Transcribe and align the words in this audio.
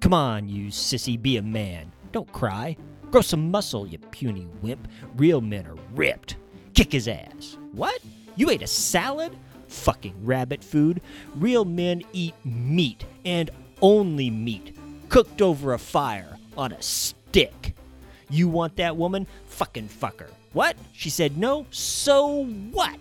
Come 0.00 0.14
on, 0.14 0.48
you 0.48 0.68
sissy, 0.68 1.20
be 1.20 1.38
a 1.38 1.42
man. 1.42 1.90
Don't 2.12 2.30
cry. 2.32 2.76
Grow 3.10 3.20
some 3.20 3.50
muscle, 3.50 3.86
you 3.86 3.98
puny 3.98 4.46
wimp. 4.62 4.86
Real 5.16 5.40
men 5.40 5.66
are 5.66 5.76
ripped. 5.94 6.36
Kick 6.74 6.92
his 6.92 7.08
ass. 7.08 7.58
What? 7.72 8.00
You 8.36 8.50
ate 8.50 8.62
a 8.62 8.66
salad? 8.66 9.36
Fucking 9.66 10.14
rabbit 10.24 10.62
food. 10.62 11.00
Real 11.34 11.64
men 11.64 12.02
eat 12.12 12.34
meat, 12.44 13.04
and 13.24 13.50
only 13.82 14.30
meat, 14.30 14.76
cooked 15.08 15.42
over 15.42 15.72
a 15.72 15.78
fire 15.78 16.38
on 16.56 16.72
a 16.72 16.80
stick. 16.80 17.74
You 18.30 18.48
want 18.48 18.76
that 18.76 18.96
woman? 18.96 19.26
Fucking 19.46 19.88
fuck 19.88 20.20
her. 20.20 20.30
What? 20.52 20.76
She 20.92 21.10
said 21.10 21.36
no? 21.36 21.66
So 21.70 22.44
what? 22.44 22.98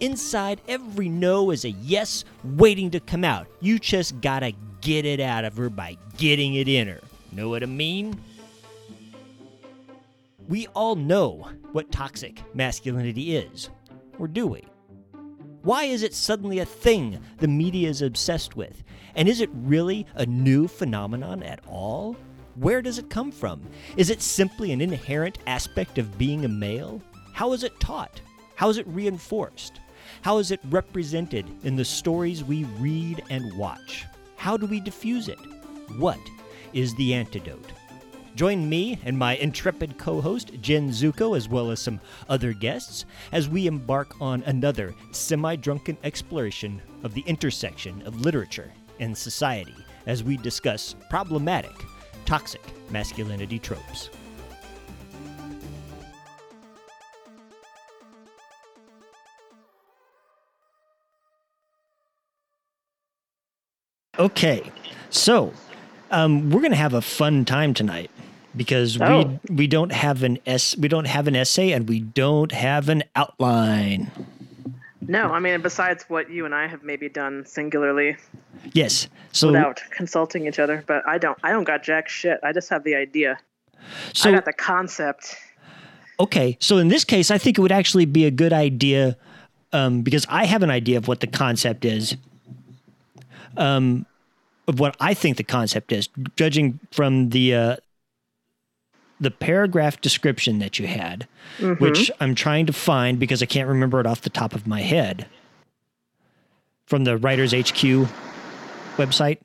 Inside 0.00 0.60
every 0.68 1.08
no 1.08 1.50
is 1.52 1.64
a 1.64 1.70
yes 1.70 2.24
waiting 2.42 2.90
to 2.90 3.00
come 3.00 3.24
out. 3.24 3.46
You 3.60 3.78
just 3.78 4.20
gotta 4.20 4.52
get 4.84 5.04
it 5.04 5.18
out 5.18 5.44
of 5.44 5.56
her 5.56 5.70
by 5.70 5.96
getting 6.18 6.54
it 6.54 6.68
in 6.68 6.86
her. 6.86 7.00
Know 7.32 7.48
what 7.48 7.64
I 7.64 7.66
mean? 7.66 8.20
We 10.46 10.66
all 10.68 10.94
know 10.94 11.48
what 11.72 11.90
toxic 11.90 12.42
masculinity 12.54 13.34
is. 13.34 13.70
Or 14.18 14.28
do 14.28 14.46
we? 14.46 14.62
Why 15.62 15.84
is 15.84 16.02
it 16.02 16.12
suddenly 16.12 16.58
a 16.58 16.66
thing 16.66 17.18
the 17.38 17.48
media 17.48 17.88
is 17.88 18.02
obsessed 18.02 18.54
with? 18.54 18.84
And 19.16 19.26
is 19.26 19.40
it 19.40 19.48
really 19.54 20.06
a 20.14 20.26
new 20.26 20.68
phenomenon 20.68 21.42
at 21.42 21.60
all? 21.66 22.14
Where 22.56 22.82
does 22.82 22.98
it 22.98 23.08
come 23.08 23.32
from? 23.32 23.62
Is 23.96 24.10
it 24.10 24.20
simply 24.20 24.70
an 24.70 24.82
inherent 24.82 25.38
aspect 25.46 25.96
of 25.96 26.18
being 26.18 26.44
a 26.44 26.48
male? 26.48 27.02
How 27.32 27.54
is 27.54 27.64
it 27.64 27.80
taught? 27.80 28.20
How 28.54 28.68
is 28.68 28.76
it 28.76 28.86
reinforced? 28.86 29.80
How 30.20 30.36
is 30.36 30.50
it 30.50 30.60
represented 30.68 31.46
in 31.64 31.74
the 31.74 31.84
stories 31.86 32.44
we 32.44 32.64
read 32.78 33.24
and 33.30 33.56
watch? 33.56 34.04
How 34.44 34.58
do 34.58 34.66
we 34.66 34.78
diffuse 34.78 35.28
it? 35.28 35.38
What 35.96 36.20
is 36.74 36.94
the 36.96 37.14
antidote? 37.14 37.72
Join 38.34 38.68
me 38.68 38.98
and 39.02 39.18
my 39.18 39.36
intrepid 39.36 39.96
co 39.96 40.20
host, 40.20 40.50
Jenn 40.60 40.90
Zuko, 40.90 41.34
as 41.34 41.48
well 41.48 41.70
as 41.70 41.80
some 41.80 41.98
other 42.28 42.52
guests, 42.52 43.06
as 43.32 43.48
we 43.48 43.66
embark 43.66 44.20
on 44.20 44.42
another 44.42 44.94
semi 45.12 45.56
drunken 45.56 45.96
exploration 46.04 46.82
of 47.02 47.14
the 47.14 47.22
intersection 47.22 48.02
of 48.02 48.20
literature 48.20 48.70
and 49.00 49.16
society 49.16 49.76
as 50.04 50.22
we 50.22 50.36
discuss 50.36 50.94
problematic, 51.08 51.72
toxic 52.26 52.60
masculinity 52.90 53.58
tropes. 53.58 54.10
Okay, 64.18 64.62
so 65.10 65.52
um, 66.10 66.50
we're 66.50 66.60
going 66.60 66.70
to 66.70 66.76
have 66.76 66.94
a 66.94 67.02
fun 67.02 67.44
time 67.44 67.74
tonight 67.74 68.10
because 68.56 69.00
Oh. 69.00 69.38
we 69.48 69.54
we 69.54 69.66
don't 69.66 69.90
have 69.92 70.22
an 70.22 70.38
s 70.46 70.76
we 70.78 70.86
don't 70.88 71.06
have 71.06 71.26
an 71.26 71.34
essay 71.34 71.72
and 71.72 71.88
we 71.88 72.00
don't 72.00 72.52
have 72.52 72.88
an 72.88 73.02
outline. 73.16 74.10
No, 75.06 75.24
I 75.32 75.40
mean, 75.40 75.60
besides 75.60 76.04
what 76.08 76.30
you 76.30 76.44
and 76.46 76.54
I 76.54 76.66
have 76.66 76.82
maybe 76.82 77.08
done 77.08 77.44
singularly 77.44 78.16
Yes, 78.72 79.08
so 79.32 79.48
without 79.48 79.82
consulting 79.90 80.46
each 80.46 80.58
other, 80.58 80.84
but 80.86 81.02
I 81.06 81.18
don't. 81.18 81.36
I 81.42 81.50
don't 81.50 81.64
got 81.64 81.82
jack 81.82 82.08
shit. 82.08 82.38
I 82.42 82.52
just 82.52 82.70
have 82.70 82.84
the 82.84 82.94
idea. 82.94 83.38
so 84.14 84.30
I 84.30 84.32
got 84.32 84.44
the 84.44 84.52
concept. 84.52 85.36
Okay, 86.20 86.56
so 86.60 86.78
in 86.78 86.86
this 86.88 87.04
case, 87.04 87.32
I 87.32 87.38
think 87.38 87.58
it 87.58 87.60
would 87.60 87.72
actually 87.72 88.04
be 88.06 88.24
a 88.24 88.30
good 88.30 88.52
idea 88.52 89.16
um, 89.72 90.02
because 90.02 90.24
I 90.30 90.44
have 90.46 90.62
an 90.62 90.70
idea 90.70 90.96
of 90.96 91.08
what 91.08 91.18
the 91.20 91.26
concept 91.26 91.84
is, 91.84 92.16
um, 93.56 94.06
of 94.66 94.80
what 94.80 94.96
I 95.00 95.14
think 95.14 95.36
the 95.36 95.44
concept 95.44 95.92
is, 95.92 96.08
judging 96.36 96.80
from 96.90 97.30
the 97.30 97.54
uh, 97.54 97.76
the 99.20 99.30
paragraph 99.30 100.00
description 100.00 100.58
that 100.58 100.78
you 100.78 100.86
had, 100.86 101.26
which 101.78 102.10
I'm 102.20 102.34
trying 102.34 102.66
to 102.66 102.72
find 102.72 103.18
because 103.18 103.42
I 103.42 103.46
can't 103.46 103.68
remember 103.68 104.00
it 104.00 104.06
off 104.06 104.22
the 104.22 104.30
top 104.30 104.54
of 104.54 104.66
my 104.66 104.80
head 104.82 105.26
from 106.86 107.04
the 107.04 107.16
Writers 107.16 107.52
HQ 107.52 108.08
website. 108.96 109.38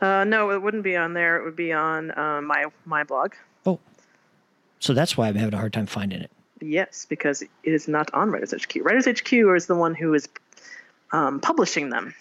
Uh, 0.00 0.24
no, 0.24 0.50
it 0.50 0.60
wouldn't 0.60 0.82
be 0.82 0.96
on 0.96 1.14
there. 1.14 1.38
It 1.38 1.44
would 1.44 1.56
be 1.56 1.72
on 1.72 2.10
uh, 2.18 2.40
my 2.42 2.66
my 2.84 3.04
blog. 3.04 3.34
Oh, 3.64 3.80
so 4.78 4.92
that's 4.92 5.16
why 5.16 5.28
I'm 5.28 5.34
having 5.36 5.54
a 5.54 5.58
hard 5.58 5.72
time 5.72 5.86
finding 5.86 6.20
it. 6.20 6.30
Yes, 6.60 7.06
because 7.08 7.42
it 7.42 7.50
is 7.64 7.88
not 7.88 8.12
on 8.14 8.30
Writers 8.30 8.52
HQ. 8.52 8.76
Writers 8.82 9.06
HQ 9.06 9.32
is 9.32 9.66
the 9.66 9.74
one 9.74 9.94
who 9.94 10.14
is 10.14 10.28
um, 11.12 11.40
publishing 11.40 11.90
them, 11.90 12.14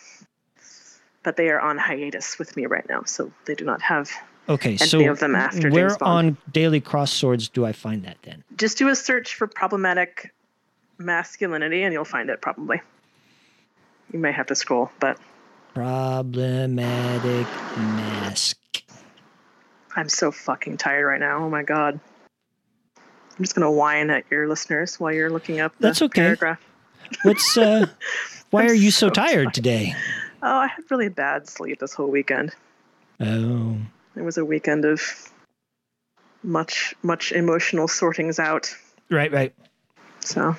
but 1.26 1.36
they 1.36 1.50
are 1.50 1.60
on 1.60 1.78
hiatus 1.78 2.40
with 2.40 2.56
me 2.56 2.68
right 2.68 2.88
now, 2.88 3.04
so 3.04 3.32
they 3.46 3.56
do 3.56 3.66
not 3.66 3.82
have. 3.82 4.10
Okay, 4.48 4.70
Any 4.70 4.78
so 4.78 5.10
of 5.10 5.20
them 5.20 5.36
after 5.36 5.72
where 5.72 6.02
on 6.04 6.38
Daily 6.54 6.80
Cross 6.80 7.12
Swords 7.14 7.50
do 7.50 7.66
I 7.66 7.72
find 7.72 8.06
that 8.06 8.18
then? 8.22 8.44
Just 8.56 8.78
do 8.78 8.88
a 8.90 8.96
search 8.96 9.34
for 9.34 9.48
problematic 9.48 10.32
masculinity, 11.00 11.82
and 11.82 11.92
you'll 11.92 12.06
find 12.06 12.30
it 12.30 12.42
probably. 12.42 12.80
You 14.14 14.20
may 14.20 14.32
have 14.32 14.46
to 14.48 14.56
scroll, 14.56 14.92
but 15.00 15.20
Problematic 15.74 17.48
mask. 17.76 18.58
I'm 19.96 20.08
so 20.08 20.32
fucking 20.32 20.78
tired 20.78 21.06
right 21.06 21.20
now. 21.20 21.44
Oh 21.44 21.50
my 21.50 21.64
god. 21.64 22.00
I'm 22.98 23.44
just 23.44 23.56
gonna 23.56 23.72
whine 23.72 24.10
at 24.10 24.26
your 24.30 24.48
listeners 24.48 25.00
while 25.00 25.12
you're 25.12 25.32
looking 25.32 25.60
up 25.60 25.76
the 25.80 25.88
That's 25.88 26.02
okay. 26.04 26.22
paragraph. 26.22 26.64
What's 27.24 27.58
uh 27.58 27.88
why 28.52 28.68
are 28.68 28.74
you 28.74 28.92
so 28.92 29.08
so 29.08 29.10
tired 29.10 29.54
today? 29.54 29.96
Oh, 30.46 30.58
I 30.58 30.68
had 30.68 30.84
really 30.92 31.10
bad 31.10 31.50
sleep 31.50 31.80
this 31.80 31.94
whole 31.94 32.12
weekend. 32.12 32.54
Oh. 33.20 33.78
It 34.16 34.22
was 34.22 34.38
a 34.38 34.46
weekend 34.46 34.86
of 34.86 35.02
much, 36.44 36.94
much 37.02 37.32
emotional 37.32 37.88
sortings 37.88 38.38
out. 38.38 38.74
Right, 39.10 39.32
right. 39.32 39.54
So 40.20 40.56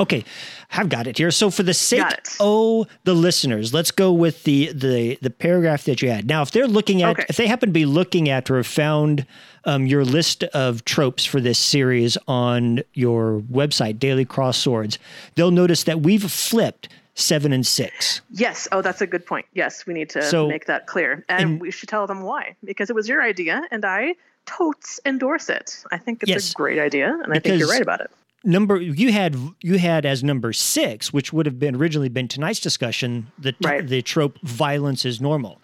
Okay, 0.00 0.24
I've 0.70 0.88
got 0.88 1.06
it 1.06 1.18
here. 1.18 1.30
So 1.30 1.50
for 1.50 1.62
the 1.62 1.74
sake 1.74 2.04
oh 2.40 2.86
the 3.04 3.14
listeners, 3.14 3.72
let's 3.72 3.90
go 3.90 4.12
with 4.12 4.44
the 4.44 4.72
the 4.72 5.18
the 5.22 5.30
paragraph 5.30 5.84
that 5.84 6.02
you 6.02 6.10
had. 6.10 6.26
Now, 6.26 6.42
if 6.42 6.50
they're 6.50 6.68
looking 6.68 7.02
at 7.02 7.10
Okay. 7.10 7.24
if 7.28 7.36
they 7.36 7.46
happen 7.46 7.70
to 7.70 7.72
be 7.72 7.86
looking 7.86 8.28
at 8.28 8.50
or 8.50 8.56
have 8.56 8.66
found 8.66 9.26
um, 9.64 9.86
your 9.86 10.04
list 10.04 10.44
of 10.44 10.84
tropes 10.84 11.24
for 11.24 11.40
this 11.40 11.58
series 11.58 12.16
on 12.26 12.82
your 12.94 13.40
website, 13.50 13.98
Daily 13.98 14.24
Cross 14.24 14.58
Swords, 14.58 14.98
they'll 15.34 15.50
notice 15.50 15.84
that 15.84 16.00
we've 16.00 16.30
flipped 16.30 16.88
seven 17.18 17.52
and 17.52 17.66
six. 17.66 18.20
yes, 18.30 18.68
oh, 18.72 18.80
that's 18.80 19.00
a 19.00 19.06
good 19.06 19.26
point. 19.26 19.46
Yes, 19.54 19.86
we 19.86 19.92
need 19.94 20.08
to 20.10 20.22
So- 20.22 20.48
make 20.48 20.66
that 20.66 20.86
clear, 20.86 21.24
and, 21.28 21.40
and- 21.42 21.60
we 21.60 21.70
should 21.70 21.88
tell 21.88 22.06
them 22.06 22.22
why 22.22 22.54
because 22.64 22.88
it 22.90 22.94
was 22.96 23.08
your 23.08 23.22
idea, 23.22 23.62
and 23.70 23.84
I 23.84 24.14
totes 24.46 24.98
endorse 25.04 25.48
it. 25.50 25.82
I 25.92 25.98
think 25.98 26.22
it's 26.22 26.30
Yes. 26.30 26.50
a 26.52 26.54
great 26.54 26.78
idea, 26.78 27.08
and 27.22 27.32
I 27.32 27.38
think 27.38 27.58
you're 27.58 27.68
right 27.68 27.82
about 27.82 28.00
it. 28.00 28.10
number 28.44 28.80
you 28.80 29.12
had 29.12 29.36
you 29.60 29.78
had 29.78 30.06
as 30.06 30.22
number 30.24 30.52
six, 30.52 31.12
which 31.12 31.32
would 31.32 31.44
have 31.44 31.58
been 31.58 31.74
originally 31.74 32.08
been 32.08 32.28
tonight's 32.28 32.60
discussion, 32.60 33.26
the 33.38 33.54
Right. 33.62 33.86
the 33.86 34.00
trope 34.00 34.38
violence 34.42 35.04
is 35.04 35.20
normal. 35.20 35.60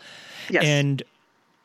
Yes, 0.50 0.64
And 0.64 1.02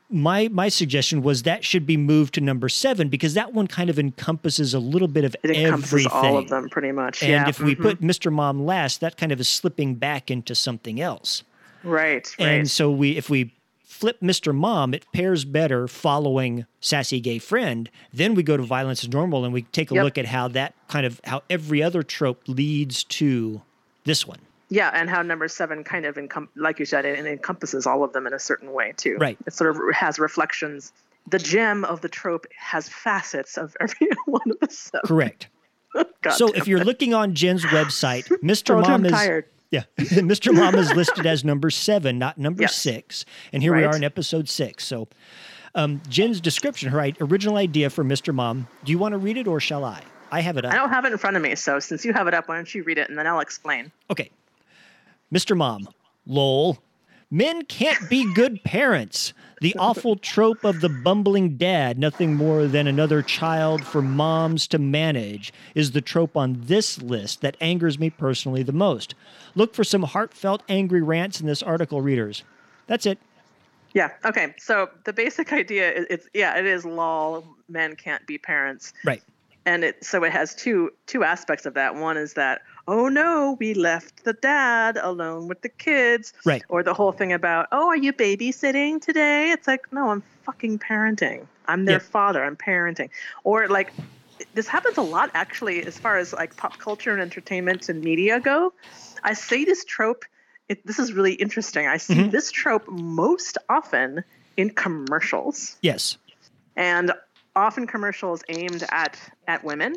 my 0.09 0.47
my 0.49 0.69
suggestion 0.69 1.21
was 1.21 1.43
that 1.43 1.63
should 1.63 1.85
be 1.85 1.97
moved 1.97 2.33
to 2.35 2.41
number 2.41 2.67
seven 2.69 3.09
because 3.09 3.35
that 3.35 3.53
one 3.53 3.67
kind 3.67 3.89
of 3.89 3.99
encompasses 3.99 4.73
a 4.73 4.79
little 4.79 5.07
bit 5.07 5.23
of 5.23 5.35
it 5.43 5.51
encompasses 5.51 6.05
everything. 6.07 6.11
all 6.11 6.37
of 6.37 6.49
them 6.49 6.69
pretty 6.69 6.91
much. 6.91 7.21
And 7.21 7.31
yeah, 7.31 7.49
if 7.49 7.59
we 7.59 7.75
mhm. 7.75 7.81
put 7.81 8.01
Mr. 8.01 8.31
Mom 8.31 8.65
last, 8.65 9.01
that 9.01 9.17
kind 9.17 9.31
of 9.31 9.39
is 9.39 9.47
slipping 9.47 9.95
back 9.95 10.31
into 10.31 10.55
something 10.55 10.99
else. 10.99 11.43
right, 11.83 12.27
right, 12.39 12.45
And 12.47 12.69
so 12.69 12.89
we 12.91 13.17
if 13.17 13.29
we 13.29 13.53
flip 13.83 14.19
Mr. 14.21 14.55
Mom, 14.55 14.93
it 14.93 15.05
pairs 15.13 15.45
better 15.45 15.87
following 15.87 16.65
Sassy 16.79 17.19
Gay 17.19 17.37
Friend. 17.37 17.89
Then 18.13 18.33
we 18.33 18.43
go 18.43 18.55
to 18.57 18.63
Violence 18.63 19.03
is 19.03 19.09
Normal 19.09 19.43
and 19.43 19.53
we 19.53 19.63
take 19.63 19.91
a 19.91 19.95
Yep. 19.95 20.03
look 20.03 20.17
at 20.17 20.25
how 20.25 20.47
that 20.49 20.73
kind 20.87 21.05
of 21.05 21.19
how 21.25 21.43
every 21.49 21.83
other 21.83 22.01
trope 22.01 22.41
leads 22.47 23.03
to 23.05 23.61
this 24.05 24.25
one. 24.25 24.39
Yeah, 24.69 24.91
and 24.93 25.09
how 25.09 25.21
number 25.23 25.47
seven 25.47 25.83
kind 25.83 26.05
of 26.05 26.15
encom- 26.15 26.47
like 26.55 26.79
you 26.79 26.85
said, 26.85 27.03
it, 27.05 27.17
it 27.19 27.25
encompasses 27.25 27.87
all 27.87 28.03
of 28.03 28.13
them 28.13 28.27
in 28.27 28.33
a 28.33 28.39
certain 28.39 28.71
way 28.71 28.93
too. 28.97 29.17
Right. 29.19 29.37
It 29.47 29.53
sort 29.53 29.71
of 29.75 29.81
has 29.93 30.19
reflections. 30.19 30.91
The 31.27 31.39
gem 31.39 31.83
of 31.85 32.01
the 32.01 32.09
trope 32.09 32.45
has 32.57 32.87
facets 32.89 33.57
of 33.57 33.75
every 33.79 34.07
one 34.25 34.41
of 34.51 34.59
the 34.59 34.69
seven. 34.73 35.01
Correct. 35.07 35.47
God 36.21 36.31
so 36.33 36.49
if 36.53 36.67
you're 36.67 36.81
it. 36.81 36.85
looking 36.85 37.13
on 37.15 37.33
Jenn's 37.33 37.65
website, 37.65 38.25
Mr. 38.43 38.79
Mom 38.79 38.91
I'm 38.91 39.05
is 39.05 39.11
tired. 39.11 39.45
yeah, 39.71 39.83
Mr. 39.97 40.53
Mom 40.53 40.75
is 40.75 40.93
listed 40.93 41.25
as 41.25 41.43
number 41.43 41.71
seven, 41.71 42.19
not 42.19 42.37
number 42.37 42.61
Yes. 42.61 42.75
six. 42.75 43.25
And 43.51 43.63
here 43.63 43.75
we 43.75 43.83
are 43.83 43.95
in 43.95 44.03
episode 44.03 44.47
six. 44.49 44.85
So 44.85 45.07
um, 45.73 45.99
Jenn's 46.07 46.41
description, 46.41 46.89
her 46.89 47.11
original 47.21 47.57
idea 47.57 47.89
for 47.89 48.03
Mr. 48.03 48.33
Mom. 48.33 48.67
Do 48.83 48.91
you 48.91 48.99
want 48.99 49.13
to 49.13 49.17
read 49.17 49.37
it 49.37 49.47
or 49.47 49.59
shall 49.59 49.83
I? 49.83 50.01
I 50.31 50.41
have 50.41 50.57
it 50.57 50.65
up. 50.65 50.71
I 50.73 50.75
don't 50.75 50.89
have 50.89 51.05
it 51.05 51.11
in 51.11 51.17
front 51.17 51.37
of 51.37 51.41
me, 51.41 51.55
so 51.55 51.79
since 51.79 52.05
you 52.05 52.13
have 52.13 52.27
it 52.27 52.35
up, 52.35 52.47
why 52.47 52.55
don't 52.55 52.73
you 52.75 52.83
read 52.83 52.99
it 52.99 53.09
and 53.09 53.17
then 53.17 53.25
I'll 53.25 53.39
explain. 53.39 53.91
Okay. 54.11 54.29
Mr. 55.33 55.55
Mom, 55.55 55.87
lol. 56.25 56.77
Men 57.31 57.63
can't 57.65 58.09
be 58.09 58.33
good 58.33 58.63
parents. 58.63 59.33
The 59.61 59.75
awful 59.77 60.15
trope 60.15 60.63
of 60.63 60.81
the 60.81 60.89
bumbling 60.89 61.57
dad, 61.57 61.99
nothing 61.99 62.33
more 62.33 62.65
than 62.65 62.87
another 62.87 63.21
child 63.21 63.85
for 63.85 64.01
moms 64.01 64.67
to 64.69 64.79
manage, 64.79 65.53
is 65.75 65.91
the 65.91 66.01
trope 66.01 66.35
on 66.35 66.61
this 66.63 66.99
list 67.01 67.41
that 67.41 67.57
angers 67.61 67.99
me 67.99 68.09
personally 68.09 68.63
the 68.63 68.71
most. 68.71 69.13
Look 69.53 69.75
for 69.75 69.83
some 69.83 70.03
heartfelt, 70.03 70.63
angry 70.69 71.01
rants 71.01 71.39
in 71.39 71.45
this 71.45 71.61
article, 71.61 72.01
readers. 72.01 72.43
That's 72.87 73.05
it. 73.05 73.19
Yeah. 73.93 74.11
Okay. 74.25 74.55
So 74.57 74.89
the 75.03 75.13
basic 75.13 75.53
idea 75.53 75.91
is 75.91 76.05
it's 76.09 76.27
yeah, 76.33 76.57
it 76.57 76.65
is 76.65 76.85
lol 76.85 77.45
men 77.67 77.95
can't 77.95 78.25
be 78.25 78.37
parents. 78.37 78.93
Right. 79.05 79.21
And 79.65 79.83
it 79.83 80.03
so 80.03 80.23
it 80.23 80.31
has 80.31 80.55
two 80.55 80.91
two 81.05 81.23
aspects 81.23 81.65
of 81.65 81.73
that. 81.75 81.95
One 81.95 82.17
is 82.17 82.33
that 82.33 82.61
oh 82.87 83.07
no, 83.07 83.57
we 83.59 83.73
left 83.73 84.23
the 84.23 84.33
dad 84.33 84.97
alone 84.97 85.47
with 85.47 85.61
the 85.61 85.69
kids. 85.69 86.33
Right. 86.45 86.63
Or 86.69 86.81
the 86.81 86.93
whole 86.93 87.11
thing 87.11 87.33
about 87.33 87.67
oh, 87.71 87.87
are 87.89 87.97
you 87.97 88.13
babysitting 88.13 89.01
today? 89.01 89.51
It's 89.51 89.67
like 89.67 89.81
no, 89.91 90.09
I'm 90.09 90.23
fucking 90.45 90.79
parenting. 90.79 91.47
I'm 91.65 91.85
their 91.85 91.95
Yep. 91.95 92.01
father. 92.03 92.43
I'm 92.43 92.55
parenting. 92.55 93.09
Or 93.43 93.67
like 93.67 93.93
this 94.53 94.67
happens 94.67 94.97
a 94.97 95.01
lot 95.03 95.29
actually 95.33 95.85
as 95.85 95.99
far 95.99 96.17
as 96.17 96.31
like 96.33 96.55
pop 96.55 96.79
culture 96.79 97.11
and 97.11 97.21
entertainment 97.21 97.89
and 97.89 98.01
media 98.01 98.39
go. 98.39 98.73
I 99.23 99.33
see 99.33 99.65
this 99.65 99.83
trope. 99.83 100.23
It, 100.69 100.85
this 100.87 100.97
is 100.99 101.13
really 101.13 101.33
interesting. 101.33 101.87
I 101.87 101.97
see 101.97 102.15
Mhm. 102.15 102.31
this 102.31 102.49
trope 102.51 102.87
most 102.87 103.57
often 103.67 104.23
in 104.55 104.69
commercials 104.69 105.77
Yes. 105.81 106.17
and 106.75 107.11
often 107.59 107.85
commercials 107.87 108.43
aimed 108.49 108.83
at 108.91 109.19
at 109.47 109.63
women 109.63 109.95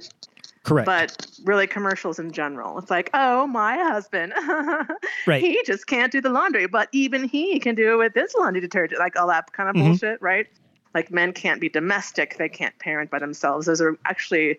Correct. 0.64 0.86
but 0.86 1.26
really 1.44 1.66
commercials 1.66 2.18
in 2.18 2.30
general 2.32 2.78
it's 2.78 2.90
like 2.90 3.10
oh 3.14 3.46
my 3.46 3.76
husband 3.76 4.32
Right. 5.26 5.40
he 5.40 5.60
just 5.64 5.86
can't 5.86 6.12
do 6.12 6.20
the 6.20 6.30
laundry 6.30 6.66
but 6.66 6.88
even 6.92 7.24
he 7.24 7.58
can 7.58 7.74
do 7.74 7.94
it 7.94 7.96
with 7.96 8.14
this 8.14 8.34
laundry 8.34 8.60
detergent 8.60 9.00
like 9.00 9.16
all 9.18 9.26
that 9.28 9.52
kind 9.52 9.68
of 9.68 9.76
Mhm. 9.76 9.88
bullshit 9.88 10.22
right 10.22 10.46
like 10.94 11.10
men 11.10 11.32
can't 11.32 11.60
be 11.60 11.68
domestic 11.68 12.36
they 12.38 12.48
can't 12.48 12.78
parent 12.78 13.10
by 13.10 13.18
themselves 13.18 13.66
there's 13.66 13.80
a, 13.80 13.94
actually 14.04 14.58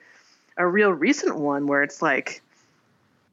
a 0.57 0.67
real 0.67 0.91
recent 0.91 1.37
one 1.37 1.67
where 1.67 1.83
it's 1.83 2.01
like 2.01 2.41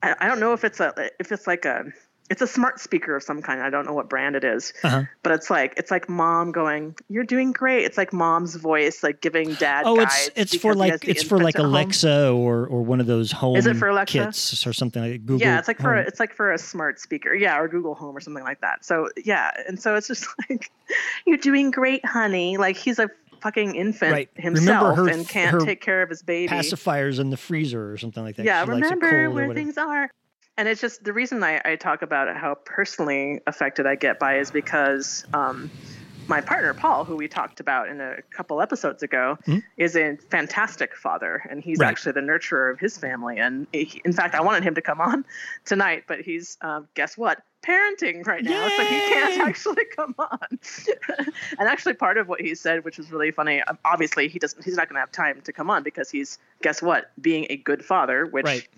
I, 0.03 0.15
I 0.21 0.29
don't 0.29 0.41
know 0.41 0.53
if 0.53 0.65
it's 0.65 0.81
a 0.81 1.11
if 1.19 1.33
it's 1.33 1.47
like 1.47 1.65
a 1.65 1.93
it's 2.31 2.41
a 2.41 2.47
smart 2.47 2.81
speaker 2.81 3.17
of 3.17 3.23
some 3.23 3.43
kind 3.43 3.61
i 3.61 3.69
don't 3.69 3.85
know 3.85 3.93
what 3.93 4.09
brand 4.09 4.37
it 4.37 4.45
is 4.45 4.73
uh-huh. 4.85 5.03
but 5.23 5.33
it's 5.33 5.51
like 5.51 5.75
it's 5.77 5.91
like 5.91 6.09
mom 6.09 6.53
going 6.53 6.95
you're 7.09 7.25
doing 7.25 7.51
great 7.53 7.85
it's 7.85 7.99
like 7.99 8.13
mom's 8.13 8.55
voice 8.55 9.03
like 9.03 9.21
giving 9.21 9.53
dad 9.55 9.83
Oh, 9.85 9.99
it's 10.01 10.31
it's 10.37 10.57
for 10.57 10.75
like 10.75 11.07
it's 11.09 11.23
for 11.23 11.39
like 11.39 11.57
home. 11.57 11.67
Alexa 11.67 12.31
or 12.31 12.67
or 12.67 12.83
one 12.83 13.01
of 13.01 13.07
those 13.07 13.33
home 13.33 13.57
Is 13.57 13.67
it 13.67 13.77
for 13.77 13.89
Alexa? 13.89 14.19
kits 14.27 14.67
or 14.67 14.73
something 14.73 15.03
like 15.03 15.27
Google. 15.27 15.41
yeah 15.47 15.59
it's 15.59 15.69
like 15.69 15.79
for 15.79 15.95
a, 15.97 16.01
it's 16.03 16.21
like 16.21 16.33
for 16.35 16.53
a 16.53 16.59
smart 16.59 17.01
speaker 17.01 17.35
yeah 17.35 17.59
or 17.59 17.69
google 17.69 17.95
home 17.95 18.17
or 18.17 18.21
something 18.21 18.45
like 18.45 18.61
that 18.61 18.85
so 18.85 19.09
yeah 19.25 19.51
and 19.69 19.81
so 19.83 19.97
it's 19.97 20.07
just 20.07 20.27
like 20.49 20.71
you're 21.27 21.37
doing 21.37 21.71
great 21.71 22.05
honey 22.07 22.57
like 22.57 22.77
he's 22.77 22.99
a 22.99 23.09
fucking 23.43 23.75
infant 23.75 24.13
Right. 24.13 24.29
Himself 24.37 24.99
her- 24.99 25.09
and 25.09 25.27
can't 25.27 25.61
take 25.63 25.81
care 25.81 26.03
of 26.03 26.11
his 26.11 26.23
baby 26.23 26.49
pacifiers 26.53 27.19
in 27.19 27.31
the 27.31 27.39
freezer 27.39 27.91
or 27.91 27.97
something 27.97 28.23
like 28.23 28.37
that. 28.37 28.45
yeah 28.45 28.65
remember 28.65 29.31
where 29.31 29.53
things 29.55 29.79
are 29.79 30.11
and 30.61 30.69
it's 30.69 30.83
just 30.83 31.03
the 31.05 31.15
reason 31.15 31.43
I, 31.43 31.59
I 31.65 31.77
talk 31.77 32.03
about 32.03 32.37
how 32.37 32.55
personally 32.67 33.41
affected 33.47 33.87
i 33.87 33.95
get 33.95 34.19
by 34.19 34.37
is 34.39 34.51
because 34.51 35.25
um, 35.33 35.71
my 36.29 36.43
partner 36.43 36.75
paul 36.75 37.05
who 37.07 37.17
we 37.17 37.29
talked 37.29 37.61
about 37.61 37.89
in 37.89 37.99
a 38.01 38.17
couple 38.37 38.61
episodes 38.61 39.03
ago 39.03 39.39
Mhm. 39.49 39.63
is 39.79 39.97
a 39.97 40.17
fantastic 40.31 40.95
father. 40.95 41.43
And 41.49 41.63
he's 41.65 41.79
Right. 41.79 41.89
actually 41.89 42.13
the 42.13 42.21
nurturer 42.21 42.71
of 42.71 42.79
his 42.79 42.99
family. 42.99 43.39
And 43.39 43.67
he, 43.73 44.03
in 44.05 44.13
fact 44.13 44.35
i 44.35 44.41
wanted 44.43 44.63
him 44.63 44.75
to 44.75 44.83
come 44.83 45.01
on 45.01 45.25
tonight 45.65 46.05
but 46.07 46.21
he's 46.21 46.59
um, 46.61 46.87
guess 46.95 47.17
what? 47.17 47.43
Parenting 47.63 48.27
right 48.27 48.45
now. 48.45 48.69
So 48.77 48.85
he 48.85 49.01
can't 49.01 49.39
actually 49.39 49.85
come 49.97 50.15
on. 50.19 50.49
And 51.59 51.69
actually 51.69 51.95
part 51.95 52.17
of 52.19 52.29
what 52.29 52.41
he 52.41 52.55
said 52.55 52.85
which 52.85 52.99
was 52.99 53.11
really 53.11 53.31
funny 53.31 53.63
um, 53.63 53.79
obviously 53.85 54.29
he 54.29 54.39
doesn't 54.39 54.63
he's 54.63 54.77
not 54.77 54.89
going 54.89 54.97
to 54.97 55.01
have 55.01 55.13
time 55.13 55.41
to 55.43 55.53
come 55.53 55.71
on 55.71 55.83
because 55.83 56.11
he's 56.11 56.39
guess 56.63 56.83
what? 56.83 57.11
Being 57.21 57.47
a 57.49 57.57
good 57.57 57.83
father 57.83 58.27
which 58.27 58.45
Right. 58.45 58.69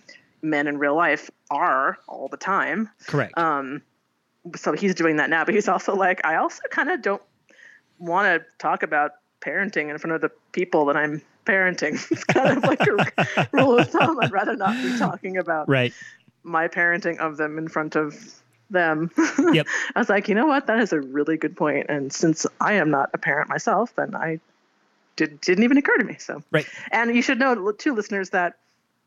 Men 0.42 0.66
in 0.66 0.78
real 0.78 0.96
life 0.96 1.30
are 1.50 1.98
all 2.08 2.28
the 2.28 2.36
time 2.36 2.88
Correct. 3.06 3.36
um, 3.38 3.82
so 4.56 4.72
he's 4.72 4.94
doing 4.94 5.16
that 5.16 5.30
now, 5.30 5.44
but 5.44 5.54
he's 5.54 5.68
also 5.68 5.94
like, 5.94 6.24
I 6.24 6.36
also 6.36 6.62
kind 6.70 6.90
of 6.90 7.00
don't 7.00 7.22
want 7.98 8.26
to 8.26 8.46
talk 8.58 8.82
about 8.82 9.12
parenting 9.40 9.90
in 9.90 9.98
front 9.98 10.14
of 10.14 10.20
the 10.20 10.30
people 10.52 10.86
that 10.86 10.96
I'm 10.96 11.22
parenting. 11.46 11.94
It's 12.10 12.24
kind 12.24 12.56
of 12.58 12.64
like 12.64 12.80
a 12.80 13.48
rule 13.52 13.78
of 13.78 13.90
thumb. 13.90 14.18
I'd 14.20 14.32
rather 14.32 14.56
not 14.56 14.74
be 14.82 14.98
talking 14.98 15.36
about 15.36 15.68
right. 15.68 15.92
my 16.42 16.68
parenting 16.68 17.18
of 17.18 17.36
them 17.36 17.58
in 17.58 17.68
front 17.68 17.94
of 17.96 18.16
them. 18.70 19.10
Yep. 19.52 19.66
I 19.94 19.98
was 19.98 20.08
like, 20.08 20.28
you 20.28 20.34
know 20.34 20.46
what? 20.46 20.66
That 20.66 20.80
is 20.80 20.92
a 20.92 21.00
really 21.00 21.36
good 21.36 21.56
point. 21.56 21.86
And 21.88 22.12
since 22.12 22.46
I 22.60 22.74
am 22.74 22.90
not 22.90 23.10
a 23.14 23.18
parent 23.18 23.48
myself, 23.48 23.94
then 23.96 24.14
I 24.16 24.40
did, 25.16 25.40
didn't 25.40 25.64
even 25.64 25.76
occur 25.76 25.98
to 25.98 26.04
me. 26.04 26.16
So, 26.18 26.42
Right. 26.50 26.66
and 26.90 27.14
you 27.14 27.22
should 27.22 27.38
know, 27.38 27.72
too, 27.72 27.94
listeners, 27.94 28.30
that 28.30 28.54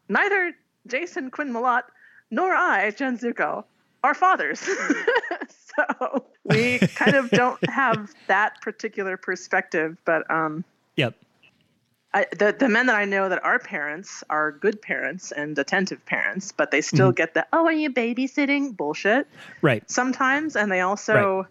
neither 0.08 0.54
Jason 0.88 1.32
Quinn 1.32 1.52
Malott 1.52 1.84
nor 2.32 2.54
I, 2.54 2.92
Jenn 2.92 3.18
Zuko, 3.18 3.66
are 4.04 4.14
fathers. 4.14 4.60
so 5.78 6.26
we 6.44 6.80
kind 6.96 7.16
of 7.16 7.34
don't 7.34 7.60
have 7.70 8.14
that 8.28 8.62
particular 8.62 9.18
perspective. 9.18 9.98
But 10.06 10.30
um, 10.30 10.64
Yep. 10.96 11.16
I, 12.14 12.26
the, 12.32 12.56
the 12.58 12.70
men 12.70 12.86
that 12.86 12.96
I 12.96 13.04
know 13.04 13.28
that 13.28 13.44
are 13.44 13.60
parents 13.60 14.24
are 14.30 14.50
good 14.50 14.82
parents 14.82 15.34
and 15.34 15.60
attentive 15.60 16.06
parents, 16.06 16.54
but 16.54 16.72
they 16.72 16.80
still 16.80 17.12
get 17.12 17.34
the, 17.34 17.46
oh, 17.52 17.66
are 17.66 17.74
you 17.74 17.90
babysitting 17.90 18.76
bullshit 18.76 19.28
Right. 19.62 19.90
sometimes. 19.92 20.56
And 20.56 20.72
they 20.72 20.80
also, 20.80 21.48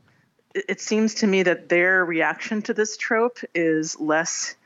it, 0.55 0.65
it 0.71 0.81
seems 0.81 1.17
to 1.17 1.27
me 1.27 1.43
that 1.43 1.69
their 1.69 2.03
reaction 2.03 2.63
to 2.63 2.73
this 2.73 2.97
trope 2.97 3.41
is 3.55 4.01
less, 4.01 4.57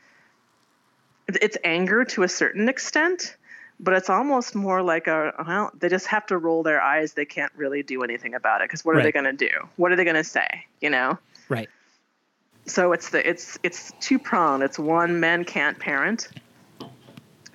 it's 1.27 1.57
anger 1.65 2.05
to 2.05 2.23
a 2.23 2.29
certain 2.29 2.69
extent, 2.69 3.35
but 3.79 3.93
it's 3.93 4.09
almost 4.09 4.55
more 4.55 4.81
like 4.81 5.07
a, 5.07 5.33
well, 5.47 5.71
they 5.79 5.87
just 5.89 6.07
have 6.07 6.25
to 6.27 6.37
roll 6.37 6.63
their 6.63 6.81
eyes. 6.81 7.13
They 7.13 7.25
can't 7.25 7.51
really 7.55 7.81
do 7.81 8.03
anything 8.03 8.33
about 8.33 8.61
it 8.61 8.65
because 8.69 8.83
what 8.83 8.95
are 8.95 9.01
they 9.01 9.11
going 9.11 9.25
to 9.25 9.33
do? 9.33 9.49
What 9.77 9.91
are 9.91 9.95
they 9.95 10.03
going 10.03 10.15
to 10.15 10.23
say? 10.23 10.65
You 10.81 10.89
know? 10.89 11.17
Right. 11.47 11.69
so 12.65 12.91
it's 12.91 13.09
the 13.09 13.27
it's 13.27 13.57
it's 13.63 13.91
two 13.99 14.19
pronged. 14.19 14.63
It's 14.63 14.77
one 14.77 15.19
men 15.19 15.45
can't 15.45 15.79
parent, 15.79 16.29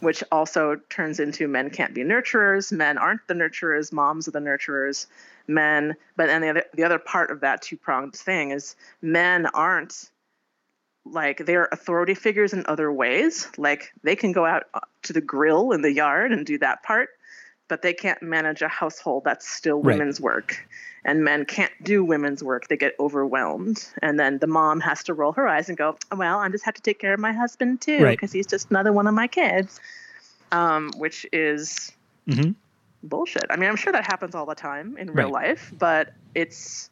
which 0.00 0.24
also 0.32 0.80
turns 0.90 1.20
into 1.20 1.46
men 1.46 1.70
can't 1.70 1.94
be 1.94 2.02
nurturers. 2.02 2.72
Men 2.72 2.98
aren't 2.98 3.26
the 3.26 3.34
nurturers. 3.34 3.92
Moms 3.92 4.26
are 4.28 4.32
the 4.32 4.40
nurturers. 4.40 5.06
Men, 5.46 5.94
but 6.16 6.30
and 6.30 6.42
the 6.42 6.48
other 6.48 6.64
the 6.74 6.84
other 6.84 6.98
part 6.98 7.30
of 7.30 7.40
that 7.40 7.62
two 7.62 7.76
pronged 7.76 8.14
thing 8.14 8.50
is 8.50 8.76
men 9.02 9.46
aren't 9.46 10.10
like 11.04 11.44
they're 11.46 11.68
authority 11.70 12.14
figures 12.14 12.52
in 12.52 12.64
other 12.66 12.90
ways. 12.92 13.48
Like 13.58 13.92
they 14.02 14.16
can 14.16 14.32
go 14.32 14.44
out 14.46 14.64
uh, 14.74 14.80
to 15.02 15.12
the 15.12 15.20
grill 15.20 15.72
in 15.72 15.82
the 15.82 15.92
yard 15.92 16.32
and 16.32 16.46
do 16.46 16.58
that 16.58 16.82
part, 16.82 17.10
but 17.68 17.82
they 17.82 17.92
can't 17.92 18.22
manage 18.22 18.62
a 18.62 18.68
household. 18.68 19.24
That's 19.24 19.48
still 19.48 19.80
Right. 19.82 19.98
women's 19.98 20.20
work 20.20 20.66
and 21.04 21.22
men 21.22 21.44
can't 21.44 21.72
do 21.82 22.04
women's 22.04 22.42
work. 22.42 22.68
They 22.68 22.76
get 22.76 22.94
overwhelmed. 22.98 23.86
And 24.00 24.18
then 24.18 24.38
the 24.38 24.46
mom 24.46 24.80
has 24.80 25.02
to 25.04 25.14
roll 25.14 25.32
her 25.32 25.46
eyes 25.46 25.68
and 25.68 25.76
go, 25.76 25.96
Well, 26.14 26.38
I 26.38 26.48
just 26.48 26.64
have 26.64 26.74
to 26.74 26.82
take 26.82 26.98
care 26.98 27.14
of 27.14 27.20
my 27.20 27.32
husband 27.32 27.80
too, 27.82 28.02
Right. 28.02 28.16
because 28.16 28.32
he's 28.32 28.46
just 28.46 28.70
another 28.70 28.92
one 28.92 29.06
of 29.06 29.14
my 29.14 29.26
kids. 29.26 29.80
Um, 30.52 30.92
which 30.96 31.26
is 31.32 31.92
hmm 32.26 32.52
bullshit. 33.02 33.46
I 33.50 33.56
mean, 33.56 33.68
I'm 33.68 33.76
sure 33.76 33.92
that 33.92 34.06
happens 34.06 34.34
all 34.34 34.46
the 34.46 34.54
time 34.54 34.96
in 34.96 35.10
real 35.10 35.26
Right. 35.26 35.32
life, 35.32 35.72
but 35.78 36.14
it's 36.34 36.88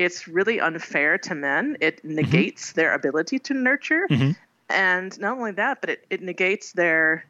it's 0.00 0.26
really 0.26 0.60
unfair 0.60 1.18
to 1.18 1.34
men. 1.34 1.76
It 1.80 1.98
Mm-hmm. 1.98 2.14
negates 2.16 2.72
their 2.72 2.94
ability 2.94 3.38
to 3.40 3.54
nurture. 3.54 4.06
Mhm. 4.10 4.34
And 4.68 5.20
not 5.20 5.36
only 5.36 5.52
that, 5.52 5.80
but 5.80 5.90
it, 5.90 6.06
it 6.10 6.22
negates 6.22 6.72
their 6.72 7.24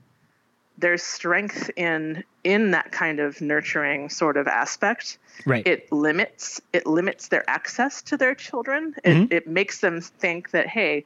their 0.78 0.96
strength 0.96 1.70
in 1.76 2.24
in 2.44 2.70
that 2.70 2.90
kind 2.92 3.20
of 3.20 3.40
nurturing 3.40 4.08
sort 4.08 4.36
of 4.38 4.46
aspect 4.46 5.18
Right. 5.44 5.66
it 5.66 5.90
limits 5.92 6.60
it 6.72 6.86
limits 6.86 7.28
their 7.28 7.44
access 7.50 8.02
to 8.02 8.16
their 8.16 8.34
children. 8.34 8.94
It, 9.04 9.16
Mhm. 9.16 9.32
it 9.32 9.46
makes 9.46 9.80
them 9.80 10.00
think 10.00 10.50
that 10.52 10.66
hey, 10.68 11.04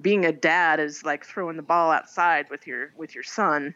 being 0.00 0.26
a 0.26 0.32
dad 0.32 0.80
is 0.80 1.02
like 1.04 1.24
throwing 1.24 1.56
the 1.56 1.62
ball 1.62 1.90
outside 1.92 2.50
with 2.50 2.66
your 2.66 2.92
with 2.96 3.14
your 3.14 3.24
son. 3.24 3.74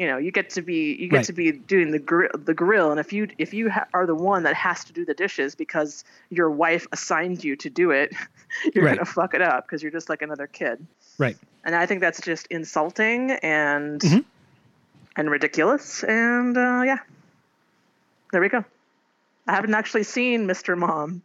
You 0.00 0.06
know, 0.06 0.16
you 0.16 0.30
get 0.32 0.48
to 0.50 0.62
be 0.62 0.94
you 0.98 1.08
get 1.10 1.16
Right. 1.18 1.24
to 1.26 1.34
be 1.34 1.52
doing 1.52 1.90
the 1.90 1.98
grill 1.98 2.30
the 2.32 2.54
grill, 2.54 2.90
and 2.90 2.98
if 2.98 3.12
you 3.12 3.28
if 3.36 3.52
you 3.52 3.68
ha- 3.68 3.84
are 3.92 4.06
the 4.06 4.14
one 4.14 4.44
that 4.44 4.54
has 4.54 4.82
to 4.84 4.94
do 4.94 5.04
the 5.04 5.12
dishes 5.12 5.54
because 5.54 6.04
your 6.30 6.48
wife 6.50 6.86
assigned 6.90 7.44
you 7.44 7.54
to 7.56 7.68
do 7.68 7.90
it, 7.90 8.10
you're 8.74 8.86
Right. 8.86 8.94
gonna 8.96 9.04
fuck 9.04 9.34
it 9.34 9.42
up 9.42 9.66
because 9.66 9.82
you're 9.82 9.92
just 9.92 10.08
like 10.08 10.22
another 10.22 10.46
kid. 10.46 10.86
right. 11.18 11.36
And 11.64 11.74
I 11.74 11.84
think 11.84 12.00
that's 12.00 12.22
just 12.22 12.46
insulting 12.46 13.32
and 13.42 14.00
Mhm. 14.00 14.24
and 15.16 15.30
ridiculous. 15.30 16.02
And 16.02 16.56
uh, 16.56 16.80
yeah, 16.86 17.00
there 18.32 18.40
we 18.40 18.48
go. 18.48 18.64
I 19.46 19.52
haven't 19.52 19.74
actually 19.74 20.04
seen 20.04 20.46
Mr. 20.46 20.78
Mom 20.78 21.20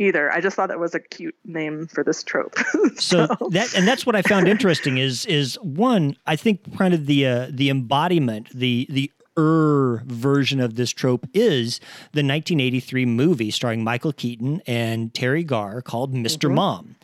either. 0.00 0.32
I 0.32 0.40
just 0.40 0.56
thought 0.56 0.68
that 0.70 0.80
was 0.80 0.94
a 0.94 1.00
cute 1.00 1.36
name 1.44 1.86
for 1.86 2.02
this 2.02 2.22
trope. 2.22 2.56
So 2.96 3.26
that 3.50 3.74
and 3.76 3.86
that's 3.86 4.04
what 4.04 4.16
I 4.16 4.22
found 4.22 4.48
interesting 4.54 4.98
is 4.98 5.24
is 5.26 5.56
one 5.62 6.16
I 6.26 6.36
think 6.36 6.76
kind 6.76 6.92
of 6.94 7.06
the 7.06 7.26
uh, 7.26 7.46
the 7.50 7.70
embodiment 7.70 8.48
the 8.54 8.86
the 8.90 9.10
er 9.38 10.02
version 10.06 10.60
of 10.60 10.74
this 10.74 10.90
trope 10.90 11.26
is 11.32 11.78
the 12.12 12.22
1983 12.22 13.06
movie 13.06 13.50
starring 13.50 13.84
Michael 13.84 14.12
Keaton 14.12 14.60
and 14.66 15.12
Teri 15.14 15.46
Garr 15.46 15.80
called 15.82 16.12
mister 16.14 16.48
Mhm. 16.48 16.54
Mom, 16.54 16.96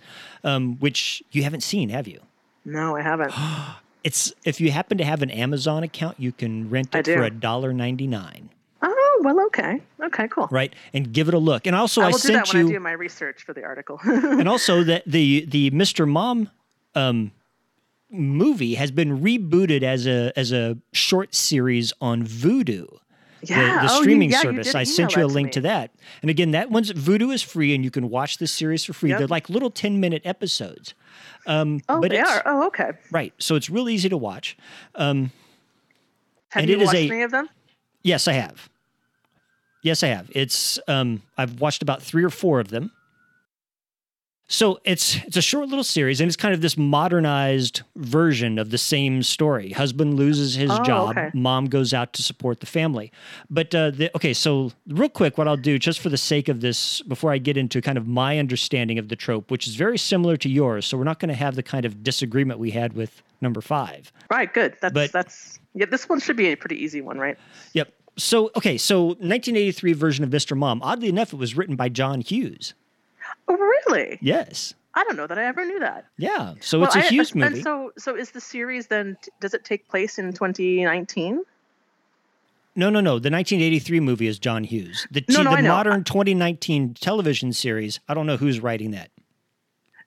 um, 0.45 0.76
which 0.81 1.23
you 1.31 1.43
haven't 1.45 1.62
seen, 1.62 1.88
have 1.91 2.09
you? 2.09 2.21
no, 2.65 2.97
I 2.97 3.03
haven't. 3.03 3.33
It's 4.05 4.33
if 4.45 4.61
you 4.61 4.71
happen 4.71 4.99
to 4.99 5.05
have 5.05 5.21
an 5.23 5.33
Amazon 5.33 5.83
account, 5.83 6.21
you 6.21 6.31
can 6.31 6.71
rent 6.71 6.95
it 6.95 7.07
for 7.07 7.25
a 7.25 7.31
dollar 7.31 7.73
ninety 7.73 8.07
nine. 8.07 8.50
Oh 9.18 9.23
well, 9.23 9.40
okay, 9.46 9.80
okay, 10.04 10.28
cool. 10.28 10.46
right? 10.50 10.75
And 10.92 11.12
give 11.12 11.28
it 11.28 11.35
a 11.35 11.38
look. 11.38 11.66
And 11.66 11.75
also, 11.75 12.02
I 12.02 12.04
I, 12.04 12.06
will 12.08 12.12
do 12.18 12.18
sent 12.18 12.35
that 12.46 12.54
when 12.54 12.66
you, 12.66 12.73
I 12.73 12.76
do 12.76 12.80
my 12.80 12.92
research 12.92 13.42
for 13.44 13.52
the 13.54 13.64
article. 13.64 13.99
and 14.04 14.49
also 14.49 14.82
that 14.90 15.04
the 15.06 15.46
the 15.46 15.70
Mr. 15.70 16.06
Mom 16.08 16.50
um, 16.94 17.32
movie 18.11 18.75
has 18.75 18.90
been 18.90 19.20
rebooted 19.20 19.82
as 19.82 20.06
a 20.06 20.32
as 20.38 20.52
a 20.52 20.76
short 20.92 21.35
series 21.35 21.92
on 22.00 22.25
Vudu. 22.25 22.99
yeah, 23.42 23.82
the, 23.82 23.87
the 23.88 23.92
oh, 23.92 23.96
you- 23.96 24.02
streaming 24.02 24.30
yeah, 24.30 24.37
you 24.38 24.42
service. 24.42 24.75
I 24.75 24.85
sent 24.85 25.16
you 25.16 25.25
a 25.25 25.26
link 25.26 25.46
me. 25.46 25.52
to 25.52 25.61
that. 25.62 25.92
And 26.23 26.30
again, 26.30 26.50
that 26.50 26.70
one's 26.70 26.92
Vudu 26.92 27.32
is 27.32 27.42
free, 27.42 27.75
and 27.75 27.82
you 27.85 27.90
can 27.90 28.11
watch 28.11 28.38
this 28.38 28.52
series 28.52 28.85
for 28.85 28.92
free. 28.92 29.11
Yep. 29.11 29.18
They're 29.18 29.28
like 29.28 29.49
little 29.49 29.70
ten 29.70 29.99
minute 30.00 30.23
episodes. 30.25 30.94
Um, 31.46 31.80
Oh, 31.88 32.00
but 32.00 32.11
they 32.11 32.18
it's, 32.20 32.30
are. 32.30 32.42
Oh, 32.44 32.66
okay. 32.66 32.90
Right, 33.12 33.32
so 33.38 33.54
it's 33.54 33.70
real 33.70 33.88
easy 33.88 34.08
to 34.08 34.16
watch. 34.16 34.56
Um, 34.96 35.30
Have 36.50 36.62
And 36.62 36.70
you 36.70 36.76
it 36.76 36.82
is 36.82 36.87
watched 36.87 36.96
a- 36.99 37.06
any 37.12 37.23
of 37.23 37.30
them? 37.30 37.49
yes, 38.02 38.26
I 38.26 38.32
have. 38.32 38.68
Yes, 39.87 40.02
I 40.02 40.09
have. 40.09 40.28
It's 40.35 40.81
um, 40.88 41.23
I've 41.38 41.61
watched 41.61 41.81
about 41.81 42.02
three 42.02 42.25
or 42.25 42.31
four 42.31 42.59
of 42.59 42.69
them. 42.71 42.90
So 44.49 44.78
it's 44.85 45.16
it's 45.25 45.37
a 45.37 45.43
short 45.43 45.69
little 45.69 45.85
series, 45.85 46.21
and 46.21 46.26
it's 46.26 46.37
kind 46.37 46.52
of 46.55 46.61
this 46.61 46.76
modernized 46.76 47.83
version 47.95 48.59
of 48.59 48.71
the 48.71 48.78
same 48.78 49.23
story. 49.23 49.71
Husband 49.71 50.14
loses 50.14 50.57
his 50.57 50.71
Oh, 50.73 50.83
job, 50.83 51.11
okay. 51.16 51.31
mom 51.35 51.66
goes 51.66 51.95
out 51.95 52.12
to 52.14 52.23
support 52.25 52.59
the 52.59 52.66
family. 52.66 53.12
But 53.49 53.73
uh, 53.76 53.90
the, 53.90 54.11
okay, 54.16 54.33
so 54.33 54.73
real 54.88 55.09
quick, 55.09 55.38
what 55.38 55.47
I'll 55.47 55.57
do, 55.57 55.78
just 55.78 56.00
for 56.00 56.09
the 56.09 56.16
sake 56.16 56.49
of 56.49 56.61
this, 56.62 57.00
before 57.02 57.31
I 57.33 57.38
get 57.38 57.57
into 57.57 57.81
kind 57.81 57.97
of 57.99 58.09
my 58.09 58.38
understanding 58.40 58.99
of 58.99 59.09
the 59.09 59.16
trope, 59.16 59.50
which 59.52 59.69
is 59.69 59.76
very 59.76 59.99
similar 59.99 60.37
to 60.38 60.49
yours, 60.49 60.85
so 60.87 60.97
we're 60.97 61.05
not 61.05 61.21
going 61.21 61.28
to 61.28 61.35
have 61.35 61.55
the 61.55 61.62
kind 61.62 61.85
of 61.85 62.02
disagreement 62.02 62.59
we 62.59 62.73
had 62.73 62.93
with 62.95 63.23
number 63.40 63.61
five. 63.61 64.12
Right. 64.31 64.52
Good. 64.52 64.76
That's 64.81 64.95
But- 64.95 65.12
that's 65.12 65.59
yeah. 65.75 65.87
This 65.87 66.09
one 66.09 66.19
should 66.21 66.37
be 66.37 66.50
a 66.52 66.57
pretty 66.57 66.76
easy 66.83 67.00
one, 67.02 67.19
right? 67.19 67.37
Yep. 67.73 67.93
So 68.18 68.50
okay, 68.56 68.78
so 68.78 69.04
1983 69.06 69.92
version 69.92 70.25
of 70.25 70.30
Mr. 70.30 70.56
Mom. 70.56 70.80
Oddly 70.82 71.08
enough, 71.08 71.32
it 71.32 71.37
was 71.37 71.56
written 71.56 71.76
by 71.76 71.88
John 71.88 72.20
Hughes. 72.20 72.75
Oh, 73.49 73.54
really? 73.56 74.18
Yes. 74.20 74.75
I 74.94 75.04
don't 75.04 75.16
know 75.16 75.26
that 75.26 75.38
I 75.38 75.44
ever 75.44 75.64
knew 75.66 75.78
that. 75.80 76.06
Yeah. 76.16 76.54
So 76.61 76.78
Well, 76.78 76.87
it's 76.87 76.96
a 76.96 77.00
I- 77.00 77.08
Hughes 77.08 77.32
and 77.32 77.40
movie. 77.42 77.61
so, 77.62 77.92
so 77.99 78.16
is 78.16 78.30
the 78.30 78.40
series 78.40 78.87
then? 78.87 79.18
Does 79.40 79.52
it 79.52 79.64
take 79.64 79.87
place 79.88 80.18
in 80.18 80.32
2019? 80.32 81.42
no, 82.78 82.90
no, 82.90 83.00
no. 83.00 83.12
The 83.18 83.30
1983 83.30 84.00
movie 84.00 84.26
is 84.26 84.38
John 84.38 84.64
Hughes. 84.64 85.06
The, 85.11 85.25
No, 85.28 85.42
no, 85.42 85.54
the 85.56 85.62
modern 85.62 86.04
2019 86.04 86.94
television 86.94 87.52
series. 87.52 88.00
I 88.08 88.14
don't 88.14 88.26
know 88.26 88.37
who's 88.37 88.61
writing 88.61 88.90
that. 88.92 89.11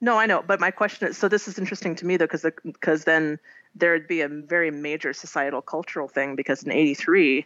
No, 0.02 0.18
I 0.18 0.26
know, 0.28 0.44
but 0.46 0.60
my 0.60 0.72
question 0.72 1.08
is: 1.10 1.18
so 1.18 1.28
this 1.28 1.48
is 1.48 1.60
interesting 1.60 1.94
to 1.96 2.06
me 2.06 2.16
though, 2.18 2.26
because 2.26 2.46
because 2.64 3.04
then 3.04 3.38
there'd 3.76 4.08
be 4.08 4.22
a 4.22 4.28
very 4.30 4.72
major 4.72 5.14
societal 5.14 5.62
cultural 5.62 6.08
thing 6.08 6.36
because 6.36 6.64
in 6.64 6.72
'83 6.72 7.46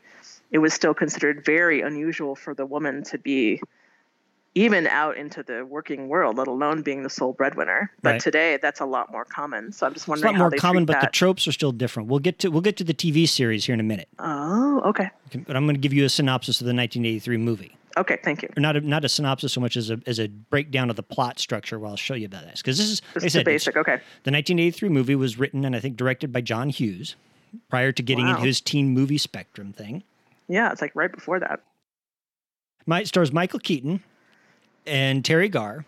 it 0.53 0.59
was 0.59 0.73
still 0.73 0.93
considered 0.93 1.43
very 1.43 1.81
unusual 1.81 2.35
for 2.35 2.53
the 2.53 2.65
woman 2.65 3.03
to 3.05 3.17
be 3.17 3.59
even 4.55 4.85
out 4.85 5.17
into 5.17 5.41
the 5.41 5.65
working 5.65 6.07
world, 6.09 6.37
let 6.37 6.47
alone 6.47 6.83
being 6.83 7.01
the 7.01 7.09
sole 7.09 7.33
breadwinner. 7.33 7.91
But 8.03 8.09
Right. 8.11 8.21
today 8.21 8.59
that's 8.61 8.79
a 8.79 8.85
lot 8.85 9.11
more 9.11 9.25
common. 9.25 9.71
So 9.71 9.87
I'm 9.87 9.93
just 9.93 10.07
wondering. 10.07 10.33
It's 10.35 10.39
a 10.39 10.43
lot 10.43 10.51
more 10.51 10.57
common, 10.59 10.85
but 10.85 11.01
the 11.01 11.07
tropes 11.07 11.47
are 11.47 11.51
still 11.51 11.71
different. 11.71 12.07
We'll 12.07 12.19
get 12.19 12.37
to 12.39 12.49
we'll 12.49 12.61
get 12.61 12.77
to 12.77 12.83
the 12.83 12.93
TV 12.93 13.27
series 13.27 13.65
here 13.65 13.73
in 13.73 13.79
a 13.79 13.83
minute. 13.83 14.07
oh, 14.19 14.81
okay, 14.85 15.09
But 15.47 15.55
I'm 15.55 15.65
going 15.65 15.75
to 15.75 15.81
give 15.81 15.91
you 15.93 16.05
a 16.05 16.09
synopsis 16.09 16.61
of 16.61 16.65
the 16.65 16.73
1983 16.73 17.37
movie. 17.37 17.75
okay, 17.97 18.19
thank 18.23 18.43
you. 18.43 18.49
Or 18.55 18.59
not 18.61 18.75
a, 18.77 18.81
not 18.81 19.03
a 19.03 19.09
synopsis 19.09 19.53
so 19.53 19.59
much 19.61 19.75
as 19.75 19.89
a 19.89 19.99
as 20.05 20.19
a 20.19 20.27
breakdown 20.27 20.91
of 20.91 20.97
the 20.97 21.03
plot 21.03 21.39
structure. 21.39 21.79
Where 21.79 21.89
I'll 21.89 21.95
show 21.97 22.13
you 22.13 22.27
about 22.27 22.43
this 22.43 22.61
because 22.61 22.77
this 22.77 22.89
is 22.91 23.01
like 23.01 23.09
I 23.09 23.13
Just 23.21 23.23
the 23.33 23.39
said, 23.39 23.45
basic. 23.45 23.75
Okay. 23.75 23.95
The 24.23 24.31
1983 24.31 24.89
movie 24.89 25.15
was 25.15 25.39
written 25.39 25.65
and 25.65 25.75
I 25.75 25.79
think 25.79 25.97
directed 25.97 26.31
by 26.31 26.41
John 26.41 26.69
Hughes 26.69 27.15
prior 27.71 27.91
to 27.91 28.03
getting 28.03 28.25
Wow. 28.27 28.33
into 28.35 28.43
his 28.45 28.61
teen 28.61 28.89
movie 28.89 29.17
spectrum 29.17 29.73
thing. 29.73 30.03
Yeah, 30.47 30.71
it's 30.71 30.81
like 30.81 30.91
right 30.95 31.11
before 31.11 31.39
that. 31.39 31.61
My, 32.85 33.01
it 33.01 33.07
stars 33.07 33.31
Michael 33.31 33.59
Keaton 33.59 34.03
and 34.85 35.23
Teri 35.23 35.49
Garr. 35.49 35.85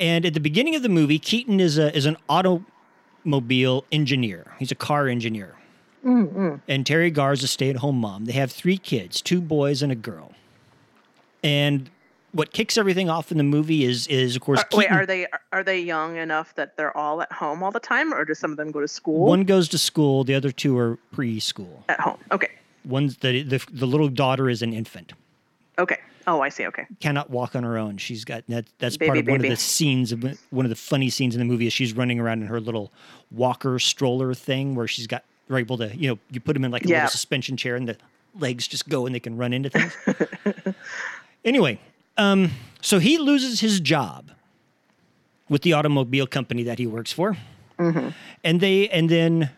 And 0.00 0.24
at 0.26 0.34
the 0.34 0.40
beginning 0.40 0.74
of 0.74 0.82
the 0.82 0.88
movie, 0.88 1.18
Keaton 1.18 1.60
is 1.60 1.78
a 1.78 1.94
is 1.96 2.06
an 2.06 2.16
automobile 2.28 3.84
engineer. 3.92 4.52
He's 4.58 4.72
a 4.72 4.76
car 4.76 5.08
engineer. 5.08 5.54
Mm-mm. 6.04 6.60
And 6.68 6.84
Teri 6.84 7.12
Garr 7.12 7.32
is 7.32 7.42
a 7.42 7.48
stay-at-home 7.48 7.96
mom. 7.96 8.26
They 8.26 8.32
have 8.32 8.52
three 8.52 8.76
kids, 8.76 9.22
two 9.22 9.40
boys 9.40 9.82
and 9.82 9.90
a 9.90 9.94
girl. 9.94 10.32
And 11.42 11.90
what 12.32 12.52
kicks 12.52 12.76
everything 12.76 13.08
off 13.08 13.30
in 13.30 13.38
the 13.38 13.44
movie 13.44 13.84
is 13.84 14.06
is 14.08 14.36
of 14.36 14.42
course 14.42 14.60
Are- 14.60 14.76
wait, 14.76 14.90
are 14.90 15.06
they 15.06 15.26
are 15.52 15.62
they 15.62 15.80
young 15.80 16.16
enough 16.16 16.54
that 16.56 16.76
they're 16.76 16.94
all 16.96 17.22
at 17.22 17.32
home 17.32 17.62
all 17.62 17.70
the 17.70 17.80
time, 17.80 18.12
or 18.12 18.24
do 18.24 18.34
some 18.34 18.50
of 18.50 18.56
them 18.56 18.70
go 18.70 18.80
to 18.80 18.88
school 18.88 19.26
one 19.26 19.44
goes 19.44 19.68
to 19.68 19.78
school, 19.78 20.24
the 20.24 20.34
other 20.34 20.50
two 20.50 20.76
are 20.76 20.98
preschool. 21.14 21.84
at 21.88 22.00
home? 22.00 22.18
Okay, 22.32 22.50
One's 22.84 23.16
the, 23.18 23.42
the 23.42 23.64
the 23.72 23.86
little 23.86 24.08
daughter 24.08 24.48
is 24.50 24.62
an 24.62 24.72
infant. 24.72 25.12
okay. 25.78 25.98
Oh, 26.26 26.40
I 26.40 26.48
see. 26.48 26.66
Okay. 26.66 26.86
cannot 27.00 27.28
walk 27.28 27.54
on 27.54 27.64
her 27.64 27.76
own. 27.76 27.98
She's 27.98 28.24
got 28.24 28.44
that. 28.48 28.64
That's 28.78 28.96
Baby, 28.96 29.08
part 29.08 29.18
of 29.18 29.26
one 29.28 29.40
of 29.44 29.50
the 29.50 29.56
scenes. 29.56 30.10
Of, 30.10 30.22
one 30.48 30.64
of 30.64 30.70
the 30.70 30.74
funny 30.76 31.10
scenes 31.10 31.34
in 31.34 31.38
the 31.38 31.44
movie 31.44 31.66
is 31.66 31.72
she's 31.74 31.92
running 31.92 32.18
around 32.18 32.40
in 32.40 32.48
her 32.48 32.60
little 32.60 32.90
walker 33.30 33.78
stroller 33.78 34.32
thing, 34.32 34.74
where 34.74 34.88
she's 34.88 35.06
got 35.06 35.22
they're 35.48 35.58
able 35.58 35.76
to 35.76 35.94
you 35.94 36.08
know 36.08 36.18
you 36.30 36.40
put 36.40 36.54
them 36.54 36.64
in 36.64 36.70
like 36.70 36.86
a 36.86 36.88
Yeah. 36.88 36.94
little 36.96 37.10
suspension 37.10 37.58
chair 37.58 37.76
and 37.76 37.86
the 37.86 37.98
legs 38.40 38.66
just 38.66 38.88
go 38.88 39.04
and 39.04 39.14
they 39.14 39.20
can 39.20 39.36
run 39.36 39.52
into 39.52 39.68
things. 39.68 39.94
anyway, 41.44 41.78
um, 42.16 42.50
so 42.80 42.98
he 42.98 43.18
loses 43.18 43.60
his 43.60 43.80
job 43.80 44.30
with 45.50 45.60
the 45.60 45.74
automobile 45.74 46.26
company 46.26 46.62
that 46.62 46.78
he 46.78 46.86
works 46.86 47.12
for, 47.12 47.36
and 47.78 48.60
they 48.62 48.88
and 48.88 49.10
then 49.10 49.50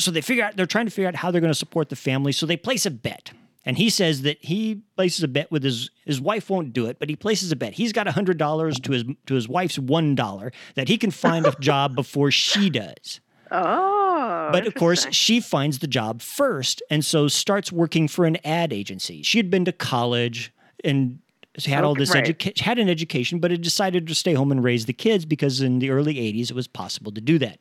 so 0.00 0.10
they 0.10 0.20
figure 0.20 0.44
out 0.44 0.56
they're 0.56 0.66
trying 0.66 0.86
to 0.86 0.90
figure 0.90 1.08
out 1.08 1.14
how 1.14 1.30
they're 1.30 1.40
going 1.40 1.52
to 1.52 1.58
support 1.58 1.88
the 1.88 1.96
family. 1.96 2.32
So 2.32 2.46
they 2.46 2.56
place 2.56 2.86
a 2.86 2.90
bet. 2.90 3.32
And 3.64 3.76
he 3.76 3.90
says 3.90 4.22
that 4.22 4.38
he 4.42 4.80
places 4.96 5.22
a 5.22 5.28
bet 5.28 5.50
with 5.50 5.62
his 5.62 5.90
his 6.06 6.20
wife 6.20 6.48
won't 6.48 6.72
do 6.72 6.86
it, 6.86 6.98
but 6.98 7.08
he 7.10 7.16
places 7.16 7.52
a 7.52 7.56
bet. 7.56 7.74
He's 7.74 7.92
got 7.92 8.08
hundred 8.08 8.38
dollars 8.38 8.80
to 8.80 8.92
his 8.92 9.04
to 9.26 9.34
his 9.34 9.48
wife's 9.48 9.78
one 9.78 10.14
dollar 10.14 10.50
that 10.76 10.88
he 10.88 10.96
can 10.96 11.10
find 11.10 11.46
a 11.46 11.54
job 11.60 11.94
before 11.94 12.30
she 12.30 12.70
does. 12.70 13.20
Oh. 13.50 14.48
But 14.52 14.66
of 14.66 14.74
course, 14.74 15.06
she 15.10 15.40
finds 15.40 15.80
the 15.80 15.86
job 15.86 16.22
first, 16.22 16.82
and 16.90 17.04
so 17.04 17.28
starts 17.28 17.70
working 17.70 18.08
for 18.08 18.24
an 18.24 18.38
ad 18.46 18.72
agency. 18.72 19.22
She 19.22 19.38
had 19.38 19.50
been 19.50 19.64
to 19.66 19.72
college 19.72 20.52
and 20.82 21.18
had 21.66 21.84
all 21.84 21.94
this 21.94 22.14
right. 22.14 22.22
education, 22.22 22.64
had 22.64 22.78
an 22.78 22.88
education, 22.88 23.40
but 23.40 23.50
had 23.50 23.60
decided 23.60 24.06
to 24.06 24.14
stay 24.14 24.34
home 24.34 24.52
and 24.52 24.64
raise 24.64 24.86
the 24.86 24.92
kids 24.92 25.26
because 25.26 25.60
in 25.60 25.80
the 25.80 25.90
early 25.90 26.14
'80s 26.14 26.50
it 26.50 26.54
was 26.54 26.66
possible 26.66 27.12
to 27.12 27.20
do 27.20 27.38
that. 27.38 27.60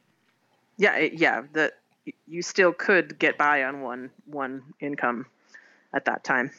yeah, 0.77 0.97
yeah. 0.97 1.43
The 1.51 1.73
you 2.27 2.41
still 2.41 2.73
could 2.73 3.17
get 3.19 3.37
by 3.37 3.63
on 3.63 3.81
one 3.81 4.09
one 4.25 4.61
income 4.79 5.25
at 5.93 6.05
that 6.05 6.23
time. 6.23 6.51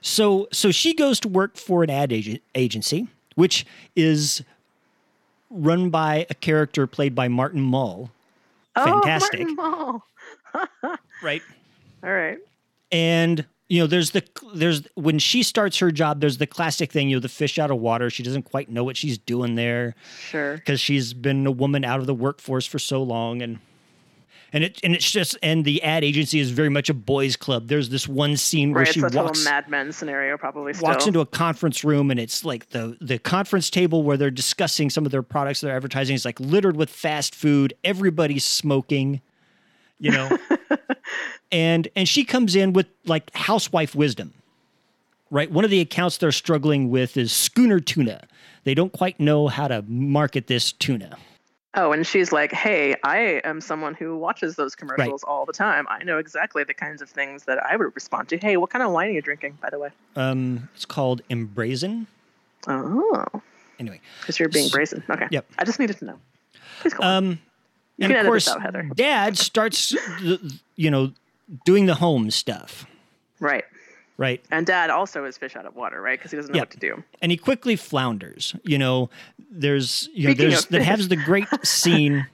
So 0.00 0.48
so 0.52 0.70
she 0.70 0.94
goes 0.94 1.20
to 1.20 1.28
work 1.28 1.56
for 1.56 1.82
an 1.82 1.90
ad 1.90 2.12
agent, 2.12 2.42
agency, 2.54 3.08
which 3.34 3.64
is 3.96 4.42
run 5.50 5.90
by 5.90 6.26
a 6.30 6.34
character 6.34 6.86
played 6.86 7.14
by 7.14 7.28
Martin 7.28 7.62
Mull, 7.62 8.10
Fantastic. 8.74 9.40
Oh, 9.40 9.54
Martin 9.54 9.56
Mull. 10.82 10.96
right? 11.22 11.42
All 12.02 12.12
right. 12.12 12.38
And 12.92 13.44
you 13.68 13.80
know, 13.80 13.86
there's 13.86 14.12
the 14.12 14.22
there's 14.54 14.82
when 14.94 15.18
she 15.18 15.42
starts 15.42 15.78
her 15.78 15.90
job, 15.90 16.20
there's 16.20 16.38
the 16.38 16.46
classic 16.46 16.90
thing, 16.90 17.08
you 17.10 17.16
know, 17.16 17.20
the 17.20 17.28
fish 17.28 17.58
out 17.58 17.70
of 17.70 17.78
water. 17.78 18.08
She 18.10 18.22
doesn't 18.22 18.44
quite 18.44 18.70
know 18.70 18.82
what 18.82 18.96
she's 18.96 19.18
doing 19.18 19.56
there 19.56 19.94
Sure. 20.30 20.54
because 20.56 20.80
she's 20.80 21.12
been 21.12 21.46
a 21.46 21.50
woman 21.50 21.84
out 21.84 22.00
of 22.00 22.06
the 22.06 22.14
workforce 22.14 22.66
for 22.66 22.78
so 22.78 23.02
long 23.02 23.42
and 23.42 23.58
and 24.52 24.64
it 24.64 24.80
and 24.82 24.94
it's 24.94 25.10
just 25.10 25.36
and 25.42 25.64
the 25.64 25.82
ad 25.82 26.04
agency 26.04 26.38
is 26.40 26.50
very 26.50 26.68
much 26.68 26.88
a 26.88 26.94
boys 26.94 27.36
club. 27.36 27.68
There's 27.68 27.88
this 27.90 28.08
one 28.08 28.36
scene 28.36 28.72
where 28.72 28.84
Right. 28.84 28.92
she 28.94 29.00
It's 29.00 29.14
a 29.14 29.22
walks 29.22 29.44
Mad 29.44 29.68
Men 29.68 29.92
scenario, 29.92 30.36
probably. 30.38 30.72
Still. 30.74 30.88
walks 30.88 31.06
into 31.06 31.20
a 31.20 31.26
conference 31.26 31.84
room 31.84 32.10
and 32.10 32.18
it's 32.18 32.44
like 32.44 32.70
the 32.70 32.96
the 33.00 33.18
conference 33.18 33.68
table 33.70 34.02
where 34.02 34.16
they're 34.16 34.30
discussing 34.30 34.90
some 34.90 35.04
of 35.06 35.12
their 35.12 35.22
products 35.22 35.60
they're 35.60 35.74
advertising 35.76 36.14
is 36.14 36.24
like 36.24 36.38
littered 36.40 36.76
with 36.76 36.88
fast 36.90 37.34
food 37.34 37.74
everybody's 37.84 38.44
smoking 38.44 39.20
you 39.98 40.10
know 40.12 40.36
and 41.52 41.88
and 41.96 42.08
she 42.08 42.24
comes 42.24 42.54
in 42.56 42.72
with 42.72 42.86
like 43.06 43.34
housewife 43.34 43.94
wisdom 43.94 44.32
right 45.30 45.50
one 45.50 45.64
of 45.64 45.70
the 45.70 45.80
accounts 45.80 46.16
they're 46.18 46.32
struggling 46.32 46.88
with 46.90 47.16
is 47.16 47.32
schooner 47.32 47.80
tuna 47.80 48.26
they 48.64 48.74
don't 48.74 48.92
quite 48.92 49.18
know 49.18 49.48
how 49.48 49.66
to 49.68 49.82
market 49.88 50.46
this 50.46 50.72
tuna 50.72 51.16
Oh, 51.80 51.92
and 51.92 52.04
she's 52.06 52.32
like, 52.32 52.50
"Hey, 52.52 52.96
I 53.04 53.40
am 53.44 53.60
someone 53.60 53.94
who 53.94 54.16
watches 54.16 54.56
those 54.56 54.74
commercials 54.74 55.22
all 55.22 55.46
the 55.46 55.52
time. 55.52 55.86
I 55.88 56.02
know 56.02 56.18
exactly 56.18 56.64
the 56.64 56.74
kinds 56.74 57.00
of 57.02 57.08
things 57.08 57.44
that 57.44 57.58
I 57.64 57.76
would 57.76 57.94
respond 57.94 58.28
to. 58.30 58.36
Hey, 58.36 58.56
what 58.56 58.70
kind 58.70 58.82
of 58.82 58.90
wine 58.90 59.08
are 59.08 59.12
you 59.12 59.22
drinking, 59.22 59.58
by 59.62 59.70
the 59.70 59.78
way? 59.78 59.90
um 60.16 60.68
it's 60.74 60.84
called 60.84 61.22
embrazen 61.30 62.06
Oh, 62.66 63.24
anyway 63.78 64.00
because 64.20 64.38
you're 64.40 64.48
being 64.48 64.66
S- 64.66 64.72
brazen. 64.72 65.04
Okay. 65.08 65.26
Yep. 65.30 65.46
I 65.58 65.64
just 65.64 65.78
needed 65.78 65.98
to 65.98 66.04
know. 66.06 66.18
Please 66.80 66.94
go 66.94 67.04
on. 67.04 67.14
Um, 67.24 67.24
You 67.96 68.04
and 68.04 68.10
can 68.10 68.10
of 68.12 68.16
edit 68.18 68.26
course, 68.30 68.44
this 68.46 68.54
out, 68.54 68.62
Heather. 68.62 68.82
Dad 68.94 69.38
starts, 69.38 69.94
you 70.76 70.90
know, 70.90 71.12
doing 71.64 71.86
the 71.86 71.94
home 71.94 72.30
stuff, 72.30 72.86
Right. 73.40 73.64
Right? 74.18 74.44
And 74.50 74.66
Dad 74.66 74.90
also 74.90 75.24
is 75.24 75.38
fish 75.38 75.56
out 75.56 75.64
of 75.64 75.74
water, 75.74 76.02
right? 76.02 76.18
Because 76.18 76.30
he 76.32 76.36
doesn't 76.36 76.52
know 76.52 76.58
Yep. 76.58 76.62
what 76.68 76.70
to 76.72 76.78
do. 76.78 77.02
And 77.22 77.32
he 77.32 77.38
quickly 77.38 77.76
flounders. 77.76 78.54
You 78.64 78.76
know, 78.78 79.08
there's, 79.50 80.08
you 80.12 80.24
know, 80.28 80.34
Speaking 80.34 80.50
there's 80.50 80.66
that 80.66 80.82
has 80.82 81.08
the 81.08 81.16
great 81.16 81.46
scene. 81.64 82.26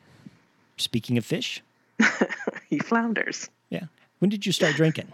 Speaking 0.78 1.16
of 1.18 1.24
fish, 1.24 1.62
He 2.68 2.78
flounders. 2.80 3.48
yeah. 3.70 3.84
When 4.18 4.28
did 4.30 4.44
you 4.46 4.50
start 4.52 4.74
drinking? 4.74 5.12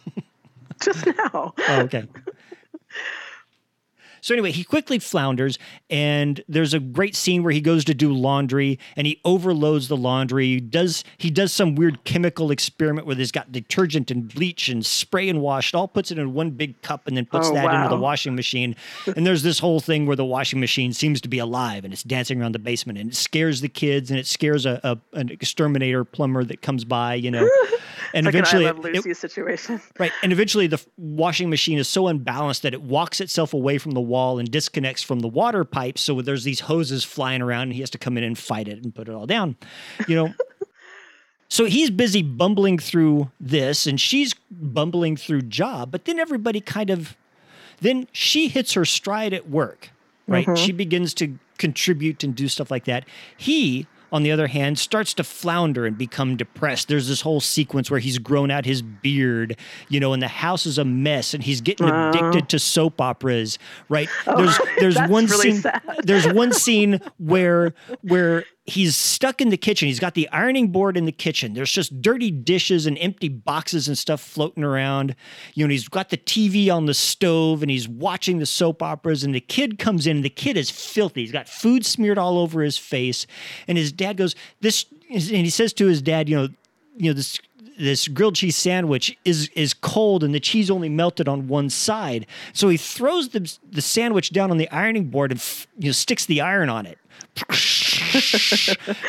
just 0.82 1.06
now. 1.06 1.54
Oh, 1.68 1.80
okay. 1.82 2.06
So 4.20 4.34
anyway, 4.34 4.52
he 4.52 4.64
quickly 4.64 4.98
flounders, 4.98 5.58
and 5.90 6.42
there's 6.48 6.74
a 6.74 6.80
great 6.80 7.14
scene 7.14 7.42
where 7.42 7.52
he 7.52 7.60
goes 7.60 7.84
to 7.84 7.94
do 7.94 8.12
laundry, 8.12 8.78
and 8.96 9.06
he 9.06 9.20
overloads 9.24 9.88
the 9.88 9.96
laundry. 9.96 10.46
He 10.46 10.60
does 10.60 11.04
he 11.18 11.30
does 11.30 11.52
some 11.52 11.74
weird 11.74 12.04
chemical 12.04 12.50
experiment 12.50 13.06
where 13.06 13.16
he's 13.16 13.32
got 13.32 13.52
detergent 13.52 14.10
and 14.10 14.32
bleach 14.32 14.68
and 14.68 14.84
spray 14.84 15.28
and 15.28 15.40
wash. 15.40 15.72
It 15.72 15.76
all 15.76 15.88
puts 15.88 16.10
it 16.10 16.18
in 16.18 16.34
one 16.34 16.50
big 16.50 16.80
cup, 16.82 17.06
and 17.06 17.16
then 17.16 17.26
puts 17.26 17.48
Oh, 17.48 17.54
that 17.54 17.72
into 17.74 17.88
the 17.88 17.96
washing 18.00 18.34
machine. 18.34 18.74
And 19.16 19.26
there's 19.26 19.42
this 19.42 19.58
whole 19.58 19.80
thing 19.80 20.06
where 20.06 20.16
the 20.16 20.24
washing 20.24 20.60
machine 20.60 20.92
seems 20.92 21.20
to 21.20 21.28
be 21.28 21.38
alive, 21.38 21.84
and 21.84 21.92
it's 21.92 22.02
dancing 22.02 22.40
around 22.40 22.52
the 22.52 22.58
basement, 22.58 22.98
and 22.98 23.10
it 23.10 23.14
scares 23.16 23.60
the 23.60 23.68
kids, 23.68 24.10
and 24.10 24.18
it 24.18 24.26
scares 24.26 24.66
a, 24.66 24.80
a 24.82 24.98
an 25.16 25.28
exterminator 25.30 26.04
plumber 26.04 26.44
that 26.44 26.62
comes 26.62 26.84
by, 26.84 27.14
you 27.14 27.30
know. 27.30 27.48
And 28.16 28.24
Like 28.24 28.34
eventually, 28.34 28.64
an 28.64 28.76
I 28.78 28.90
Love 28.90 29.06
it- 29.06 29.16
situation. 29.16 29.80
Right. 29.98 30.10
And 30.22 30.32
eventually 30.32 30.66
the 30.66 30.82
washing 30.96 31.50
machine 31.50 31.78
is 31.78 31.86
so 31.86 32.08
unbalanced 32.08 32.62
that 32.62 32.72
it 32.72 32.82
walks 32.82 33.20
itself 33.20 33.52
away 33.52 33.76
from 33.78 33.92
the 33.92 34.00
wall 34.00 34.38
and 34.38 34.50
disconnects 34.50 35.02
from 35.02 35.20
the 35.20 35.28
water 35.28 35.64
pipes. 35.64 36.00
So 36.02 36.22
there's 36.22 36.42
these 36.44 36.60
hoses 36.60 37.04
flying 37.04 37.42
around 37.42 37.64
and 37.64 37.72
he 37.74 37.80
has 37.80 37.90
to 37.90 37.98
come 37.98 38.16
in 38.16 38.24
and 38.24 38.36
fight 38.36 38.68
it 38.68 38.82
and 38.82 38.94
put 38.94 39.08
it 39.08 39.14
all 39.14 39.26
down. 39.26 39.56
You 40.08 40.16
know? 40.16 40.34
so 41.48 41.66
he's 41.66 41.90
busy 41.90 42.22
bumbling 42.22 42.78
through 42.78 43.30
this 43.38 43.86
and 43.86 44.00
she's 44.00 44.34
bumbling 44.50 45.16
through 45.16 45.42
job, 45.42 45.90
but 45.90 46.06
then 46.06 46.18
everybody 46.18 46.60
kind 46.60 46.90
of 46.90 47.16
then 47.80 48.08
she 48.12 48.48
hits 48.48 48.72
her 48.72 48.86
stride 48.86 49.34
at 49.34 49.50
work, 49.50 49.90
right? 50.26 50.46
Mm-hmm. 50.46 50.64
She 50.64 50.72
begins 50.72 51.12
to 51.14 51.38
contribute 51.58 52.24
and 52.24 52.34
do 52.34 52.48
stuff 52.48 52.70
like 52.70 52.86
that. 52.86 53.04
He, 53.36 53.86
on 54.12 54.22
the 54.22 54.30
other 54.30 54.46
hand, 54.46 54.78
starts 54.78 55.14
to 55.14 55.24
flounder 55.24 55.86
and 55.86 55.96
become 55.96 56.36
depressed. 56.36 56.88
There's 56.88 57.08
this 57.08 57.20
whole 57.20 57.40
sequence 57.40 57.90
where 57.90 58.00
he's 58.00 58.18
grown 58.18 58.50
out 58.50 58.64
his 58.64 58.82
beard, 58.82 59.56
you 59.88 60.00
know, 60.00 60.12
and 60.12 60.22
the 60.22 60.28
house 60.28 60.66
is 60.66 60.78
a 60.78 60.84
mess 60.84 61.34
and 61.34 61.42
he's 61.42 61.60
getting 61.60 61.88
addicted 61.88 62.48
to 62.50 62.58
soap 62.58 63.00
operas, 63.00 63.58
right? 63.88 64.08
there's 64.36 64.58
there's 64.78 64.94
that's 64.94 65.10
one 65.10 65.26
really 65.26 65.52
scene 65.52 65.62
sad. 65.62 65.82
there's 66.02 66.26
one 66.26 66.52
scene 66.52 67.00
where 67.18 67.74
where 68.02 68.44
he's 68.66 68.96
stuck 68.96 69.40
in 69.40 69.50
the 69.50 69.56
kitchen. 69.56 69.86
He's 69.86 70.00
got 70.00 70.14
the 70.14 70.28
ironing 70.30 70.68
board 70.68 70.96
in 70.96 71.04
the 71.04 71.12
kitchen. 71.12 71.54
There's 71.54 71.70
just 71.70 72.02
dirty 72.02 72.30
dishes 72.30 72.86
and 72.86 72.98
empty 72.98 73.28
boxes 73.28 73.86
and 73.88 73.96
stuff 73.96 74.20
floating 74.20 74.64
around. 74.64 75.14
You 75.54 75.66
know, 75.66 75.70
he's 75.70 75.88
got 75.88 76.10
the 76.10 76.16
TV 76.16 76.70
on 76.70 76.86
the 76.86 76.94
stove 76.94 77.62
and 77.62 77.70
he's 77.70 77.88
watching 77.88 78.38
the 78.38 78.46
soap 78.46 78.82
operas. 78.82 79.22
And 79.24 79.34
the 79.34 79.40
kid 79.40 79.78
comes 79.78 80.06
in. 80.06 80.16
And 80.16 80.24
the 80.24 80.30
kid 80.30 80.56
is 80.56 80.70
filthy. 80.70 81.22
He's 81.22 81.32
got 81.32 81.48
food 81.48 81.86
smeared 81.86 82.18
all 82.18 82.38
over 82.38 82.62
his 82.62 82.78
face. 82.78 83.26
And 83.68 83.78
his 83.78 83.92
dad 83.92 84.16
goes, 84.16 84.34
"This," 84.60 84.86
and 85.10 85.20
he 85.20 85.50
says 85.50 85.72
to 85.74 85.86
his 85.86 86.02
dad, 86.02 86.28
"You 86.28 86.36
know, 86.36 86.48
you 86.96 87.10
know 87.10 87.12
this." 87.12 87.38
This 87.78 88.08
grilled 88.08 88.36
cheese 88.36 88.56
sandwich 88.56 89.16
is 89.24 89.48
is 89.54 89.74
cold 89.74 90.24
and 90.24 90.34
the 90.34 90.40
cheese 90.40 90.70
only 90.70 90.88
melted 90.88 91.28
on 91.28 91.46
one 91.48 91.68
side. 91.70 92.26
So 92.52 92.68
he 92.68 92.76
throws 92.76 93.28
the 93.30 93.52
the 93.70 93.82
sandwich 93.82 94.30
down 94.30 94.50
on 94.50 94.56
the 94.56 94.70
ironing 94.70 95.10
board 95.10 95.30
and 95.32 95.38
f- 95.40 95.66
you 95.78 95.88
know 95.88 95.92
sticks 95.92 96.24
the 96.26 96.40
iron 96.40 96.68
on 96.70 96.86
it 96.86 96.98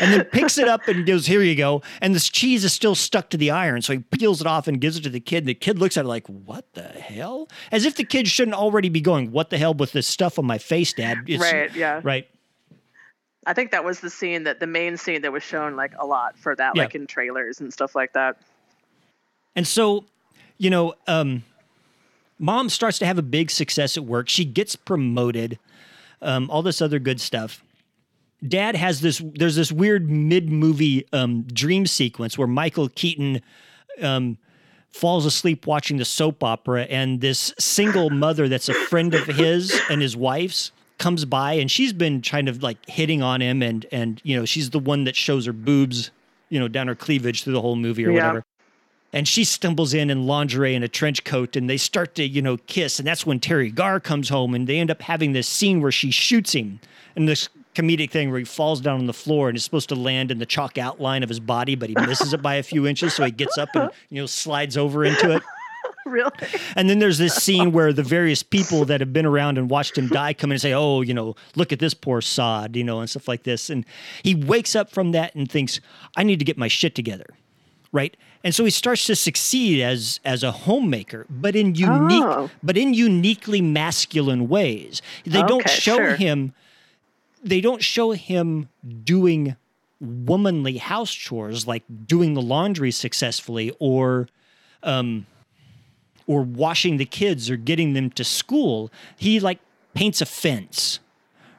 and 0.02 0.14
then 0.14 0.24
picks 0.26 0.58
it 0.58 0.68
up 0.68 0.88
and 0.88 1.06
goes, 1.06 1.26
"Here 1.26 1.42
you 1.42 1.56
go." 1.56 1.82
And 2.02 2.14
this 2.16 2.30
cheese 2.30 2.64
is 2.64 2.74
still 2.74 2.96
stuck 2.96 3.30
to 3.30 3.38
the 3.38 3.52
iron, 3.52 3.82
so 3.82 3.94
he 3.94 4.00
peels 4.00 4.42
it 4.42 4.48
off 4.48 4.68
and 4.68 4.80
gives 4.82 4.98
it 4.98 5.04
to 5.04 5.10
the 5.10 5.20
kid. 5.20 5.40
And 5.40 5.48
the 5.48 5.54
kid 5.54 5.80
looks 5.80 5.98
at 5.98 6.06
it 6.06 6.08
like, 6.08 6.28
"What 6.28 6.66
the 6.74 6.84
hell?" 6.84 7.48
As 7.72 7.86
if 7.86 7.96
the 7.96 8.04
kid 8.04 8.28
shouldn't 8.28 8.56
already 8.56 8.90
be 8.90 9.02
going, 9.02 9.32
"What 9.32 9.50
the 9.50 9.58
hell 9.58 9.74
with 9.74 9.92
this 9.94 10.08
stuff 10.08 10.38
on 10.40 10.46
my 10.46 10.58
face, 10.58 10.94
Dad?" 10.94 11.20
It's- 11.28 11.40
Right, 11.52 11.74
yeah. 11.76 12.02
right. 12.04 12.28
I 13.46 13.54
think 13.54 13.72
that 13.72 13.86
was 13.86 14.02
the 14.02 14.10
scene 14.10 14.44
that 14.44 14.60
the 14.60 14.68
main 14.68 14.98
scene 14.98 15.22
that 15.22 15.32
was 15.32 15.42
shown 15.44 15.76
like 15.78 15.94
a 15.98 16.06
lot 16.06 16.38
for 16.38 16.54
that, 16.56 16.76
Yeah. 16.76 16.84
like 16.84 16.96
in 16.96 17.08
trailers 17.08 17.62
and 17.62 17.72
stuff 17.72 17.96
like 17.96 18.12
that. 18.14 18.38
And 19.56 19.68
so, 19.68 20.06
you 20.58 20.70
know, 20.70 20.94
um, 21.08 21.44
mom 22.40 22.70
starts 22.70 23.00
to 23.00 23.06
have 23.06 23.18
a 23.18 23.24
big 23.24 23.50
success 23.52 23.98
at 23.98 24.04
work. 24.06 24.30
She 24.30 24.46
gets 24.46 24.76
promoted, 24.76 25.58
um, 26.22 26.50
all 26.50 26.62
this 26.62 26.82
other 26.82 27.00
good 27.00 27.20
stuff. 27.22 27.64
Dad 28.48 28.76
has 28.76 29.02
this, 29.02 29.22
there's 29.36 29.56
this 29.56 29.72
weird 29.72 30.10
mid 30.10 30.50
movie 30.50 31.08
um, 31.12 31.44
dream 31.44 31.88
sequence 31.88 32.38
where 32.38 32.48
Michael 32.48 32.90
Keaton 32.90 33.42
um, 34.02 34.38
falls 34.92 35.26
asleep 35.26 35.66
watching 35.66 35.98
the 35.98 36.06
soap 36.06 36.44
opera, 36.44 36.84
and 36.84 37.20
this 37.22 37.54
single 37.58 38.12
mother 38.12 38.48
that's 38.48 38.70
a 38.70 38.74
friend 38.76 39.16
of 39.16 39.26
his 39.26 39.80
and 39.90 40.02
his 40.02 40.16
wife's 40.16 40.72
comes 41.00 41.26
by 41.26 41.54
and 41.54 41.70
she's 41.70 41.94
been 41.94 42.24
kind 42.24 42.50
of 42.50 42.64
like 42.64 42.78
hitting 42.90 43.22
on 43.22 43.40
him 43.40 43.62
and 43.62 43.86
and 43.92 44.20
you 44.24 44.36
know 44.36 44.46
she's 44.46 44.72
the 44.72 44.80
one 44.80 45.04
that 45.04 45.16
shows 45.16 45.46
her 45.46 45.54
boobs 45.54 46.10
you 46.50 46.60
know 46.60 46.68
down 46.68 46.88
her 46.88 46.96
cleavage 46.96 47.44
through 47.44 47.54
the 47.54 47.62
whole 47.62 47.76
movie 47.76 48.04
or 48.04 48.10
Yeah. 48.10 48.16
whatever 48.30 48.44
and 49.18 49.28
she 49.28 49.44
stumbles 49.44 49.96
in 49.96 50.12
in 50.12 50.28
lingerie 50.28 50.76
and 50.76 50.86
a 50.86 50.88
trench 50.88 51.24
coat 51.24 51.56
and 51.56 51.68
they 51.68 51.76
start 51.76 52.14
to 52.14 52.24
you 52.24 52.40
know 52.40 52.58
kiss 52.68 53.00
and 53.00 53.08
that's 53.08 53.26
when 53.26 53.40
teri 53.40 53.74
garr 53.74 54.00
comes 54.00 54.30
home 54.30 54.54
and 54.54 54.68
they 54.68 54.78
end 54.78 54.92
up 54.92 55.02
having 55.02 55.34
this 55.34 55.48
scene 55.48 55.82
where 55.82 55.92
she 55.92 56.12
shoots 56.12 56.54
him 56.54 56.80
and 57.16 57.28
this 57.28 57.50
comedic 57.74 58.12
thing 58.12 58.30
where 58.30 58.38
he 58.38 58.46
falls 58.46 58.80
down 58.80 59.00
on 59.00 59.08
the 59.08 59.14
floor 59.14 59.50
and 59.50 59.58
is 59.58 59.64
supposed 59.64 59.90
to 59.90 59.96
land 59.96 60.30
in 60.30 60.38
the 60.38 60.46
chalk 60.46 60.78
outline 60.78 61.24
of 61.24 61.30
his 61.30 61.40
body 61.40 61.74
but 61.74 61.90
he 61.90 61.96
misses 62.06 62.32
it 62.32 62.44
by 62.44 62.56
a 62.56 62.64
few 62.64 62.86
inches 62.86 63.16
so 63.16 63.26
he 63.26 63.32
gets 63.32 63.58
up 63.58 63.70
and 63.74 63.90
you 64.12 64.22
know 64.22 64.28
slides 64.28 64.78
over 64.78 65.04
into 65.04 65.36
it 65.36 65.42
really? 66.06 66.32
and 66.76 66.88
then 66.88 67.00
there's 67.00 67.18
this 67.18 67.34
scene 67.34 67.72
where 67.72 67.92
the 67.92 68.04
various 68.04 68.44
people 68.44 68.86
that 68.86 69.00
have 69.00 69.14
been 69.14 69.26
around 69.26 69.58
and 69.58 69.68
watched 69.68 69.98
him 69.98 70.08
die 70.08 70.34
come 70.34 70.52
in 70.52 70.56
and 70.56 70.62
say, 70.62 70.74
"Oh, 70.74 71.02
you 71.02 71.14
know, 71.14 71.36
look 71.56 71.74
at 71.74 71.80
this 71.80 71.94
poor 71.94 72.22
sod," 72.22 72.78
you 72.78 72.84
know, 72.84 73.02
and 73.02 73.10
stuff 73.10 73.28
like 73.28 73.44
this. 73.44 73.70
And 73.70 73.86
he 74.24 74.34
wakes 74.34 74.74
up 74.74 74.90
from 74.90 75.12
that 75.12 75.36
and 75.36 75.52
thinks, 75.52 75.82
"I 76.16 76.24
need 76.24 76.40
to 76.40 76.46
get 76.46 76.58
my 76.58 76.70
shit 76.70 76.96
together." 76.96 77.26
Right? 77.92 78.16
And 78.48 78.56
so 78.56 78.64
he 78.64 78.72
starts 78.72 79.06
to 79.08 79.16
succeed 79.18 79.82
as 79.82 80.22
as 80.24 80.42
a 80.42 80.54
homemaker, 80.54 81.26
but 81.30 81.54
in 81.54 81.76
unique 81.76 82.24
Oh. 82.24 82.50
but 82.64 82.78
in 82.78 82.94
uniquely 82.94 83.60
masculine 83.60 84.48
ways. 84.48 85.02
They 85.26 85.44
don't 85.44 85.68
show 85.68 85.98
sure. 85.98 86.16
him 86.16 86.54
they 87.44 87.60
don't 87.60 87.84
show 87.84 88.12
him 88.12 88.70
doing 89.04 89.58
womanly 90.00 90.78
house 90.78 91.12
chores 91.12 91.68
like 91.68 91.84
doing 92.06 92.36
the 92.36 92.42
laundry 92.42 92.90
successfully 92.90 93.76
or 93.80 94.30
um, 94.82 95.26
or 96.26 96.42
washing 96.44 96.96
the 96.96 97.06
kids 97.06 97.50
or 97.50 97.58
getting 97.58 97.96
them 97.96 98.10
to 98.12 98.24
school. 98.24 98.90
He 99.18 99.42
like 99.42 99.60
paints 99.94 100.22
a 100.22 100.26
fence, 100.26 101.02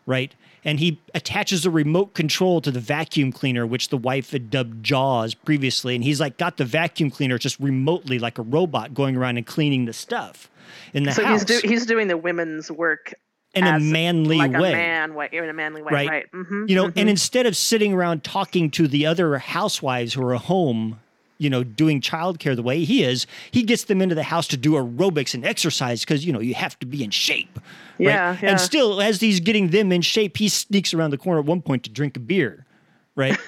right? 0.07 0.35
And 0.65 0.81
he 0.81 1.01
attaches 1.15 1.65
a 1.65 1.71
remote 1.71 2.15
control 2.15 2.61
to 2.63 2.71
the 2.71 2.81
vacuum 2.81 3.33
cleaner, 3.33 3.67
which 3.67 3.89
the 3.89 3.97
wife 3.97 4.33
had 4.33 4.51
dubbed 4.51 4.83
Jaws 4.85 5.35
previously. 5.35 5.95
And 5.95 6.03
he's 6.05 6.21
like 6.21 6.37
got 6.37 6.57
the 6.57 6.65
vacuum 6.65 7.11
cleaner 7.11 7.39
just 7.39 7.59
remotely, 7.61 8.19
like 8.19 8.39
a 8.39 8.43
robot, 8.43 8.95
going 8.95 9.17
around 9.17 9.37
and 9.37 9.47
cleaning 9.47 9.85
the 9.85 9.93
stuff 9.93 10.51
in 10.93 11.05
the 11.05 11.13
So 11.13 11.25
house 11.25 11.43
he's 11.49 11.63
do, 11.63 11.69
he's 11.69 11.87
doing 11.87 12.09
the 12.09 12.17
women's 12.17 12.71
work 12.71 13.15
in 13.55 13.67
a 13.67 13.81
manly 13.81 14.37
like 14.37 14.53
way. 14.53 14.71
a 14.73 14.77
man 14.77 15.15
way, 15.15 15.29
in 15.33 15.49
a 15.49 15.53
manly 15.53 15.81
way, 15.83 15.93
Right. 15.93 16.09
right? 16.09 16.27
hmm 16.33 16.67
you 16.69 16.77
know, 16.77 16.93
and 16.95 17.09
instead 17.09 17.47
of 17.47 17.57
sitting 17.57 17.93
around 17.95 18.23
talking 18.25 18.71
to 18.73 18.87
the 18.87 19.07
other 19.07 19.39
housewives 19.39 20.13
who 20.15 20.27
are 20.27 20.35
home, 20.35 21.01
you 21.39 21.49
know, 21.49 21.63
doing 21.63 22.01
childcare 22.01 22.55
the 22.55 22.63
way 22.63 22.85
he 22.85 23.05
is, 23.05 23.27
he 23.51 23.63
gets 23.63 23.85
them 23.85 24.03
into 24.03 24.15
the 24.15 24.25
house 24.25 24.49
to 24.49 24.57
do 24.57 24.73
aerobics 24.73 25.35
and 25.35 25.47
exercise 25.47 26.01
because, 26.01 26.25
you 26.25 26.33
know, 26.33 26.41
you 26.41 26.55
have 26.55 26.79
to 26.81 26.87
be 26.87 27.03
in 27.03 27.11
shape. 27.11 27.59
right? 27.99 28.07
Yeah, 28.07 28.37
yeah. 28.43 28.51
And 28.51 28.61
still, 28.61 29.01
as 29.01 29.21
he's 29.21 29.41
getting 29.41 29.69
them 29.69 29.93
in 29.93 30.03
shape, 30.03 30.37
he 30.37 30.49
sneaks 30.49 30.93
around 30.93 31.11
the 31.11 31.19
corner 31.19 31.41
at 31.41 31.47
one 31.47 31.63
point 31.63 31.85
to 31.85 31.91
drink 31.91 32.17
a 32.17 32.21
beer, 32.21 32.67
right? 33.15 33.39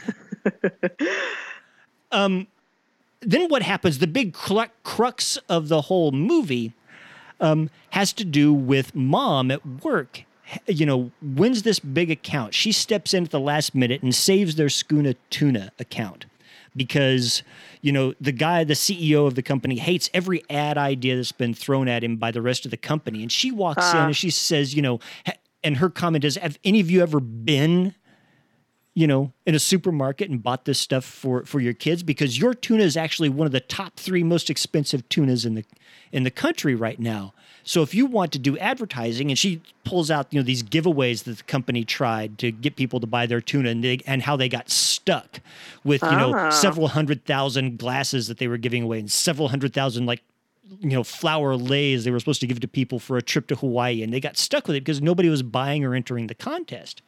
um, 2.12 2.46
then 3.20 3.48
what 3.48 3.62
happens? 3.62 3.98
The 3.98 4.06
big 4.06 4.32
cru- 4.32 4.66
crux 4.84 5.36
of 5.48 5.68
the 5.68 5.82
whole 5.82 6.12
movie 6.12 6.72
um, 7.40 7.70
has 7.90 8.12
to 8.14 8.24
do 8.24 8.52
with 8.54 8.94
mom 8.94 9.50
at 9.50 9.66
work. 9.84 10.24
You 10.66 10.84
know, 10.86 11.12
wins 11.22 11.62
this 11.62 11.78
big 11.78 12.10
account. 12.10 12.54
She 12.54 12.72
steps 12.72 13.14
in 13.14 13.24
at 13.24 13.30
the 13.30 13.38
last 13.38 13.72
minute 13.74 14.02
and 14.02 14.12
saves 14.12 14.56
their 14.56 14.68
Schooner 14.68 15.14
Tuna 15.30 15.70
account 15.78 16.26
because, 16.76 17.42
you 17.80 17.92
know, 17.92 18.14
the 18.20 18.32
guy, 18.32 18.64
the 18.64 18.74
CEO 18.74 19.26
of 19.26 19.34
the 19.34 19.42
company, 19.42 19.76
hates 19.76 20.10
every 20.14 20.42
ad 20.50 20.78
idea 20.78 21.16
that's 21.16 21.32
been 21.32 21.54
thrown 21.54 21.88
at 21.88 22.04
him 22.04 22.16
by 22.16 22.30
the 22.30 22.42
rest 22.42 22.64
of 22.64 22.70
the 22.70 22.76
company. 22.76 23.22
And 23.22 23.30
she 23.30 23.50
walks 23.50 23.92
in 23.92 23.98
uh. 23.98 24.06
and 24.06 24.16
she 24.16 24.30
says, 24.30 24.74
you 24.74 24.82
know, 24.82 25.00
and 25.62 25.76
her 25.78 25.90
comment 25.90 26.24
is, 26.24 26.36
Have 26.36 26.58
any 26.64 26.80
of 26.80 26.90
you 26.90 27.02
ever 27.02 27.20
been 27.20 27.94
you 28.92 29.06
know, 29.06 29.32
in 29.46 29.54
a 29.54 29.58
supermarket 29.58 30.28
and 30.30 30.42
bought 30.42 30.64
this 30.64 30.78
stuff 30.78 31.04
for 31.04 31.44
for 31.44 31.60
your 31.60 31.72
kids 31.72 32.02
because 32.02 32.38
your 32.38 32.52
tuna 32.52 32.82
is 32.82 32.96
actually 32.96 33.28
one 33.28 33.46
of 33.46 33.52
the 33.52 33.60
top 33.60 33.96
three 33.96 34.24
most 34.24 34.50
expensive 34.50 35.08
tunas 35.08 35.46
in 35.46 35.54
the 35.54 35.64
in 36.12 36.24
the 36.24 36.30
country 36.30 36.74
right 36.74 36.98
now. 36.98 37.32
So 37.64 37.82
if 37.82 37.94
you 37.94 38.06
want 38.06 38.32
to 38.32 38.38
do 38.38 38.56
advertising, 38.58 39.30
and 39.30 39.38
she 39.38 39.60
pulls 39.84 40.10
out 40.10 40.28
you 40.30 40.40
know 40.40 40.44
these 40.44 40.62
giveaways 40.62 41.24
that 41.24 41.36
the 41.38 41.42
company 41.44 41.84
tried 41.84 42.38
to 42.38 42.50
get 42.50 42.76
people 42.76 43.00
to 43.00 43.06
buy 43.06 43.26
their 43.26 43.40
tuna, 43.40 43.70
and 43.70 43.84
they, 43.84 44.00
and 44.06 44.22
how 44.22 44.36
they 44.36 44.48
got 44.48 44.70
stuck 44.70 45.40
with 45.84 46.02
you 46.02 46.10
know 46.10 46.34
Ah. 46.34 46.50
several 46.50 46.88
hundred 46.88 47.24
thousand 47.24 47.78
glasses 47.78 48.28
that 48.28 48.38
they 48.38 48.48
were 48.48 48.56
giving 48.58 48.82
away, 48.82 48.98
and 48.98 49.10
several 49.10 49.48
hundred 49.48 49.72
thousand 49.74 50.06
like 50.06 50.22
you 50.80 50.90
know 50.90 51.04
flower 51.04 51.56
leis 51.56 52.04
they 52.04 52.10
were 52.10 52.18
supposed 52.20 52.40
to 52.40 52.46
give 52.46 52.60
to 52.60 52.68
people 52.68 52.98
for 52.98 53.16
a 53.16 53.22
trip 53.22 53.46
to 53.48 53.56
Hawaii, 53.56 54.02
and 54.02 54.12
they 54.12 54.20
got 54.20 54.36
stuck 54.36 54.66
with 54.66 54.76
it 54.76 54.80
because 54.80 55.02
nobody 55.02 55.28
was 55.28 55.42
buying 55.42 55.84
or 55.84 55.94
entering 55.94 56.26
the 56.28 56.34
contest. 56.34 57.02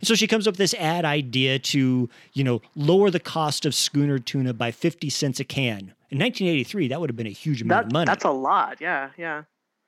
And 0.00 0.08
so 0.08 0.14
she 0.14 0.26
comes 0.26 0.46
up 0.46 0.52
with 0.52 0.58
this 0.58 0.74
ad 0.74 1.04
idea 1.04 1.58
to, 1.60 2.10
you 2.32 2.44
know, 2.44 2.60
lower 2.74 3.10
the 3.10 3.20
cost 3.20 3.64
of 3.64 3.74
schooner 3.74 4.18
tuna 4.18 4.52
by 4.52 4.70
50 4.72 5.08
cents 5.08 5.40
a 5.40 5.44
can. 5.44 5.94
In 6.10 6.18
1983, 6.18 6.88
that 6.88 7.00
would 7.00 7.08
have 7.08 7.16
been 7.16 7.28
a 7.28 7.30
huge 7.30 7.62
amount 7.62 7.84
That, 7.84 7.86
of 7.86 7.92
money. 7.92 8.06
that's 8.06 8.24
a 8.24 8.30
lot. 8.30 8.78
Yeah, 8.80 9.10
yeah. 9.16 9.44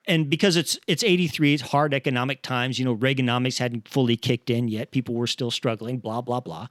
And 0.07 0.31
because 0.31 0.57
it's 0.57 0.79
it's 0.87 1.03
83 1.03 1.55
it's 1.55 1.63
hard 1.63 1.93
economic 1.93 2.43
times 2.43 2.79
you 2.79 2.85
know 2.85 2.97
reaganomics 2.97 3.59
hadn't 3.59 3.89
fully 3.89 4.17
kicked 4.17 4.51
in 4.51 4.69
yet. 4.69 4.91
People 4.91 5.15
were 5.15 5.27
still 5.27 5.51
struggling 5.51 5.99
blah 5.99 6.21
blah 6.21 6.41
blah. 6.41 6.69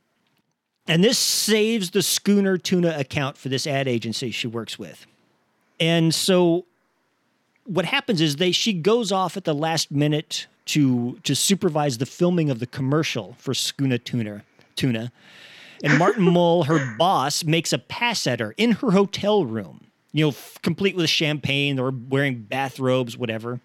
And 0.87 1.03
this 1.03 1.17
saves 1.17 1.91
the 1.91 2.01
schooner 2.01 2.57
tuna 2.57 2.95
account 2.97 3.37
for 3.37 3.49
this 3.49 3.65
ad 3.65 3.87
agency 3.87 4.29
she 4.29 4.47
works 4.47 4.77
with. 4.77 5.07
And 5.79 6.13
so 6.13 6.65
what 7.65 7.85
happens 7.85 8.21
is 8.21 8.35
they 8.35 8.51
she 8.51 8.73
goes 8.73 9.11
off 9.11 9.35
at 9.35 9.43
the 9.43 9.55
last 9.55 9.91
minute 9.91 10.47
to 10.65 11.19
to 11.23 11.35
supervise 11.35 11.97
the 11.97 12.05
filming 12.05 12.49
of 12.49 12.59
the 12.59 12.67
commercial 12.67 13.35
for 13.37 13.53
schooner 13.53 13.97
tuna 13.97 14.43
tuna. 14.75 15.11
And 15.83 15.97
martin 15.97 16.23
mull 16.31 16.63
her 16.63 16.95
boss 16.97 17.43
makes 17.43 17.73
a 17.73 17.77
pass 17.77 18.25
at 18.27 18.39
her 18.39 18.53
in 18.57 18.71
her 18.73 18.91
hotel 18.91 19.45
room 19.45 19.84
you 20.15 20.23
know 20.23 20.29
f- 20.29 20.57
complete 20.61 20.95
with 20.95 21.09
champagne 21.09 21.77
or 21.77 21.91
wearing 22.09 22.41
bathrobes 22.41 23.17
whatever 23.17 23.59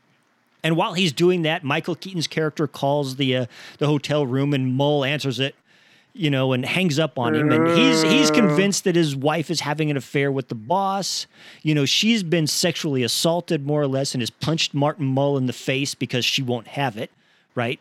and 0.62 0.76
while 0.76 0.94
he's 0.94 1.12
doing 1.12 1.42
that 1.42 1.62
michael 1.62 1.94
keaton's 1.94 2.26
character 2.26 2.66
calls 2.66 3.16
the 3.16 3.36
uh, 3.36 3.46
the 3.78 3.86
hotel 3.86 4.26
room 4.26 4.52
and 4.52 4.74
mull 4.74 5.04
answers 5.04 5.38
it 5.38 5.54
you 6.12 6.30
know, 6.30 6.52
and 6.52 6.64
hangs 6.64 6.98
up 6.98 7.18
on 7.18 7.34
him. 7.34 7.50
And 7.52 7.68
he's 7.78 8.02
he's 8.02 8.30
convinced 8.30 8.84
that 8.84 8.96
his 8.96 9.14
wife 9.14 9.50
is 9.50 9.60
having 9.60 9.90
an 9.90 9.96
affair 9.96 10.32
with 10.32 10.48
the 10.48 10.54
boss. 10.54 11.26
You 11.62 11.74
know, 11.74 11.84
she's 11.84 12.22
been 12.22 12.46
sexually 12.46 13.02
assaulted 13.02 13.64
more 13.64 13.80
or 13.80 13.86
less 13.86 14.14
and 14.14 14.20
has 14.20 14.30
punched 14.30 14.74
Martin 14.74 15.06
Mull 15.06 15.36
in 15.36 15.46
the 15.46 15.52
face 15.52 15.94
because 15.94 16.24
she 16.24 16.42
won't 16.42 16.68
have 16.68 16.96
it, 16.96 17.10
right? 17.54 17.78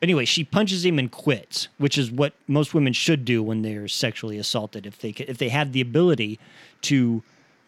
Anyway, 0.00 0.24
she 0.24 0.44
punches 0.44 0.84
him 0.84 0.98
and 0.98 1.10
quits, 1.10 1.68
which 1.76 1.98
is 1.98 2.10
what 2.10 2.32
most 2.46 2.72
women 2.72 2.92
should 2.92 3.24
do 3.24 3.42
when 3.42 3.62
they're 3.62 3.88
sexually 3.88 4.38
assaulted 4.38 4.86
if 4.86 4.98
they 4.98 5.10
if 5.10 5.38
they 5.38 5.48
have 5.48 5.72
the 5.72 5.80
ability 5.80 6.38
to 6.82 7.22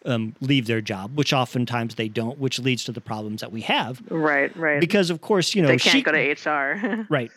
um, 0.05 0.35
leave 0.41 0.67
their 0.67 0.81
job, 0.81 1.15
which 1.15 1.33
oftentimes 1.33 1.95
they 1.95 2.07
don't, 2.07 2.37
which 2.37 2.59
leads 2.59 2.83
to 2.85 2.91
the 2.91 3.01
problems 3.01 3.41
that 3.41 3.51
we 3.51 3.61
have. 3.61 4.01
Right, 4.09 4.55
right. 4.57 4.79
Because 4.79 5.09
of 5.09 5.21
course, 5.21 5.55
you 5.55 5.61
know, 5.61 5.67
they 5.67 5.77
can't 5.77 5.95
she 5.95 6.01
go 6.01 6.11
to 6.11 6.49
HR. 6.49 7.05
Right. 7.09 7.31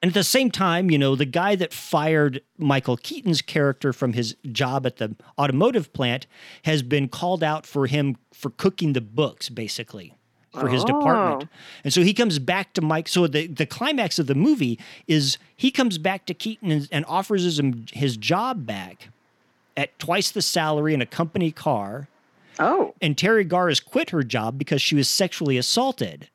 And 0.00 0.10
at 0.10 0.14
the 0.14 0.24
same 0.24 0.50
time, 0.50 0.90
you 0.90 0.98
know, 0.98 1.16
the 1.16 1.24
guy 1.24 1.56
that 1.56 1.72
fired 1.72 2.40
Michael 2.56 2.96
Keaton's 2.96 3.42
character 3.42 3.92
from 3.92 4.12
his 4.12 4.36
job 4.52 4.86
at 4.86 4.98
the 4.98 5.16
automotive 5.36 5.92
plant 5.92 6.26
has 6.64 6.82
been 6.82 7.08
called 7.08 7.42
out 7.42 7.66
for 7.66 7.86
him 7.86 8.16
for 8.32 8.50
cooking 8.50 8.92
the 8.92 9.00
books, 9.00 9.48
basically, 9.48 10.14
for 10.52 10.68
his 10.68 10.84
department. 10.84 11.50
And 11.82 11.92
so 11.92 12.02
he 12.02 12.14
comes 12.14 12.38
back 12.38 12.74
to 12.74 12.80
Mike. 12.80 13.08
So 13.08 13.26
the, 13.26 13.48
the 13.48 13.66
climax 13.66 14.20
of 14.20 14.28
the 14.28 14.36
movie 14.36 14.78
is 15.08 15.36
he 15.56 15.72
comes 15.72 15.98
back 15.98 16.26
to 16.26 16.34
Keaton 16.34 16.70
and, 16.70 16.88
and 16.92 17.04
offers 17.06 17.58
him 17.58 17.86
his 17.92 18.16
job 18.16 18.66
back 18.66 19.08
at 19.78 19.96
twice 20.00 20.32
the 20.32 20.42
salary 20.42 20.92
in 20.92 21.00
a 21.00 21.06
company 21.06 21.52
car 21.52 22.08
oh, 22.58 22.92
and 23.00 23.16
Teri 23.16 23.46
Garr 23.46 23.68
has 23.68 23.78
quit 23.78 24.10
her 24.10 24.24
job 24.24 24.58
because 24.58 24.82
she 24.82 24.96
was 24.96 25.08
sexually 25.08 25.56
assaulted. 25.56 26.28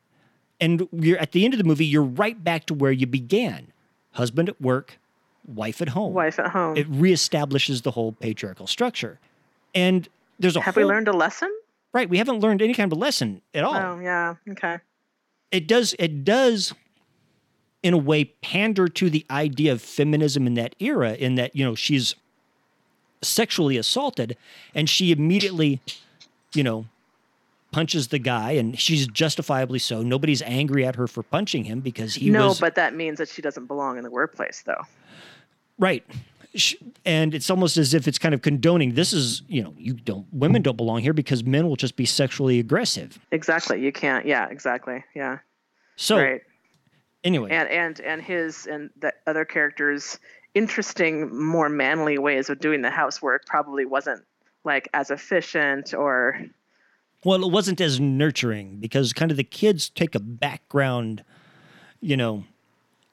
And 0.60 0.88
you're 0.92 1.18
at 1.18 1.32
the 1.32 1.44
end 1.44 1.52
of 1.52 1.58
the 1.58 1.64
movie, 1.64 1.84
you're 1.84 2.02
right 2.02 2.42
back 2.42 2.64
to 2.66 2.74
where 2.74 2.90
you 2.90 3.06
began. 3.06 3.68
Husband 4.12 4.48
at 4.48 4.60
work, 4.60 4.98
wife 5.46 5.82
at 5.82 5.90
home. 5.90 6.14
wife 6.14 6.38
at 6.38 6.48
home. 6.52 6.76
It 6.76 6.90
reestablishes 6.90 7.82
the 7.82 7.90
whole 7.90 8.12
patriarchal 8.12 8.66
structure. 8.66 9.20
And 9.74 10.08
there's 10.38 10.56
a 10.56 10.60
Have 10.62 10.74
whole, 10.74 10.84
we 10.84 10.88
learned 10.88 11.08
a 11.08 11.12
lesson? 11.12 11.50
right, 11.92 12.08
we 12.08 12.18
haven't 12.18 12.40
learned 12.40 12.62
any 12.62 12.72
kind 12.72 12.90
of 12.90 12.96
a 12.96 13.00
lesson 13.00 13.42
at 13.52 13.62
all. 13.62 13.76
Oh, 13.76 14.00
yeah. 14.00 14.36
Okay. 14.50 14.78
It 15.50 15.68
does 15.68 15.94
it 15.98 16.24
does 16.24 16.72
in 17.82 17.92
a 17.92 17.98
way 17.98 18.24
pander 18.24 18.88
to 18.88 19.10
the 19.10 19.26
idea 19.30 19.70
of 19.70 19.82
feminism 19.82 20.46
in 20.46 20.54
that 20.54 20.74
era 20.80 21.12
in 21.12 21.34
that, 21.34 21.54
you 21.54 21.64
know, 21.64 21.74
she's 21.74 22.14
sexually 23.24 23.76
assaulted 23.76 24.36
and 24.74 24.88
she 24.88 25.10
immediately, 25.12 25.80
you 26.54 26.62
know, 26.62 26.86
punches 27.72 28.08
the 28.08 28.18
guy 28.20 28.52
and 28.52 28.78
she's 28.78 29.06
justifiably 29.08 29.78
so. 29.80 30.02
Nobody's 30.02 30.42
angry 30.42 30.86
at 30.86 30.94
her 30.96 31.06
for 31.08 31.22
punching 31.24 31.64
him 31.64 31.80
because 31.80 32.14
he 32.14 32.30
no, 32.30 32.48
was 32.48 32.60
but 32.60 32.76
that 32.76 32.94
means 32.94 33.18
that 33.18 33.28
she 33.28 33.42
doesn't 33.42 33.66
belong 33.66 33.98
in 33.98 34.04
the 34.04 34.10
workplace, 34.10 34.62
though. 34.64 34.82
right. 35.78 36.04
And 37.04 37.34
it's 37.34 37.50
almost 37.50 37.76
as 37.76 37.94
if 37.94 38.06
it's 38.06 38.16
kind 38.16 38.32
of 38.32 38.42
condoning 38.42 38.94
this 38.94 39.12
is, 39.12 39.42
you 39.48 39.60
know, 39.60 39.74
you 39.76 39.94
don't 39.94 40.24
women 40.32 40.62
don't 40.62 40.76
belong 40.76 41.00
here 41.00 41.12
because 41.12 41.42
men 41.42 41.66
will 41.66 41.74
just 41.74 41.96
be 41.96 42.04
sexually 42.06 42.60
aggressive. 42.60 43.18
Exactly. 43.32 43.80
You 43.82 43.90
can't. 43.90 44.24
Yeah. 44.24 44.46
Exactly. 44.48 45.02
Yeah. 45.16 45.38
So 45.96 46.16
right. 46.16 46.42
anyway, 47.24 47.50
And 47.50 47.68
and 47.68 48.00
and 48.02 48.22
his 48.22 48.66
and 48.66 48.90
the 49.00 49.12
other 49.26 49.44
characters' 49.44 50.20
interesting, 50.54 51.34
more 51.36 51.68
manly 51.68 52.18
ways 52.18 52.48
of 52.50 52.60
doing 52.60 52.82
the 52.82 52.90
housework 52.90 53.46
probably 53.46 53.84
wasn't 53.84 54.22
like 54.64 54.88
as 54.94 55.10
efficient 55.10 55.92
or 55.94 56.40
Well, 57.24 57.44
it 57.44 57.50
wasn't 57.50 57.80
as 57.80 58.00
nurturing 58.00 58.76
because 58.78 59.12
kind 59.12 59.30
of 59.30 59.36
the 59.36 59.44
kids 59.44 59.88
take 59.90 60.14
a 60.14 60.20
background, 60.20 61.24
you 62.00 62.16
know, 62.16 62.44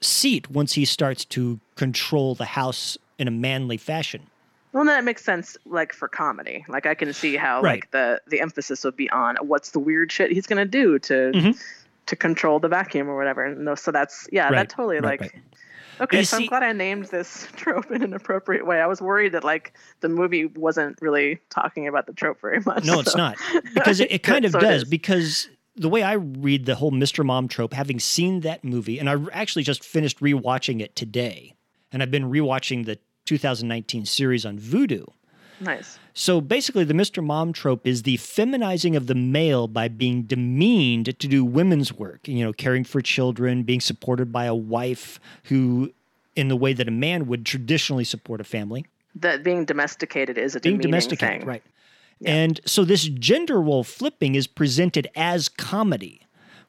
seat 0.01 0.49
once 0.49 0.73
he 0.73 0.85
starts 0.85 1.25
to 1.25 1.59
control 1.75 2.35
the 2.35 2.45
house 2.45 2.97
in 3.17 3.27
a 3.27 3.31
manly 3.31 3.77
fashion. 3.77 4.27
Well, 4.73 4.85
that 4.85 5.03
makes 5.03 5.23
sense, 5.23 5.57
like 5.65 5.91
for 5.93 6.07
comedy. 6.07 6.63
Like 6.69 6.85
I 6.85 6.93
can 6.95 7.11
see 7.13 7.35
how 7.35 7.61
Right. 7.61 7.81
like 7.81 7.91
the 7.91 8.21
the 8.27 8.39
emphasis 8.39 8.83
would 8.85 8.95
be 8.95 9.09
on 9.09 9.35
what's 9.41 9.71
the 9.71 9.79
weird 9.79 10.11
shit 10.11 10.31
he's 10.31 10.47
gonna 10.47 10.65
do 10.65 10.97
to 10.99 11.31
Mhm. 11.35 11.61
to 12.05 12.15
control 12.15 12.59
the 12.59 12.69
vacuum 12.69 13.09
or 13.09 13.17
whatever. 13.17 13.43
And 13.43 13.77
so 13.77 13.91
that's 13.91 14.27
yeah, 14.31 14.45
Right, 14.45 14.55
that 14.55 14.69
totally 14.69 14.99
right, 14.99 15.19
like. 15.19 15.41
Okay, 16.01 16.23
so 16.23 16.37
see- 16.37 16.43
I'm 16.43 16.49
glad 16.49 16.63
I 16.63 16.73
named 16.73 17.05
this 17.05 17.47
trope 17.55 17.91
in 17.91 18.03
an 18.03 18.13
appropriate 18.13 18.65
way. 18.65 18.81
I 18.81 18.87
was 18.87 19.01
worried 19.01 19.33
that 19.33 19.43
like 19.43 19.73
the 20.01 20.09
movie 20.09 20.45
wasn't 20.45 20.97
really 21.01 21.39
talking 21.49 21.87
about 21.87 22.07
the 22.07 22.13
trope 22.13 22.41
very 22.41 22.59
much. 22.65 22.83
No, 22.85 22.99
it's 23.01 23.15
not 23.15 23.37
because 23.73 23.99
it, 23.99 24.11
it 24.11 24.23
kind 24.23 24.45
of 24.45 24.51
So 24.51 24.59
does 24.59 24.83
because 24.83 25.47
the 25.75 25.89
way 25.89 26.03
I 26.03 26.13
read 26.13 26.65
the 26.65 26.75
whole 26.75 26.91
Mr. 26.91 27.25
Mom 27.25 27.47
trope, 27.47 27.73
having 27.73 27.99
seen 27.99 28.41
that 28.41 28.63
movie, 28.63 28.99
and 28.99 29.09
I 29.09 29.15
actually 29.31 29.63
just 29.63 29.83
finished 29.83 30.19
rewatching 30.19 30.81
it 30.81 30.95
today, 30.95 31.55
and 31.91 32.01
I've 32.03 32.11
been 32.11 32.29
rewatching 32.29 32.85
the 32.85 32.99
2019 33.25 34.05
series 34.05 34.45
on 34.45 34.59
Vudu. 34.59 35.05
Nice. 35.61 35.99
So 36.13 36.41
basically, 36.41 36.83
the 36.83 36.93
Mr. 36.93 37.23
Mom 37.23 37.53
trope 37.53 37.87
is 37.87 38.03
the 38.03 38.17
feminizing 38.17 38.95
of 38.97 39.07
the 39.07 39.15
male 39.15 39.67
by 39.67 39.87
being 39.87 40.23
demeaned 40.23 41.17
to 41.19 41.27
do 41.27 41.45
women's 41.45 41.93
work, 41.93 42.27
you 42.27 42.43
know, 42.43 42.51
caring 42.51 42.83
for 42.83 43.01
children, 43.01 43.63
being 43.63 43.79
supported 43.79 44.31
by 44.31 44.45
a 44.45 44.55
wife 44.55 45.19
who, 45.45 45.93
in 46.35 46.47
the 46.49 46.55
way 46.57 46.73
that 46.73 46.87
a 46.87 46.91
man 46.91 47.27
would 47.27 47.45
traditionally 47.45 48.03
support 48.03 48.41
a 48.41 48.43
family, 48.43 48.85
That 49.15 49.43
being 49.43 49.63
domesticated 49.65 50.37
is 50.37 50.55
a 50.55 50.59
being 50.59 50.75
demeaning 50.77 50.91
domesticated, 50.91 51.39
thing. 51.41 51.47
right? 51.47 51.63
And 52.25 52.59
so 52.65 52.83
this 52.85 53.05
gender 53.07 53.59
role 53.61 53.83
flipping 53.83 54.35
is 54.35 54.45
presented 54.47 55.07
as 55.15 55.49
comedy, 55.49 56.21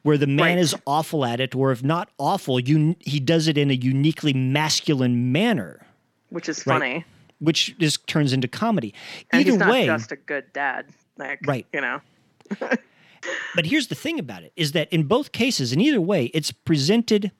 where 0.02 0.16
the 0.16 0.26
man 0.26 0.56
Right. 0.56 0.58
is 0.58 0.74
awful 0.86 1.24
at 1.24 1.40
it, 1.40 1.54
or 1.54 1.72
if 1.72 1.82
not 1.84 2.08
awful, 2.18 2.58
you, 2.58 2.96
he 3.00 3.20
does 3.20 3.48
it 3.48 3.58
in 3.58 3.70
a 3.70 3.74
uniquely 3.74 4.32
masculine 4.32 5.30
manner, 5.32 5.86
Which 6.30 6.48
is 6.48 6.66
Right. 6.66 6.78
funny. 6.78 7.04
Which 7.42 7.76
just 7.78 8.06
turns 8.06 8.32
into 8.32 8.48
comedy. 8.48 8.94
And 9.30 9.40
Either 9.40 9.50
he's 9.50 9.58
not 9.58 9.70
way, 9.70 9.86
just 9.86 10.12
a 10.12 10.16
good 10.16 10.44
dad. 10.52 10.86
Like 11.18 11.40
Right. 11.46 11.66
you 11.72 11.80
know. 11.80 12.00
But 13.54 13.66
here's 13.66 13.86
the 13.86 13.94
thing 13.94 14.18
about 14.18 14.42
it 14.42 14.52
is 14.56 14.72
that 14.72 14.92
in 14.92 15.04
both 15.04 15.32
cases, 15.32 15.72
in 15.72 15.80
either 15.80 16.00
way, 16.00 16.26
it's 16.34 16.50
presented 16.50 17.30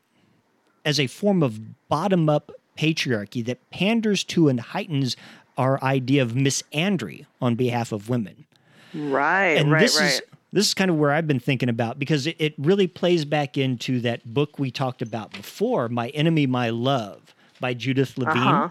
as 0.85 1.01
a 1.01 1.07
form 1.07 1.43
of 1.43 1.89
bottom 1.89 2.29
up 2.29 2.53
patriarchy 2.79 3.45
that 3.45 3.69
panders 3.71 4.25
to 4.25 4.49
and 4.49 4.61
heightens 4.61 5.17
our 5.59 5.83
idea 5.83 6.23
of 6.23 6.33
misandry 6.33 7.27
on 7.41 7.55
behalf 7.55 7.93
of 7.93 8.09
women. 8.09 8.47
Right, 8.95 9.55
And 9.57 9.73
right, 9.73 9.81
this 9.81 9.99
right. 9.99 10.07
is 10.07 10.23
this 10.53 10.67
is 10.67 10.75
kind 10.75 10.91
of 10.91 10.99
where 10.99 11.11
I've 11.11 11.27
been 11.27 11.41
thinking 11.41 11.71
about 11.71 11.99
because 11.99 12.27
it, 12.27 12.37
it 12.39 12.55
really 12.59 12.87
plays 12.87 13.25
back 13.25 13.57
into 13.57 14.01
that 14.01 14.35
book 14.35 14.59
we 14.59 14.71
talked 14.71 15.01
about 15.01 15.33
before, 15.33 15.89
My 15.89 16.11
Enemy, 16.11 16.47
My 16.47 16.69
Love 16.69 17.35
by 17.59 17.73
Judith 17.73 18.19
Levine 18.19 18.37
uh-huh. 18.37 18.69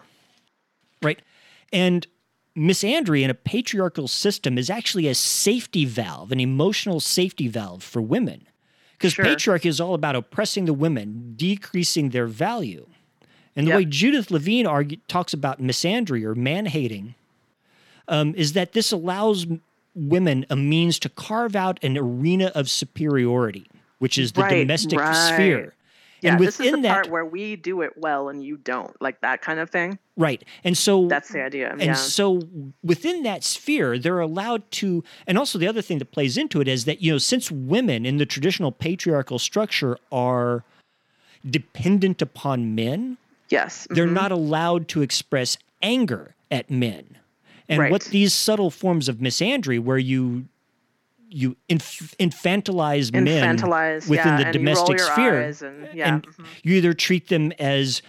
Right? 1.01 1.19
And 1.73 2.07
misandry 2.57 3.23
in 3.23 3.29
a 3.29 3.33
patriarchal 3.33 4.07
system 4.07 4.57
is 4.57 4.69
actually 4.69 5.07
a 5.07 5.15
safety 5.15 5.85
valve, 5.85 6.31
an 6.31 6.39
emotional 6.39 6.99
safety 6.99 7.47
valve 7.47 7.83
for 7.83 8.01
women. 8.01 8.45
Because 8.97 9.13
Sure. 9.13 9.25
patriarchy 9.25 9.65
is 9.65 9.79
all 9.81 9.93
about 9.93 10.15
oppressing 10.15 10.65
the 10.65 10.73
women, 10.73 11.33
decreasing 11.35 12.09
their 12.09 12.27
value. 12.27 12.87
And 13.55 13.65
the 13.67 13.71
Yep. 13.71 13.77
way 13.77 13.85
Judith 13.85 14.31
Levine 14.31 14.67
argue, 14.67 14.97
talks 15.07 15.33
about 15.33 15.61
misandry 15.61 16.23
or 16.23 16.35
man 16.35 16.67
hating 16.67 17.15
um, 18.07 18.33
is 18.35 18.53
that 18.53 18.73
this 18.73 18.91
allows 18.91 19.45
women 19.95 20.45
a 20.49 20.55
means 20.55 20.99
to 20.99 21.07
carve 21.09 21.55
out 21.55 21.81
an 21.83 21.97
arena 21.97 22.47
of 22.55 22.69
superiority, 22.69 23.65
which 23.99 24.17
is 24.17 24.33
the 24.33 24.41
Right, 24.41 24.59
domestic 24.59 24.99
right. 24.99 25.13
sphere. 25.33 25.73
Yeah, 26.21 26.33
and 26.33 26.39
this 26.39 26.49
is 26.49 26.57
the 26.57 26.63
within 26.65 26.81
that, 26.83 26.93
part 26.93 27.09
where 27.09 27.25
we 27.25 27.55
do 27.55 27.81
it 27.81 27.93
well 27.97 28.29
and 28.29 28.43
you 28.43 28.57
don't, 28.57 28.99
like 29.01 29.21
that 29.21 29.41
kind 29.41 29.59
of 29.59 29.69
thing. 29.69 29.97
right. 30.17 30.43
And 30.63 30.77
so 30.77 31.07
That's 31.07 31.29
the 31.29 31.43
idea. 31.43 31.71
And 31.71 31.81
yeah. 31.81 31.93
so 31.93 32.41
within 32.83 33.23
that 33.23 33.43
sphere, 33.43 33.97
they're 33.97 34.19
allowed 34.19 34.69
to, 34.73 35.03
and 35.25 35.37
also 35.37 35.57
the 35.57 35.67
other 35.67 35.81
thing 35.81 35.97
that 35.97 36.11
plays 36.11 36.37
into 36.37 36.61
it 36.61 36.67
is 36.67 36.85
that, 36.85 37.01
you 37.01 37.11
know, 37.11 37.17
since 37.17 37.49
women 37.51 38.05
in 38.05 38.17
the 38.17 38.25
traditional 38.27 38.71
patriarchal 38.71 39.39
structure 39.39 39.97
are, 40.11 40.63
dependent 41.49 42.21
upon 42.21 42.75
men, 42.75 43.17
Yes. 43.49 43.87
they're 43.89 44.07
mhm. 44.07 44.13
not 44.13 44.31
allowed 44.31 44.87
to 44.89 45.01
express 45.01 45.57
anger 45.81 46.35
at 46.51 46.69
men. 46.69 47.17
And 47.67 47.79
Right. 47.79 47.91
what 47.91 48.03
these 48.05 48.33
subtle 48.33 48.69
forms 48.69 49.09
of 49.09 49.17
misandry, 49.17 49.79
where 49.79 49.97
you 49.97 50.45
you 51.31 51.55
inf- 51.69 52.15
infantilize, 52.19 53.11
men 53.13 53.55
within 54.09 54.15
yeah, 54.15 54.43
the 54.43 54.51
domestic 54.51 54.99
you 54.99 55.05
roll 55.05 55.25
your 55.27 55.51
sphere, 55.57 55.69
and 55.69 55.89
yeah 55.93 56.13
and 56.15 56.27
mhm. 56.27 56.45
you 56.63 56.73
either 56.73 56.93
treat 56.93 57.29
them 57.29 57.51
as, 57.59 58.01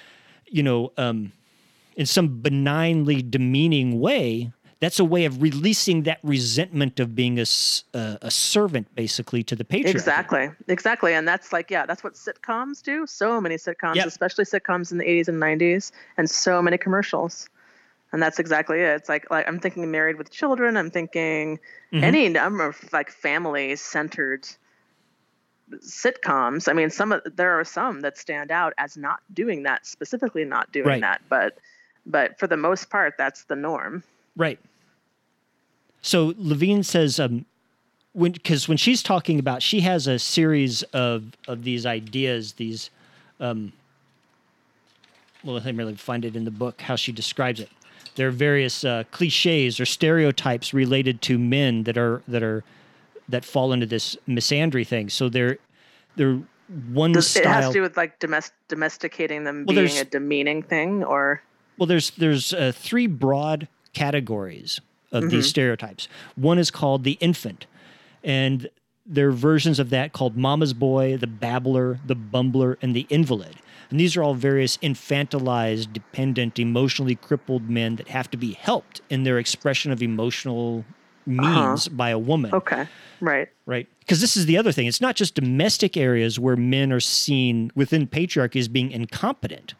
you 0.46 0.62
know, 0.62 0.92
um, 0.96 1.32
in 1.96 2.06
some 2.06 2.40
benignly 2.42 3.22
demeaning 3.22 4.00
way. 4.00 4.52
That's 4.80 4.98
a 4.98 5.04
way 5.04 5.26
of 5.26 5.40
releasing 5.40 6.02
that 6.02 6.18
resentment 6.24 6.98
of 6.98 7.14
being 7.14 7.38
a, 7.38 7.42
uh, 7.94 8.16
a 8.20 8.32
servant, 8.32 8.92
basically, 8.96 9.44
to 9.44 9.54
the 9.54 9.62
patriarchy. 9.64 9.90
exactly 9.94 10.50
exactly 10.66 11.14
and 11.14 11.26
that's 11.28 11.52
like 11.52 11.70
yeah 11.70 11.86
that's 11.86 12.02
what 12.02 12.14
sitcoms 12.14 12.82
do 12.82 13.06
so 13.06 13.40
many 13.40 13.54
sitcoms 13.54 13.94
Yep. 13.94 14.06
especially 14.08 14.44
sitcoms 14.44 14.90
in 14.90 14.98
the 14.98 15.04
80s 15.04 15.28
and 15.28 15.40
90s 15.40 15.92
and 16.16 16.28
so 16.28 16.60
many 16.60 16.78
commercials 16.78 17.48
and 18.12 18.22
that's 18.22 18.38
exactly 18.38 18.78
it 18.80 18.94
it's 18.96 19.08
like 19.08 19.30
like 19.30 19.46
i'm 19.48 19.58
thinking 19.58 19.90
married 19.90 20.16
with 20.16 20.30
children 20.30 20.76
i'm 20.76 20.90
thinking 20.90 21.58
Mhm. 21.92 22.02
any 22.02 22.28
number 22.28 22.66
of 22.66 22.92
like 22.92 23.10
family 23.10 23.76
centered 23.76 24.46
sitcoms 25.76 26.68
i 26.68 26.72
mean 26.72 26.90
some 26.90 27.12
of 27.12 27.22
there 27.34 27.58
are 27.58 27.64
some 27.64 28.00
that 28.00 28.18
stand 28.18 28.50
out 28.50 28.72
as 28.78 28.96
not 28.96 29.20
doing 29.32 29.62
that 29.62 29.86
specifically 29.86 30.44
not 30.44 30.70
doing 30.72 30.86
Right. 30.86 31.00
that 31.00 31.22
but 31.28 31.58
but 32.04 32.38
for 32.38 32.46
the 32.46 32.56
most 32.56 32.90
part 32.90 33.14
that's 33.16 33.44
the 33.44 33.56
norm 33.56 34.02
Right. 34.36 34.58
So 36.00 36.34
Levine 36.38 36.82
says, 36.82 37.20
um, 37.20 37.44
when 38.12 38.32
because 38.32 38.66
when 38.66 38.78
she's 38.78 39.02
talking 39.02 39.38
about, 39.38 39.62
she 39.62 39.80
has 39.82 40.06
a 40.06 40.18
series 40.18 40.82
of 40.84 41.24
of 41.46 41.64
these 41.64 41.86
ideas, 41.86 42.54
these, 42.54 42.90
um, 43.40 43.72
well, 45.44 45.54
let 45.56 45.64
me 45.66 45.72
really 45.72 45.94
find 45.94 46.24
it 46.24 46.34
in 46.34 46.44
the 46.44 46.50
book 46.50 46.80
how 46.80 46.96
she 46.96 47.12
describes 47.12 47.60
it. 47.60 47.68
There 48.14 48.28
are 48.28 48.32
various 48.32 48.84
uh, 48.84 49.04
cliches 49.10 49.80
or 49.80 49.86
stereotypes 49.86 50.74
related 50.74 51.22
to 51.22 51.38
men 51.38 51.84
that 51.84 51.96
are 51.96 52.22
that 52.28 52.42
are 52.42 52.62
that 53.28 53.44
fall 53.44 53.72
into 53.72 53.86
this 53.86 54.16
misandry 54.28 54.86
thing. 54.86 55.08
So 55.08 55.28
they're 55.28 55.58
they're 56.16 56.40
one 56.92 57.12
Does, 57.12 57.36
it 57.36 57.46
has 57.46 57.66
to 57.68 57.72
do 57.72 57.82
with 57.82 57.96
like 57.96 58.18
domest- 58.18 58.52
domesticating 58.68 59.44
them 59.44 59.64
Well, 59.66 59.76
being 59.76 59.98
a 59.98 60.04
demeaning 60.04 60.62
thing 60.62 61.04
or 61.04 61.42
Well, 61.78 61.86
there's 61.86 62.10
there's 62.10 62.52
uh, 62.52 62.72
three 62.74 63.06
broad 63.06 63.68
categories 63.92 64.80
of 65.10 65.28
these 65.28 65.46
stereotypes. 65.46 66.08
One 66.36 66.58
is 66.58 66.70
called 66.70 67.04
the 67.04 67.18
infant, 67.20 67.66
and 68.24 68.70
there 69.04 69.28
are 69.28 69.32
versions 69.32 69.78
of 69.78 69.90
that 69.90 70.12
called 70.12 70.36
mama's 70.36 70.72
boy, 70.72 71.18
the 71.18 71.26
babbler, 71.26 72.00
the 72.06 72.16
bumbler, 72.16 72.76
and 72.80 72.96
the 72.96 73.06
invalid. 73.10 73.56
And 73.92 74.00
these 74.00 74.16
are 74.16 74.22
all 74.22 74.34
various 74.34 74.78
infantilized, 74.78 75.92
dependent, 75.92 76.58
emotionally 76.58 77.14
crippled 77.14 77.68
men 77.68 77.96
that 77.96 78.08
have 78.08 78.30
to 78.30 78.36
be 78.36 78.54
helped 78.54 79.02
in 79.10 79.22
their 79.22 79.38
expression 79.38 79.92
of 79.92 80.02
emotional 80.02 80.84
means 81.24 81.86
uh-huh. 81.86 81.96
by 81.96 82.10
a 82.10 82.18
woman 82.18 82.52
okay 82.52 82.88
right 83.20 83.48
right? 83.66 83.88
Because 84.00 84.20
this 84.20 84.36
is 84.36 84.46
the 84.46 84.58
other 84.58 84.72
thing. 84.72 84.86
It's 84.86 85.00
not 85.00 85.16
just 85.16 85.34
domestic 85.34 85.96
areas 85.96 86.38
where 86.38 86.56
men 86.56 86.92
are 86.92 87.00
seen 87.00 87.70
within 87.74 88.06
patriarchy 88.06 88.58
as 88.58 88.68
being 88.68 88.90
incompetent, 88.90 89.74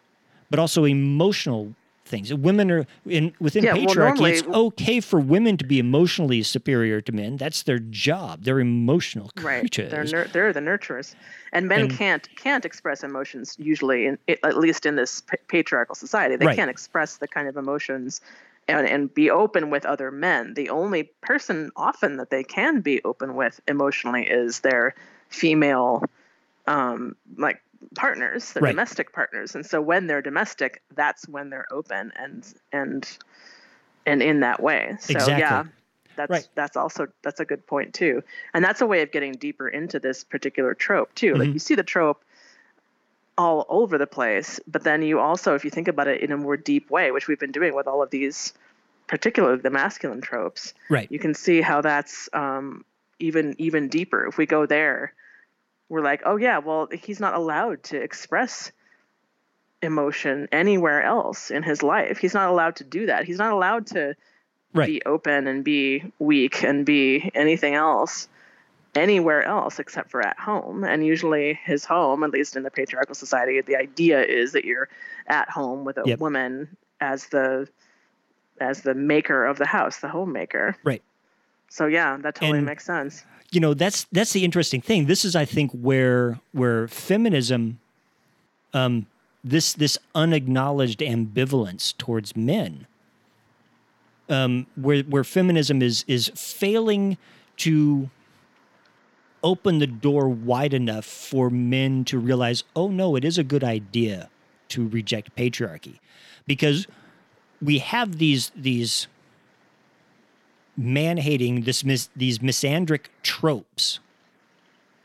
but 0.50 0.58
also 0.58 0.84
emotional 0.84 1.74
things. 2.04 2.32
Women 2.34 2.70
are 2.70 2.86
in 3.06 3.32
within 3.40 3.64
Yeah, 3.64 3.74
well, 3.74 3.86
patriarchy. 3.86 4.30
it's 4.38 4.42
okay 4.48 5.00
for 5.00 5.18
women 5.20 5.56
to 5.56 5.64
be 5.66 5.78
emotionally 5.78 6.42
superior 6.42 7.00
to 7.00 7.12
men. 7.12 7.36
That's 7.36 7.62
their 7.62 7.78
job. 7.78 8.44
They're 8.44 8.60
emotional 8.60 9.30
right 9.42 9.60
creatures. 9.60 9.90
they're 9.90 10.04
nur- 10.04 10.24
they're 10.32 10.52
the 10.52 10.60
nurturers 10.60 11.14
and 11.52 11.68
men 11.68 11.82
And- 11.82 11.90
can't 11.96 12.28
can't 12.36 12.64
express 12.64 13.02
emotions 13.04 13.56
usually 13.58 14.06
in 14.06 14.18
at 14.28 14.56
least 14.58 14.84
in 14.86 14.96
this 14.96 15.20
pa- 15.22 15.36
patriarchal 15.48 15.94
society 15.94 16.36
they 16.36 16.46
Right. 16.46 16.56
can't 16.56 16.70
express 16.70 17.16
the 17.18 17.28
kind 17.28 17.48
of 17.48 17.56
emotions 17.56 18.20
and, 18.68 18.86
and 18.86 19.12
be 19.12 19.30
open 19.30 19.70
with 19.70 19.84
other 19.84 20.10
men 20.10 20.54
the 20.54 20.68
only 20.70 21.04
person 21.22 21.70
often 21.76 22.16
that 22.16 22.30
they 22.30 22.44
can 22.44 22.80
be 22.80 23.02
open 23.04 23.34
with 23.34 23.60
emotionally 23.68 24.24
is 24.28 24.60
their 24.60 24.94
female 25.28 26.04
um 26.66 27.16
like 27.38 27.60
partners 27.94 28.52
their 28.52 28.62
Right. 28.62 28.70
domestic 28.70 29.12
partners 29.12 29.54
and 29.54 29.64
so 29.66 29.80
when 29.80 30.06
they're 30.06 30.22
domestic 30.22 30.82
that's 30.94 31.28
when 31.28 31.50
they're 31.50 31.66
open 31.72 32.12
and 32.16 32.52
and 32.72 33.18
and 34.06 34.22
in 34.22 34.40
that 34.40 34.62
way 34.62 34.96
so 35.00 35.12
Exactly. 35.12 35.40
yeah 35.40 35.64
that's 36.16 36.30
Right. 36.30 36.48
that's 36.54 36.76
also 36.76 37.08
that's 37.22 37.40
a 37.40 37.44
good 37.44 37.66
point 37.66 37.94
too 37.94 38.22
and 38.54 38.64
that's 38.64 38.80
a 38.80 38.86
way 38.86 39.02
of 39.02 39.10
getting 39.12 39.32
deeper 39.32 39.68
into 39.68 39.98
this 39.98 40.24
particular 40.24 40.74
trope 40.74 41.14
too 41.14 41.34
like 41.34 41.48
Mhm. 41.50 41.54
you 41.54 41.58
see 41.58 41.74
the 41.74 41.82
trope 41.82 42.24
all 43.38 43.64
over 43.68 43.96
the 43.98 44.06
place 44.06 44.60
but 44.66 44.84
then 44.84 45.02
you 45.02 45.18
also 45.18 45.54
if 45.54 45.64
you 45.64 45.70
think 45.70 45.88
about 45.88 46.06
it 46.06 46.20
in 46.20 46.30
a 46.32 46.36
more 46.36 46.56
deep 46.56 46.90
way 46.90 47.10
which 47.10 47.28
we've 47.28 47.40
been 47.40 47.52
doing 47.52 47.74
with 47.74 47.86
all 47.86 48.02
of 48.02 48.10
these 48.10 48.52
particularly 49.06 49.60
the 49.60 49.70
masculine 49.70 50.20
tropes 50.20 50.74
right. 50.90 51.10
you 51.10 51.18
can 51.18 51.34
see 51.34 51.60
how 51.62 51.80
that's 51.80 52.28
um, 52.34 52.84
even 53.18 53.54
even 53.58 53.88
deeper 53.88 54.26
if 54.26 54.36
we 54.36 54.44
go 54.46 54.66
there 54.66 55.14
we're 55.92 56.00
like 56.02 56.22
oh 56.24 56.36
yeah 56.36 56.56
well 56.58 56.88
he's 56.90 57.20
not 57.20 57.34
allowed 57.34 57.82
to 57.82 58.00
express 58.00 58.72
emotion 59.82 60.48
anywhere 60.50 61.02
else 61.02 61.50
in 61.50 61.62
his 61.62 61.82
life 61.82 62.16
he's 62.18 62.32
not 62.34 62.48
allowed 62.48 62.76
to 62.76 62.84
do 62.84 63.06
that 63.06 63.24
he's 63.24 63.38
not 63.38 63.52
allowed 63.52 63.86
to 63.86 64.14
Right. 64.74 64.86
be 64.86 65.02
open 65.04 65.46
and 65.48 65.62
be 65.62 66.02
weak 66.18 66.62
and 66.64 66.86
be 66.86 67.30
anything 67.34 67.74
else 67.74 68.26
anywhere 68.94 69.42
else 69.44 69.78
except 69.78 70.10
for 70.10 70.22
at 70.26 70.38
home 70.38 70.82
and 70.82 71.04
usually 71.04 71.52
his 71.62 71.84
home 71.84 72.24
at 72.24 72.30
least 72.30 72.56
in 72.56 72.62
the 72.62 72.70
patriarchal 72.70 73.14
society 73.14 73.60
the 73.60 73.76
idea 73.76 74.24
is 74.24 74.52
that 74.52 74.64
you're 74.64 74.88
at 75.26 75.50
home 75.50 75.84
with 75.84 75.98
a 75.98 76.04
Yep. 76.06 76.20
woman 76.20 76.74
as 77.02 77.26
the 77.26 77.68
as 78.58 78.80
the 78.80 78.94
maker 78.94 79.44
of 79.44 79.58
the 79.58 79.66
house 79.66 79.98
the 79.98 80.08
homemaker 80.08 80.74
Right. 80.84 81.02
So 81.72 81.86
yeah 81.86 82.16
that 82.22 82.34
totally 82.36 82.58
And- 82.58 82.66
makes 82.66 82.84
sense. 82.84 83.24
you 83.54 83.60
know 83.64 83.72
that's 83.74 84.04
that's 84.12 84.32
the 84.36 84.44
interesting 84.48 84.80
thing. 84.88 85.00
This 85.12 85.24
is 85.28 85.34
i 85.36 85.44
think 85.44 85.68
where 85.88 86.38
where 86.60 86.86
feminism 86.88 87.62
um 88.80 88.94
this 89.52 89.66
this 89.82 89.94
unacknowledged 90.14 91.00
ambivalence 91.00 91.84
towards 92.02 92.28
men 92.36 92.86
um 94.28 94.66
where 94.76 95.02
where 95.12 95.24
feminism 95.24 95.82
is 95.88 96.04
is 96.16 96.30
failing 96.34 97.04
to 97.64 98.08
open 99.42 99.78
the 99.80 99.86
door 100.08 100.28
wide 100.28 100.72
enough 100.82 101.04
for 101.04 101.50
men 101.50 102.04
to 102.10 102.16
realize 102.18 102.64
oh 102.76 102.88
no 102.88 103.16
it 103.16 103.24
is 103.24 103.36
a 103.38 103.44
good 103.52 103.64
idea 103.64 104.28
to 104.72 104.88
reject 104.88 105.34
patriarchy. 105.36 105.98
Because 106.46 106.86
we 107.60 107.78
have 107.78 108.18
these 108.18 108.50
these 108.56 109.06
man 110.76 111.18
hating 111.18 111.64
mis- 111.64 112.08
these 112.16 112.38
misandric 112.38 113.06
tropes 113.22 114.00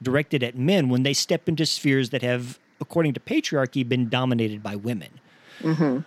directed 0.02 0.44
at 0.44 0.56
men 0.58 0.90
when 0.90 1.04
they 1.04 1.14
step 1.14 1.50
into 1.50 1.66
spheres 1.66 2.12
that 2.12 2.22
have 2.22 2.60
according 2.80 3.14
to 3.14 3.20
patriarchy 3.20 3.88
been 3.88 4.08
dominated 4.08 4.62
by 4.62 4.76
women. 4.76 5.10
Hmm 5.62 6.00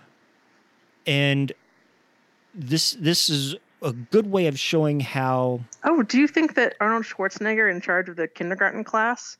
and 1.07 1.53
this 2.55 2.93
this 2.93 3.31
is 3.31 3.57
a 3.83 3.93
good 3.93 4.31
way 4.31 4.47
of 4.47 4.59
showing 4.59 5.01
how 5.01 5.61
oh 5.85 6.03
do 6.03 6.19
you 6.19 6.29
think 6.29 6.55
that 6.55 6.75
arnold 6.81 7.05
schwarzenegger 7.05 7.71
in 7.71 7.81
charge 7.81 8.09
of 8.09 8.17
the 8.17 8.29
kindergarten 8.29 8.85
class 8.85 9.39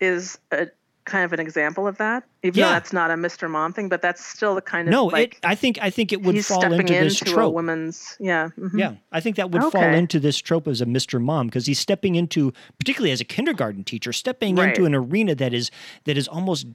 is 0.00 0.38
a 0.52 0.68
kind 1.08 1.24
of 1.24 1.32
an 1.32 1.40
example 1.40 1.86
of 1.88 1.96
that 1.98 2.22
even 2.42 2.58
Yeah. 2.58 2.66
though 2.66 2.72
that's 2.74 2.92
not 2.92 3.10
a 3.10 3.14
mr 3.14 3.50
mom 3.50 3.72
thing 3.72 3.88
but 3.88 4.00
that's 4.02 4.24
still 4.24 4.54
the 4.54 4.60
kind 4.62 4.86
of 4.86 4.92
no 4.92 5.06
like 5.06 5.34
it 5.34 5.40
i 5.42 5.54
think 5.54 5.78
i 5.82 5.90
think 5.90 6.12
it 6.12 6.22
would 6.22 6.44
fall 6.44 6.62
into 6.72 6.92
this 6.92 7.20
into 7.20 7.30
a 7.30 7.34
trope 7.34 7.54
woman's 7.54 8.16
yeah 8.20 8.50
mhm. 8.58 8.78
Yeah, 8.78 8.94
I 9.10 9.20
think 9.20 9.36
that 9.36 9.50
would 9.50 9.62
fall 9.72 9.82
into 9.82 10.20
this 10.20 10.36
trope 10.38 10.68
as 10.68 10.80
a 10.80 10.86
Mr. 10.86 11.20
Mom 11.20 11.46
because 11.48 11.66
he's 11.66 11.78
stepping 11.80 12.14
into, 12.14 12.52
particularly 12.78 13.10
as 13.10 13.20
a 13.20 13.24
kindergarten 13.24 13.82
teacher, 13.82 14.12
stepping 14.12 14.54
Right. 14.56 14.68
into 14.68 14.84
an 14.84 14.94
arena 14.94 15.34
that 15.34 15.52
is 15.54 15.70
that 16.04 16.16
is 16.18 16.28
almost 16.28 16.66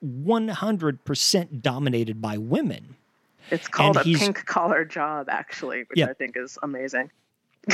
one 0.00 0.48
hundred 0.48 1.04
percent 1.04 1.62
dominated 1.62 2.20
by 2.20 2.38
women. 2.38 2.96
It's 3.50 3.68
called 3.68 3.98
a 3.98 4.02
pink 4.04 4.46
collar 4.46 4.84
job, 4.84 5.28
actually, 5.28 5.80
which 5.88 5.98
Yeah. 5.98 6.06
I 6.06 6.14
think 6.14 6.36
is 6.36 6.58
amazing. 6.62 7.10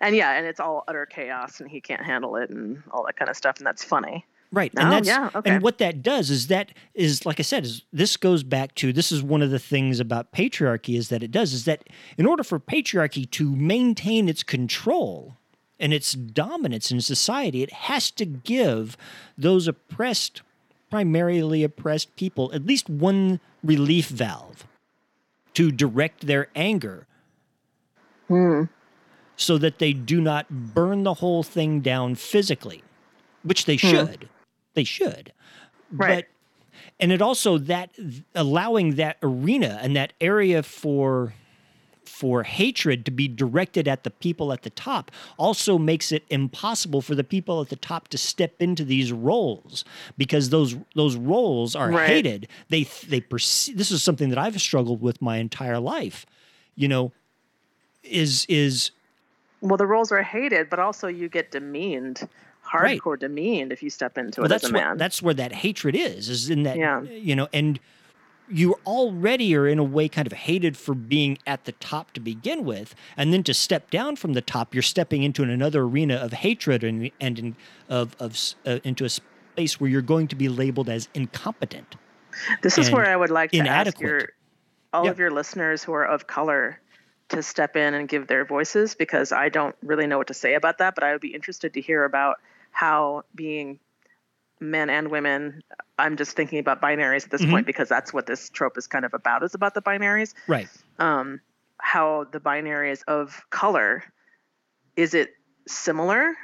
and 0.00 0.16
yeah, 0.16 0.32
and 0.32 0.46
it's 0.46 0.60
all 0.60 0.84
utter 0.88 1.06
chaos, 1.06 1.60
and 1.60 1.70
he 1.70 1.80
can't 1.80 2.02
handle 2.04 2.36
it, 2.36 2.50
and 2.50 2.82
all 2.90 3.04
that 3.06 3.16
kind 3.16 3.30
of 3.30 3.36
stuff, 3.36 3.58
and 3.58 3.66
that's 3.66 3.84
funny. 3.84 4.24
Right. 4.50 4.72
Oh, 4.76 4.80
and 4.80 4.92
that's 4.92 5.06
yeah, 5.08 5.30
okay. 5.34 5.50
and 5.50 5.62
what 5.62 5.78
that 5.78 6.02
does 6.02 6.30
is 6.30 6.46
that 6.46 6.72
is 6.94 7.26
like 7.26 7.38
I 7.38 7.42
said, 7.42 7.64
is 7.64 7.82
this 7.92 8.16
goes 8.16 8.42
back 8.42 8.74
to 8.76 8.92
this 8.92 9.12
is 9.12 9.22
one 9.22 9.42
of 9.42 9.50
the 9.50 9.58
things 9.58 10.00
about 10.00 10.32
patriarchy 10.32 10.96
is 10.96 11.10
that 11.10 11.22
it 11.22 11.30
does 11.30 11.52
is 11.52 11.64
that 11.66 11.84
in 12.16 12.24
order 12.24 12.42
for 12.42 12.58
patriarchy 12.58 13.30
to 13.32 13.54
maintain 13.54 14.28
its 14.28 14.42
control 14.42 15.36
and 15.78 15.92
its 15.92 16.12
dominance 16.12 16.90
in 16.90 17.00
society, 17.02 17.62
it 17.62 17.72
has 17.72 18.10
to 18.12 18.24
give 18.24 18.96
those 19.36 19.68
oppressed, 19.68 20.40
primarily 20.90 21.62
oppressed 21.62 22.16
people 22.16 22.50
at 22.54 22.64
least 22.64 22.88
one 22.88 23.40
relief 23.62 24.08
valve 24.08 24.66
to 25.54 25.70
direct 25.70 26.26
their 26.26 26.48
anger 26.56 27.06
Hmm. 28.28 28.64
so 29.36 29.56
that 29.58 29.78
they 29.78 29.92
do 29.92 30.20
not 30.20 30.46
burn 30.50 31.02
the 31.02 31.14
whole 31.14 31.42
thing 31.42 31.80
down 31.80 32.14
physically, 32.14 32.82
which 33.42 33.64
they 33.64 33.76
should. 33.76 34.28
They 34.74 34.84
should. 34.84 35.32
Right. 35.92 36.26
But 36.26 36.26
and 37.00 37.12
it 37.12 37.22
also 37.22 37.58
that 37.58 37.90
allowing 38.34 38.96
that 38.96 39.16
arena 39.22 39.78
and 39.82 39.96
that 39.96 40.12
area 40.20 40.62
for 40.62 41.34
for 42.04 42.42
hatred 42.42 43.04
to 43.04 43.10
be 43.10 43.28
directed 43.28 43.86
at 43.86 44.02
the 44.02 44.10
people 44.10 44.52
at 44.52 44.62
the 44.62 44.70
top 44.70 45.10
also 45.36 45.78
makes 45.78 46.10
it 46.10 46.24
impossible 46.30 47.00
for 47.00 47.14
the 47.14 47.22
people 47.22 47.60
at 47.60 47.68
the 47.68 47.76
top 47.76 48.08
to 48.08 48.18
step 48.18 48.54
into 48.60 48.84
these 48.84 49.12
roles 49.12 49.84
because 50.16 50.50
those 50.50 50.76
those 50.96 51.16
roles 51.16 51.76
are 51.76 51.90
Right. 51.90 52.08
hated 52.08 52.48
they 52.70 52.84
they 53.08 53.20
perceive 53.20 53.76
this 53.78 53.90
is 53.90 54.02
something 54.02 54.30
that 54.30 54.38
I've 54.38 54.60
struggled 54.60 55.00
with 55.00 55.22
my 55.22 55.36
entire 55.36 55.78
life 55.78 56.26
you 56.74 56.88
know 56.88 57.12
is 58.02 58.46
is 58.48 58.90
Well, 59.60 59.76
the 59.76 59.86
roles 59.86 60.10
are 60.12 60.22
hated, 60.22 60.70
but 60.70 60.78
also 60.78 61.08
you 61.08 61.28
get 61.28 61.50
demeaned, 61.50 62.28
Right. 62.74 63.00
hardcore 63.00 63.18
demeaned 63.18 63.72
if 63.72 63.82
you 63.82 63.90
step 63.90 64.18
into 64.18 64.40
well, 64.42 64.50
it 64.50 64.54
as 64.54 64.62
that's 64.62 64.70
a 64.70 64.74
what, 64.74 64.82
man. 64.84 64.96
that's 64.98 65.22
where 65.22 65.34
that 65.34 65.52
hatred 65.52 65.94
is 65.96 66.28
is 66.28 66.50
in 66.50 66.62
that 66.64 66.76
Yeah. 66.76 67.02
you 67.02 67.34
know 67.36 67.48
and 67.52 67.80
you 68.50 68.76
already 68.86 69.54
are 69.54 69.66
in 69.68 69.78
a 69.78 69.84
way 69.84 70.08
kind 70.08 70.26
of 70.26 70.32
hated 70.32 70.74
for 70.76 70.94
being 70.94 71.36
at 71.46 71.66
the 71.66 71.72
top 71.72 72.12
to 72.12 72.20
begin 72.20 72.64
with 72.64 72.94
and 73.16 73.32
then 73.32 73.42
to 73.42 73.52
step 73.52 73.90
down 73.90 74.16
from 74.16 74.32
the 74.32 74.40
top 74.40 74.74
you're 74.74 74.82
stepping 74.82 75.22
into 75.22 75.42
another 75.42 75.82
arena 75.82 76.14
of 76.16 76.32
hatred 76.32 76.82
and 76.84 77.10
and 77.20 77.38
in, 77.38 77.56
of 77.88 78.16
of 78.18 78.38
uh, 78.66 78.78
into 78.84 79.04
a 79.04 79.08
space 79.10 79.78
where 79.80 79.90
you're 79.90 80.00
going 80.02 80.26
to 80.28 80.36
be 80.36 80.48
labeled 80.48 80.88
as 80.88 81.08
incompetent 81.14 81.96
this 82.62 82.78
is 82.78 82.90
where 82.90 83.04
I 83.06 83.16
would 83.16 83.30
like 83.30 83.50
to 83.50 83.58
ask 83.58 83.98
your 84.00 84.28
all 84.92 85.04
Yeah. 85.04 85.10
of 85.10 85.18
your 85.18 85.30
listeners 85.30 85.82
who 85.84 85.92
are 85.92 86.04
of 86.06 86.26
color 86.26 86.80
to 87.30 87.42
step 87.42 87.76
in 87.76 87.92
and 87.92 88.08
give 88.08 88.26
their 88.26 88.44
voices 88.46 88.94
because 88.94 89.32
I 89.32 89.50
don't 89.50 89.76
really 89.82 90.06
know 90.06 90.16
what 90.16 90.28
to 90.28 90.34
say 90.34 90.54
about 90.54 90.78
that, 90.78 90.94
but 90.94 91.04
I 91.04 91.12
would 91.12 91.20
be 91.20 91.34
interested 91.34 91.74
to 91.74 91.80
hear 91.82 92.04
about 92.04 92.36
how 92.78 93.24
being 93.34 93.80
men 94.60 94.88
and 94.88 95.10
women 95.10 95.60
I'm 95.98 96.16
just 96.16 96.36
thinking 96.36 96.60
about 96.60 96.80
binaries 96.80 97.24
at 97.24 97.30
this 97.32 97.42
Mhm. 97.42 97.50
point 97.50 97.66
because 97.66 97.88
that's 97.88 98.12
what 98.12 98.26
this 98.26 98.50
trope 98.50 98.78
is 98.78 98.86
kind 98.86 99.04
of 99.04 99.14
about 99.14 99.42
is 99.42 99.54
about 99.54 99.74
the 99.74 99.82
binaries. 99.82 100.32
right 100.46 100.68
um, 101.00 101.40
how 101.78 102.24
the 102.30 102.38
binaries 102.38 103.02
of 103.08 103.44
color 103.50 104.04
is 104.96 105.14
it 105.14 105.34
similar 105.66 106.36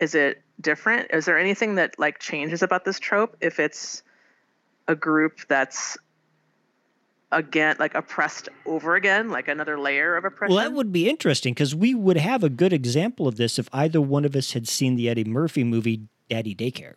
is 0.00 0.14
it 0.14 0.42
different 0.62 1.10
is 1.12 1.26
there 1.26 1.38
anything 1.38 1.74
that 1.74 1.98
like 1.98 2.18
changes 2.18 2.62
about 2.62 2.86
this 2.86 2.98
trope 2.98 3.36
if 3.42 3.60
it's 3.60 4.02
a 4.88 4.94
group 4.94 5.40
that's 5.46 5.98
again 7.32 7.74
like 7.78 7.94
oppressed 7.94 8.48
over 8.66 8.94
again 8.94 9.30
like 9.30 9.48
another 9.48 9.78
layer 9.80 10.16
of 10.16 10.24
oppression 10.24 10.54
well 10.54 10.62
that 10.64 10.74
would 10.74 10.92
be 10.92 11.08
interesting 11.08 11.52
because 11.54 11.74
we 11.74 11.94
would 11.94 12.18
have 12.18 12.44
a 12.44 12.48
good 12.50 12.72
example 12.72 13.26
of 13.26 13.36
this 13.36 13.58
if 13.58 13.68
either 13.72 14.00
one 14.00 14.24
of 14.24 14.36
us 14.36 14.52
had 14.52 14.68
seen 14.68 14.94
the 14.96 15.08
eddie 15.08 15.24
murphy 15.24 15.64
movie 15.64 16.02
daddy 16.28 16.54
daycare. 16.54 16.94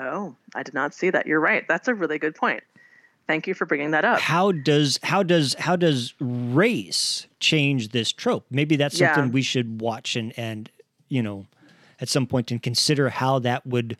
Oh 0.00 0.34
i 0.54 0.62
did 0.62 0.74
not 0.74 0.94
see 0.94 1.10
that. 1.10 1.26
You're 1.26 1.40
right. 1.40 1.66
That's 1.68 1.86
a 1.88 1.94
really 1.94 2.18
good 2.18 2.34
point. 2.34 2.62
Thank 3.26 3.46
you 3.46 3.52
for 3.52 3.66
bringing 3.66 3.90
that 3.90 4.04
up. 4.06 4.20
How 4.20 4.52
does 4.52 4.98
how 5.02 5.22
does 5.22 5.54
how 5.58 5.76
does 5.76 6.14
race 6.18 7.26
change 7.40 7.90
this 7.90 8.10
trope? 8.10 8.46
Maybe 8.50 8.76
that's 8.76 8.98
Yeah. 8.98 9.14
something 9.14 9.32
we 9.32 9.42
should 9.42 9.80
watch 9.82 10.16
and 10.16 10.32
and 10.38 10.70
you 11.08 11.22
know 11.22 11.46
at 12.00 12.08
some 12.08 12.26
point 12.26 12.50
and 12.50 12.62
consider 12.62 13.10
how 13.10 13.38
that 13.40 13.66
would 13.66 13.96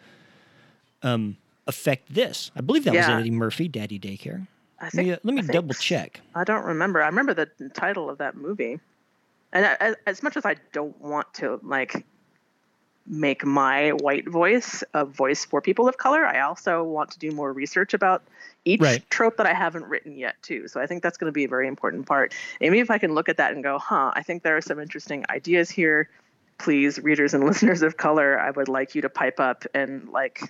um 1.03 1.37
affect 1.67 2.15
this. 2.15 2.51
I 2.57 2.63
believe 2.63 2.85
that 2.85 2.95
was 2.95 3.07
eddie 3.09 3.31
murphy 3.31 3.69
daddy 3.69 3.99
daycare 3.99 4.47
i 4.81 4.85
let 4.85 4.93
think 4.93 5.07
me, 5.09 5.13
uh, 5.13 5.17
let 5.25 5.35
me 5.35 5.43
I 5.49 5.53
double 5.53 5.71
s- 5.71 5.81
check 5.81 6.21
I 6.35 6.45
don't 6.45 6.65
remember. 6.65 7.03
I 7.03 7.07
remember 7.07 7.35
the 7.35 7.47
title 7.75 8.09
of 8.11 8.19
that 8.19 8.37
movie. 8.37 8.79
And 9.53 9.67
I, 9.67 9.95
as 10.07 10.23
much 10.23 10.37
as 10.37 10.45
I 10.45 10.57
don't 10.73 11.01
want 11.01 11.33
to 11.35 11.59
like 11.63 12.05
make 13.07 13.45
my 13.45 13.91
white 13.93 14.29
voice 14.29 14.85
a 14.93 15.05
voice 15.05 15.45
for 15.45 15.61
people 15.63 15.89
of 15.89 15.97
color, 15.97 16.25
I 16.27 16.41
also 16.41 16.85
want 16.85 17.11
to 17.13 17.19
do 17.19 17.31
more 17.33 17.53
research 17.53 17.95
about 17.95 18.23
each 18.67 18.81
Right. 18.83 19.11
trope 19.11 19.39
that 19.39 19.47
I 19.47 19.55
haven't 19.55 19.85
written 19.87 20.17
yet 20.19 20.37
too. 20.43 20.69
So 20.69 20.81
I 20.81 20.87
think 20.87 21.03
that's 21.03 21.17
going 21.17 21.29
to 21.29 21.33
be 21.35 21.45
a 21.45 21.49
very 21.49 21.67
important 21.67 22.07
part. 22.07 22.35
Maybe 22.61 22.81
if 22.81 22.91
I 22.91 22.99
can 22.99 23.15
look 23.15 23.29
at 23.31 23.39
that 23.39 23.53
and 23.53 23.63
go, 23.65 23.79
"Huh, 23.79 24.13
I 24.15 24.23
think 24.23 24.43
there 24.43 24.57
are 24.57 24.61
some 24.63 24.79
interesting 24.79 25.25
ideas 25.31 25.71
here." 25.71 26.11
Please, 26.59 26.99
readers 26.99 27.35
and 27.35 27.45
listeners 27.51 27.83
of 27.83 27.97
color, 27.97 28.39
I 28.39 28.51
would 28.51 28.69
like 28.69 28.95
you 28.95 29.03
to 29.03 29.09
pipe 29.09 29.41
up 29.41 29.65
and 29.75 30.09
like 30.11 30.43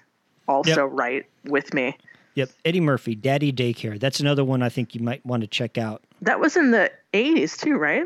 also 0.49 0.85
write 0.87 1.27
with 1.45 1.73
me. 1.73 1.97
Yep 2.39 2.51
eddie 2.65 2.81
murphy 2.81 3.15
daddy 3.15 3.53
daycare 3.53 3.99
that's 4.01 4.21
another 4.21 4.45
one 4.45 4.63
i 4.63 4.69
think 4.69 4.95
you 4.95 5.01
might 5.03 5.25
want 5.27 5.41
to 5.43 5.47
check 5.47 5.77
out 5.77 6.03
That 6.23 6.41
was 6.41 6.57
in 6.57 6.71
the 6.71 6.91
80s 7.13 7.59
too, 7.59 7.77
right? 7.77 8.05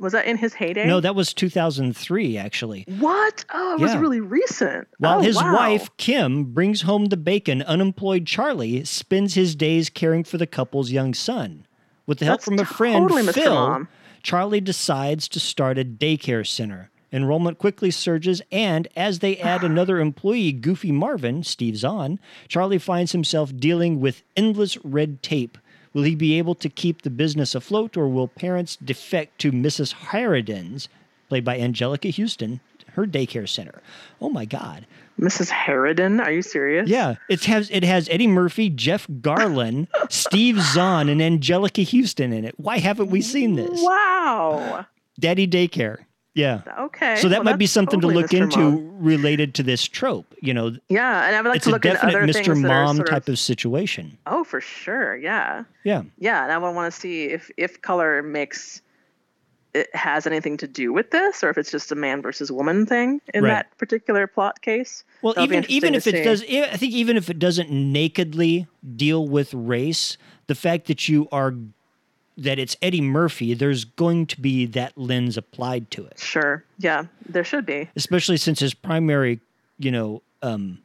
Was 0.00 0.12
that 0.12 0.26
in 0.26 0.36
his 0.36 0.52
heyday? 0.54 0.86
no 0.86 0.98
that 1.00 1.14
was 1.14 1.32
2003 1.32 2.36
actually 2.36 2.84
What? 2.98 3.44
Oh, 3.54 3.74
it 3.74 3.80
was 3.80 3.96
really 3.96 4.20
recent. 4.20 4.88
While 4.98 5.18
Oh, 5.18 5.22
his 5.22 5.36
wow. 5.36 5.54
wife, 5.54 5.88
Kim, 5.98 6.44
brings 6.52 6.82
home 6.82 7.06
the 7.06 7.16
bacon, 7.16 7.62
unemployed 7.62 8.26
Charlie 8.26 8.84
spends 8.84 9.34
his 9.34 9.54
days 9.54 9.88
caring 9.90 10.24
for 10.24 10.36
the 10.36 10.46
couple's 10.48 10.90
young 10.90 11.14
son. 11.14 11.66
With 12.06 12.18
the 12.18 12.24
help 12.26 12.40
That's 12.40 12.44
from 12.46 12.58
a 12.58 12.64
friend, 12.64 13.08
totally 13.08 13.32
Phil, 13.32 13.86
Charlie 14.22 14.60
decides 14.60 15.28
to 15.28 15.38
start 15.40 15.78
a 15.78 15.84
daycare 15.84 16.46
center. 16.46 16.90
Enrollment 17.14 17.58
quickly 17.58 17.92
surges, 17.92 18.42
and 18.50 18.88
as 18.96 19.20
they 19.20 19.36
add 19.36 19.62
ah. 19.62 19.66
another 19.66 20.00
employee, 20.00 20.50
Goofy 20.50 20.90
Marvin, 20.90 21.44
Steve 21.44 21.76
Zahn, 21.76 22.18
Charlie 22.48 22.76
finds 22.76 23.12
himself 23.12 23.56
dealing 23.56 24.00
with 24.00 24.24
endless 24.36 24.76
red 24.84 25.22
tape. 25.22 25.56
Will 25.92 26.02
he 26.02 26.16
be 26.16 26.36
able 26.38 26.56
to 26.56 26.68
keep 26.68 27.02
the 27.02 27.10
business 27.10 27.54
afloat, 27.54 27.96
or 27.96 28.08
will 28.08 28.26
parents 28.26 28.74
defect 28.74 29.38
to 29.42 29.52
Mrs. 29.52 29.92
Harridan's, 29.92 30.88
played 31.28 31.44
by 31.44 31.56
Anjelica 31.56 32.12
Huston, 32.12 32.58
her 32.94 33.06
daycare 33.06 33.48
center? 33.48 33.80
Oh 34.20 34.28
my 34.28 34.44
God. 34.44 34.84
Mrs. 35.20 35.50
Harridan, 35.50 36.20
are 36.20 36.32
you 36.32 36.42
serious? 36.42 36.88
Yeah, 36.88 37.14
it 37.28 37.44
has 37.44 37.70
it 37.70 37.84
has 37.84 38.08
Eddie 38.08 38.26
Murphy, 38.26 38.70
Jeff 38.70 39.06
Garlin, 39.06 39.86
Steve 40.10 40.60
Zahn, 40.60 41.08
and 41.08 41.20
Anjelica 41.20 41.88
Huston 41.88 42.32
in 42.32 42.44
it. 42.44 42.58
Why 42.58 42.78
haven't 42.78 43.10
we 43.10 43.20
seen 43.20 43.54
this? 43.54 43.80
Wow. 43.80 44.86
Daddy 45.20 45.46
Daycare. 45.46 45.98
Yeah. 46.34 46.62
Okay. 46.78 47.16
So 47.16 47.28
that 47.28 47.38
Well, 47.44 47.52
might 47.52 47.58
be 47.58 47.66
something 47.66 48.00
totally 48.00 48.14
to 48.14 48.20
look 48.22 48.30
Mr. 48.30 48.42
into 48.42 48.58
Mom. 48.58 49.02
related 49.04 49.54
to 49.54 49.62
this 49.62 49.86
trope. 49.86 50.34
You 50.42 50.52
know, 50.52 50.72
Yeah, 50.88 51.26
and 51.26 51.36
I 51.36 51.40
would 51.40 51.48
like 51.48 51.62
to 51.62 51.70
look 51.70 51.86
at 51.86 52.02
other 52.02 52.22
Mr. 52.26 52.44
things 52.44 52.58
Mom 52.60 52.96
sort 52.96 53.08
type 53.08 53.28
of 53.28 53.38
situation. 53.38 54.18
Oh, 54.26 54.42
for 54.44 54.60
sure. 54.60 55.16
Yeah. 55.16 55.64
Yeah. 55.84 56.02
Yeah, 56.18 56.42
and 56.42 56.52
I 56.52 56.58
would 56.58 56.72
want 56.74 56.92
to 56.92 57.00
see 57.00 57.24
if 57.26 57.50
if 57.56 57.80
color 57.82 58.22
makes 58.22 58.82
it 59.74 59.94
has 59.94 60.24
anything 60.24 60.56
to 60.56 60.68
do 60.68 60.92
with 60.92 61.10
this, 61.10 61.42
or 61.42 61.50
if 61.50 61.58
it's 61.58 61.70
just 61.70 61.90
a 61.90 61.96
man 61.96 62.22
versus 62.22 62.50
woman 62.52 62.86
thing 62.86 63.20
in 63.32 63.42
Right. 63.42 63.50
that 63.50 63.76
particular 63.78 64.28
plot 64.28 64.60
case. 64.62 65.02
Well, 65.22 65.34
That'll 65.34 65.52
even 65.52 65.64
even 65.68 65.94
if 65.96 66.06
it 66.06 66.22
does, 66.24 66.42
I 66.42 66.76
think 66.76 66.92
even 66.92 67.16
if 67.16 67.28
it 67.30 67.38
doesn't 67.40 67.70
nakedly 67.70 68.66
deal 68.96 69.26
with 69.26 69.52
race, 69.54 70.16
the 70.46 70.54
fact 70.54 70.86
that 70.86 71.08
you 71.08 71.28
are 71.32 71.54
that 72.36 72.58
it's 72.58 72.76
Eddie 72.82 73.00
Murphy, 73.00 73.54
there's 73.54 73.84
going 73.84 74.26
to 74.26 74.40
be 74.40 74.66
that 74.66 74.96
lens 74.96 75.36
applied 75.36 75.90
to 75.92 76.04
it. 76.06 76.18
Sure. 76.18 76.64
Yeah, 76.78 77.04
there 77.28 77.44
should 77.44 77.64
be. 77.66 77.88
especially 77.96 78.36
since 78.36 78.60
his 78.60 78.74
primary, 78.74 79.40
you 79.78 79.90
know, 79.90 80.22
um, 80.42 80.78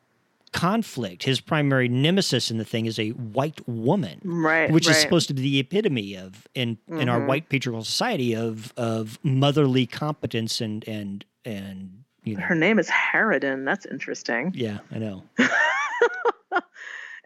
conflict, 0.51 1.23
his 1.23 1.39
primary 1.41 1.88
nemesis 1.88 2.49
in 2.49 2.57
the 2.57 2.65
thing 2.65 2.85
is 2.88 2.97
a 2.99 3.09
white 3.09 3.62
woman, 3.67 4.19
Right. 4.23 4.71
which 4.71 4.89
is 4.89 4.97
supposed 4.97 5.27
to 5.27 5.33
be 5.35 5.41
the 5.43 5.59
epitome 5.59 6.15
of 6.15 6.47
in 6.55 6.77
in 6.88 7.07
our 7.07 7.21
Mhm. 7.21 7.27
white 7.27 7.49
patriarchal 7.49 7.83
society 7.83 8.35
of 8.35 8.73
of 8.77 9.19
motherly 9.23 9.85
competence 9.85 10.59
and 10.62 10.88
and 10.88 11.23
and 11.45 12.03
you 12.23 12.35
know, 12.35 12.41
Her 12.43 12.55
name 12.55 12.79
is 12.79 12.89
Harridan. 12.89 13.63
That's 13.65 13.85
interesting. 13.85 14.51
yeah, 14.55 14.79
I 14.91 14.97
know. 14.99 15.23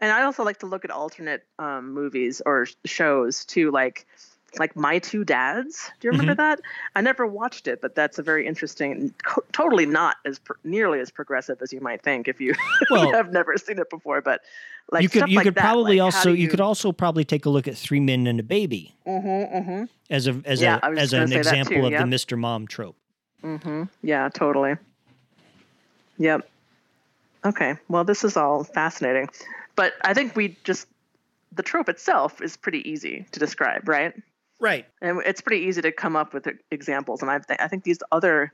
And 0.04 0.12
I 0.12 0.24
also 0.24 0.44
like 0.44 0.58
to 0.58 0.66
look 0.66 0.84
at 0.84 0.90
alternate 0.90 1.46
um, 1.58 1.94
movies 1.94 2.42
or 2.44 2.66
shows 2.84 3.46
too, 3.46 3.70
like 3.70 4.06
like 4.58 4.76
My 4.76 4.98
Two 4.98 5.24
Dads. 5.24 5.90
Do 5.98 6.06
you 6.08 6.12
remember 6.12 6.32
Mm-hmm. 6.34 6.50
that? 6.50 6.60
I 6.94 7.00
never 7.00 7.26
watched 7.26 7.66
it, 7.66 7.80
but 7.80 7.94
that's 7.94 8.18
a 8.18 8.22
very 8.22 8.46
interesting. 8.46 9.14
Co- 9.24 9.42
totally 9.52 9.86
not 9.86 10.16
as 10.26 10.38
pr- 10.40 10.52
nearly 10.62 11.00
as 11.00 11.10
progressive 11.10 11.56
as 11.62 11.72
you 11.72 11.80
might 11.80 12.02
think 12.02 12.28
if 12.32 12.38
you, 12.38 12.52
Well- 12.90 13.12
have 13.12 13.32
never 13.32 13.56
seen 13.56 13.78
it 13.78 13.88
before. 13.88 14.20
But 14.20 14.42
like 14.92 15.04
you 15.04 15.08
could 15.08 15.30
you 15.30 15.36
like 15.36 15.44
could 15.46 15.54
that, 15.54 15.62
probably 15.62 16.00
like, 16.00 16.12
also 16.14 16.32
do 16.32 16.36
you, 16.36 16.48
could 16.48 16.60
also 16.60 16.92
probably 16.92 17.24
take 17.24 17.46
a 17.46 17.48
look 17.50 17.66
at 17.66 17.74
Three 17.74 18.00
Men 18.00 18.26
and 18.26 18.38
a 18.38 18.42
Baby 18.42 18.94
Mm-hmm, 19.06 19.56
mm-hmm, 19.56 19.84
as 20.10 20.26
a 20.28 20.42
as 20.44 20.60
Yeah, 20.60 20.80
a 20.82 20.90
as 20.90 21.14
an 21.14 21.32
example 21.32 21.76
too, 21.76 21.86
of 21.86 21.92
yep. 21.92 22.04
the 22.04 22.14
Mr. 22.14 22.38
Mom 22.38 22.66
trope. 22.66 22.96
mm-hmm. 23.42 23.84
Yeah, 24.02 24.28
totally. 24.28 24.76
Yep. 26.18 26.46
Okay. 27.46 27.74
Well, 27.88 28.04
this 28.04 28.22
is 28.24 28.36
all 28.36 28.64
fascinating, 28.64 29.28
but 29.76 29.94
I 30.02 30.14
think 30.14 30.36
we 30.36 30.56
just 30.64 30.86
the 31.52 31.62
trope 31.62 31.88
itself 31.88 32.40
is 32.40 32.56
pretty 32.56 32.88
easy 32.88 33.26
to 33.32 33.38
describe, 33.38 33.88
right? 33.88 34.14
Right. 34.60 34.86
and 35.02 35.20
it's 35.26 35.40
pretty 35.40 35.66
easy 35.66 35.82
to 35.82 35.92
come 35.92 36.16
up 36.16 36.32
with 36.32 36.48
examples 36.70 37.22
and 37.22 37.30
I, 37.30 37.38
th- 37.38 37.58
I 37.60 37.68
think 37.68 37.84
these 37.84 37.98
other 38.12 38.52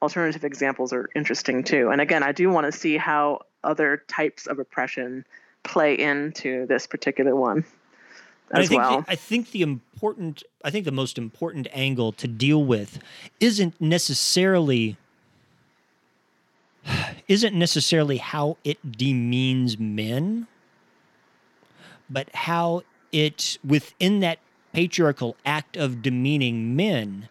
alternative 0.00 0.42
examples 0.42 0.92
are 0.92 1.10
interesting 1.14 1.62
too 1.62 1.90
and 1.90 2.00
again 2.00 2.22
i 2.24 2.32
do 2.32 2.50
want 2.50 2.66
to 2.66 2.72
see 2.72 2.96
how 2.96 3.42
other 3.62 4.02
types 4.08 4.46
of 4.46 4.58
oppression 4.58 5.24
play 5.62 5.94
into 5.94 6.66
this 6.66 6.86
particular 6.86 7.36
one 7.36 7.58
And 8.50 8.58
I 8.58 8.62
as 8.62 8.68
think 8.68 8.80
well 8.80 9.02
the, 9.02 9.10
I 9.10 9.14
think 9.14 9.52
the 9.52 9.62
important 9.62 10.42
I 10.64 10.70
think 10.70 10.86
the 10.86 10.92
most 10.92 11.18
important 11.18 11.68
angle 11.72 12.10
to 12.12 12.26
deal 12.26 12.64
with 12.64 12.98
isn't 13.38 13.80
necessarily 13.80 14.96
isn't 17.28 17.54
necessarily 17.54 18.18
how 18.18 18.56
it 18.64 18.96
demeans 18.96 19.78
men 19.78 20.46
but 22.12 22.28
how 22.34 22.82
it 23.10 23.58
within 23.64 24.20
that 24.20 24.38
patriarchal 24.72 25.36
act 25.44 25.76
of 25.76 26.02
demeaning 26.02 26.76
men, 26.76 27.28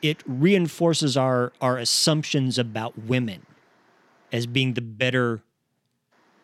it 0.00 0.22
reinforces 0.26 1.16
our 1.16 1.52
our 1.60 1.78
assumptions 1.78 2.58
about 2.58 2.98
women 2.98 3.46
as 4.32 4.46
being 4.46 4.74
the 4.74 4.80
better, 4.80 5.42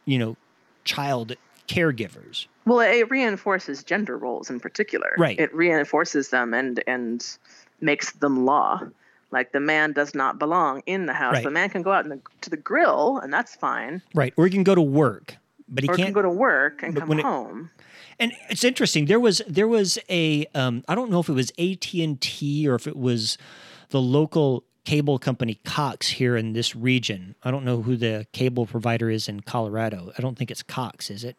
you 0.05 0.19
know, 0.19 0.37
child 0.85 1.35
caregivers. 1.67 2.47
Well, 2.67 2.81
it 2.81 3.11
reinforces 3.11 3.83
gender 3.83 4.17
roles 4.17 4.51
in 4.51 4.61
particular. 4.61 5.15
Right. 5.19 5.39
It 5.39 5.55
reinforces 5.55 6.29
them 6.29 6.55
and 6.55 6.83
and 6.87 7.27
makes 7.81 8.13
them 8.13 8.45
law. 8.45 8.83
Like 9.31 9.53
the 9.53 9.61
man 9.61 9.93
does 9.93 10.15
not 10.15 10.39
belong 10.39 10.83
in 10.87 11.07
the 11.07 11.13
house. 11.13 11.35
Right. 11.35 11.45
The 11.45 11.51
man 11.51 11.69
can 11.71 11.83
go 11.83 11.93
out 11.93 12.05
in 12.05 12.11
the, 12.11 12.21
to 12.43 12.51
the 12.51 12.57
grill, 12.57 13.19
and 13.19 13.33
that's 13.33 13.55
fine. 13.55 14.03
Right. 14.15 14.33
Or 14.37 14.47
he 14.47 14.51
can 14.51 14.65
go 14.65 14.75
to 14.75 14.83
work, 14.83 15.37
but 15.69 15.85
he 15.85 15.91
or 15.91 15.95
can't 15.97 16.07
can 16.07 16.15
go 16.15 16.23
to 16.23 16.31
work 16.31 16.83
and 16.83 16.97
come 16.97 17.13
it- 17.13 17.25
home. 17.25 17.71
And 18.21 18.33
it's 18.51 18.65
interesting. 18.65 19.07
There 19.07 19.21
was 19.21 19.43
there 19.47 19.69
was 19.69 19.97
a 20.11 20.47
um, 20.55 20.83
I 20.89 20.97
don't 20.97 21.11
know 21.11 21.21
if 21.21 21.29
it 21.29 21.35
was 21.35 21.53
AT 21.59 21.95
and 21.95 22.21
T 22.21 22.67
or 22.69 22.75
if 22.75 22.89
it 22.89 22.97
was 22.97 23.39
the 23.91 24.01
local 24.01 24.65
cable 24.85 25.19
company 25.19 25.61
Cox 25.65 26.09
here 26.09 26.37
in 26.37 26.53
this 26.53 26.75
region. 26.75 27.35
I 27.45 27.51
don't 27.51 27.65
know 27.65 27.83
who 27.83 27.95
the 27.95 28.27
cable 28.33 28.67
provider 28.67 29.11
is 29.11 29.29
in 29.29 29.41
Colorado. 29.41 30.13
I 30.17 30.23
don't 30.23 30.37
think 30.37 30.51
it's 30.51 30.63
Cox, 30.63 31.11
is 31.11 31.25
it? 31.25 31.37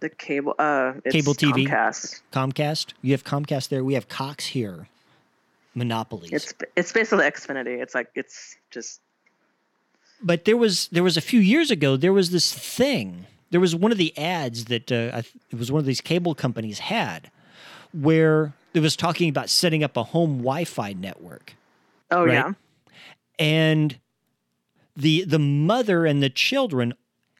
The 0.00 0.08
cable, 0.08 0.54
uh, 0.58 0.94
it's 1.04 1.12
Cable 1.12 1.34
TV? 1.34 1.68
Comcast. 1.68 2.22
Comcast. 2.32 2.94
You 3.02 3.12
have 3.12 3.24
Comcast 3.24 3.68
there. 3.68 3.84
We 3.84 3.94
have 3.94 4.08
Cox 4.08 4.46
here. 4.46 4.88
Monopolies. 5.76 6.32
It's 6.32 6.54
it's 6.74 6.92
basically 6.92 7.24
Xfinity. 7.26 7.80
It's 7.82 7.94
like 7.94 8.08
it's 8.14 8.56
just 8.70 9.00
but 10.22 10.44
there 10.46 10.56
was 10.56 10.88
there 10.88 11.02
was 11.02 11.16
a 11.16 11.20
few 11.20 11.40
years 11.40 11.70
ago 11.70 11.96
there 11.96 12.12
was 12.12 12.30
this 12.30 12.52
thing 12.52 13.26
there 13.50 13.60
was 13.60 13.76
one 13.76 13.92
of 13.92 13.98
the 13.98 14.16
ads 14.18 14.64
that 14.66 14.90
uh, 14.90 15.22
it 15.50 15.58
was 15.58 15.70
one 15.70 15.78
of 15.80 15.86
these 15.86 16.00
cable 16.00 16.34
companies 16.34 16.78
had 16.78 17.30
where 17.92 18.54
it 18.74 18.80
was 18.80 18.96
talking 18.96 19.28
about 19.28 19.48
setting 19.50 19.84
up 19.84 19.96
a 19.96 20.02
home 20.02 20.38
wi-fi 20.38 20.94
network 20.94 21.54
oh 22.10 22.24
Right. 22.24 22.32
yeah, 22.32 22.52
and 23.38 23.98
the 24.96 25.24
the 25.24 25.38
mother 25.38 26.06
and 26.06 26.22
the 26.22 26.30
children 26.30 26.94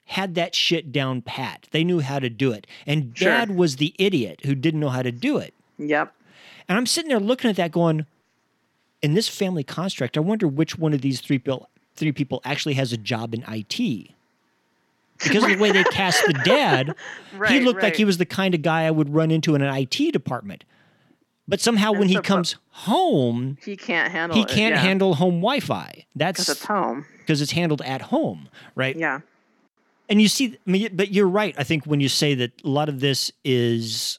had 0.05 0.35
that 0.35 0.55
shit 0.55 0.93
down 0.93 1.23
pat 1.23 1.67
they 1.71 1.83
knew 1.83 2.01
how 2.01 2.19
to 2.19 2.29
do 2.29 2.53
it 2.53 2.67
and 2.87 3.13
Sure. 3.17 3.29
dad 3.31 3.57
was 3.57 3.77
the 3.77 3.95
idiot 3.99 4.41
who 4.45 4.55
didn't 4.55 4.81
know 4.81 4.91
how 4.91 5.03
to 5.03 5.13
do 5.13 5.39
it 5.39 5.55
yep. 5.79 6.13
and 6.69 6.77
i'm 6.77 6.87
sitting 6.87 7.09
there 7.09 7.19
looking 7.21 7.49
at 7.49 7.57
that 7.57 7.73
going 7.73 8.05
in 9.03 9.15
this 9.15 9.29
family 9.29 9.63
construct 9.65 10.17
i 10.17 10.21
wonder 10.21 10.47
which 10.49 10.79
one 10.79 10.93
of 10.93 11.01
these 11.01 11.21
three 11.21 11.39
people 11.39 11.69
three 11.95 12.13
people 12.13 12.41
actually 12.45 12.75
has 12.75 12.93
a 12.93 12.97
job 12.97 13.35
in 13.35 13.43
it 13.45 14.11
because 15.23 15.43
of 15.45 15.49
the 15.51 15.57
way 15.57 15.71
they 15.73 15.85
cast 15.93 16.23
the 16.27 16.33
dad 16.45 16.95
he 17.33 17.39
Right, 17.39 17.63
looked 17.63 17.83
like 17.83 17.97
he 17.97 18.05
was 18.05 18.19
the 18.19 18.27
kind 18.27 18.55
of 18.55 18.63
guy 18.63 18.83
i 18.85 18.91
would 18.91 19.13
run 19.15 19.31
into 19.31 19.55
in 19.55 19.63
an 19.63 19.69
it 19.73 20.13
department 20.13 20.65
but 21.49 21.61
somehow 21.61 21.93
when 21.93 22.03
And 22.03 22.11
he 22.11 22.17
so, 22.17 22.21
but- 22.21 22.27
comes 22.27 22.57
home 22.71 23.57
He 23.65 23.77
can't 23.77 24.11
handle. 24.11 24.37
he 24.37 24.45
can't 24.45 24.75
yeah, 24.75 24.81
handle 24.81 25.15
home 25.15 25.37
wi-fi 25.41 26.05
That's 26.15 26.41
because 26.41 26.57
it's 26.57 26.65
home. 26.67 27.07
because 27.19 27.41
it's 27.41 27.53
handled 27.53 27.83
at 27.83 28.03
home 28.03 28.49
right 28.75 28.97
Yeah. 28.97 29.21
and 30.09 30.21
you 30.21 30.29
see 30.29 30.59
I 30.67 30.71
mean, 30.71 30.89
but 30.93 31.13
you're 31.13 31.29
right 31.29 31.55
i 31.59 31.65
think 31.65 31.85
when 31.87 32.01
you 32.01 32.09
say 32.09 32.35
that 32.35 32.53
a 32.65 32.69
lot 32.69 32.89
of 32.89 33.01
this 33.01 33.31
is 33.45 34.19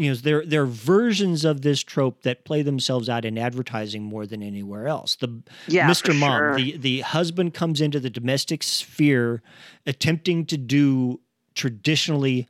you 0.00 0.08
know 0.08 0.14
there 0.16 0.44
there 0.46 0.62
are 0.62 0.66
versions 0.66 1.44
of 1.44 1.60
this 1.60 1.82
trope 1.82 2.22
that 2.22 2.44
play 2.44 2.62
themselves 2.62 3.08
out 3.08 3.24
in 3.26 3.36
advertising 3.36 4.02
more 4.02 4.26
than 4.26 4.42
anywhere 4.42 4.88
else 4.88 5.16
the 5.16 5.42
Yeah, 5.68 5.88
mr 5.88 6.18
mom 6.18 6.38
sure. 6.38 6.56
the 6.56 6.76
the 6.78 7.00
husband 7.00 7.52
comes 7.52 7.80
into 7.80 8.00
the 8.00 8.08
domestic 8.10 8.62
sphere 8.62 9.42
attempting 9.86 10.46
to 10.46 10.56
do 10.56 11.20
traditionally 11.54 12.48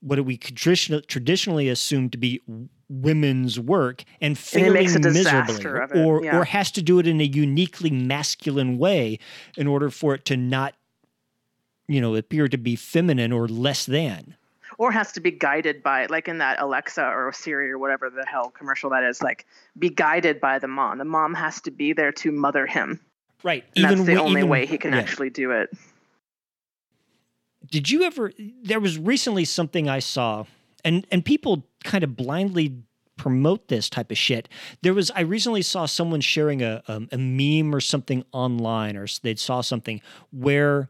what 0.00 0.24
we 0.24 0.36
traditionally 0.36 1.02
traditionally 1.02 1.68
assume 1.68 2.10
to 2.10 2.18
be 2.18 2.40
women's 2.88 3.60
work 3.60 4.02
and 4.20 4.32
And 4.32 4.38
failing 4.38 4.72
makes 4.72 4.94
a 4.96 4.98
miserably 4.98 6.02
or 6.02 6.24
yeah. 6.24 6.36
or 6.36 6.44
has 6.44 6.72
to 6.72 6.82
do 6.82 6.98
it 6.98 7.06
in 7.06 7.20
a 7.20 7.24
uniquely 7.24 7.90
masculine 7.90 8.76
way 8.76 9.18
in 9.56 9.66
order 9.68 9.88
for 9.88 10.14
it 10.14 10.24
to 10.26 10.36
not 10.36 10.74
you 11.86 12.00
know 12.00 12.16
appear 12.16 12.48
to 12.48 12.58
be 12.58 12.74
feminine 12.74 13.30
or 13.32 13.46
less 13.46 13.86
than 13.86 14.36
or 14.82 14.90
has 14.90 15.12
to 15.12 15.20
be 15.20 15.30
guided 15.30 15.80
by 15.80 16.06
like 16.06 16.26
in 16.26 16.38
that 16.38 16.60
Alexa 16.60 17.04
or 17.04 17.32
Siri 17.32 17.70
or 17.70 17.78
whatever 17.78 18.10
the 18.10 18.26
hell 18.26 18.50
commercial 18.50 18.90
that 18.90 19.04
is 19.04 19.22
like 19.22 19.46
be 19.78 19.88
guided 19.88 20.40
by 20.40 20.58
the 20.58 20.66
mom. 20.66 20.98
The 20.98 21.04
mom 21.04 21.34
has 21.34 21.60
to 21.62 21.70
be 21.70 21.92
there 21.92 22.10
to 22.22 22.32
mother 22.32 22.66
him. 22.66 22.98
right 23.44 23.64
And 23.76 23.84
that's 23.84 24.04
the 24.04 24.14
we- 24.14 24.18
only 24.18 24.40
even- 24.40 24.48
way 24.50 24.66
he 24.66 24.78
can 24.78 24.92
yeah. 24.92 24.98
actually 24.98 25.30
do 25.30 25.52
it. 25.52 25.70
did 27.70 27.88
you 27.90 28.02
ever 28.02 28.32
there 28.64 28.80
was 28.80 28.98
recently 28.98 29.44
something 29.44 29.88
i 29.88 30.00
saw 30.00 30.44
and 30.84 31.06
and 31.12 31.24
people 31.24 31.64
kind 31.84 32.02
of 32.04 32.16
blindly 32.16 32.82
promote 33.16 33.68
this 33.68 33.88
type 33.88 34.10
of 34.10 34.18
shit 34.18 34.48
there 34.82 34.92
was 34.94 35.10
i 35.12 35.20
recently 35.20 35.62
saw 35.62 35.86
someone 35.86 36.20
sharing 36.20 36.60
a 36.62 36.82
um, 36.88 37.08
a 37.12 37.18
meme 37.18 37.72
or 37.74 37.80
something 37.80 38.24
online 38.32 38.96
or 38.96 39.06
they 39.22 39.34
saw 39.36 39.60
something 39.60 40.00
where 40.32 40.88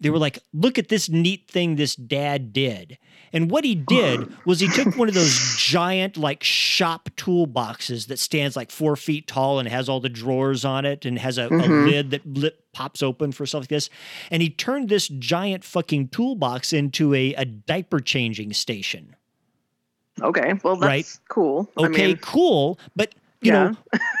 they 0.00 0.10
were 0.10 0.18
like 0.18 0.38
look 0.52 0.78
at 0.78 0.88
this 0.88 1.08
neat 1.08 1.48
thing 1.50 1.76
this 1.76 1.94
dad 1.96 2.52
did 2.52 2.98
and 3.32 3.50
what 3.50 3.64
he 3.64 3.74
did 3.74 4.32
was 4.46 4.60
he 4.60 4.68
took 4.68 4.96
one 4.96 5.08
of 5.08 5.14
those 5.14 5.56
giant 5.56 6.16
like 6.16 6.42
shop 6.44 7.08
toolboxes 7.16 8.06
that 8.06 8.18
stands 8.18 8.56
like 8.56 8.70
four 8.70 8.96
feet 8.96 9.26
tall 9.26 9.58
and 9.58 9.68
has 9.68 9.88
all 9.88 10.00
the 10.00 10.08
drawers 10.08 10.64
on 10.64 10.84
it 10.84 11.04
and 11.04 11.18
has 11.18 11.38
a, 11.38 11.46
a 11.46 11.50
mm-hmm. 11.50 11.86
lid 11.86 12.10
that 12.10 12.26
lip 12.26 12.64
pops 12.72 13.02
open 13.02 13.32
for 13.32 13.44
stuff 13.46 13.62
like 13.62 13.68
this 13.68 13.90
and 14.30 14.40
he 14.42 14.48
turned 14.50 14.88
this 14.88 15.08
giant 15.08 15.64
fucking 15.64 16.08
toolbox 16.08 16.72
into 16.72 17.12
a, 17.14 17.34
a 17.34 17.44
diaper 17.44 18.00
changing 18.00 18.52
station 18.52 19.14
Okay, 20.20 20.54
well 20.64 20.74
that's 20.76 20.86
Right. 20.88 21.18
cool. 21.28 21.70
okay 21.76 22.04
I 22.04 22.06
mean, 22.08 22.16
cool 22.18 22.78
but 22.96 23.14
you 23.40 23.52
Yeah. 23.52 23.72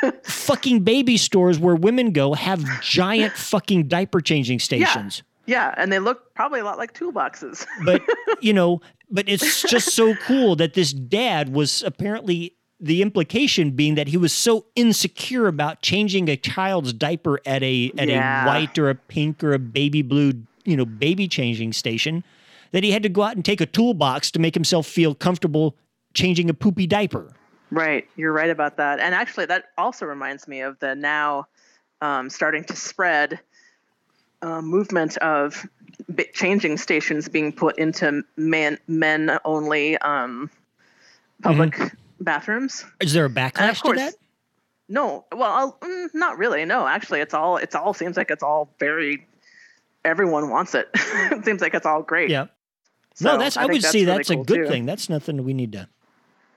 know 0.02 0.12
fucking 0.22 0.80
baby 0.84 1.16
stores 1.16 1.58
where 1.58 1.74
women 1.74 2.12
go 2.12 2.34
have 2.34 2.64
giant 2.80 3.32
fucking 3.32 3.88
diaper 3.88 4.20
changing 4.20 4.60
stations 4.60 5.22
yeah, 5.48 5.74
and 5.76 5.90
they 5.90 5.98
look 5.98 6.32
probably 6.34 6.60
a 6.60 6.64
lot 6.64 6.78
like 6.78 6.92
toolboxes. 6.94 7.66
but 7.84 8.02
you 8.40 8.52
know 8.52 8.80
but 9.10 9.26
it's 9.28 9.62
just 9.62 9.94
so 9.94 10.14
cool 10.26 10.54
that 10.56 10.74
this 10.74 10.92
dad 10.92 11.48
was 11.48 11.82
apparently 11.82 12.54
the 12.78 13.00
implication 13.02 13.70
being 13.72 13.94
that 13.96 14.06
he 14.08 14.16
was 14.16 14.32
so 14.32 14.66
insecure 14.76 15.48
about 15.48 15.80
changing 15.82 16.28
a 16.28 16.36
child's 16.36 16.92
diaper 16.92 17.40
at 17.46 17.62
a 17.62 17.90
at 17.98 18.08
Yeah. 18.08 18.44
a 18.44 18.46
white 18.46 18.78
or 18.78 18.90
a 18.90 18.94
pink 18.94 19.42
or 19.42 19.52
a 19.54 19.58
baby 19.58 20.02
blue 20.02 20.32
you 20.64 20.76
know 20.76 20.84
baby 20.84 21.26
changing 21.26 21.72
station 21.72 22.22
that 22.72 22.84
he 22.84 22.90
had 22.92 23.02
to 23.02 23.08
go 23.08 23.22
out 23.22 23.34
and 23.34 23.44
take 23.44 23.60
a 23.62 23.66
toolbox 23.66 24.30
to 24.32 24.38
make 24.38 24.54
himself 24.54 24.86
feel 24.86 25.14
comfortable 25.14 25.74
changing 26.14 26.48
a 26.50 26.54
poopy 26.54 26.86
diaper 26.86 27.32
Right, 27.70 28.08
you're 28.16 28.32
right 28.32 28.48
about 28.48 28.78
that. 28.78 28.98
And 28.98 29.14
actually, 29.14 29.44
that 29.44 29.64
also 29.76 30.06
reminds 30.06 30.48
me 30.48 30.62
of 30.62 30.78
the 30.78 30.94
now 30.94 31.48
um, 32.00 32.30
starting 32.30 32.64
to 32.64 32.74
spread 32.74 33.40
uh, 34.42 34.60
movement 34.62 35.16
of 35.18 35.66
changing 36.32 36.76
stations 36.78 37.28
being 37.28 37.52
put 37.52 37.78
into 37.78 38.22
man 38.36 38.78
men 38.86 39.38
only 39.44 39.98
um, 39.98 40.50
public 41.42 41.76
bathrooms. 42.20 42.84
is 43.00 43.12
there 43.12 43.24
a 43.24 43.30
backlash 43.30 43.70
of 43.70 43.82
to 43.82 43.92
that 43.94 44.14
no. 44.88 45.24
Well, 45.32 45.50
I'll, 45.50 45.72
mm, 45.80 46.08
not 46.14 46.38
really. 46.38 46.64
No, 46.64 46.86
actually, 46.86 47.20
it's 47.20 47.34
all 47.34 47.58
it's 47.58 47.74
all 47.74 47.92
seems 47.94 48.16
like 48.16 48.30
it's 48.30 48.42
all 48.42 48.70
very. 48.78 49.26
Everyone 50.04 50.48
wants 50.48 50.74
it. 50.74 50.88
it 50.94 51.44
seems 51.44 51.60
like 51.60 51.74
it's 51.74 51.84
all 51.84 52.02
great. 52.02 52.30
yeah 52.30 52.46
So 53.14 53.32
no 53.32 53.38
that's 53.38 53.56
i, 53.56 53.62
think 53.62 53.72
would 53.72 53.82
see 53.82 54.04
really 54.04 54.16
that's 54.16 54.30
a 54.30 54.36
good 54.36 54.64
too. 54.64 54.68
thing 54.68 54.86
that's 54.86 55.08
nothing 55.08 55.44
we 55.44 55.52
need 55.52 55.72
to 55.72 55.88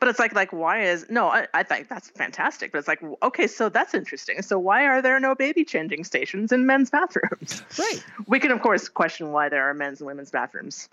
But 0.01 0.09
it's 0.09 0.17
like, 0.17 0.33
like, 0.33 0.51
why 0.51 0.81
is 0.81 1.05
no? 1.09 1.27
I, 1.27 1.47
I 1.53 1.61
think 1.61 1.87
that's 1.87 2.09
fantastic. 2.09 2.71
But 2.71 2.79
it's 2.79 2.87
like, 2.87 3.03
okay, 3.21 3.45
so 3.45 3.69
that's 3.69 3.93
interesting. 3.93 4.41
So 4.41 4.57
why 4.57 4.87
are 4.87 4.99
there 4.99 5.19
no 5.19 5.35
baby 5.35 5.63
changing 5.63 6.05
stations 6.05 6.51
in 6.51 6.65
men's 6.65 6.89
bathrooms? 6.89 7.61
right 7.79 8.03
We 8.25 8.39
can, 8.39 8.49
of 8.49 8.63
course, 8.63 8.89
question 8.89 9.31
why 9.31 9.47
there 9.49 9.69
are 9.69 9.75
men's 9.75 10.01
and 10.01 10.07
women's 10.07 10.31
bathrooms 10.31 10.89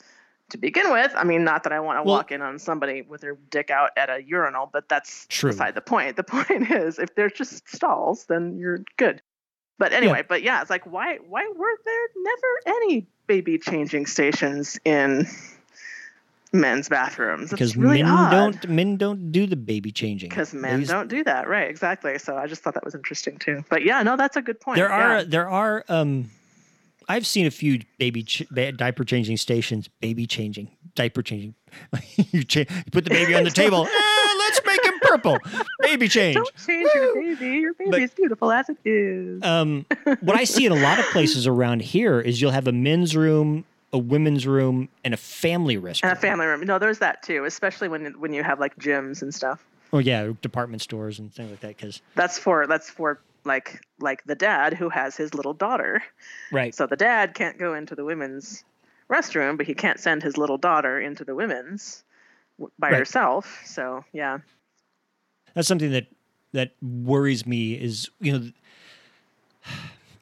to 0.51 0.59
begin 0.59 0.93
with. 0.93 1.11
I 1.17 1.25
mean, 1.25 1.43
not 1.43 1.63
that 1.63 1.73
I 1.73 1.81
want 1.81 1.97
to 1.97 2.03
Well- 2.03 2.17
walk 2.17 2.33
in 2.33 2.43
on 2.43 2.59
somebody 2.59 3.01
with 3.01 3.23
their 3.23 3.39
dick 3.49 3.71
out 3.71 3.93
at 3.97 4.11
a 4.11 4.23
urinal, 4.23 4.69
but 4.71 4.91
that's 4.91 5.27
True. 5.31 5.53
beside 5.53 5.75
the 5.75 5.81
point. 5.81 6.17
The 6.17 6.23
point 6.25 6.71
is, 6.71 6.99
if 6.99 7.15
they're 7.15 7.31
just 7.31 7.67
stalls, 7.67 8.27
then 8.27 8.59
you're 8.59 8.81
good. 8.99 9.23
But 9.79 9.95
anyway, 9.95 10.23
but 10.29 10.43
yeah, 10.43 10.61
it's 10.61 10.69
like, 10.69 10.85
why, 10.85 11.17
why 11.27 11.51
were 11.57 11.79
there 11.87 12.09
never 12.17 12.77
any 12.85 13.07
baby 13.27 13.57
changing 13.57 14.05
stations 14.05 14.79
in 14.85 15.27
men's 16.53 16.89
bathrooms? 16.89 17.51
because 17.51 17.77
really 17.77 18.03
men 18.03 18.11
odd 18.13 18.31
don't 18.31 18.69
men 18.69 18.97
don't 18.97 19.31
do 19.33 19.47
the 19.47 19.57
baby 19.57 19.91
changing 19.93 20.29
because 20.29 20.53
men 20.55 20.81
They- 20.81 20.87
don't 20.87 21.09
do 21.09 21.23
that 21.25 21.49
right 21.49 21.69
exactly 21.69 22.19
so 22.19 22.37
i 22.37 22.47
just 22.47 22.63
thought 22.63 22.75
that 22.75 22.85
was 22.85 22.95
interesting 22.95 23.39
too 23.39 23.65
but 23.69 23.85
yeah 23.85 24.03
no 24.03 24.17
that's 24.17 24.37
a 24.37 24.43
good 24.43 24.61
point 24.61 24.77
There 24.77 24.91
are 24.91 25.19
yeah. 25.19 25.25
there 25.27 25.49
are 25.49 25.85
um 25.89 26.31
I've 27.11 27.27
seen 27.27 27.47
a 27.47 27.51
few 27.51 27.81
baby 27.99 28.23
ch- 28.23 28.43
diaper 28.77 29.03
changing 29.03 29.39
stations, 29.39 29.89
baby 29.99 30.27
changing, 30.27 30.69
diaper 30.95 31.23
changing. 31.23 31.55
you, 32.33 32.45
cha- 32.45 32.67
you 32.69 32.91
put 32.93 33.05
the 33.05 33.11
baby 33.11 33.35
on 33.35 33.45
the 33.45 33.51
table. 33.63 33.87
"Ah, 33.91 34.35
let's 34.41 34.61
make 34.67 34.85
him 34.85 34.93
purple. 35.01 35.39
Baby 35.81 36.09
change. 36.09 36.35
don't 36.35 36.55
change 36.67 36.87
your 36.95 37.15
baby 37.15 37.47
your 37.61 37.73
baby 37.73 38.03
is 38.03 38.11
beautiful 38.11 38.53
as 38.53 38.69
it 38.69 38.77
is 38.85 39.43
Um, 39.43 39.87
what 40.21 40.37
I 40.39 40.45
see 40.45 40.67
in 40.67 40.73
a 40.73 40.75
lot 40.83 40.99
of 40.99 41.07
places 41.13 41.47
around 41.47 41.81
here 41.81 42.21
is 42.21 42.43
you'll 42.43 42.51
have 42.51 42.69
a 42.69 42.73
men's 42.73 43.17
room 43.17 43.65
a 43.93 43.99
women's 43.99 44.47
room, 44.47 44.89
and 45.05 45.15
a 45.15 45.17
family 45.17 45.77
restroom. 45.77 46.05
And 46.11 46.13
a 46.13 46.21
family 46.21 46.47
room. 46.47 46.61
No, 46.65 46.79
there's 46.79 46.99
that 46.99 47.23
too, 47.23 47.45
especially 47.45 47.89
when 47.89 48.19
when 48.21 48.33
you 48.33 48.43
have 48.43 48.61
like 48.61 48.77
gyms 48.77 49.23
and 49.23 49.35
stuff. 49.35 49.65
Oh 49.93 49.99
yeah, 49.99 50.33
department 50.43 50.83
stores 50.83 51.19
and 51.19 51.33
things 51.33 51.51
like 51.51 51.61
that. 51.61 51.77
Because 51.77 52.03
That's 52.15 52.39
for 52.39 52.67
that's 52.67 52.91
for 52.91 53.21
like 53.45 53.81
like 54.01 54.23
the 54.25 54.35
dad 54.35 54.75
who 54.75 54.89
has 54.91 55.17
his 55.17 55.33
little 55.35 55.55
daughter. 55.55 56.03
right, 56.53 56.75
So 56.75 56.87
the 56.87 56.97
dad 56.97 57.35
can't 57.35 57.59
go 57.59 57.75
into 57.75 57.95
the 57.95 58.05
women's 58.05 58.65
restroom, 59.11 59.57
but 59.57 59.67
he 59.67 59.75
can't 59.75 59.99
send 59.99 60.23
his 60.23 60.37
little 60.37 60.59
daughter 60.59 61.01
into 61.01 61.25
the 61.25 61.35
women's 61.35 62.05
by 62.79 62.91
Right. 62.91 62.99
herself. 62.99 63.63
So 63.65 64.05
yeah, 64.13 64.39
that's 65.55 65.69
something 65.69 65.91
that 65.93 66.07
that 66.53 66.73
worries 66.83 67.47
me. 67.47 67.73
Is 67.75 68.11
you 68.21 68.33
know, 68.33 68.51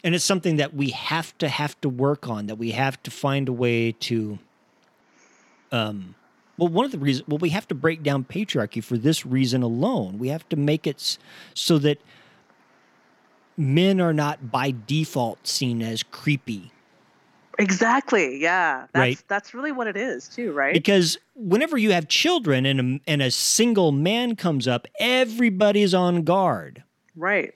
and 0.06 0.14
it's 0.14 0.24
something 0.24 0.56
that 0.56 0.72
we 0.72 0.90
have 0.90 1.36
to 1.38 1.48
have 1.48 1.78
to 1.80 1.88
work 1.88 2.28
on. 2.28 2.46
That 2.46 2.54
we 2.54 2.70
have 2.70 3.02
to 3.02 3.10
find 3.10 3.48
a 3.48 3.52
way 3.52 3.92
to. 3.92 4.38
Um, 5.72 6.14
well, 6.56 6.68
one 6.68 6.84
of 6.84 6.92
the 6.92 6.98
reasons, 6.98 7.28
well, 7.28 7.38
we 7.38 7.50
have 7.50 7.66
to 7.68 7.74
break 7.74 8.04
down 8.04 8.24
patriarchy 8.24 8.82
for 8.82 8.96
this 8.96 9.26
reason 9.26 9.62
alone. 9.62 10.18
We 10.18 10.28
have 10.28 10.48
to 10.50 10.56
make 10.56 10.86
it 10.86 11.18
so 11.54 11.76
that 11.78 11.98
men 13.56 14.00
are 14.00 14.12
not 14.12 14.50
by 14.50 14.74
default 14.86 15.46
seen 15.46 15.82
as 15.82 16.02
creepy 16.04 16.70
exactly. 17.58 18.38
Yeah, 18.38 18.86
that's 18.92 18.94
Right. 18.94 19.24
that's 19.28 19.54
really 19.54 19.72
what 19.72 19.86
it 19.86 19.96
is 19.96 20.28
too, 20.28 20.52
right? 20.52 20.72
Because 20.74 21.18
whenever 21.34 21.76
you 21.78 21.92
have 21.92 22.06
children 22.06 22.66
and 22.66 22.80
a, 22.80 23.10
and 23.10 23.22
a 23.22 23.30
single 23.30 23.92
man 23.92 24.36
comes 24.36 24.68
up, 24.68 24.86
everybody's 25.00 25.94
on 25.94 26.22
guard. 26.22 26.82
right. 27.16 27.54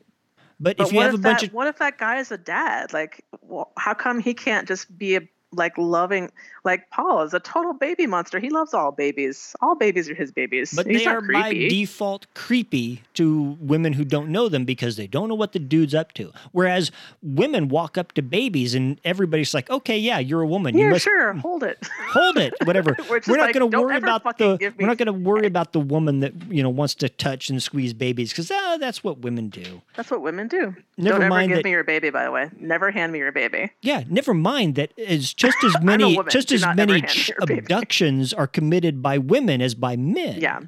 But, 0.61 0.76
But 0.76 0.88
if 0.88 0.92
you 0.92 0.98
what 0.98 1.06
have 1.06 1.14
if 1.14 1.20
a 1.20 1.22
bunch 1.22 1.40
that 1.40 1.48
of 1.48 1.54
what 1.54 1.66
if 1.66 1.78
that 1.78 1.98
guy 1.98 2.18
is 2.18 2.30
a 2.30 2.38
dad? 2.38 2.92
Like, 2.92 3.24
well, 3.40 3.72
how 3.78 3.94
come 3.94 4.20
he 4.20 4.34
can't 4.34 4.68
just 4.68 4.96
be 4.96 5.16
a 5.16 5.22
like 5.52 5.76
loving 5.78 6.30
like 6.64 6.90
Paul 6.90 7.22
is 7.22 7.34
a 7.34 7.40
total 7.40 7.72
baby 7.72 8.06
monster. 8.06 8.38
He 8.38 8.50
loves 8.50 8.74
all 8.74 8.92
babies. 8.92 9.54
All 9.61 9.74
babies 9.74 10.08
are 10.08 10.14
his 10.14 10.30
babies. 10.32 10.72
but 10.74 10.86
He's 10.86 11.04
they 11.04 11.06
are 11.06 11.20
by 11.20 11.52
default 11.52 12.26
creepy 12.34 13.02
to 13.14 13.56
women 13.61 13.92
who 13.92 14.04
don't 14.04 14.28
know 14.30 14.48
them 14.48 14.64
because 14.64 14.96
they 14.96 15.06
don't 15.06 15.28
know 15.28 15.34
what 15.34 15.52
the 15.52 15.58
dude's 15.58 15.94
up 15.94 16.12
to. 16.14 16.32
Whereas 16.52 16.90
women 17.22 17.68
walk 17.68 17.96
up 17.98 18.12
to 18.12 18.22
babies 18.22 18.74
and 18.74 19.00
everybody's 19.04 19.54
like, 19.54 19.70
"Okay, 19.70 19.98
yeah, 19.98 20.18
you're 20.18 20.42
a 20.42 20.46
woman. 20.46 20.76
you 20.76 20.84
yeah, 20.84 20.90
must 20.90 21.04
sure, 21.04 21.32
hold 21.34 21.62
it. 21.62 21.78
hold 22.08 22.36
it, 22.38 22.54
whatever." 22.64 22.96
We're 23.08 23.20
we're 23.26 23.36
not 23.36 23.46
like, 23.46 23.54
going 23.54 23.70
to 23.70 23.78
worry 23.78 23.96
about 23.96 24.38
the 24.38 24.72
we're 24.78 24.86
not 24.86 24.98
going 24.98 25.06
to 25.06 25.12
worry 25.12 25.46
about 25.46 25.72
the 25.72 25.80
woman 25.80 26.20
that 26.20 26.32
you 26.50 26.62
know 26.62 26.70
wants 26.70 26.94
to 26.96 27.08
touch 27.08 27.50
and 27.50 27.62
squeeze 27.62 27.92
babies 27.92 28.30
because 28.30 28.50
oh, 28.50 28.74
uh, 28.74 28.76
that's 28.78 29.02
what 29.02 29.18
women 29.18 29.48
do. 29.48 29.82
That's 29.96 30.11
what 30.11 30.22
women 30.22 30.48
do. 30.48 30.74
Never 30.96 31.14
Don't 31.16 31.22
ever 31.22 31.28
mind 31.28 31.48
give 31.48 31.56
that- 31.58 31.64
me 31.64 31.70
your 31.70 31.84
baby, 31.84 32.11
by 32.11 32.24
the 32.24 32.30
way. 32.30 32.50
Never 32.58 32.90
hand 32.90 33.12
me 33.12 33.18
your 33.18 33.32
baby. 33.32 33.70
Yeah, 33.80 34.04
never 34.08 34.34
mind 34.34 34.74
that 34.74 34.92
is 34.96 35.32
just 35.32 35.62
as 35.64 35.74
many 35.82 36.16
woman. 36.16 36.30
Just 36.51 36.64
as 36.66 36.76
many 36.76 37.01
ch- 37.03 37.30
abductions 37.40 38.32
are 38.32 38.46
committed 38.46 39.03
by 39.03 39.18
women 39.18 39.61
as 39.62 39.74
by 39.74 39.96
men. 39.96 40.40
Yeah. 40.40 40.61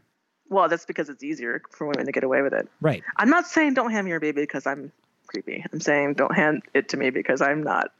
Well, 0.49 0.69
that's 0.69 0.85
because 0.85 1.09
it's 1.09 1.23
easier 1.23 1.63
for 1.71 1.87
women 1.87 2.07
to 2.07 2.13
get 2.13 2.25
away 2.25 2.43
with 2.43 2.53
it. 2.53 2.69
Right. 2.81 3.03
I'm 3.17 3.31
not 3.31 3.47
saying 3.47 3.75
don't 3.75 3.91
hand 3.91 4.05
me 4.05 4.11
your 4.11 4.21
baby 4.21 4.43
because 4.43 4.67
I'm 4.67 4.93
creepy. 5.27 5.65
I'm 5.73 5.81
saying 5.81 6.15
don't 6.15 6.35
hand 6.35 6.63
it 6.75 6.89
to 6.91 6.97
me 6.97 7.11
because 7.11 7.41
I'm 7.41 7.63
not 7.63 7.91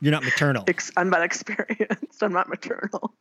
You're 0.00 0.12
not 0.12 0.24
maternal. 0.24 0.64
ex- 0.68 0.90
I'm 0.96 1.10
not 1.10 1.22
experienced. 1.22 2.22
I'm 2.22 2.32
not 2.32 2.48
maternal. 2.48 3.12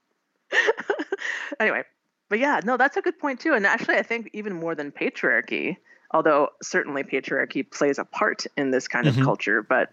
anyway, 1.60 1.84
but 2.30 2.40
yeah, 2.40 2.62
no, 2.64 2.78
that's 2.78 2.98
a 2.98 3.02
good 3.02 3.20
point 3.20 3.40
too. 3.40 3.54
And 3.54 3.66
actually, 3.66 3.96
I 3.96 4.04
think 4.04 4.30
even 4.34 4.54
more 4.54 4.76
than 4.76 4.92
patriarchy, 4.92 5.78
although 6.12 6.50
certainly 6.62 7.04
patriarchy 7.04 7.70
plays 7.70 8.00
a 8.00 8.06
part 8.06 8.46
in 8.58 8.72
this 8.72 8.88
kind 8.88 9.06
Mhm. 9.08 9.18
of 9.18 9.24
culture, 9.24 9.62
but 9.62 9.90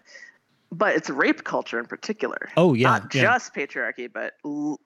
but 0.71 0.95
it's 0.95 1.09
rape 1.09 1.43
culture 1.43 1.79
in 1.79 1.85
particular. 1.85 2.49
Oh 2.57 2.73
yeah. 2.73 2.89
not 2.89 3.15
yeah. 3.15 3.21
just 3.23 3.53
patriarchy, 3.53 4.11
but 4.11 4.33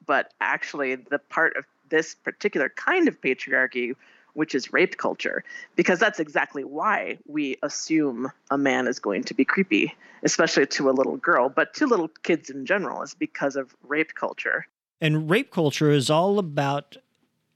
but 0.06 0.34
actually 0.42 0.96
the 0.96 1.20
part 1.20 1.56
of 1.58 1.66
this 1.90 2.16
particular 2.16 2.70
kind 2.70 3.08
of 3.08 3.20
patriarchy, 3.22 3.94
which 4.34 4.56
is 4.56 4.74
rape 4.74 4.98
culture, 4.98 5.44
because 5.76 6.00
that's 6.00 6.20
exactly 6.20 6.64
why 6.64 7.18
we 7.28 7.58
assume 7.62 8.32
a 8.50 8.58
man 8.58 8.88
is 8.88 9.00
going 9.00 9.24
to 9.26 9.34
be 9.34 9.46
creepy, 9.46 9.94
especially 10.24 10.66
to 10.66 10.90
a 10.90 10.92
little 10.92 11.18
girl, 11.18 11.50
but 11.50 11.74
to 11.76 11.86
little 11.86 12.08
kids 12.24 12.50
in 12.50 12.66
general, 12.66 13.02
is 13.04 13.14
because 13.14 13.56
of 13.56 13.76
rape 13.84 14.16
culture. 14.16 14.66
And 15.02 15.30
rape 15.30 15.52
culture 15.52 15.92
is 15.92 16.10
all 16.10 16.40
about, 16.40 16.98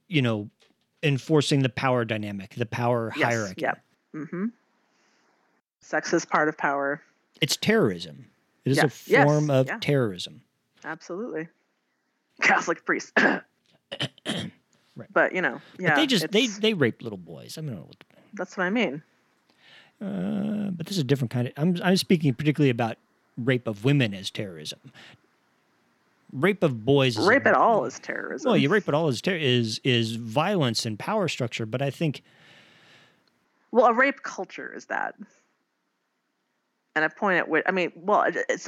you 0.08 0.22
know, 0.22 0.50
enforcing 1.02 1.64
the 1.64 1.70
power 1.70 2.04
dynamic, 2.04 2.56
the 2.56 2.66
power 2.66 3.14
Yes, 3.16 3.26
hierarchy. 3.26 3.62
yeah. 3.62 3.76
Mm-hmm. 4.14 4.48
Sex 5.80 6.12
is 6.14 6.26
part 6.26 6.50
of 6.50 6.58
power. 6.58 7.02
It's 7.42 7.56
terrorism. 7.58 8.26
It 8.66 8.72
is 8.72 8.78
Yes, 8.78 9.08
a 9.08 9.12
yes, 9.12 9.26
form 9.26 9.50
of 9.50 9.68
yeah. 9.68 9.78
terrorism. 9.80 10.42
Absolutely. 10.84 11.48
Catholic 12.42 12.86
priest. 12.86 13.14
Right. 14.96 15.08
But 15.14 15.34
you 15.36 15.44
know, 15.44 15.62
yeah, 15.78 15.90
but 15.90 15.96
they 15.98 16.08
just 16.08 16.32
they 16.32 16.48
they 16.48 16.74
rape 16.74 17.04
little 17.04 17.20
boys. 17.20 17.60
I 17.60 17.62
mean, 17.62 17.70
I 17.70 17.76
don't 17.76 17.82
know 17.82 17.88
what 17.88 18.04
that's 18.34 18.58
what 18.58 18.64
I 18.64 18.72
mean. 18.72 19.04
Uh, 20.02 20.72
but 20.72 20.88
this 20.88 20.94
is 20.98 21.04
a 21.04 21.04
different 21.04 21.30
kind 21.30 21.48
of. 21.48 21.54
I'm 21.56 21.78
I'm 21.84 21.98
speaking 21.98 22.34
particularly 22.34 22.72
about 22.72 22.98
rape 23.38 23.68
of 23.68 23.86
women 23.86 24.16
as 24.16 24.32
terrorism. 24.32 24.80
Rape 26.34 26.64
of 26.64 26.84
boys. 26.84 27.16
Is 27.16 27.28
Rape 27.28 27.46
at 27.46 27.54
all 27.54 27.86
is 27.86 28.00
terrorism. 28.00 28.50
Well, 28.50 28.58
you 28.58 28.70
rape 28.70 28.88
at 28.88 28.96
all 28.96 29.08
is 29.08 29.22
ter- 29.22 29.36
is 29.36 29.80
is 29.84 30.16
violence 30.16 30.84
and 30.84 30.98
power 30.98 31.28
structure. 31.28 31.68
But 31.68 31.84
I 31.84 31.92
think 31.92 32.24
Well, 33.72 33.86
a 33.86 33.94
rape 33.94 34.24
culture 34.24 34.74
is 34.76 34.86
that. 34.86 35.14
And 36.98 37.06
a 37.06 37.12
point 37.12 37.38
at 37.38 37.48
which, 37.48 37.64
I 37.68 37.72
mean, 37.72 37.92
well, 37.96 38.24
it's, 38.50 38.68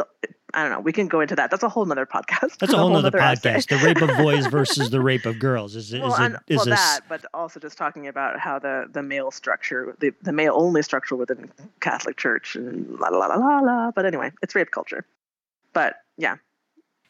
I 0.53 0.61
don't 0.61 0.71
know. 0.71 0.79
We 0.81 0.93
can 0.93 1.07
go 1.07 1.19
into 1.19 1.35
that. 1.35 1.49
That's 1.49 1.63
a 1.63 1.69
whole 1.69 1.83
nother 1.83 2.05
podcast. 2.05 2.59
that's 2.59 2.71
a 2.71 2.77
whole 2.77 2.89
nother 2.93 3.09
podcast. 3.09 3.69
The 3.69 3.83
rape 3.83 3.99
of 4.03 4.15
boys 4.17 4.45
versus 4.51 4.91
the 4.91 5.01
rape 5.01 5.25
of 5.25 5.39
girls 5.39 5.75
is 5.75 5.91
is 5.91 5.99
Well, 5.99 6.13
and, 6.13 6.37
is 6.47 6.57
well 6.57 6.65
that, 6.67 6.99
but 7.09 7.25
also 7.33 7.59
just 7.59 7.75
talking 7.75 8.07
about 8.07 8.39
how 8.39 8.59
the, 8.59 8.87
the 8.91 9.01
male 9.01 9.31
structure, 9.31 9.95
the, 9.99 10.13
the 10.21 10.31
male 10.31 10.53
only 10.55 10.83
structure 10.83 11.15
within 11.15 11.51
Catholic 11.79 12.17
Church 12.17 12.55
and 12.55 12.99
la 12.99 13.07
la 13.09 13.25
la 13.25 13.35
la 13.35 13.59
la. 13.61 13.91
But 13.91 14.05
anyway, 14.05 14.31
it's 14.43 14.53
rape 14.53 14.69
culture. 14.69 15.07
But 15.73 15.95
yeah. 16.19 16.35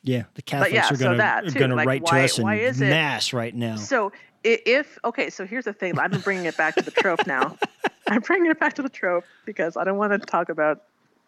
yeah. 0.03 0.24
The 0.36 0.41
Catholics 0.41 0.74
yeah, 0.74 0.86
are 0.86 0.95
so 0.95 1.03
going 1.03 1.17
that 1.17 1.49
to 1.49 1.51
going 1.51 1.72
to 1.72 1.76
like, 1.76 1.86
write 1.86 2.03
why- 2.03 2.28
to 2.28 2.67
us 2.70 2.80
in 2.80 2.88
it- 2.88 2.89
mass 2.89 3.34
right 3.34 3.53
now. 3.53 3.76
So 3.76 4.13
if, 4.45 4.97
okay, 5.03 5.30
so 5.30 5.45
here's 5.45 5.65
the 5.65 5.74
thing. 5.74 5.99
I'm 5.99 6.11
bringing 6.22 6.45
it 6.45 6.55
back 6.55 6.76
to 6.76 6.82
the 6.82 6.91
trope 6.91 7.28
now. 7.28 7.57
I'm 8.07 8.22
bringing 8.22 8.49
it 8.49 8.57
back 8.57 8.76
to 8.76 8.82
the 8.82 8.89
trope 8.89 9.26
because 9.45 9.76
I 9.76 9.84
don't 9.84 9.97
want 9.97 10.13
to 10.13 10.20
talk 10.20 10.47
about 10.49 10.84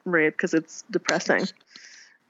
rape 0.06 0.34
because 0.34 0.54
it's 0.54 0.84
depressing 0.92 1.48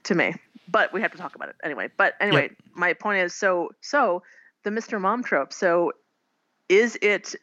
to 0.04 0.16
me. 0.16 0.36
But 0.68 0.94
we 0.94 1.02
have 1.02 1.12
to 1.12 1.18
talk 1.18 1.36
about 1.36 1.50
it 1.50 1.56
anyway. 1.64 1.90
But 1.98 2.16
anyway, 2.20 2.52
my 2.74 2.94
point 2.94 3.24
is 3.24 3.34
so 3.34 3.72
so 3.82 4.24
the 4.64 4.70
Mr. 4.70 5.00
Mom 5.00 5.24
trope. 5.24 5.54
So 5.54 5.94
is 6.70 6.98
it 7.02 7.36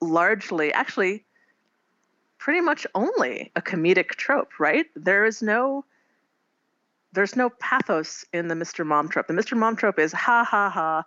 largely 0.00 0.72
actually 0.72 1.24
pretty 2.38 2.60
much 2.60 2.86
only 2.94 3.52
a 3.54 3.62
comedic 3.62 4.10
trope, 4.10 4.58
right? 4.58 4.86
There 4.96 5.24
is 5.24 5.42
no 5.42 5.84
there's 7.12 7.36
no 7.36 7.50
pathos 7.50 8.24
in 8.32 8.48
the 8.48 8.54
Mr. 8.54 8.86
Mom 8.86 9.08
trope. 9.08 9.26
The 9.26 9.34
Mr. 9.34 9.56
Mom 9.56 9.76
trope 9.76 9.98
is 9.98 10.12
ha 10.12 10.44
ha 10.44 10.70
ha, 10.70 11.04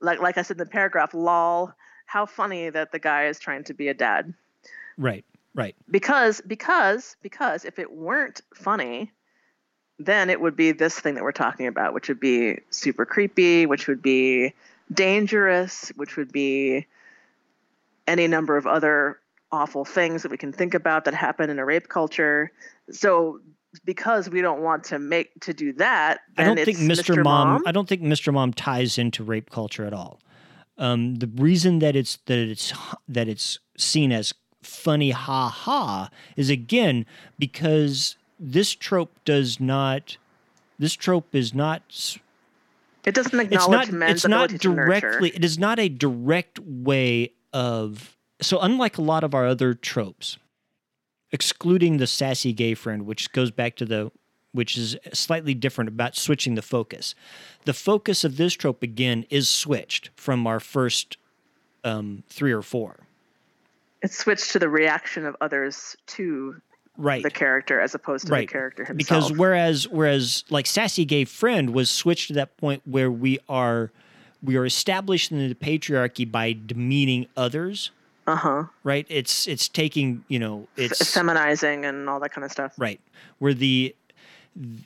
like 0.00 0.20
like 0.20 0.36
I 0.36 0.42
said 0.42 0.56
in 0.56 0.58
the 0.58 0.66
paragraph, 0.66 1.14
lol. 1.14 1.72
How 2.06 2.24
funny 2.24 2.70
that 2.70 2.90
the 2.90 2.98
guy 2.98 3.26
is 3.26 3.38
trying 3.38 3.64
to 3.64 3.74
be 3.74 3.88
a 3.88 3.94
dad 3.94 4.32
right. 4.98 5.24
Right. 5.58 5.74
because 5.90 6.40
because 6.46 7.16
because 7.20 7.64
if 7.64 7.80
it 7.80 7.90
weren't 7.92 8.42
funny 8.54 9.10
then 9.98 10.30
it 10.30 10.40
would 10.40 10.54
be 10.54 10.70
this 10.70 10.96
thing 10.96 11.16
that 11.16 11.24
we're 11.24 11.32
talking 11.32 11.66
about 11.66 11.94
which 11.94 12.06
would 12.06 12.20
be 12.20 12.60
super 12.70 13.04
creepy 13.04 13.66
which 13.66 13.88
would 13.88 14.00
be 14.00 14.54
dangerous 14.94 15.90
which 15.96 16.16
would 16.16 16.30
be 16.30 16.86
any 18.06 18.28
number 18.28 18.56
of 18.56 18.68
other 18.68 19.18
awful 19.50 19.84
things 19.84 20.22
that 20.22 20.30
we 20.30 20.36
can 20.36 20.52
think 20.52 20.74
about 20.74 21.04
that 21.04 21.14
happen 21.14 21.50
in 21.50 21.58
a 21.58 21.64
rape 21.64 21.88
culture 21.88 22.52
so 22.92 23.40
because 23.84 24.30
we 24.30 24.40
don't 24.40 24.60
want 24.60 24.84
to 24.84 25.00
make 25.00 25.28
to 25.40 25.52
do 25.52 25.72
that 25.72 26.20
I 26.36 26.44
don't 26.44 26.54
think 26.54 26.78
it's 26.78 26.80
Mr. 26.80 27.22
Mom, 27.24 27.64
I 27.66 27.72
don't 27.72 27.88
think 27.88 28.02
Mr. 28.02 28.32
Mom 28.32 28.52
ties 28.52 28.96
into 28.96 29.24
rape 29.24 29.50
culture 29.50 29.84
at 29.84 29.92
all. 29.92 30.20
Um, 30.78 31.16
the 31.16 31.26
reason 31.26 31.80
that 31.80 31.96
it's 31.96 32.18
that 32.26 32.38
it's 32.38 32.72
that 33.08 33.28
it's 33.28 33.58
seen 33.76 34.12
as 34.12 34.32
funny 34.62 35.10
ha 35.10 35.48
ha 35.48 36.10
is 36.36 36.50
again 36.50 37.06
because 37.38 38.16
this 38.38 38.74
trope 38.74 39.12
does 39.24 39.60
not 39.60 40.16
this 40.78 40.94
trope 40.94 41.34
is 41.34 41.54
not 41.54 42.18
it 43.04 43.14
doesn't 43.14 43.40
it's 43.40 43.64
acknowledge 43.64 43.92
not 43.92 44.10
it's 44.10 44.26
not 44.26 44.44
ability 44.46 44.58
to 44.58 44.74
directly 44.74 45.30
it 45.30 45.44
is 45.44 45.58
not 45.58 45.78
a 45.78 45.88
direct 45.88 46.58
way 46.60 47.32
of 47.52 48.16
so 48.40 48.58
unlike 48.60 48.98
a 48.98 49.02
lot 49.02 49.24
of 49.24 49.34
our 49.34 49.46
other 49.46 49.74
tropes 49.74 50.38
excluding 51.30 51.98
the 51.98 52.06
sassy 52.06 52.52
gay 52.52 52.74
friend 52.74 53.06
which 53.06 53.32
goes 53.32 53.50
back 53.50 53.76
to 53.76 53.84
the 53.84 54.10
which 54.52 54.76
is 54.76 54.96
slightly 55.12 55.54
different 55.54 55.88
about 55.88 56.16
switching 56.16 56.54
the 56.54 56.62
focus. 56.62 57.14
The 57.64 57.74
focus 57.74 58.24
of 58.24 58.36
this 58.36 58.54
trope 58.54 58.82
again 58.82 59.26
is 59.30 59.48
switched 59.48 60.10
from 60.16 60.46
our 60.46 60.60
first 60.60 61.16
um, 61.84 62.24
three 62.28 62.52
or 62.52 62.62
four 62.62 62.96
it's 64.02 64.16
switched 64.16 64.52
to 64.52 64.58
the 64.58 64.68
reaction 64.68 65.24
of 65.26 65.36
others 65.40 65.96
to 66.06 66.60
right 66.96 67.22
the 67.22 67.30
character 67.30 67.80
as 67.80 67.94
opposed 67.94 68.26
to 68.26 68.32
Right. 68.32 68.48
the 68.48 68.52
character 68.52 68.84
himself. 68.84 69.28
because 69.28 69.38
whereas 69.38 69.88
whereas 69.88 70.44
like 70.50 70.66
sassy 70.66 71.04
gay 71.04 71.24
friend 71.24 71.70
was 71.70 71.90
switched 71.90 72.28
to 72.28 72.34
that 72.34 72.56
point 72.56 72.82
where 72.84 73.10
we 73.10 73.38
are 73.48 73.90
we 74.42 74.56
are 74.56 74.64
established 74.66 75.30
in 75.32 75.48
the 75.48 75.54
patriarchy 75.54 76.30
by 76.30 76.56
demeaning 76.66 77.26
others 77.36 77.90
uh 78.26 78.36
huh, 78.36 78.64
right 78.84 79.06
it's 79.08 79.46
it's 79.48 79.68
taking 79.68 80.24
you 80.28 80.38
know 80.38 80.66
it's 80.76 80.98
feminizing 81.14 81.86
and 81.86 82.08
all 82.10 82.20
that 82.20 82.30
kind 82.32 82.44
of 82.44 82.50
stuff. 82.52 82.72
right 82.76 83.00
where 83.38 83.54
the 83.54 83.94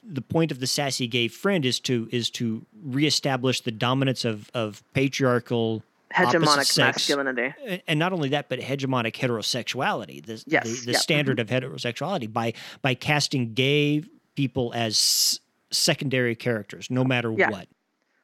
the 0.04 0.20
point 0.20 0.52
of 0.52 0.60
the 0.60 0.66
sassy 0.66 1.06
gay 1.06 1.28
friend 1.28 1.64
is 1.64 1.80
to 1.80 2.08
is 2.12 2.28
to 2.30 2.64
reestablish 2.84 3.62
the 3.62 3.70
dominance 3.72 4.24
of 4.24 4.50
of 4.54 4.82
patriarchal 4.94 5.82
Hegemonic 6.12 6.78
masculinity. 6.78 7.54
and 7.86 7.98
not 7.98 8.12
only 8.12 8.28
that, 8.30 8.48
but 8.48 8.58
hegemonic 8.60 9.14
heterosexuality, 9.14 10.24
the, 10.24 10.42
Yes, 10.46 10.64
the, 10.80 10.86
the 10.86 10.92
yep, 10.92 11.00
standard 11.00 11.40
of 11.40 11.48
heterosexuality 11.48 12.32
by 12.32 12.52
by 12.82 12.94
casting 12.94 13.54
gay 13.54 14.04
people 14.34 14.72
as 14.74 14.92
s- 14.94 15.40
secondary 15.70 16.34
characters, 16.34 16.90
no 16.90 17.04
matter 17.04 17.32
Yeah. 17.36 17.50
what. 17.50 17.68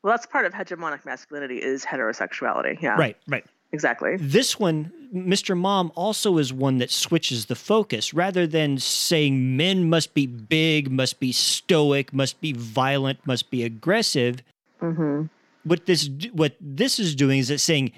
Well, 0.03 0.13
that's 0.13 0.27
part 0.27 0.47
of 0.47 0.53
hegemonic 0.53 1.05
masculinity 1.05 1.57
is 1.63 1.85
heterosexuality. 1.85 2.81
Yeah, 2.81 2.95
Right, 2.97 3.17
right. 3.27 3.45
exactly. 3.73 4.17
This 4.17 4.59
one, 4.59 4.93
Mr. 5.13 5.57
Mom, 5.57 5.91
also 5.97 6.39
is 6.39 6.53
one 6.53 6.79
that 6.79 6.91
switches 6.91 7.47
the 7.47 7.57
focus. 7.57 8.15
Rather 8.15 8.47
than 8.47 8.79
saying 8.79 9.57
men 9.57 9.89
must 9.91 10.15
be 10.15 10.27
big, 10.27 10.91
must 10.91 11.19
be 11.19 11.33
stoic, 11.33 12.13
must 12.13 12.41
be 12.41 12.53
violent, 12.53 13.19
must 13.27 13.51
be 13.51 13.65
aggressive, 13.65 14.43
hmm 14.81 15.25
what 15.69 15.87
this 15.87 16.09
what 16.33 16.57
this 16.61 16.99
is 16.99 17.15
doing 17.15 17.39
is 17.39 17.51
it's 17.51 17.63
saying 17.63 17.93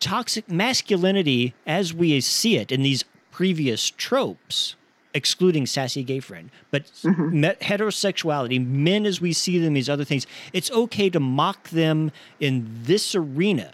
toxic 0.00 0.50
masculinity 0.50 1.54
as 1.66 1.94
we 1.94 2.20
see 2.20 2.56
it 2.56 2.70
in 2.70 2.82
these 2.82 3.04
previous 3.30 3.90
tropes 3.90 4.76
excluding 5.14 5.64
sassy 5.64 6.02
gay 6.02 6.20
friend 6.20 6.50
but 6.70 6.84
mm-hmm. 7.02 7.40
me- 7.40 7.54
heterosexuality 7.60 8.64
men 8.64 9.06
as 9.06 9.20
we 9.20 9.32
see 9.32 9.58
them 9.58 9.74
these 9.74 9.88
other 9.88 10.04
things 10.04 10.26
it's 10.52 10.70
okay 10.70 11.08
to 11.08 11.20
mock 11.20 11.70
them 11.70 12.12
in 12.40 12.68
this 12.82 13.14
arena. 13.14 13.72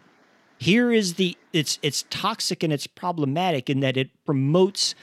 Here 0.59 0.93
is 0.93 1.15
the 1.15 1.37
it's 1.53 1.81
it's 1.83 2.05
toxic 2.09 2.63
and 2.63 2.73
it's 2.73 2.87
problematic 2.87 3.69
in 3.69 3.81
that 3.81 3.97
it 3.97 4.11
promotes 4.25 4.95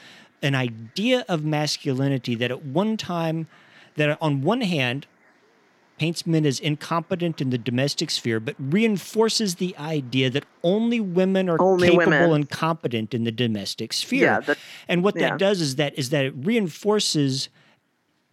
an 0.42 0.54
idea 0.54 1.24
of 1.28 1.44
masculinity 1.44 2.34
that 2.36 2.50
at 2.50 2.64
one 2.64 2.96
time 2.96 3.46
that 3.96 4.16
on 4.22 4.40
one 4.40 4.62
hand 4.62 5.06
paints 6.00 6.26
men 6.26 6.46
as 6.46 6.58
incompetent 6.58 7.42
in 7.42 7.50
the 7.50 7.58
domestic 7.58 8.10
sphere, 8.10 8.40
but 8.40 8.56
reinforces 8.58 9.56
the 9.56 9.76
idea 9.76 10.30
that 10.30 10.46
only 10.62 10.98
women 10.98 11.46
are 11.46 11.60
Only 11.60 11.90
capable 11.90 12.10
women. 12.12 12.32
and 12.32 12.48
competent 12.48 13.12
in 13.12 13.24
the 13.24 13.30
domestic 13.30 13.92
sphere. 13.92 14.24
Yeah, 14.24 14.40
that- 14.40 14.56
and 14.88 15.04
what 15.04 15.14
yeah. 15.14 15.28
that 15.28 15.38
does 15.38 15.60
is 15.60 15.76
that 15.76 15.92
is 15.98 16.08
that 16.08 16.24
it 16.24 16.32
reinforces 16.34 17.50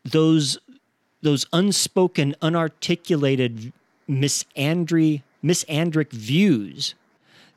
those 0.05 0.57
those 1.21 1.45
unspoken, 1.51 2.35
unarticulated 2.41 3.73
misandry 4.09 5.23
misandric 5.43 6.11
views 6.11 6.95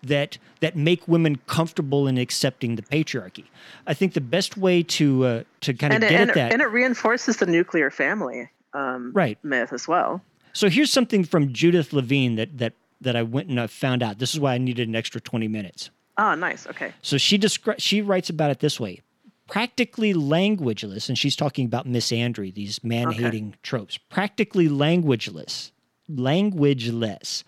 that 0.02 0.38
that 0.58 0.74
make 0.74 1.06
women 1.06 1.36
comfortable 1.46 2.08
in 2.08 2.18
accepting 2.18 2.74
the 2.74 2.82
patriarchy. 2.82 3.44
I 3.86 3.94
think 3.94 4.14
the 4.14 4.20
best 4.20 4.56
way 4.56 4.82
to 4.82 5.24
uh, 5.24 5.42
to 5.61 5.72
kind 5.72 5.92
of 5.92 6.02
And, 6.02 6.04
it, 6.04 6.08
get 6.11 6.20
and, 6.20 6.30
at 6.30 6.34
that 6.34 6.52
and 6.52 6.61
it 6.62 6.66
reinforces 6.66 7.36
the 7.36 7.46
nuclear 7.46 7.92
family 7.92 8.48
um, 8.74 9.12
Right. 9.14 9.38
myth 9.44 9.72
as 9.72 9.86
well. 9.88 10.22
So 10.52 10.68
here's 10.68 10.90
something 10.90 11.24
from 11.24 11.52
Judith 11.52 11.92
Levine 11.92 12.34
that 12.36 12.58
that 12.58 12.72
that 13.00 13.16
I 13.16 13.22
went 13.22 13.48
and 13.48 13.58
I 13.58 13.66
found 13.66 14.02
out. 14.02 14.18
This 14.18 14.34
is 14.34 14.40
why 14.40 14.54
I 14.54 14.58
needed 14.58 14.86
an 14.88 14.94
extra 14.94 15.20
20 15.22 15.48
minutes. 15.48 15.88
Ah, 16.18 16.34
nice. 16.34 16.66
Okay. 16.66 16.92
So 17.00 17.16
she 17.16 17.38
descri- 17.38 17.76
she 17.78 18.02
writes 18.02 18.28
about 18.28 18.50
it 18.50 18.60
this 18.60 18.78
way. 18.78 19.00
Practically 19.48 20.12
languageless, 20.12 21.08
and 21.08 21.16
she's 21.18 21.34
talking 21.34 21.64
about 21.66 21.86
misandry, 21.86 22.52
these 22.54 22.84
man-hating 22.84 23.54
tropes. 23.62 23.96
Practically 23.96 24.68
languageless, 24.68 25.70
languageless, 26.10 27.42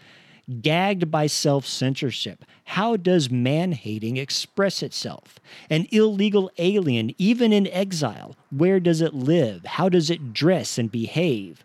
gagged 0.60 1.10
by 1.10 1.26
self-censorship. 1.26 2.44
How 2.64 2.96
does 2.96 3.30
man-hating 3.30 4.16
express 4.16 4.82
itself? 4.82 5.40
An 5.68 5.86
illegal 5.90 6.50
alien, 6.58 7.14
even 7.18 7.52
in 7.52 7.66
exile, 7.68 8.36
where 8.50 8.80
does 8.80 9.00
it 9.00 9.14
live? 9.14 9.64
How 9.64 9.88
does 9.88 10.10
it 10.10 10.32
dress 10.32 10.78
and 10.78 10.90
behave? 10.90 11.64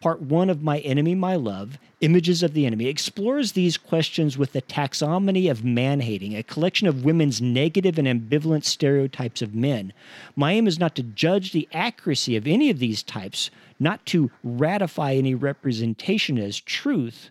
Part 0.00 0.20
one 0.20 0.50
of 0.50 0.62
My 0.62 0.80
Enemy, 0.80 1.14
My 1.14 1.34
Love, 1.34 1.78
Images 2.02 2.42
of 2.42 2.52
the 2.52 2.66
Enemy, 2.66 2.86
explores 2.86 3.52
these 3.52 3.78
questions 3.78 4.36
with 4.36 4.52
the 4.52 4.60
taxonomy 4.60 5.50
of 5.50 5.64
man 5.64 6.00
hating, 6.00 6.36
a 6.36 6.42
collection 6.42 6.86
of 6.86 7.06
women's 7.06 7.40
negative 7.40 7.98
and 7.98 8.06
ambivalent 8.06 8.64
stereotypes 8.64 9.40
of 9.40 9.54
men. 9.54 9.94
My 10.36 10.52
aim 10.52 10.66
is 10.66 10.78
not 10.78 10.94
to 10.96 11.02
judge 11.02 11.52
the 11.52 11.66
accuracy 11.72 12.36
of 12.36 12.46
any 12.46 12.68
of 12.68 12.80
these 12.80 13.02
types, 13.02 13.50
not 13.80 14.04
to 14.06 14.30
ratify 14.42 15.14
any 15.14 15.34
representation 15.34 16.38
as 16.38 16.60
truth. 16.60 17.30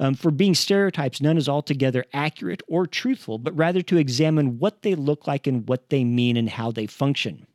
Um, 0.00 0.14
for 0.14 0.30
being 0.30 0.54
stereotypes, 0.54 1.20
none 1.20 1.36
is 1.36 1.46
altogether 1.46 2.06
accurate 2.14 2.62
or 2.66 2.86
truthful, 2.86 3.36
but 3.36 3.54
rather 3.54 3.82
to 3.82 3.98
examine 3.98 4.58
what 4.58 4.80
they 4.80 4.94
look 4.94 5.26
like 5.26 5.46
and 5.46 5.68
what 5.68 5.90
they 5.90 6.04
mean 6.04 6.38
and 6.38 6.48
how 6.48 6.72
they 6.72 6.86
function. 6.86 7.46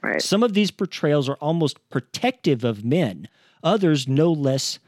Right. 0.00 0.22
Some 0.22 0.44
of 0.44 0.54
these 0.54 0.70
portrayals 0.70 1.28
are 1.28 1.34
almost 1.34 1.90
protective 1.90 2.62
of 2.62 2.84
men, 2.84 3.28
others 3.64 4.06
no 4.06 4.32
less 4.32 4.78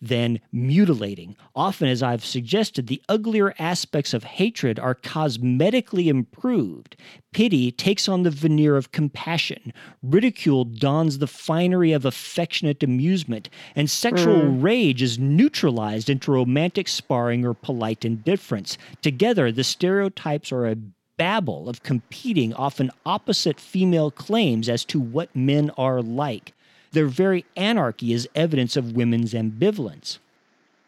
than 0.00 0.40
mutilating. 0.52 1.36
Often, 1.54 1.88
as 1.88 2.02
I've 2.02 2.24
suggested, 2.24 2.86
the 2.86 3.02
uglier 3.08 3.54
aspects 3.58 4.14
of 4.14 4.24
hatred 4.24 4.78
are 4.78 4.94
cosmetically 4.94 6.06
improved. 6.06 6.96
Pity 7.32 7.72
takes 7.72 8.08
on 8.08 8.22
the 8.22 8.30
veneer 8.30 8.76
of 8.76 8.92
compassion. 8.92 9.72
Ridicule 10.02 10.64
dons 10.64 11.18
the 11.18 11.26
finery 11.26 11.92
of 11.92 12.04
affectionate 12.04 12.82
amusement. 12.82 13.48
And 13.74 13.90
sexual 13.90 14.42
mm. 14.42 14.62
rage 14.62 15.02
is 15.02 15.18
neutralized 15.18 16.08
into 16.08 16.32
romantic 16.32 16.88
sparring 16.88 17.44
or 17.44 17.54
polite 17.54 18.04
indifference. 18.04 18.78
Together, 19.02 19.50
the 19.50 19.64
stereotypes 19.64 20.52
are 20.52 20.66
a 20.66 20.76
babble 21.16 21.68
of 21.68 21.82
competing, 21.82 22.52
often 22.54 22.90
opposite 23.06 23.60
female 23.60 24.10
claims 24.10 24.68
as 24.68 24.84
to 24.86 25.00
what 25.00 25.34
men 25.34 25.70
are 25.76 26.02
like. 26.02 26.52
Their 26.94 27.06
very 27.06 27.44
anarchy 27.56 28.12
is 28.12 28.28
evidence 28.36 28.76
of 28.76 28.92
women's 28.92 29.34
ambivalence. 29.34 30.18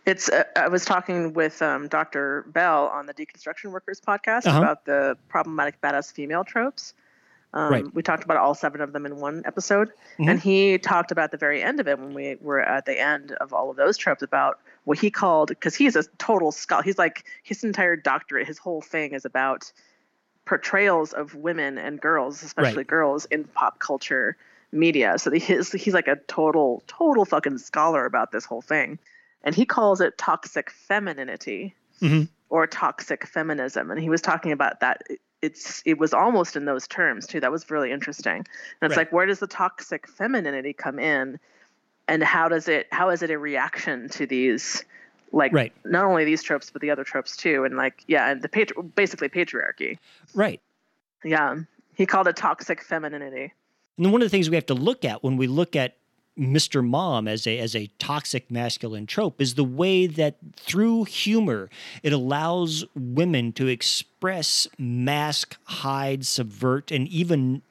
It's. 0.06 0.28
Uh, 0.28 0.44
I 0.54 0.68
was 0.68 0.84
talking 0.84 1.32
with 1.34 1.60
um, 1.60 1.88
Dr. 1.88 2.44
Bell 2.46 2.86
on 2.86 3.06
the 3.06 3.12
Deconstruction 3.14 3.72
Workers 3.72 4.00
podcast 4.00 4.46
Uh-huh. 4.46 4.58
about 4.58 4.84
the 4.84 5.18
problematic 5.28 5.80
badass 5.80 6.12
female 6.12 6.44
tropes. 6.44 6.94
Um, 7.54 7.72
Right. 7.72 7.94
We 7.94 8.02
talked 8.02 8.22
about 8.22 8.36
all 8.36 8.54
seven 8.54 8.80
of 8.80 8.92
them 8.92 9.04
in 9.04 9.16
one 9.16 9.42
episode, 9.46 9.90
Mhm. 10.18 10.28
and 10.30 10.40
he 10.40 10.78
talked 10.78 11.10
about 11.10 11.32
the 11.32 11.36
very 11.38 11.60
end 11.62 11.80
of 11.80 11.88
it 11.88 11.98
when 11.98 12.14
we 12.14 12.36
were 12.40 12.60
at 12.60 12.84
the 12.86 13.00
end 13.00 13.32
of 13.32 13.52
all 13.52 13.68
of 13.70 13.76
those 13.76 13.96
tropes 13.96 14.22
about 14.22 14.60
what 14.84 14.98
he 14.98 15.10
called 15.10 15.48
because 15.48 15.74
he's 15.74 15.96
a 15.96 16.04
total 16.18 16.52
scholar. 16.52 16.82
He's 16.84 16.98
like 16.98 17.24
his 17.42 17.64
entire 17.64 17.96
doctorate, 17.96 18.46
his 18.46 18.58
whole 18.58 18.82
thing 18.82 19.12
is 19.12 19.24
about 19.24 19.72
portrayals 20.44 21.12
of 21.12 21.34
women 21.34 21.78
and 21.78 22.00
girls, 22.00 22.44
especially 22.44 22.78
Right. 22.78 22.86
girls 22.86 23.24
in 23.26 23.42
pop 23.44 23.80
culture 23.80 24.36
media. 24.72 25.18
So 25.18 25.30
he's 25.30 25.72
he's 25.72 25.94
like 25.94 26.08
a 26.08 26.16
total 26.28 26.82
total 26.86 27.24
fucking 27.24 27.58
scholar 27.58 28.04
about 28.04 28.32
this 28.32 28.44
whole 28.44 28.62
thing, 28.62 28.98
and 29.42 29.54
he 29.54 29.64
calls 29.64 30.00
it 30.00 30.18
toxic 30.18 30.70
femininity 30.70 31.74
Mhm. 32.00 32.28
or 32.48 32.66
toxic 32.66 33.26
feminism. 33.26 33.90
And 33.90 34.00
he 34.00 34.08
was 34.10 34.20
talking 34.20 34.52
about 34.52 34.80
that. 34.80 35.02
It's 35.42 35.82
it 35.84 35.98
was 35.98 36.12
almost 36.14 36.56
in 36.56 36.64
those 36.64 36.86
terms 36.88 37.26
too. 37.26 37.40
That 37.40 37.52
was 37.52 37.70
really 37.70 37.90
interesting. 37.92 38.36
And 38.36 38.46
it's 38.82 38.96
Right. 38.96 39.06
like 39.06 39.12
where 39.12 39.26
does 39.26 39.38
the 39.40 39.46
toxic 39.46 40.08
femininity 40.08 40.72
come 40.72 40.98
in, 40.98 41.38
and 42.08 42.22
how 42.22 42.48
does 42.48 42.68
it 42.68 42.86
how 42.92 43.10
is 43.10 43.22
it 43.22 43.30
a 43.30 43.38
reaction 43.38 44.08
to 44.10 44.26
these 44.26 44.84
like 45.32 45.52
Right. 45.52 45.72
not 45.84 46.04
only 46.04 46.24
these 46.24 46.42
tropes 46.42 46.70
but 46.70 46.80
the 46.80 46.90
other 46.90 47.02
tropes 47.04 47.36
too 47.36 47.64
and 47.64 47.76
like 47.76 48.04
yeah 48.06 48.30
and 48.30 48.42
the 48.42 48.48
patri- 48.48 48.80
basically 48.94 49.28
patriarchy 49.28 49.98
Right. 50.34 50.60
yeah 51.24 51.56
he 51.94 52.06
called 52.06 52.28
it 52.28 52.36
toxic 52.36 52.80
femininity 52.82 53.52
And 53.96 54.04
then 54.04 54.12
one 54.12 54.22
of 54.22 54.26
the 54.26 54.30
things 54.30 54.50
we 54.50 54.56
have 54.56 54.66
to 54.66 54.74
look 54.74 55.04
at 55.04 55.22
when 55.22 55.36
we 55.36 55.46
look 55.46 55.74
at 55.74 55.96
Mr. 56.38 56.86
Mom 56.86 57.26
as 57.26 57.46
a 57.46 57.58
as 57.58 57.74
a 57.74 57.88
toxic 57.98 58.50
masculine 58.50 59.06
trope 59.06 59.40
is 59.40 59.54
the 59.54 59.64
way 59.64 60.06
that 60.06 60.36
through 60.54 61.04
humor 61.04 61.70
it 62.02 62.12
allows 62.12 62.84
women 62.94 63.52
to 63.52 63.68
express, 63.68 64.68
mask, 64.78 65.56
hide, 65.64 66.26
subvert, 66.26 66.90
and 66.90 67.08
even 67.08 67.62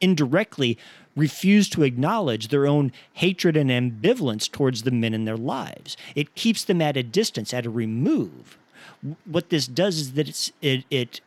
indirectly 0.00 0.76
refuse 1.14 1.68
to 1.68 1.82
acknowledge 1.82 2.48
their 2.48 2.66
own 2.66 2.92
hatred 3.14 3.56
and 3.56 3.70
ambivalence 3.70 4.50
towards 4.50 4.82
the 4.82 4.90
men 4.90 5.14
in 5.14 5.24
their 5.24 5.36
lives. 5.36 5.96
It 6.14 6.34
keeps 6.34 6.64
them 6.64 6.80
at 6.80 6.96
a 6.96 7.02
distance, 7.02 7.54
at 7.54 7.66
a 7.66 7.70
remove. 7.70 8.58
What 9.24 9.50
this 9.50 9.66
does 9.68 9.98
is 9.98 10.12
that 10.14 10.50
it 10.60 10.84
it 10.90 11.20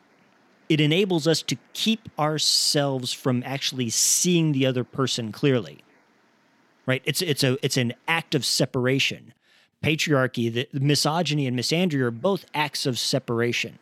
it 0.72 0.80
enables 0.80 1.28
us 1.28 1.41
to 1.41 1.57
keep 1.74 2.07
ourselves 2.17 3.11
from 3.11 3.43
actually 3.45 3.89
seeing 3.89 4.53
the 4.53 4.65
other 4.65 4.84
person 4.84 5.32
clearly 5.32 5.84
right 6.86 7.01
it's 7.05 7.22
it's 7.22 7.43
a 7.43 7.57
it's 7.61 7.78
an 7.78 7.93
act 8.07 8.34
of 8.34 8.45
separation 8.45 9.34
patriarchy 9.84 10.51
the, 10.51 10.67
the 10.74 10.80
misogyny 10.80 11.45
and 11.45 11.59
misandry 11.59 11.99
are 11.99 12.11
both 12.11 12.45
acts 12.53 12.86
of 12.86 12.97
separation 12.97 13.78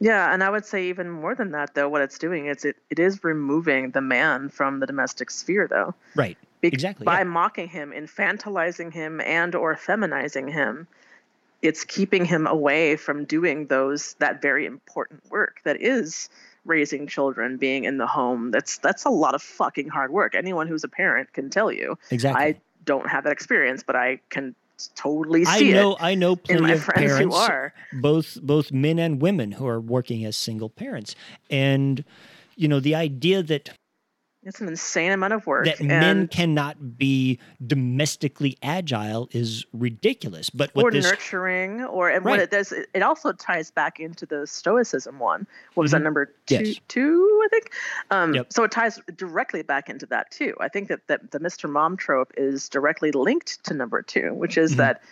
Yeah, 0.00 0.34
and 0.34 0.42
I 0.42 0.50
would 0.50 0.66
say 0.66 0.88
even 0.88 1.08
more 1.08 1.34
than 1.36 1.52
that, 1.52 1.74
though. 1.74 1.88
What 1.88 2.02
it's 2.02 2.18
doing 2.18 2.46
is 2.46 2.64
it, 2.64 2.74
it 2.90 2.98
is 2.98 3.22
removing 3.22 3.92
the 3.92 4.00
man 4.00 4.48
from 4.48 4.80
the 4.80 4.86
domestic 4.86 5.30
sphere, 5.30 5.68
though. 5.70 5.94
Right. 6.16 6.36
Be- 6.60 6.74
Exactly, 6.74 7.04
By 7.04 7.18
yeah. 7.18 7.24
mocking 7.38 7.68
him, 7.68 7.92
infantilizing 7.92 8.92
him, 8.92 9.20
and 9.20 9.54
or 9.54 9.76
feminizing 9.76 10.48
him, 10.50 10.88
it's 11.62 11.84
keeping 11.84 12.24
him 12.24 12.46
away 12.46 12.96
from 12.96 13.24
doing 13.24 13.66
those 13.66 14.14
that 14.14 14.42
very 14.42 14.66
important 14.66 15.22
work 15.30 15.60
that 15.64 15.80
is 15.80 16.28
raising 16.64 17.06
children, 17.06 17.56
being 17.56 17.84
in 17.84 17.98
the 17.98 18.06
home. 18.06 18.50
That's 18.50 18.78
that's 18.78 19.04
a 19.04 19.10
lot 19.10 19.34
of 19.34 19.42
fucking 19.42 19.88
hard 19.88 20.12
work. 20.12 20.34
Anyone 20.34 20.66
who's 20.66 20.84
a 20.84 20.88
parent 20.88 21.32
can 21.32 21.50
tell 21.50 21.72
you. 21.72 21.96
Exactly. 22.10 22.42
I 22.42 22.56
don't 22.84 23.08
have 23.08 23.24
that 23.24 23.32
experience, 23.32 23.82
but 23.82 23.96
I 23.96 24.20
can 24.28 24.54
totally 24.96 25.44
I 25.46 25.58
see 25.58 25.72
know 25.72 25.92
it 25.92 26.02
I 26.02 26.14
know 26.16 26.34
plenty 26.34 26.72
of 26.72 26.84
parents 26.86 27.18
who 27.18 27.32
are. 27.32 27.72
both 27.92 28.40
both 28.42 28.72
men 28.72 28.98
and 28.98 29.22
women 29.22 29.52
who 29.52 29.66
are 29.66 29.80
working 29.80 30.24
as 30.24 30.36
single 30.36 30.68
parents. 30.68 31.14
And 31.50 32.04
you 32.56 32.68
know, 32.68 32.80
the 32.80 32.94
idea 32.94 33.42
that 33.42 33.70
It's 34.44 34.60
an 34.60 34.66
insane 34.66 35.12
amount 35.12 35.34
of 35.34 35.46
work. 35.46 35.66
that 35.66 35.78
and 35.78 35.88
men 35.88 36.26
cannot 36.28 36.98
be 36.98 37.38
domestically 37.64 38.58
agile 38.62 39.28
is 39.30 39.64
ridiculous. 39.72 40.50
But 40.50 40.74
what 40.74 40.84
or 40.86 40.90
this 40.90 41.04
nurturing 41.04 41.84
or 41.84 42.08
and 42.08 42.24
Right. 42.24 42.32
what 42.32 42.40
it 42.40 42.50
does 42.50 42.72
it 42.72 43.02
also 43.02 43.32
ties 43.32 43.70
back 43.70 44.00
into 44.00 44.26
the 44.26 44.46
stoicism 44.46 45.18
one 45.20 45.46
what 45.74 45.82
was 45.82 45.92
that 45.92 46.00
Mhm. 46.00 46.04
number 46.04 46.26
two 46.46 46.64
Yes. 46.64 46.76
two 46.88 47.40
i 47.44 47.48
think 47.48 47.72
um, 48.10 48.34
Yep. 48.34 48.52
so 48.52 48.64
it 48.64 48.70
ties 48.72 48.98
directly 49.16 49.62
back 49.62 49.88
into 49.88 50.06
that 50.06 50.30
too 50.30 50.54
i 50.60 50.68
think 50.68 50.88
that, 50.88 51.06
that 51.06 51.30
the 51.30 51.38
mr 51.38 51.70
mom 51.70 51.96
trope 51.96 52.32
is 52.36 52.68
directly 52.68 53.12
linked 53.12 53.62
to 53.64 53.74
number 53.74 54.02
two 54.02 54.34
which 54.34 54.58
is 54.58 54.74
Mhm. 54.74 54.76
that 54.78 55.02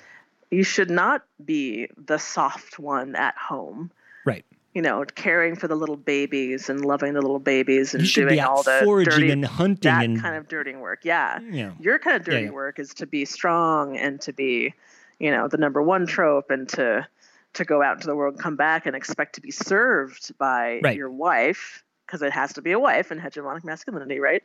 you 0.51 0.65
should 0.65 0.91
not 0.91 1.25
be 1.45 1.89
the 1.97 2.19
soft 2.19 2.79
one 2.81 3.15
at 3.15 3.37
home 3.37 3.91
right. 4.25 4.45
You 4.75 4.83
know 4.83 5.05
caring 5.15 5.57
for 5.57 5.67
the 5.69 5.75
little 5.75 5.97
babies 5.97 6.69
and 6.69 6.85
loving 6.85 7.15
the 7.15 7.21
little 7.21 7.39
babies 7.41 7.95
and 7.95 8.05
doing 8.13 8.41
all 8.41 8.63
the 8.63 8.81
foraging 8.85 9.13
dirty, 9.13 9.31
and 9.31 9.45
hunting 9.45 9.91
that 9.91 10.05
and 10.05 10.21
kind 10.21 10.37
of 10.37 10.49
dirty 10.49 10.75
work 10.77 11.05
yeah 11.05 11.39
know, 11.43 11.73
your 11.81 11.99
kind 11.99 12.17
of 12.17 12.27
Yeah, 12.27 12.35
dirty 12.35 12.47
yeah. 12.47 12.51
work 12.53 12.79
is 12.79 12.95
to 12.95 13.07
be 13.07 13.25
strong 13.25 13.97
and 13.97 14.21
to 14.23 14.33
be 14.33 14.73
you 15.19 15.31
know 15.31 15.49
the 15.49 15.57
number 15.57 15.83
one 15.83 16.07
trope 16.07 16.51
and 16.51 16.69
to 16.71 17.07
to 17.55 17.65
go 17.65 17.83
out 17.83 17.97
into 17.97 18.07
the 18.07 18.15
world 18.15 18.35
and 18.35 18.43
come 18.43 18.55
back 18.55 18.87
and 18.87 18.95
expect 18.95 19.35
to 19.35 19.41
be 19.41 19.51
served 19.51 20.37
by 20.39 20.81
Right. 20.85 20.97
your 20.97 21.11
wife 21.11 21.83
because 22.07 22.23
it 22.23 22.33
has 22.33 22.53
to 22.53 22.63
be 22.63 22.73
a 22.73 22.79
wife 22.79 23.11
in 23.11 23.19
hegemonic 23.19 23.65
masculinity 23.65 24.21
right 24.21 24.43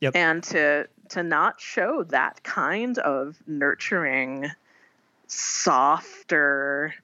Yep. 0.00 0.16
and 0.16 0.42
to 0.44 0.88
to 1.10 1.22
not 1.22 1.60
show 1.60 2.02
that 2.04 2.42
kind 2.42 2.98
of 2.98 3.36
nurturing 3.46 4.50
softer 5.26 6.94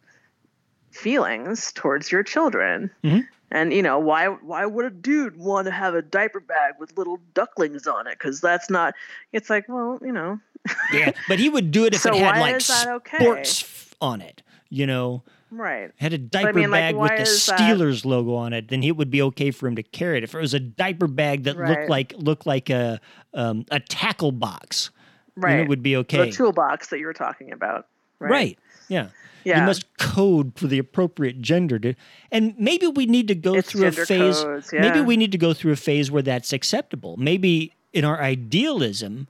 feelings 0.97 1.72
towards 1.72 2.11
your 2.11 2.22
children 2.22 2.90
Mhm. 3.05 3.26
and 3.51 3.72
you 3.72 3.82
know 3.82 3.99
why 3.99 4.26
why 4.26 4.64
would 4.66 4.84
a 4.86 4.90
dude 4.90 5.36
want 5.36 5.66
to 5.66 5.70
have 5.70 5.94
a 5.94 6.03
diaper 6.03 6.40
bag 6.40 6.74
with 6.80 6.97
little 6.97 7.18
ducklings 7.34 7.86
on 7.86 8.07
it 8.07 8.18
because 8.18 8.40
that's 8.40 8.68
not 8.70 8.94
it's 9.32 9.49
like 9.51 9.68
well 9.68 9.99
you 10.03 10.12
know 10.12 10.40
yeah. 10.92 11.12
But 11.28 11.38
he 11.38 11.49
would 11.49 11.70
do 11.70 11.84
it 11.84 11.94
if 11.94 12.01
So 12.01 12.12
it 12.12 12.16
had 12.18 12.40
like 12.40 12.57
okay? 12.97 13.18
sports 13.18 13.94
on 14.01 14.20
it. 14.20 14.42
You 14.68 14.84
know, 14.84 15.22
right 15.53 15.92
had 16.01 16.12
a 16.12 16.18
diaper 16.18 16.55
mean, 16.55 16.70
like, 16.72 16.80
bag 16.80 16.97
with 16.97 17.11
the 17.12 17.22
is 17.22 17.47
that- 17.47 17.61
Steelers 17.61 18.05
logo 18.05 18.34
on 18.34 18.53
it, 18.53 18.66
then 18.66 18.82
it 18.82 18.97
would 18.97 19.09
be 19.11 19.22
okay 19.22 19.53
for 19.53 19.68
him 19.68 19.76
to 19.76 19.84
carry 19.84 20.18
it. 20.18 20.24
If 20.24 20.34
it 20.34 20.40
was 20.40 20.55
a 20.55 20.59
diaper 20.59 21.07
bag 21.07 21.44
that 21.44 21.57
looked 21.57 21.88
like 21.88 22.14
looked 22.18 22.47
like 22.47 22.68
a 22.68 23.01
um, 23.32 23.64
a 23.70 23.78
tackle 23.78 24.32
box, 24.32 24.90
right 25.36 25.61
it 25.61 25.68
would 25.68 25.84
be 25.84 25.94
okay. 25.99 26.24
the 26.26 26.32
toolbox 26.32 26.88
that 26.88 26.99
you 26.99 27.07
were 27.07 27.12
talking 27.14 27.53
about 27.53 27.86
right, 28.18 28.30
Right. 28.30 28.59
Yeah. 28.88 29.09
Yeah 29.47 29.61
You 29.61 29.66
must 29.66 29.97
code 29.99 30.53
for 30.57 30.66
the 30.66 30.78
appropriate 30.78 31.40
gender 31.40 31.78
to 31.78 31.94
and 32.30 32.55
maybe 32.59 32.86
we 32.86 33.07
need 33.07 33.28
to 33.28 33.34
go 33.34 33.55
It's 33.55 33.70
through 33.70 33.86
a 33.86 33.92
phase 33.92 34.42
codes, 34.42 34.72
maybe 34.72 35.01
we 35.01 35.16
need 35.16 35.32
to 35.32 35.38
go 35.38 35.55
through 35.55 35.72
a 35.72 35.76
phase 35.76 36.11
where 36.11 36.22
that's 36.22 36.53
acceptable. 36.53 37.16
Maybe 37.16 37.72
in 37.92 38.05
our 38.05 38.20
idealism 38.20 39.28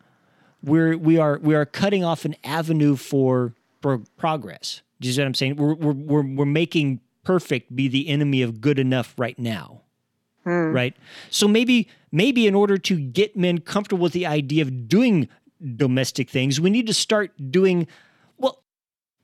we're 0.62 0.96
we 0.96 1.18
are 1.18 1.38
we 1.42 1.54
are 1.54 1.66
cutting 1.66 2.04
off 2.04 2.24
an 2.24 2.34
avenue 2.42 2.96
for 2.96 3.54
pro- 3.80 4.02
progress. 4.16 4.82
Do 5.00 5.08
you 5.08 5.14
see 5.14 5.20
what 5.20 5.26
I'm 5.26 5.34
saying? 5.34 5.56
We're 5.56 5.74
we're 5.74 5.92
we're, 5.92 6.34
we're 6.34 6.44
making 6.46 7.00
perfect 7.22 7.74
be 7.74 7.88
the 7.88 8.08
enemy 8.08 8.42
of 8.42 8.60
good 8.60 8.78
enough 8.78 9.14
right 9.18 9.38
now. 9.38 9.82
Hmm. 10.44 10.72
Right? 10.72 10.96
So 11.30 11.46
maybe 11.46 11.88
maybe 12.12 12.46
in 12.46 12.54
order 12.54 12.78
to 12.78 12.98
get 12.98 13.36
men 13.36 13.58
comfortable 13.58 14.02
with 14.02 14.12
the 14.12 14.26
idea 14.26 14.62
of 14.62 14.88
doing 14.88 15.28
domestic 15.76 16.30
things, 16.30 16.60
we 16.60 16.70
need 16.70 16.86
to 16.86 16.94
start 16.94 17.32
doing 17.50 17.86
well 18.38 18.62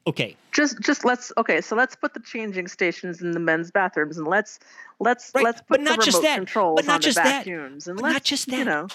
okay, 0.07 0.37
just 0.53 0.81
just 0.81 1.05
let's 1.05 1.33
okay 1.37 1.61
so 1.61 1.75
let's 1.75 1.97
put 1.97 2.15
the 2.15 2.21
changing 2.21 2.69
stations 2.69 3.21
in 3.23 3.33
the 3.33 3.41
men's 3.41 3.71
bathrooms 3.71 4.19
and 4.19 4.29
let's 4.29 4.59
let's 5.01 5.35
Right, 5.35 5.45
let's 5.45 5.61
but 5.69 5.81
put 5.81 5.85
not 5.85 5.99
the 5.99 6.05
just 6.05 6.17
remote 6.19 6.23
that, 6.29 6.37
controls 6.37 6.77
but 6.77 6.87
not 6.87 6.95
on 6.97 7.01
just 7.01 7.17
the 7.17 7.23
that, 7.23 7.39
vacuums 7.45 7.89
and 7.89 7.97
but 7.97 8.05
let's 8.05 8.15
not 8.15 8.25
just 8.25 8.49
you 8.49 8.65
know 8.65 8.89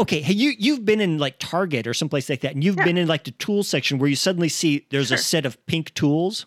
okay, 0.00 0.20
hey, 0.20 0.32
you 0.32 0.52
you've 0.58 0.84
been 0.84 1.00
in 1.00 1.18
like 1.18 1.36
Target 1.38 1.86
or 1.86 1.94
someplace 1.94 2.28
like 2.28 2.40
that, 2.40 2.54
and 2.54 2.64
you've 2.64 2.76
Yeah. 2.78 2.84
been 2.84 2.98
in 2.98 3.06
like 3.08 3.24
the 3.24 3.30
tool 3.32 3.62
section 3.62 3.98
where 3.98 4.08
you 4.08 4.16
suddenly 4.16 4.48
see 4.48 4.86
there's 4.90 5.12
a 5.12 5.16
set 5.16 5.46
of 5.46 5.64
pink 5.66 5.94
tools, 5.94 6.46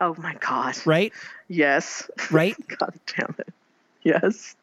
oh 0.00 0.14
my 0.18 0.34
god 0.40 0.76
right? 0.84 1.12
yes 1.48 2.08
Right? 2.30 2.54
god 2.78 2.92
damn 3.16 3.34
it 3.38 3.48
yes 4.02 4.54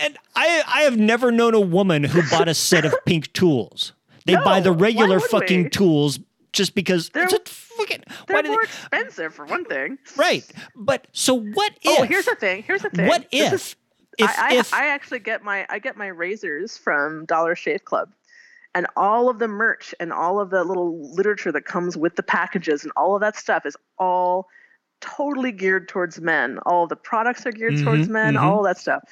And 0.00 0.16
I 0.36 0.62
I 0.66 0.82
have 0.82 0.96
never 0.96 1.30
known 1.30 1.54
a 1.54 1.60
woman 1.60 2.04
who 2.04 2.22
bought 2.30 2.48
a 2.48 2.54
set 2.54 2.84
of 2.84 2.94
pink 3.04 3.32
tools. 3.32 3.92
They 4.26 4.36
buy 4.36 4.60
the 4.60 4.72
regular 4.72 5.20
fucking 5.20 5.64
we? 5.64 5.68
tools 5.70 6.18
just 6.54 6.74
because 6.74 7.10
They're- 7.10 7.24
it's 7.24 7.34
a 7.34 7.40
fucking 7.54 8.04
they're 8.26 8.36
why 8.42 8.48
more 8.48 8.62
they, 8.62 8.68
expensive 8.98 9.34
for 9.34 9.44
one 9.44 9.64
thing 9.66 9.98
right. 10.16 10.44
But 10.74 11.06
so 11.12 11.34
what 11.34 11.72
if 11.82 12.00
oh 12.00 12.02
here's 12.04 12.24
the 12.24 12.36
thing 12.36 12.62
here's 12.62 12.82
the 12.82 12.90
thing 12.90 13.06
what 13.08 13.26
if 13.30 13.52
is- 13.52 13.76
if 14.16 14.28
I, 14.30 14.34
I, 14.38 14.54
if 14.54 14.72
I 14.72 14.86
actually 14.86 15.18
get 15.18 15.42
my 15.42 15.66
I 15.68 15.78
get 15.80 15.96
my 15.96 16.06
razors 16.06 16.78
from 16.78 17.24
Dollar 17.26 17.56
Shave 17.56 17.84
Club, 17.84 18.12
and 18.74 18.86
all 18.96 19.28
of 19.28 19.40
the 19.40 19.48
merch 19.48 19.92
and 19.98 20.12
all 20.12 20.38
of 20.40 20.50
the 20.50 20.62
little 20.62 21.12
literature 21.12 21.50
that 21.50 21.64
comes 21.64 21.96
with 21.96 22.14
the 22.14 22.22
packages 22.22 22.84
and 22.84 22.92
all 22.96 23.16
of 23.16 23.20
that 23.22 23.34
stuff 23.36 23.66
is 23.66 23.76
all 23.98 24.46
totally 25.00 25.50
geared 25.52 25.88
towards 25.88 26.20
men. 26.20 26.58
All 26.64 26.84
of 26.84 26.88
the 26.90 26.96
products 26.96 27.44
are 27.44 27.50
geared 27.52 27.82
towards 27.82 28.06
Mhm, 28.06 28.12
men. 28.12 28.34
mhm. 28.34 28.42
All 28.42 28.60
of 28.60 28.64
that 28.66 28.78
stuff, 28.78 29.02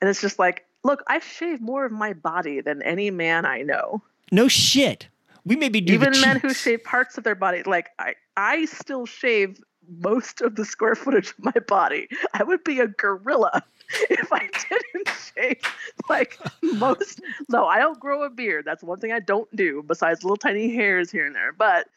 and 0.00 0.10
it's 0.10 0.20
just 0.20 0.38
like, 0.38 0.66
look, 0.84 1.02
I 1.08 1.18
shave 1.20 1.60
more 1.62 1.86
of 1.86 1.92
my 1.92 2.12
body 2.12 2.60
than 2.60 2.82
any 2.82 3.10
man 3.10 3.46
I 3.46 3.62
know. 3.62 4.02
no 4.30 4.46
shit. 4.46 5.08
We 5.50 5.56
maybe 5.56 5.80
do 5.80 5.92
Even 5.94 6.20
men 6.20 6.38
who 6.38 6.54
shave 6.54 6.84
parts 6.84 7.18
of 7.18 7.24
their 7.24 7.34
body, 7.34 7.64
like 7.64 7.90
I, 7.98 8.14
I 8.36 8.66
still 8.66 9.04
shave 9.04 9.60
most 9.98 10.40
of 10.42 10.54
the 10.54 10.64
square 10.64 10.94
footage 10.94 11.30
of 11.30 11.44
my 11.44 11.60
body. 11.66 12.06
I 12.32 12.44
would 12.44 12.62
be 12.62 12.78
a 12.78 12.86
gorilla 12.86 13.64
if 14.10 14.32
I 14.32 14.48
didn't 14.70 15.08
shave 15.34 15.60
like 16.08 16.38
most. 16.62 17.20
No, 17.48 17.66
I 17.66 17.80
don't 17.80 17.98
grow 17.98 18.22
a 18.22 18.30
beard. 18.30 18.64
That's 18.64 18.84
one 18.84 19.00
thing 19.00 19.10
I 19.10 19.18
don't 19.18 19.48
do 19.56 19.82
besides 19.84 20.22
little 20.22 20.36
tiny 20.36 20.72
hairs 20.72 21.10
here 21.10 21.26
and 21.26 21.34
there. 21.34 21.52
But 21.52 21.88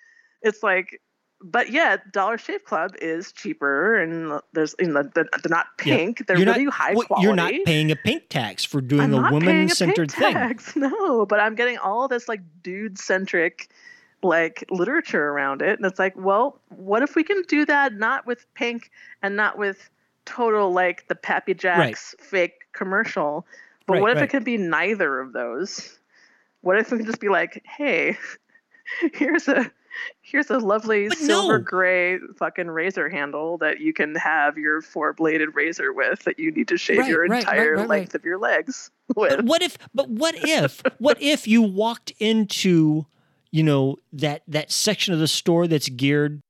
it's 0.42 0.64
like, 0.64 1.00
but 1.44 1.70
yeah, 1.72 1.98
Dollar 2.12 2.38
Shave 2.38 2.64
Club 2.64 2.96
is 3.02 3.32
cheaper 3.34 3.96
and 4.02 4.40
there's, 4.54 4.74
you 4.80 4.88
know, 4.88 5.04
they're, 5.04 5.26
they're 5.44 5.50
not 5.50 5.68
Yeah. 5.86 5.98
pink. 5.98 6.26
They're 6.26 6.38
You're 6.38 6.46
really 6.48 6.66
not, 6.66 6.74
high 6.74 6.94
well, 6.94 7.06
quality. 7.06 7.26
You're 7.28 7.36
not 7.36 7.54
paying 7.66 7.92
a 7.92 7.96
pink 7.96 8.30
tax 8.30 8.64
for 8.64 8.82
doing 8.82 9.02
I'm 9.02 9.14
a 9.14 9.18
not 9.22 9.32
paying 9.32 9.46
woman 9.46 9.66
a 9.66 9.76
centered 9.76 10.12
thing. 10.12 10.34
tax, 10.34 10.76
No, 10.76 11.26
but 11.26 11.40
I'm 11.40 11.56
getting 11.56 11.78
all 11.78 12.08
this 12.08 12.28
like 12.30 12.42
dude 12.64 12.98
centric 12.98 13.70
like 14.24 14.64
literature 14.72 15.28
around 15.30 15.62
it. 15.62 15.78
And 15.78 15.86
it's 15.86 16.00
like, 16.00 16.16
well, 16.18 16.60
what 16.70 17.04
if 17.04 17.16
we 17.16 17.24
can 17.24 17.44
do 17.50 17.66
that 17.66 17.94
not 17.94 18.26
with 18.26 18.46
pink 18.54 18.90
and 19.22 19.36
not 19.36 19.58
with 19.58 19.90
total 20.26 20.72
like 20.72 21.08
the 21.10 21.16
Pappy 21.16 21.54
Jacks 21.54 22.16
fake 22.20 22.54
commercial, 22.72 23.46
but 23.86 23.96
Right, 23.96 24.02
what 24.02 24.12
if 24.12 24.16
right. 24.16 24.24
it 24.24 24.30
could 24.30 24.46
be 24.46 24.56
neither 24.58 25.20
of 25.20 25.34
those? 25.34 26.00
What 26.62 26.80
if 26.80 26.90
we 26.90 26.98
can 27.00 27.06
just 27.06 27.20
be 27.20 27.28
like, 27.28 27.62
hey, 27.66 28.18
here's 29.14 29.50
a 29.50 29.70
here's 30.22 30.50
a 30.50 30.58
lovely 30.60 31.08
But 31.10 31.18
silver 31.18 31.60
no. 31.60 31.64
gray 31.64 32.20
fucking 32.38 32.68
razor 32.68 33.10
handle 33.10 33.58
that 33.60 33.80
you 33.80 33.94
can 33.94 34.16
have 34.16 34.58
your 34.58 34.82
four 34.82 35.14
bladed 35.14 35.56
razor 35.56 35.94
with 35.94 36.24
that 36.24 36.40
you 36.40 36.52
need 36.52 36.68
to 36.70 36.78
shave 36.78 37.00
Right, 37.00 37.10
your 37.10 37.26
right, 37.28 37.40
entire 37.42 37.76
right. 37.76 37.88
length 37.88 38.16
of 38.16 38.24
your 38.26 38.38
legs 38.38 38.92
with. 39.16 39.36
But 39.38 39.46
what 39.46 39.62
if 39.62 39.78
but 39.94 40.10
what 40.10 40.36
if 40.38 40.82
what 40.98 41.22
if 41.22 41.48
you 41.48 41.62
walked 41.62 42.12
into, 42.20 43.06
you 43.52 43.64
know, 43.64 43.98
that 44.14 44.44
that 44.48 44.72
section 44.72 45.14
of 45.14 45.20
the 45.20 45.28
store 45.28 45.68
that's 45.68 45.90
geared 45.90 46.42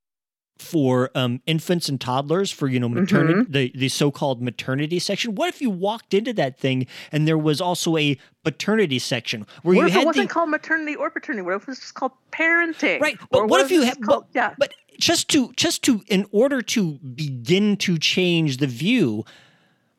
for 0.60 1.10
um, 1.16 1.42
infants 1.48 1.90
and 1.90 2.00
toddlers 2.00 2.52
for 2.52 2.68
you 2.68 2.80
know 2.80 2.88
maternity 2.88 3.34
Mm-hmm. 3.34 3.52
the, 3.52 3.72
the 3.76 3.90
so-called 3.90 4.42
maternity 4.42 5.00
section 5.00 5.34
what 5.36 5.50
if 5.50 5.62
you 5.62 5.70
walked 5.70 6.14
into 6.14 6.32
that 6.34 6.60
thing 6.60 6.86
and 7.12 7.28
there 7.28 7.38
was 7.38 7.60
also 7.60 7.98
a 7.98 8.18
paternity 8.44 9.00
section 9.00 9.46
where 9.64 9.76
What 9.76 9.82
you 9.82 9.88
if 9.88 9.94
it 9.96 9.98
had 9.98 10.06
wasn't 10.06 10.30
the 10.30 10.34
called 10.34 10.50
maternity 10.50 10.96
or 10.96 11.10
paternity? 11.10 11.42
What 11.42 11.56
if 11.56 11.64
it 11.64 11.68
was 11.70 11.80
just 11.80 11.96
called 11.96 12.12
parenting? 12.32 13.00
right 13.02 13.18
but 13.32 13.40
Or 13.40 13.48
what, 13.48 13.62
if 13.62 13.72
you 13.72 13.82
it 13.82 13.88
had 13.88 13.98
but, 14.02 14.26
yeah 14.34 14.54
but 14.60 14.74
just 15.00 15.28
to 15.30 15.52
just 15.54 15.84
to 15.84 16.02
in 16.08 16.28
order 16.32 16.62
to 16.62 16.94
begin 17.16 17.76
to 17.78 17.98
change 17.98 18.58
the 18.58 18.68
view 18.68 19.26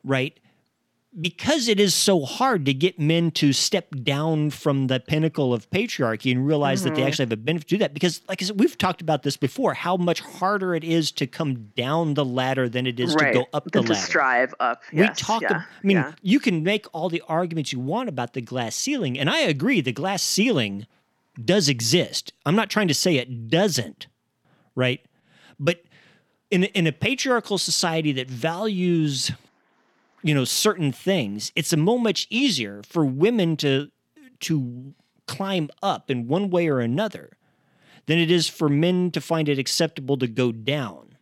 right 0.05 0.39
because 1.19 1.67
it 1.69 1.79
is 1.79 1.95
so 1.95 2.25
hard 2.25 2.65
to 2.65 2.73
get 2.73 2.99
men 2.99 3.31
to 3.31 3.53
step 3.53 3.87
down 4.03 4.49
from 4.49 4.87
the 4.87 4.99
pinnacle 4.99 5.53
of 5.53 5.69
patriarchy 5.69 6.31
and 6.31 6.45
realize 6.45 6.83
that 6.83 6.93
they 6.95 7.01
Mhm. 7.01 7.07
actually 7.07 7.23
have 7.23 7.31
a 7.31 7.37
benefit 7.37 7.67
to 7.69 7.75
do 7.75 7.79
that. 7.79 7.93
Because, 7.93 8.21
like 8.27 8.41
I 8.41 8.45
said, 8.45 8.59
we've 8.59 8.77
talked 8.77 9.01
about 9.01 9.23
this 9.23 9.37
before, 9.37 9.73
how 9.75 9.95
much 9.95 10.19
harder 10.19 10.75
it 10.75 10.83
is 10.83 11.11
to 11.13 11.25
come 11.27 11.71
down 11.77 12.15
the 12.15 12.25
ladder 12.25 12.67
than 12.67 12.85
it 12.85 12.99
is 12.99 13.15
right. 13.15 13.31
to 13.33 13.39
go 13.39 13.45
up 13.53 13.63
the 13.65 13.71
to 13.71 13.81
ladder. 13.81 13.95
strive 13.95 14.53
up. 14.59 14.81
We 14.91 15.07
talk. 15.09 15.41
Yeah. 15.41 15.63
I 15.83 15.87
mean, 15.87 15.97
yeah. 15.97 16.11
you 16.21 16.39
can 16.39 16.63
make 16.63 16.85
all 16.93 17.07
the 17.09 17.23
arguments 17.29 17.71
you 17.71 17.79
want 17.79 18.09
about 18.09 18.33
the 18.33 18.41
glass 18.41 18.75
ceiling, 18.75 19.17
and 19.17 19.29
I 19.29 19.39
agree. 19.39 19.79
The 19.81 19.93
glass 19.93 20.21
ceiling 20.21 20.85
does 21.43 21.69
exist. 21.69 22.33
I'm 22.45 22.55
not 22.55 22.69
trying 22.69 22.87
to 22.89 22.93
say 22.93 23.15
it 23.17 23.49
doesn't, 23.49 24.07
right? 24.75 24.99
But 25.59 25.83
in 26.51 26.65
in 26.65 26.87
a 26.87 26.91
patriarchal 26.91 27.57
society 27.57 28.11
that 28.13 28.29
values, 28.29 29.31
you 30.25 30.33
know, 30.33 30.43
certain 30.43 30.91
things, 30.91 31.51
it's 31.55 31.71
a 31.71 31.77
much 31.77 32.25
easier 32.31 32.81
for 32.83 33.05
women 33.05 33.55
to 33.57 33.91
to 34.41 34.93
climb 35.27 35.69
up 35.83 36.09
in 36.09 36.27
one 36.27 36.49
way 36.49 36.67
or 36.67 36.79
another 36.79 37.37
than 38.07 38.17
it 38.17 38.29
is 38.31 38.49
for 38.49 38.67
men 38.67 39.11
to 39.11 39.21
find 39.21 39.47
it 39.47 39.57
acceptable 39.59 40.17
to 40.17 40.27
go 40.27 40.51
down. 40.51 41.15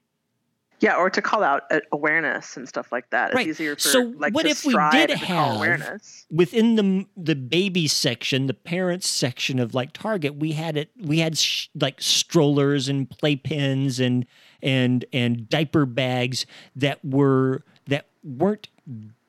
Yeah, 0.79 0.95
or 0.95 1.09
to 1.09 1.21
call 1.21 1.43
out 1.43 1.63
uh, 1.71 1.79
awareness 1.93 2.57
and 2.57 2.67
stuff 2.67 2.91
like 2.91 3.09
that. 3.11 3.29
It's 3.29 3.35
Right. 3.35 3.47
easier 3.47 3.75
for 3.75 3.81
So 3.81 3.99
like 4.17 4.33
what 4.33 4.43
to 4.43 4.49
if 4.49 4.65
we 4.65 4.73
did 4.91 5.11
have- 5.11 5.57
awareness. 5.57 6.25
within 6.31 6.75
the 6.75 7.05
the 7.17 7.35
baby 7.35 7.87
section, 7.87 8.47
the 8.47 8.53
parents 8.53 9.07
section 9.07 9.59
of 9.59 9.73
like 9.73 9.91
Target, 9.93 10.35
we 10.35 10.53
had 10.53 10.77
it. 10.77 10.91
We 10.97 11.19
had 11.19 11.37
sh- 11.37 11.67
like 11.75 12.01
strollers 12.01 12.87
and 12.87 13.09
playpens 13.09 13.99
and 13.99 14.25
and 14.61 15.03
and 15.11 15.49
diaper 15.49 15.85
bags 15.85 16.45
that 16.75 17.03
were 17.03 17.63
that 17.87 18.07
weren't 18.23 18.69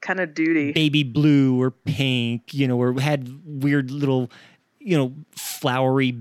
Kind 0.00 0.20
of 0.20 0.34
duty. 0.34 0.72
baby 0.72 1.02
blue 1.02 1.60
or 1.60 1.70
pink, 1.70 2.52
you 2.52 2.68
know, 2.68 2.78
or 2.80 3.00
had 3.00 3.40
weird 3.44 3.90
little, 3.90 4.30
you 4.78 4.96
know, 4.96 5.14
flowery 5.30 6.16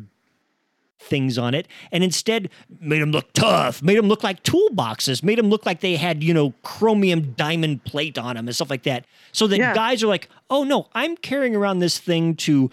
things 1.00 1.38
on 1.38 1.54
it, 1.54 1.68
and 1.92 2.02
instead 2.02 2.50
made 2.80 3.02
them 3.02 3.12
look 3.12 3.34
tough, 3.34 3.84
made 3.84 3.98
them 3.98 4.08
look 4.08 4.24
like 4.24 4.42
toolboxes, 4.44 5.22
made 5.22 5.38
them 5.38 5.50
look 5.50 5.66
like 5.66 5.82
they 5.82 5.98
had, 5.98 6.24
you 6.24 6.34
know, 6.34 6.54
chromium 6.64 7.34
diamond 7.34 7.84
plate 7.84 8.18
on 8.18 8.36
them 8.38 8.48
and 8.48 8.56
stuff 8.56 8.70
like 8.70 8.84
that. 8.84 9.06
So 9.34 9.46
that 9.48 9.58
Yeah. 9.58 9.74
guys 9.74 10.02
are 10.02 10.08
like, 10.08 10.30
oh 10.50 10.64
no, 10.64 10.88
I'm 10.94 11.18
carrying 11.18 11.58
around 11.58 11.80
this 11.80 11.98
thing 12.00 12.36
to 12.38 12.72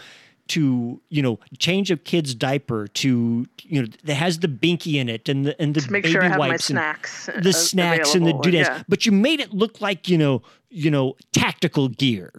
to 0.50 1.00
you 1.08 1.22
know 1.22 1.38
change 1.58 1.90
a 1.90 1.96
kid's 1.96 2.34
diaper 2.34 2.88
to 2.88 3.46
you 3.62 3.82
know 3.82 3.88
that 4.04 4.14
has 4.14 4.40
the 4.40 4.48
binky 4.48 4.94
in 4.94 5.08
it 5.08 5.28
and 5.28 5.46
the 5.46 5.60
and 5.62 5.74
the 5.74 5.86
baby 5.90 6.10
sure 6.10 6.22
wipes 6.38 6.70
and 6.70 6.76
snacks. 6.78 7.28
uh, 7.28 7.40
the 7.40 7.52
snacks 7.52 8.14
and 8.14 8.26
the 8.26 8.32
doodads, 8.42 8.68
Yeah. 8.68 8.82
but 8.88 9.06
you 9.06 9.12
made 9.12 9.40
it 9.40 9.52
look 9.52 9.80
like 9.80 10.08
you 10.08 10.18
know, 10.18 10.42
you 10.68 10.90
know, 10.90 11.16
tactical 11.32 11.88
gear, 11.88 12.32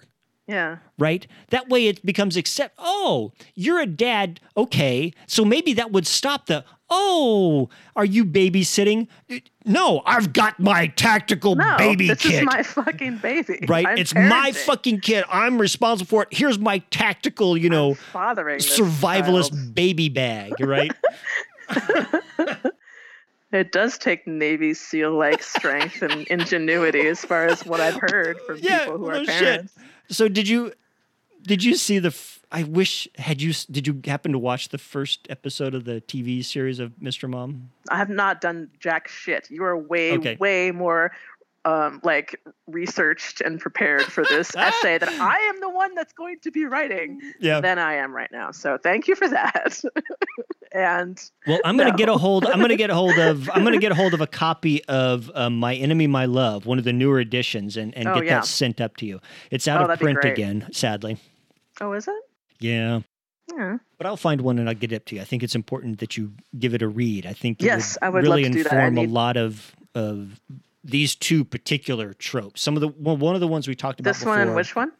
yeah. 0.47 0.77
right? 0.97 1.25
That 1.49 1.69
way 1.69 1.87
it 1.87 2.05
becomes 2.05 2.35
accept. 2.37 2.75
Oh, 2.77 3.31
you're 3.55 3.79
a 3.79 3.85
dad, 3.85 4.39
okay? 4.57 5.13
So 5.27 5.45
maybe 5.45 5.73
that 5.73 5.91
would 5.91 6.07
stop 6.07 6.47
the. 6.47 6.63
Oh, 6.93 7.69
are 7.95 8.03
you 8.03 8.25
babysitting? 8.25 9.07
No, 9.65 10.01
I've 10.05 10.33
got 10.33 10.59
my 10.59 10.87
tactical 10.87 11.55
No, 11.55 11.75
baby 11.77 12.09
this 12.09 12.21
kit. 12.21 12.33
is 12.41 12.45
my 12.45 12.63
fucking 12.63 13.17
baby. 13.19 13.63
Right, 13.67 13.87
I'm 13.87 13.97
it's 13.97 14.13
my 14.13 14.51
fucking 14.51 14.99
kid. 14.99 15.23
I'm 15.29 15.57
responsible 15.57 16.07
for 16.09 16.23
it. 16.23 16.27
Here's 16.31 16.59
my 16.59 16.79
tactical, 16.91 17.55
you 17.57 17.69
know, 17.69 17.93
fathering 17.93 18.59
survivalist 18.59 19.73
baby 19.73 20.09
bag, 20.09 20.59
right? 20.59 20.91
It 23.53 23.73
does 23.73 23.97
take 23.97 24.25
Navy 24.25 24.73
SEAL 24.73 25.11
like 25.11 25.43
strength 25.43 26.01
and 26.01 26.25
ingenuity, 26.27 27.05
as 27.07 27.19
far 27.25 27.47
as 27.47 27.65
what 27.65 27.81
I've 27.81 27.99
heard 27.99 28.39
from 28.47 28.59
Yeah, 28.61 28.85
people 28.85 28.97
who 28.99 29.07
no 29.11 29.11
are 29.19 29.25
shit. 29.25 29.27
parents. 29.27 29.73
So 30.09 30.29
did 30.29 30.47
you 30.47 30.71
did 31.43 31.63
you 31.63 31.75
see 31.75 31.99
the 31.99 32.09
f- 32.09 32.39
I 32.51 32.63
wish 32.63 33.07
had 33.17 33.41
you 33.41 33.53
did 33.71 33.87
you 33.87 34.01
happen 34.05 34.31
to 34.33 34.39
watch 34.39 34.69
the 34.69 34.77
first 34.77 35.27
episode 35.29 35.73
of 35.73 35.85
the 35.85 36.01
TV 36.01 36.43
series 36.43 36.79
of 36.79 36.91
Mr. 37.01 37.29
Mom? 37.29 37.69
I 37.89 37.97
have 37.97 38.09
not 38.09 38.41
done 38.41 38.69
jack 38.79 39.07
shit. 39.07 39.49
You 39.49 39.63
are 39.63 39.77
way, 39.77 40.13
Okay. 40.17 40.35
way 40.39 40.71
more 40.71 41.11
um, 41.63 42.01
like 42.03 42.41
researched 42.67 43.39
and 43.41 43.59
prepared 43.59 44.01
for 44.01 44.23
this 44.23 44.55
essay 44.57 44.97
that 44.97 45.07
I 45.09 45.37
am 45.37 45.59
the 45.61 45.69
one 45.69 45.93
that's 45.95 46.11
going 46.11 46.39
to 46.39 46.51
be 46.51 46.65
writing 46.65 47.21
Yeah. 47.39 47.61
than 47.61 47.77
I 47.79 47.93
am 47.95 48.13
right 48.15 48.31
now. 48.31 48.49
So 48.51 48.77
thank 48.81 49.07
you 49.07 49.15
for 49.15 49.27
that. 49.29 49.79
and 50.73 51.21
Well, 51.47 51.59
I'm 51.63 51.77
gonna 51.77 51.95
get 51.95 52.09
a 52.09 52.17
hold. 52.17 52.45
I'm 52.45 52.59
gonna 52.59 52.75
get 52.77 52.89
a 52.89 52.95
hold 52.95 53.17
of. 53.19 53.49
I'm 53.53 53.63
gonna 53.63 53.77
get 53.79 53.91
a 53.91 53.95
hold 53.95 54.13
of 54.13 54.21
a 54.21 54.27
copy 54.45 54.83
of 54.85 55.29
um, 55.35 55.57
My 55.57 55.75
Enemy, 55.75 56.07
My 56.07 56.25
Love, 56.25 56.65
one 56.65 56.77
of 56.79 56.83
the 56.83 56.93
newer 56.93 57.19
editions, 57.19 57.77
and, 57.77 57.95
and 57.95 58.07
Oh, 58.07 58.15
get 58.15 58.25
yeah. 58.25 58.35
that 58.39 58.45
sent 58.45 58.81
up 58.81 58.97
to 58.97 59.05
you. 59.05 59.19
It's 59.51 59.67
out 59.67 59.87
Oh, 59.87 59.93
of 59.93 59.99
print 59.99 60.23
again, 60.23 60.67
sadly. 60.71 61.17
Oh, 61.81 61.93
is 61.93 62.07
it? 62.07 62.23
Yeah, 62.59 63.01
Yeah. 63.57 63.77
but 63.97 64.07
I'll 64.07 64.15
find 64.17 64.41
one 64.41 64.59
and 64.59 64.69
I'll 64.69 64.75
get 64.75 64.91
it 64.91 64.95
up 64.95 65.05
to 65.05 65.15
you. 65.15 65.21
I 65.21 65.25
think 65.25 65.43
it's 65.43 65.55
important 65.55 65.99
that 65.99 66.15
you 66.15 66.31
give 66.57 66.73
it 66.73 66.81
a 66.81 66.87
read. 66.87 67.25
I 67.25 67.33
think 67.33 67.61
it 67.61 67.65
Yes, 67.65 67.97
would 68.01 68.05
I 68.07 68.09
would 68.09 68.23
really 68.23 68.45
inform 68.45 68.97
a 68.97 69.05
lot 69.07 69.35
of 69.35 69.75
of 69.95 70.39
these 70.83 71.15
two 71.15 71.43
particular 71.43 72.13
tropes. 72.13 72.61
Some 72.61 72.75
of 72.77 72.81
the 72.81 72.87
well, 72.97 73.17
one 73.17 73.35
of 73.35 73.41
the 73.41 73.47
ones 73.47 73.67
we 73.67 73.75
talked 73.75 73.99
about 73.99 74.11
This 74.11 74.19
before. 74.19 74.33
one 74.37 74.41
and 74.47 74.55
which 74.55 74.75
one? 74.75 74.91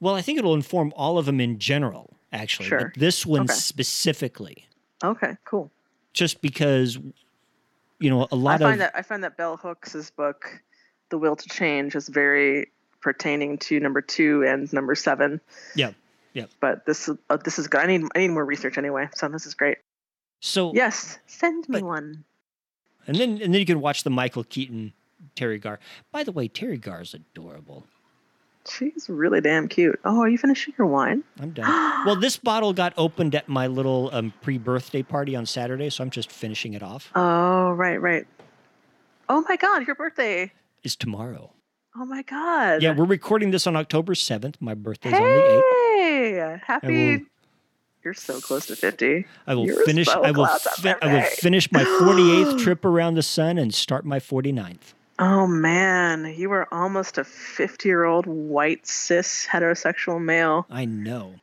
Well, 0.00 0.14
I 0.14 0.22
think 0.22 0.38
it'll 0.38 0.54
inform 0.54 0.92
all 0.96 1.16
of 1.18 1.26
them 1.26 1.40
in 1.40 1.58
general, 1.58 2.16
actually. 2.32 2.68
Sure. 2.68 2.78
But 2.94 3.00
this 3.00 3.24
one 3.26 3.42
Okay. 3.42 3.54
specifically, 3.54 4.66
Okay, 5.04 5.36
cool. 5.44 5.70
just 6.12 6.40
because, 6.42 6.98
you 8.00 8.10
know, 8.10 8.26
a 8.32 8.36
lot 8.36 8.60
find 8.60 8.74
of 8.74 8.78
that 8.80 8.92
I 8.96 9.02
find 9.02 9.22
that 9.24 9.36
Bell 9.36 9.56
Hooks's 9.56 10.10
book, 10.10 10.60
The 11.10 11.18
Will 11.18 11.36
to 11.36 11.48
Change, 11.48 11.94
is 11.94 12.08
very 12.08 12.70
pertaining 13.00 13.58
to 13.58 13.78
number 13.80 14.00
two 14.00 14.44
and 14.44 14.72
number 14.72 14.94
seven. 14.94 15.40
yeah, 15.76 15.92
yeah. 16.34 16.46
But 16.60 16.86
this 16.86 17.08
is 17.08 17.16
uh, 17.30 17.36
this 17.38 17.58
is 17.58 17.68
good. 17.68 17.80
I 17.80 17.86
need 17.86 18.02
I 18.14 18.18
need 18.20 18.28
more 18.28 18.44
research 18.44 18.78
anyway. 18.78 19.08
So 19.14 19.28
this 19.28 19.46
is 19.46 19.54
great. 19.54 19.78
So 20.40 20.72
Yes, 20.74 21.18
send 21.26 21.68
me 21.68 21.80
But- 21.80 21.86
one. 21.86 22.24
and 23.06 23.16
then 23.16 23.30
and 23.42 23.52
then 23.54 23.60
you 23.60 23.66
can 23.66 23.80
watch 23.80 24.02
the 24.04 24.10
Michael 24.10 24.44
Keaton 24.44 24.92
Teri 25.36 25.60
Garr. 25.60 25.78
By 26.10 26.24
the 26.24 26.32
way, 26.32 26.48
Teri 26.48 26.80
Garr 26.80 27.02
is 27.02 27.14
adorable. 27.14 27.84
She's 28.68 29.08
really 29.08 29.40
damn 29.40 29.66
cute. 29.66 29.98
Oh, 30.04 30.20
are 30.20 30.28
you 30.28 30.38
finishing 30.38 30.72
your 30.78 30.86
wine? 30.86 31.24
I'm 31.40 31.50
done. 31.54 32.06
well, 32.06 32.14
this 32.14 32.36
bottle 32.36 32.72
got 32.72 32.92
opened 32.96 33.34
at 33.34 33.48
my 33.48 33.66
little 33.66 34.08
um, 34.12 34.32
pre-birthday 34.40 35.02
party 35.02 35.34
on 35.34 35.46
Saturday, 35.46 35.90
so 35.90 36.04
I'm 36.04 36.10
just 36.10 36.30
finishing 36.30 36.74
it 36.74 36.82
off. 36.82 37.10
Oh, 37.16 37.72
right, 37.72 38.00
right. 38.00 38.24
Oh 39.28 39.44
my 39.48 39.56
God, 39.56 39.84
your 39.86 39.96
birthday. 39.96 40.52
Is 40.84 40.94
tomorrow. 40.94 41.50
Oh 41.96 42.04
my 42.04 42.22
God. 42.22 42.82
Yeah, 42.82 42.94
we're 42.94 43.04
recording 43.04 43.50
this 43.50 43.66
on 43.66 43.74
October 43.76 44.14
7th. 44.14 44.54
My 44.60 44.74
birthday's 44.74 45.12
on 45.14 45.20
the 45.20 45.26
8th. 45.26 45.60
Hey, 46.50 46.60
happy. 46.66 47.16
will- 47.18 47.24
You're 48.04 48.14
so 48.14 48.40
close 48.40 48.66
to 48.66 48.76
50. 48.76 49.26
I 49.46 49.54
will 49.54 49.66
You're 49.66 49.84
finish. 49.84 50.08
so 50.08 50.22
I 50.22 50.30
will. 50.32 50.46
Fi- 50.46 50.96
I 51.02 51.12
will 51.14 51.22
finish 51.22 51.70
my 51.70 51.84
48th 51.84 52.58
trip 52.64 52.84
around 52.84 53.14
the 53.14 53.22
sun 53.22 53.58
and 53.58 53.72
start 53.72 54.04
my 54.04 54.18
49th. 54.18 54.94
Oh 55.18 55.46
man, 55.46 56.34
you 56.36 56.48
were 56.48 56.66
almost 56.74 57.16
a 57.18 57.22
50 57.24 57.88
year 57.88 58.04
old 58.04 58.26
white 58.26 58.86
cis 58.86 59.46
heterosexual 59.48 60.20
male. 60.20 60.66
I 60.70 60.84
know. 60.84 61.34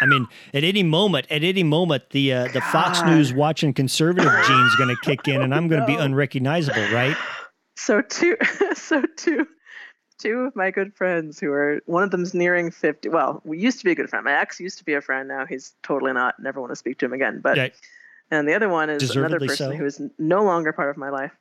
I 0.00 0.06
mean, 0.06 0.26
at 0.54 0.64
any 0.64 0.82
moment, 0.82 1.26
at 1.30 1.44
any 1.44 1.62
moment, 1.62 2.10
the 2.10 2.32
uh, 2.32 2.48
the 2.48 2.60
Fox 2.60 3.02
News 3.02 3.32
watching 3.34 3.74
conservative 3.74 4.32
gene's 4.46 4.76
going 4.76 4.88
to 4.88 4.96
kick 5.02 5.28
in, 5.28 5.42
and 5.42 5.54
I'm 5.54 5.68
going 5.68 5.80
to 5.80 5.86
be 5.86 5.94
unrecognizable, 5.94 6.82
right? 6.92 7.16
So 7.76 8.00
two, 8.00 8.36
so 8.74 9.02
two, 9.16 9.46
two 10.18 10.40
of 10.40 10.56
my 10.56 10.70
good 10.70 10.94
friends 10.94 11.38
who 11.38 11.52
are 11.52 11.80
one 11.86 12.02
of 12.02 12.10
them's 12.10 12.32
nearing 12.34 12.70
50. 12.70 13.08
Well, 13.10 13.40
we 13.44 13.58
used 13.58 13.78
to 13.78 13.84
be 13.84 13.92
a 13.92 13.94
good 13.94 14.08
friend. 14.08 14.24
My 14.24 14.32
ex 14.38 14.58
used 14.60 14.78
to 14.78 14.84
be 14.84 14.94
a 14.94 15.00
friend. 15.00 15.28
Now 15.28 15.44
he's 15.46 15.74
totally 15.82 16.12
not. 16.12 16.40
Never 16.40 16.60
want 16.60 16.72
to 16.72 16.76
speak 16.76 16.98
to 16.98 17.06
him 17.06 17.12
again. 17.12 17.40
But 17.40 17.56
Yeah. 17.56 17.68
and 18.30 18.48
the 18.48 18.54
other 18.54 18.68
one 18.68 18.90
is 18.90 19.14
another 19.14 19.38
person 19.40 19.72
so. 19.72 19.76
who 19.76 19.84
is 19.84 20.00
no 20.18 20.42
longer 20.42 20.72
part 20.72 20.90
of 20.90 20.96
my 20.96 21.10
life 21.10 21.32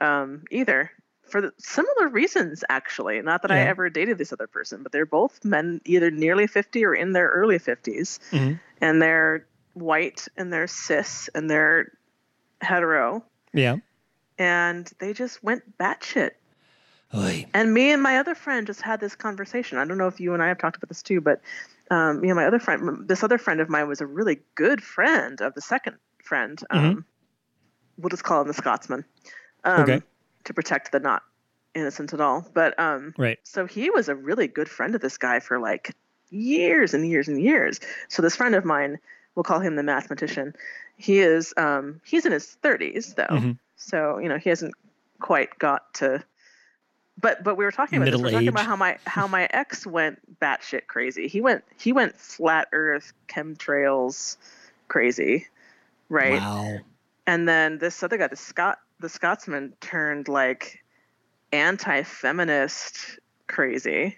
um, 0.00 0.44
either 0.50 0.90
for 1.24 1.40
the, 1.40 1.52
similar 1.58 2.08
reasons 2.08 2.64
actually 2.68 3.20
not 3.22 3.42
that 3.42 3.50
i 3.52 3.58
ever 3.60 3.88
dated 3.90 4.16
this 4.18 4.32
other 4.32 4.46
person 4.48 4.82
but 4.82 4.90
they're 4.92 5.06
both 5.06 5.44
men 5.44 5.80
either 5.84 6.10
nearly 6.10 6.46
50 6.46 6.84
or 6.84 6.94
in 6.94 7.12
their 7.12 7.28
early 7.28 7.58
50s 7.58 8.18
Mhm. 8.30 8.58
and 8.80 9.02
they're 9.02 9.44
white 9.74 10.26
and 10.36 10.52
they're 10.52 10.66
cis 10.66 11.28
and 11.34 11.48
they're 11.50 11.92
hetero 12.60 13.24
Yeah. 13.52 13.76
and 14.38 14.90
they 14.98 15.12
just 15.12 15.42
went 15.42 15.78
batshit 15.78 16.30
Oy. 17.14 17.46
and 17.54 17.74
me 17.74 17.90
and 17.90 18.02
my 18.02 18.18
other 18.18 18.34
friend 18.34 18.66
just 18.66 18.82
had 18.82 19.00
this 19.00 19.16
conversation. 19.16 19.78
I 19.78 19.84
don't 19.84 19.98
know 19.98 20.06
if 20.06 20.20
you 20.20 20.32
and 20.34 20.42
I 20.42 20.48
have 20.48 20.58
talked 20.58 20.76
about 20.76 20.88
this 20.88 21.02
too, 21.02 21.20
but 21.20 21.40
um, 21.90 22.20
me 22.20 22.28
and 22.28 22.36
my 22.36 22.46
other 22.46 22.60
friend, 22.60 23.08
this 23.08 23.24
other 23.24 23.38
friend 23.38 23.60
of 23.60 23.68
mine 23.68 23.88
was 23.88 24.00
a 24.00 24.06
really 24.06 24.38
good 24.54 24.80
friend 24.82 25.40
of 25.40 25.54
the 25.54 25.60
second 25.60 25.96
friend. 26.22 26.60
Um, 26.70 27.04
We'll 27.98 28.08
just 28.10 28.24
call 28.24 28.40
him 28.40 28.48
the 28.48 28.54
Scotsman. 28.54 29.04
Um, 29.64 29.82
Okay. 29.82 30.00
To 30.44 30.54
protect 30.54 30.90
the 30.92 31.00
not 31.00 31.22
innocent 31.74 32.14
at 32.14 32.20
all. 32.20 32.48
But 32.54 32.78
um, 32.80 33.12
Right. 33.18 33.38
so 33.42 33.66
he 33.66 33.90
was 33.90 34.08
a 34.08 34.14
really 34.14 34.46
good 34.48 34.68
friend 34.70 34.94
of 34.94 35.00
this 35.02 35.18
guy 35.18 35.38
for 35.40 35.58
like 35.58 35.94
years 36.30 36.94
and 36.94 37.06
years 37.06 37.28
and 37.28 37.40
years. 37.42 37.78
So 38.08 38.22
this 38.22 38.36
friend 38.36 38.54
of 38.54 38.64
mine, 38.64 38.98
we'll 39.34 39.42
call 39.42 39.60
him 39.60 39.76
the 39.76 39.82
mathematician. 39.82 40.54
He 40.96 41.18
is 41.20 41.52
um, 41.58 42.00
he's 42.04 42.24
in 42.24 42.32
his 42.32 42.56
30s 42.62 43.14
though. 43.16 43.26
Mhm. 43.28 43.58
So, 43.76 44.18
you 44.18 44.28
know, 44.28 44.38
he 44.38 44.48
hasn't 44.48 44.74
quite 45.20 45.58
got 45.58 45.92
to 45.94 46.22
but 47.20 47.42
but 47.44 47.56
we 47.56 47.64
were 47.64 47.72
talking 47.72 47.98
about 47.98 48.10
this. 48.10 48.16
We 48.16 48.24
were 48.24 48.30
talking 48.30 48.48
about 48.48 48.66
how 48.66 48.76
my 48.76 48.98
how 49.04 49.26
my 49.26 49.48
ex 49.50 49.86
went 49.86 50.18
batshit 50.40 50.86
crazy. 50.86 51.28
He 51.28 51.40
went 51.40 51.64
he 51.78 51.92
went 51.92 52.16
flat 52.16 52.68
Earth 52.72 53.12
chemtrails 53.28 54.36
crazy, 54.88 55.46
right? 56.08 56.40
Wow. 56.40 56.78
And 57.26 57.48
then 57.48 57.78
this 57.78 58.02
other 58.02 58.16
guy, 58.16 58.28
the 58.28 58.36
Scot 58.36 58.78
the 59.00 59.08
Scotsman, 59.08 59.74
turned 59.80 60.28
like 60.28 60.82
anti-feminist 61.52 63.18
crazy. 63.46 64.16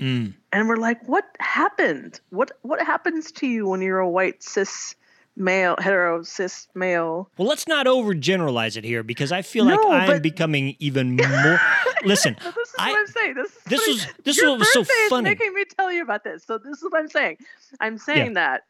Mm. 0.00 0.34
And 0.52 0.68
we're 0.68 0.76
like, 0.76 1.06
what 1.08 1.24
happened? 1.40 2.20
What 2.30 2.52
what 2.62 2.80
happens 2.80 3.32
to 3.32 3.46
you 3.46 3.68
when 3.68 3.80
you're 3.82 3.98
a 3.98 4.08
white 4.08 4.42
cis 4.42 4.94
male, 5.38 5.76
hetero 5.78 6.22
cis 6.22 6.68
male? 6.74 7.30
Well, 7.38 7.48
let's 7.48 7.66
not 7.66 7.86
overgeneralize 7.86 8.76
it 8.76 8.84
here 8.84 9.02
because 9.02 9.32
I 9.32 9.42
feel 9.42 9.64
like 9.64 9.78
I'm 9.88 10.06
but- 10.06 10.22
becoming 10.22 10.76
even 10.78 11.16
more. 11.16 11.60
Listen, 12.04 12.36
this 12.42 12.56
is 12.56 12.74
I- 12.78 12.90
what 12.90 12.98
I'm 13.00 13.06
saying. 13.06 13.34
This, 13.34 13.46
is 13.48 13.66
this 13.66 13.80
what 13.80 13.88
was 13.88 14.06
this 14.24 14.36
your 14.38 14.58
was 14.58 14.72
so 14.72 14.84
funny. 15.08 15.30
making 15.30 15.54
me 15.54 15.64
tell 15.64 15.90
you 15.92 16.02
about 16.02 16.24
this. 16.24 16.44
So 16.44 16.58
this 16.58 16.78
is 16.78 16.84
what 16.84 16.96
I'm 17.00 17.08
saying. 17.08 17.38
I'm 17.80 17.98
saying 17.98 18.34
that, 18.34 18.62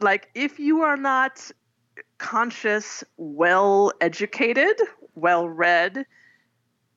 like, 0.00 0.28
if 0.34 0.58
you 0.58 0.80
are 0.82 0.96
not 0.96 1.50
conscious, 2.18 3.04
well 3.16 3.92
educated, 4.00 4.80
well 5.14 5.48
read, 5.48 6.06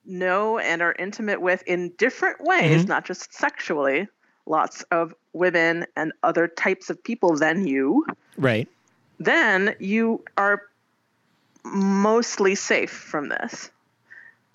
know 0.05 0.57
and 0.57 0.82
are 0.82 0.95
intimate 0.97 1.41
with 1.41 1.63
in 1.68 1.91
different 1.97 2.41
ways, 2.41 2.86
Mhm. 2.86 2.88
not 2.88 3.05
just 3.05 3.34
sexually, 3.34 4.07
lots 4.45 4.82
of 4.91 5.13
women 5.34 5.86
and 5.95 6.13
other 6.24 6.47
types 6.47 6.89
of 6.89 7.03
people 7.03 7.36
than 7.36 7.68
you, 7.68 8.05
Right. 8.38 8.68
Then 9.20 9.76
you 9.80 10.24
are 10.38 10.61
mostly 11.63 12.55
safe 12.55 12.91
from 12.91 13.30
this. 13.30 13.72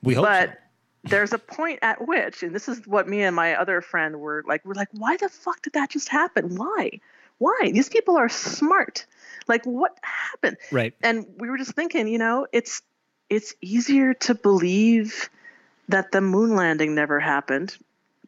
We 0.03 0.15
hope 0.15 0.25
but 0.25 0.51
so. 0.51 0.57
there's 1.05 1.33
a 1.33 1.39
point 1.39 1.81
at 1.83 2.07
which 2.07 2.43
and 2.43 2.55
this 2.55 2.69
is 2.69 2.87
what 2.87 3.09
me 3.09 3.23
and 3.23 3.35
my 3.35 3.57
other 3.57 3.81
friend 3.81 4.21
were 4.21 4.45
like 4.47 4.65
we're 4.65 4.75
like 4.75 4.89
why 4.93 5.17
the 5.17 5.29
fuck 5.29 5.61
did 5.63 5.73
that 5.75 5.91
just 5.91 6.09
happen? 6.09 6.57
Why? 6.57 7.01
Why? 7.39 7.71
These 7.73 7.89
people 7.89 8.17
are 8.17 8.29
smart. 8.29 9.07
Like 9.49 9.65
what 9.65 9.99
happened? 10.03 10.59
Right. 10.71 10.95
and 11.03 11.27
we 11.39 11.51
were 11.51 11.59
just 11.59 11.73
thinking 11.73 12.07
you 12.09 12.19
know 12.19 12.47
it's 12.53 12.83
it's 13.29 13.55
easier 13.61 14.15
to 14.15 14.35
believe 14.35 15.29
that 15.89 16.13
the 16.13 16.21
moon 16.21 16.55
landing 16.55 16.95
never 16.95 17.19
happened 17.19 17.77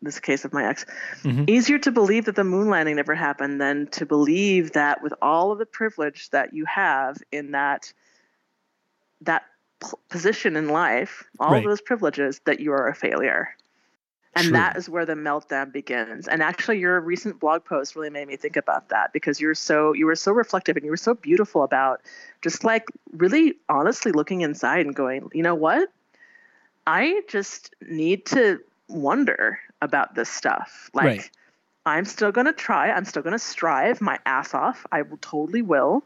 this 0.04 0.20
case 0.20 0.44
of 0.44 0.52
my 0.52 0.66
ex 0.66 0.86
Mhm. 1.22 1.48
easier 1.48 1.78
to 1.78 1.90
believe 1.90 2.26
that 2.26 2.36
the 2.36 2.44
moon 2.44 2.68
landing 2.68 2.96
never 2.96 3.14
happened 3.14 3.60
than 3.60 3.86
to 3.88 4.06
believe 4.06 4.72
that 4.72 5.02
with 5.02 5.14
all 5.20 5.52
of 5.52 5.58
the 5.58 5.66
privilege 5.66 6.30
that 6.30 6.54
you 6.54 6.64
have 6.66 7.16
in 7.32 7.50
that 7.52 7.92
that 9.22 9.44
position 10.08 10.56
in 10.56 10.68
life 10.68 11.24
all 11.40 11.52
Right. 11.52 11.64
of 11.64 11.68
those 11.68 11.80
privileges 11.80 12.40
that 12.44 12.60
you 12.60 12.72
are 12.72 12.88
a 12.88 12.94
failure 12.94 13.54
and 14.36 14.46
True. 14.46 14.52
that 14.54 14.76
is 14.76 14.88
where 14.88 15.06
the 15.06 15.14
meltdown 15.14 15.72
begins 15.72 16.26
and 16.26 16.42
actually 16.42 16.78
your 16.78 17.00
recent 17.00 17.38
blog 17.38 17.64
post 17.64 17.94
really 17.94 18.10
made 18.10 18.26
me 18.28 18.36
think 18.36 18.56
about 18.56 18.88
that 18.88 19.12
because 19.12 19.40
you're 19.40 19.54
so 19.54 19.92
you 19.92 20.06
were 20.06 20.16
so 20.16 20.32
reflective 20.32 20.76
and 20.76 20.84
you 20.84 20.90
were 20.90 20.96
so 20.96 21.14
beautiful 21.14 21.62
about 21.62 22.00
just 22.42 22.64
like 22.64 22.86
really 23.12 23.54
honestly 23.68 24.12
looking 24.12 24.40
inside 24.40 24.86
and 24.86 24.94
going 24.94 25.28
you 25.32 25.42
know 25.42 25.54
what 25.54 25.88
i 26.86 27.22
just 27.28 27.74
need 27.88 28.24
to 28.26 28.60
wonder 28.88 29.58
about 29.84 30.14
this 30.14 30.28
stuff 30.28 30.90
like 30.94 31.06
Right. 31.06 31.30
i'm 31.86 32.04
still 32.04 32.32
going 32.32 32.46
to 32.46 32.52
try 32.52 32.90
i'm 32.90 33.04
still 33.04 33.22
going 33.22 33.32
to 33.32 33.38
strive 33.38 34.00
my 34.00 34.18
ass 34.26 34.54
off 34.54 34.86
i 34.90 35.02
will 35.02 35.18
totally 35.18 35.62
will 35.62 36.02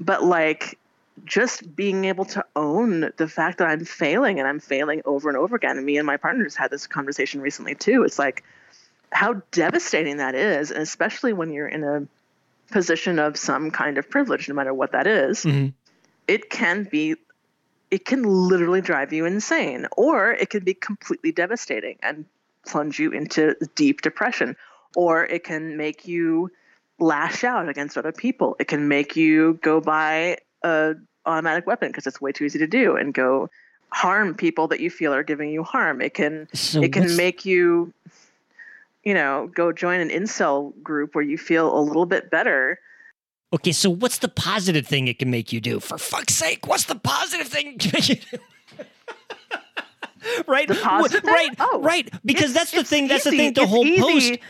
but 0.00 0.22
like 0.22 0.78
just 1.24 1.74
being 1.74 2.04
able 2.04 2.24
to 2.24 2.44
own 2.54 3.10
the 3.16 3.28
fact 3.28 3.58
that 3.58 3.68
I'm 3.68 3.84
failing 3.84 4.38
and 4.38 4.46
I'm 4.46 4.60
failing 4.60 5.02
over 5.04 5.28
and 5.28 5.36
over 5.36 5.56
again. 5.56 5.76
And 5.76 5.84
me 5.84 5.96
and 5.98 6.06
my 6.06 6.16
partners 6.16 6.54
had 6.54 6.70
this 6.70 6.86
conversation 6.86 7.40
recently 7.40 7.74
too. 7.74 8.04
It's 8.04 8.18
like 8.18 8.44
how 9.10 9.42
devastating 9.50 10.18
that 10.18 10.34
is, 10.34 10.70
and 10.70 10.82
especially 10.82 11.32
when 11.32 11.52
you're 11.52 11.68
in 11.68 11.82
a 11.82 12.06
position 12.72 13.18
of 13.18 13.36
some 13.36 13.70
kind 13.70 13.98
of 13.98 14.08
privilege, 14.08 14.48
no 14.48 14.54
matter 14.54 14.74
what 14.74 14.92
that 14.92 15.06
is, 15.06 15.44
Mhm. 15.44 15.72
it 16.26 16.50
can 16.50 16.84
be 16.84 17.16
it 17.90 18.04
can 18.04 18.22
literally 18.22 18.82
drive 18.82 19.14
you 19.14 19.24
insane 19.24 19.86
or 19.96 20.30
it 20.30 20.50
can 20.50 20.62
be 20.62 20.74
completely 20.74 21.32
devastating 21.32 21.96
and 22.02 22.26
plunge 22.68 22.98
you 22.98 23.10
into 23.10 23.56
deep 23.74 24.02
depression 24.02 24.56
or 24.96 25.24
it 25.26 25.44
can 25.44 25.76
make 25.76 26.06
you 26.06 26.50
lash 26.98 27.44
out 27.44 27.68
against 27.68 27.96
other 27.96 28.12
people. 28.12 28.56
It 28.58 28.68
can 28.68 28.88
make 28.88 29.16
you 29.16 29.58
go 29.62 29.80
buy 29.80 30.38
a 30.62 30.94
automatic 31.26 31.66
weapon 31.66 31.88
because 31.88 32.06
it's 32.06 32.20
way 32.20 32.32
too 32.32 32.44
easy 32.44 32.58
to 32.58 32.66
do 32.66 32.96
and 32.96 33.12
go 33.12 33.50
harm 33.90 34.34
people 34.34 34.68
that 34.68 34.80
you 34.80 34.90
feel 34.90 35.14
are 35.14 35.22
giving 35.22 35.50
you 35.50 35.62
harm. 35.62 36.00
It 36.00 36.14
can 36.14 36.48
So 36.54 36.82
it 36.82 36.92
can 36.92 37.16
make 37.16 37.44
you 37.44 37.92
you 39.04 39.14
know 39.14 39.50
go 39.54 39.72
join 39.72 40.00
an 40.00 40.10
incel 40.10 40.72
group 40.82 41.14
where 41.14 41.24
you 41.24 41.38
feel 41.38 41.76
a 41.76 41.80
little 41.80 42.06
bit 42.06 42.30
better. 42.30 42.78
Okay, 43.50 43.72
so 43.72 43.88
what's 43.88 44.18
the 44.18 44.28
positive 44.28 44.86
thing 44.86 45.08
it 45.08 45.18
can 45.18 45.30
make 45.30 45.52
you 45.52 45.60
do? 45.60 45.80
For 45.80 45.96
fuck's 45.96 46.34
sake, 46.34 46.66
what's 46.66 46.84
the 46.84 46.96
positive 46.96 47.48
thing 47.48 47.66
it 47.74 47.78
can 47.78 47.90
make 47.94 48.08
you 48.08 48.16
do? 48.16 48.38
right? 50.46 50.68
The 50.68 50.74
positive 50.76 51.22
thing? 51.22 51.32
Right. 51.34 51.50
Oh, 51.58 51.80
right. 51.82 52.10
Because 52.24 52.52
that's 52.52 52.70
the 52.72 52.84
thing. 52.84 53.08
That's 53.08 53.24
the 53.24 53.30
thing. 53.30 53.54
The 53.54 53.62
It's 53.62 53.70
whole 53.70 53.86
easy. 53.86 54.00
post. 54.36 54.40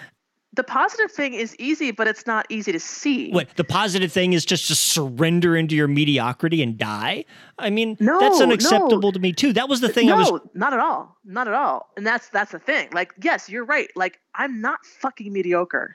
The 0.55 0.65
positive 0.65 1.13
thing 1.13 1.35
is 1.35 1.55
easy, 1.61 1.93
but 1.93 2.09
it's 2.09 2.27
not 2.27 2.45
easy 2.49 2.73
to 2.73 2.81
see. 2.81 3.31
What 3.31 3.49
the 3.55 3.63
positive 3.63 4.11
thing 4.11 4.33
is 4.33 4.45
just 4.45 4.67
to 4.69 4.75
surrender 4.75 5.57
into 5.57 5.77
your 5.77 5.87
mediocrity 5.87 6.63
and 6.63 6.77
die. 6.77 7.27
I 7.61 7.71
mean, 7.71 7.97
No, 8.01 8.19
that's 8.19 8.39
no. 8.39 8.47
unacceptable 8.47 9.13
to 9.13 9.21
me 9.21 9.33
too. 9.33 9.53
That 9.53 9.69
was 9.69 9.81
the 9.81 9.89
thing 9.89 10.09
no, 10.09 10.17
I 10.17 10.31
was. 10.31 10.41
not 10.55 10.73
at 10.73 10.81
all. 10.81 11.17
Not 11.25 11.47
at 11.47 11.55
all. 11.55 11.91
And 11.97 12.05
that's 12.05 12.29
that's 12.31 12.51
the 12.51 12.59
thing. 12.59 12.89
Like, 12.93 13.13
yes, 13.23 13.49
you're 13.49 13.65
right. 13.65 13.89
Like, 13.95 14.19
I'm 14.35 14.61
not 14.61 14.85
fucking 14.85 15.33
mediocre. 15.33 15.95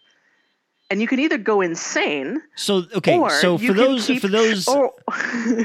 And 0.94 1.02
you 1.02 1.08
can 1.08 1.20
either 1.20 1.40
go 1.40 1.60
insane 1.62 2.40
So 2.56 2.84
okay. 2.96 3.18
or 3.18 3.32
So 3.32 3.58
for 3.58 3.74
those 3.74 4.06
keep, 4.06 4.22
for 4.22 4.28
those 4.28 4.68
or, 4.76 4.94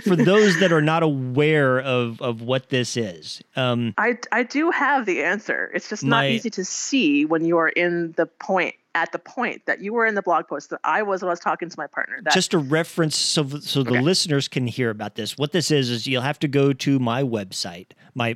for 0.02 0.16
those 0.16 0.58
that 0.60 0.72
are 0.72 0.80
not 0.80 1.02
aware 1.02 1.80
of 1.80 2.22
of 2.22 2.40
what 2.40 2.70
this 2.70 2.96
is, 2.96 3.42
um, 3.54 3.92
I 3.98 4.16
I 4.32 4.42
do 4.42 4.70
have 4.70 5.04
the 5.04 5.22
answer. 5.22 5.70
It's 5.74 5.90
just 5.90 6.02
My- 6.02 6.08
not 6.22 6.30
easy 6.30 6.48
to 6.48 6.64
see 6.64 7.26
when 7.26 7.44
you 7.44 7.58
are 7.58 7.68
in 7.68 8.12
the 8.16 8.24
point 8.24 8.74
at 8.94 9.12
the 9.12 9.18
point 9.18 9.66
that 9.66 9.82
you 9.82 9.92
were 9.92 10.06
in 10.06 10.14
the 10.14 10.22
blog 10.22 10.48
post 10.48 10.70
that 10.70 10.80
I 10.82 11.02
was 11.02 11.20
when 11.20 11.28
I 11.28 11.32
was 11.32 11.40
talking 11.40 11.68
to 11.68 11.74
my 11.78 11.86
partner. 11.88 12.20
That 12.22 12.32
just 12.32 12.54
a 12.54 12.58
reference 12.58 13.14
so 13.14 13.46
so 13.60 13.82
the 13.82 13.90
Okay. 13.90 14.00
listeners 14.00 14.48
can 14.48 14.66
hear 14.66 14.88
about 14.88 15.14
this. 15.16 15.36
What 15.36 15.52
this 15.52 15.70
is 15.70 15.90
is 15.90 16.06
you'll 16.06 16.22
have 16.22 16.38
to 16.38 16.48
go 16.48 16.72
to 16.72 16.98
my 16.98 17.22
website, 17.22 17.88
my 18.14 18.34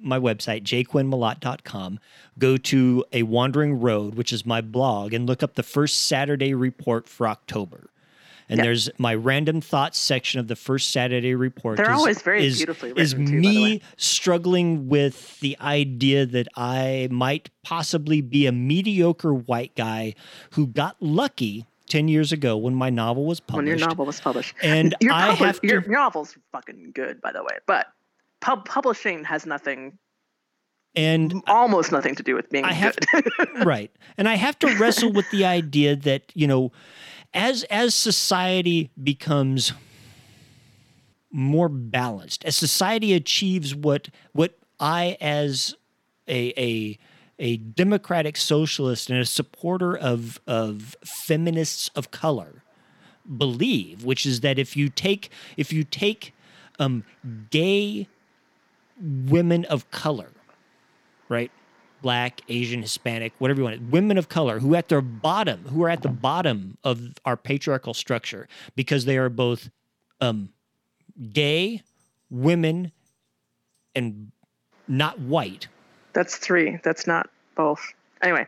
my 0.00 0.18
website 0.18 0.62
jquinnmalott.com, 0.62 1.98
go 2.38 2.56
to 2.56 3.04
a 3.12 3.22
wandering 3.24 3.80
road, 3.80 4.14
which 4.14 4.32
is 4.32 4.46
my 4.46 4.60
blog 4.60 5.12
and 5.12 5.26
look 5.26 5.42
up 5.42 5.54
the 5.54 5.62
first 5.62 6.06
Saturday 6.08 6.54
report 6.54 7.08
for 7.08 7.26
October. 7.28 7.90
And 8.48 8.58
Yeah. 8.58 8.64
there's 8.64 8.90
my 8.98 9.14
random 9.14 9.60
thoughts 9.60 9.96
section 9.96 10.40
of 10.40 10.48
the 10.48 10.56
first 10.56 10.90
Saturday 10.90 11.36
report. 11.36 11.76
They're 11.76 11.92
is, 11.92 11.96
always 11.96 12.22
very 12.22 12.44
is, 12.44 12.56
beautifully 12.56 12.92
Is 12.96 13.14
written, 13.14 13.26
the 13.42 13.48
me 13.48 13.82
struggling 13.96 14.88
with 14.88 15.38
the 15.38 15.56
idea 15.60 16.26
that 16.26 16.48
I 16.56 17.06
might 17.12 17.50
possibly 17.62 18.20
be 18.20 18.46
a 18.46 18.52
mediocre 18.52 19.32
white 19.32 19.76
guy 19.76 20.14
who 20.52 20.66
got 20.66 20.96
lucky 21.00 21.66
10 21.88 22.08
years 22.08 22.32
ago 22.32 22.56
when 22.56 22.74
my 22.74 22.90
novel 22.90 23.24
was 23.24 23.38
published. 23.38 23.56
when 23.70 23.78
your 23.78 23.88
novel 23.88 24.06
was 24.06 24.20
published. 24.20 24.54
And 24.62 24.96
your, 25.00 25.12
I 25.12 25.32
have 25.32 25.60
to- 25.60 25.66
your 25.68 25.82
novel's 25.86 26.36
fucking 26.50 26.90
good, 26.94 27.20
by 27.20 27.30
the 27.32 27.42
way. 27.44 27.58
But 27.66 27.86
pub- 28.40 28.64
publishing 28.64 29.24
has 29.24 29.46
nothing, 29.46 29.98
and 30.94 31.42
almost 31.46 31.92
nothing 31.92 32.14
to 32.16 32.22
do 32.22 32.34
with 32.34 32.50
being 32.50 32.64
I 32.64 32.72
have 32.72 32.96
good. 33.12 33.24
right. 33.64 33.90
And 34.16 34.28
I 34.28 34.34
have 34.34 34.58
to 34.60 34.76
wrestle 34.76 35.12
with 35.12 35.30
the 35.30 35.44
idea 35.44 35.94
that, 35.96 36.32
you 36.34 36.46
know, 36.46 36.72
as 37.32 37.62
as 37.64 37.94
society 37.94 38.90
becomes 39.02 39.72
more 41.30 41.68
balanced, 41.68 42.44
as 42.44 42.56
society 42.56 43.12
achieves 43.12 43.74
what 43.74 44.08
what 44.32 44.58
I 44.80 45.16
as 45.20 45.74
a 46.26 46.52
a 46.56 46.98
a 47.38 47.56
democratic 47.56 48.36
socialist 48.36 49.10
and 49.10 49.18
a 49.18 49.24
supporter 49.24 49.96
of 49.96 50.40
of 50.46 50.96
feminists 51.04 51.88
of 51.94 52.10
color 52.10 52.62
believe, 53.36 54.04
which 54.04 54.26
is 54.26 54.40
that 54.40 54.58
if 54.58 54.76
you 54.76 54.88
take 54.88 55.30
if 55.56 55.72
you 55.72 55.84
take 55.84 56.34
um, 56.80 57.04
gay 57.50 58.08
women 59.00 59.64
of 59.66 59.90
color, 59.90 60.30
right? 61.28 61.50
Black, 62.02 62.40
Asian, 62.48 62.80
Hispanic, 62.82 63.32
whatever 63.38 63.60
you 63.60 63.64
want, 63.64 63.82
women 63.90 64.16
of 64.16 64.28
color 64.28 64.58
who 64.60 64.74
at 64.74 64.88
their 64.88 65.02
bottom, 65.02 65.64
who 65.66 65.82
are 65.82 65.90
at 65.90 66.02
the 66.02 66.08
bottom 66.08 66.78
of 66.82 67.12
our 67.24 67.36
patriarchal 67.36 67.92
structure 67.92 68.48
because 68.74 69.04
they 69.04 69.18
are 69.18 69.28
both 69.28 69.68
um, 70.20 70.48
gay, 71.32 71.82
women, 72.30 72.92
and 73.94 74.32
not 74.88 75.18
white. 75.20 75.68
That's 76.14 76.36
three. 76.36 76.78
That's 76.82 77.06
not 77.06 77.28
both. 77.54 77.80
Anyway, 78.22 78.46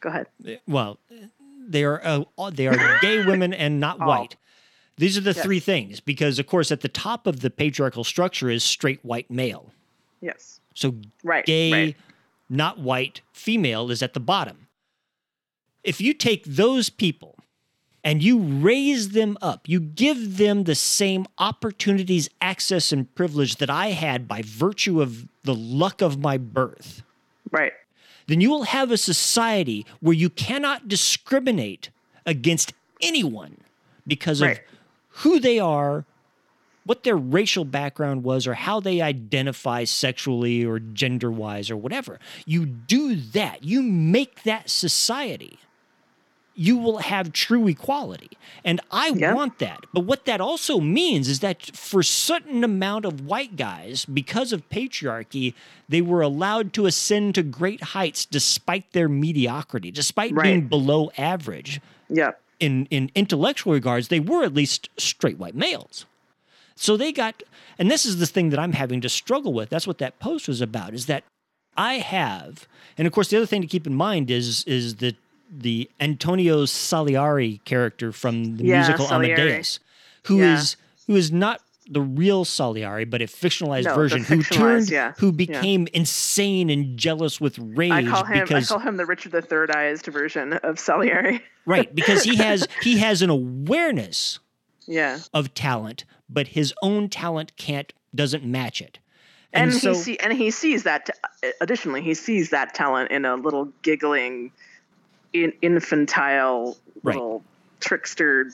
go 0.00 0.08
ahead. 0.08 0.26
Well, 0.68 0.98
they 1.68 1.84
are 1.84 2.00
uh, 2.04 2.50
they 2.50 2.68
are 2.68 2.98
gay 3.00 3.24
women 3.24 3.52
and 3.52 3.80
not 3.80 3.98
Oh. 4.00 4.06
white. 4.06 4.36
These 4.96 5.16
are 5.16 5.22
the 5.22 5.32
Yes. 5.32 5.42
three 5.42 5.60
things 5.60 6.00
because, 6.00 6.38
of 6.38 6.46
course, 6.46 6.70
at 6.70 6.82
the 6.82 6.88
top 6.88 7.26
of 7.26 7.40
the 7.40 7.50
patriarchal 7.50 8.04
structure 8.04 8.48
is 8.50 8.62
straight 8.62 9.04
white 9.04 9.30
male. 9.30 9.72
Yes. 10.22 10.60
So 10.74 10.94
Right. 11.22 11.44
gay, 11.44 11.72
Right. 11.72 11.96
not 12.48 12.78
white 12.78 13.20
female 13.32 13.90
is 13.90 14.02
at 14.02 14.14
the 14.14 14.20
bottom. 14.20 14.68
If 15.84 16.00
you 16.00 16.14
take 16.14 16.44
those 16.44 16.88
people 16.88 17.36
and 18.04 18.22
you 18.22 18.38
raise 18.38 19.10
them 19.10 19.36
up, 19.42 19.68
you 19.68 19.80
give 19.80 20.36
them 20.38 20.64
the 20.64 20.74
same 20.76 21.26
opportunities, 21.38 22.28
access, 22.40 22.92
and 22.92 23.12
privilege 23.14 23.56
that 23.56 23.68
I 23.68 23.88
had 23.88 24.26
by 24.28 24.42
virtue 24.42 25.02
of 25.02 25.26
the 25.42 25.54
luck 25.54 26.00
of 26.00 26.18
my 26.18 26.38
birth, 26.38 27.02
Right. 27.50 27.72
then 28.28 28.40
you 28.40 28.48
will 28.50 28.64
have 28.64 28.90
a 28.92 28.96
society 28.96 29.84
where 30.00 30.14
you 30.14 30.30
cannot 30.30 30.88
discriminate 30.88 31.90
against 32.24 32.72
anyone 33.00 33.58
because 34.06 34.40
of 34.40 34.48
Right. 34.48 34.60
who 35.08 35.40
they 35.40 35.58
are, 35.58 36.04
what 36.84 37.04
their 37.04 37.16
racial 37.16 37.64
background 37.64 38.24
was, 38.24 38.46
or 38.46 38.54
how 38.54 38.80
they 38.80 39.00
identify 39.00 39.84
sexually 39.84 40.64
or 40.64 40.78
gender 40.78 41.30
wise 41.30 41.70
or 41.70 41.76
whatever. 41.76 42.18
You 42.46 42.66
do 42.66 43.14
that, 43.14 43.62
you 43.64 43.82
make 43.82 44.42
that 44.42 44.68
society. 44.70 45.58
You 46.54 46.76
will 46.76 46.98
have 46.98 47.32
true 47.32 47.66
equality. 47.66 48.30
And 48.62 48.78
I 48.90 49.08
Yeah. 49.16 49.32
want 49.32 49.58
that. 49.60 49.84
But 49.94 50.00
what 50.00 50.26
that 50.26 50.38
also 50.40 50.80
means 50.80 51.26
is 51.26 51.40
that 51.40 51.74
for 51.74 52.02
certain 52.02 52.62
amount 52.62 53.06
of 53.06 53.22
white 53.26 53.56
guys, 53.56 54.04
because 54.04 54.52
of 54.52 54.68
patriarchy, 54.68 55.54
they 55.88 56.02
were 56.02 56.20
allowed 56.20 56.74
to 56.74 56.84
ascend 56.84 57.36
to 57.36 57.42
great 57.42 57.82
heights 57.82 58.26
despite 58.26 58.92
their 58.92 59.08
mediocrity, 59.08 59.90
despite 59.90 60.34
being 60.36 60.68
below 60.68 61.10
average 61.16 61.80
Yeah. 62.10 62.32
in 62.60 62.86
in 62.90 63.10
intellectual 63.14 63.72
regards, 63.72 64.08
they 64.08 64.20
were 64.20 64.44
at 64.44 64.52
least 64.52 64.90
straight 64.98 65.38
white 65.38 65.54
males. 65.54 66.04
So 66.74 66.96
they 66.96 67.12
got, 67.12 67.42
and 67.78 67.90
this 67.90 68.04
is 68.06 68.18
the 68.18 68.26
thing 68.26 68.50
that 68.50 68.58
I'm 68.58 68.72
having 68.72 69.00
to 69.02 69.08
struggle 69.08 69.52
with. 69.52 69.68
That's 69.70 69.86
what 69.86 69.98
that 69.98 70.18
post 70.18 70.48
was 70.48 70.60
about. 70.60 70.94
Is 70.94 71.06
that 71.06 71.24
I 71.76 71.94
have, 71.94 72.66
and 72.98 73.06
of 73.06 73.12
course, 73.12 73.28
the 73.28 73.36
other 73.36 73.46
thing 73.46 73.60
to 73.62 73.66
keep 73.68 73.86
in 73.86 73.94
mind 73.94 74.30
is 74.30 74.64
is 74.64 74.96
the 74.96 75.14
the 75.54 75.90
Antonio 76.00 76.64
Salieri 76.64 77.60
character 77.64 78.10
from 78.12 78.56
the 78.56 78.64
Yeah, 78.64 78.76
musical 78.78 79.06
Salieri. 79.06 79.40
Amadeus, 79.40 79.80
who 80.24 80.40
is 80.40 80.76
Yeah. 80.78 81.04
who 81.08 81.16
is 81.16 81.30
not 81.32 81.60
the 81.90 82.00
real 82.00 82.44
Salieri, 82.44 83.04
but 83.04 83.20
a 83.20 83.24
fictionalized 83.26 83.84
No, 83.84 83.94
version 83.94 84.22
who 84.22 84.42
turned, 84.42 84.88
yeah, 84.88 85.12
who 85.18 85.26
yeah. 85.26 85.32
became 85.32 85.88
insane 85.92 86.70
and 86.70 86.96
jealous 86.96 87.40
with 87.40 87.58
rage 87.58 87.90
I 87.90 88.02
call 88.04 88.24
him 88.24 88.44
because 88.44 88.70
I 88.70 88.74
call 88.74 88.78
him 88.78 88.96
the 88.96 89.04
Richard 89.04 89.32
the 89.32 89.42
Third 89.42 89.70
Eyed 89.70 90.00
version 90.06 90.54
of 90.54 90.78
Salieri. 90.78 91.42
right 91.66 91.92
because 91.94 92.22
he 92.22 92.36
has 92.46 92.66
he 92.82 92.98
has 92.98 93.20
an 93.20 93.30
awareness 93.30 94.38
Yeah. 94.86 95.18
of 95.34 95.54
talent, 95.54 96.04
but 96.32 96.48
his 96.48 96.74
own 96.82 97.08
talent 97.08 97.56
can't 97.56 97.92
doesn't 98.14 98.44
match 98.44 98.80
it. 98.80 98.98
And, 99.52 99.70
And, 99.70 99.80
so 99.80 99.90
he 99.90 99.94
see, 99.94 100.18
and 100.18 100.32
he 100.32 100.50
sees 100.50 100.82
that 100.84 101.10
additionally 101.60 102.02
he 102.02 102.14
sees 102.14 102.50
that 102.50 102.74
talent 102.74 103.10
in 103.10 103.24
a 103.24 103.36
little 103.36 103.72
giggling 103.82 104.52
in, 105.32 105.52
infantile 105.62 106.76
Right. 107.02 107.16
little 107.16 107.42
trickster 107.80 108.50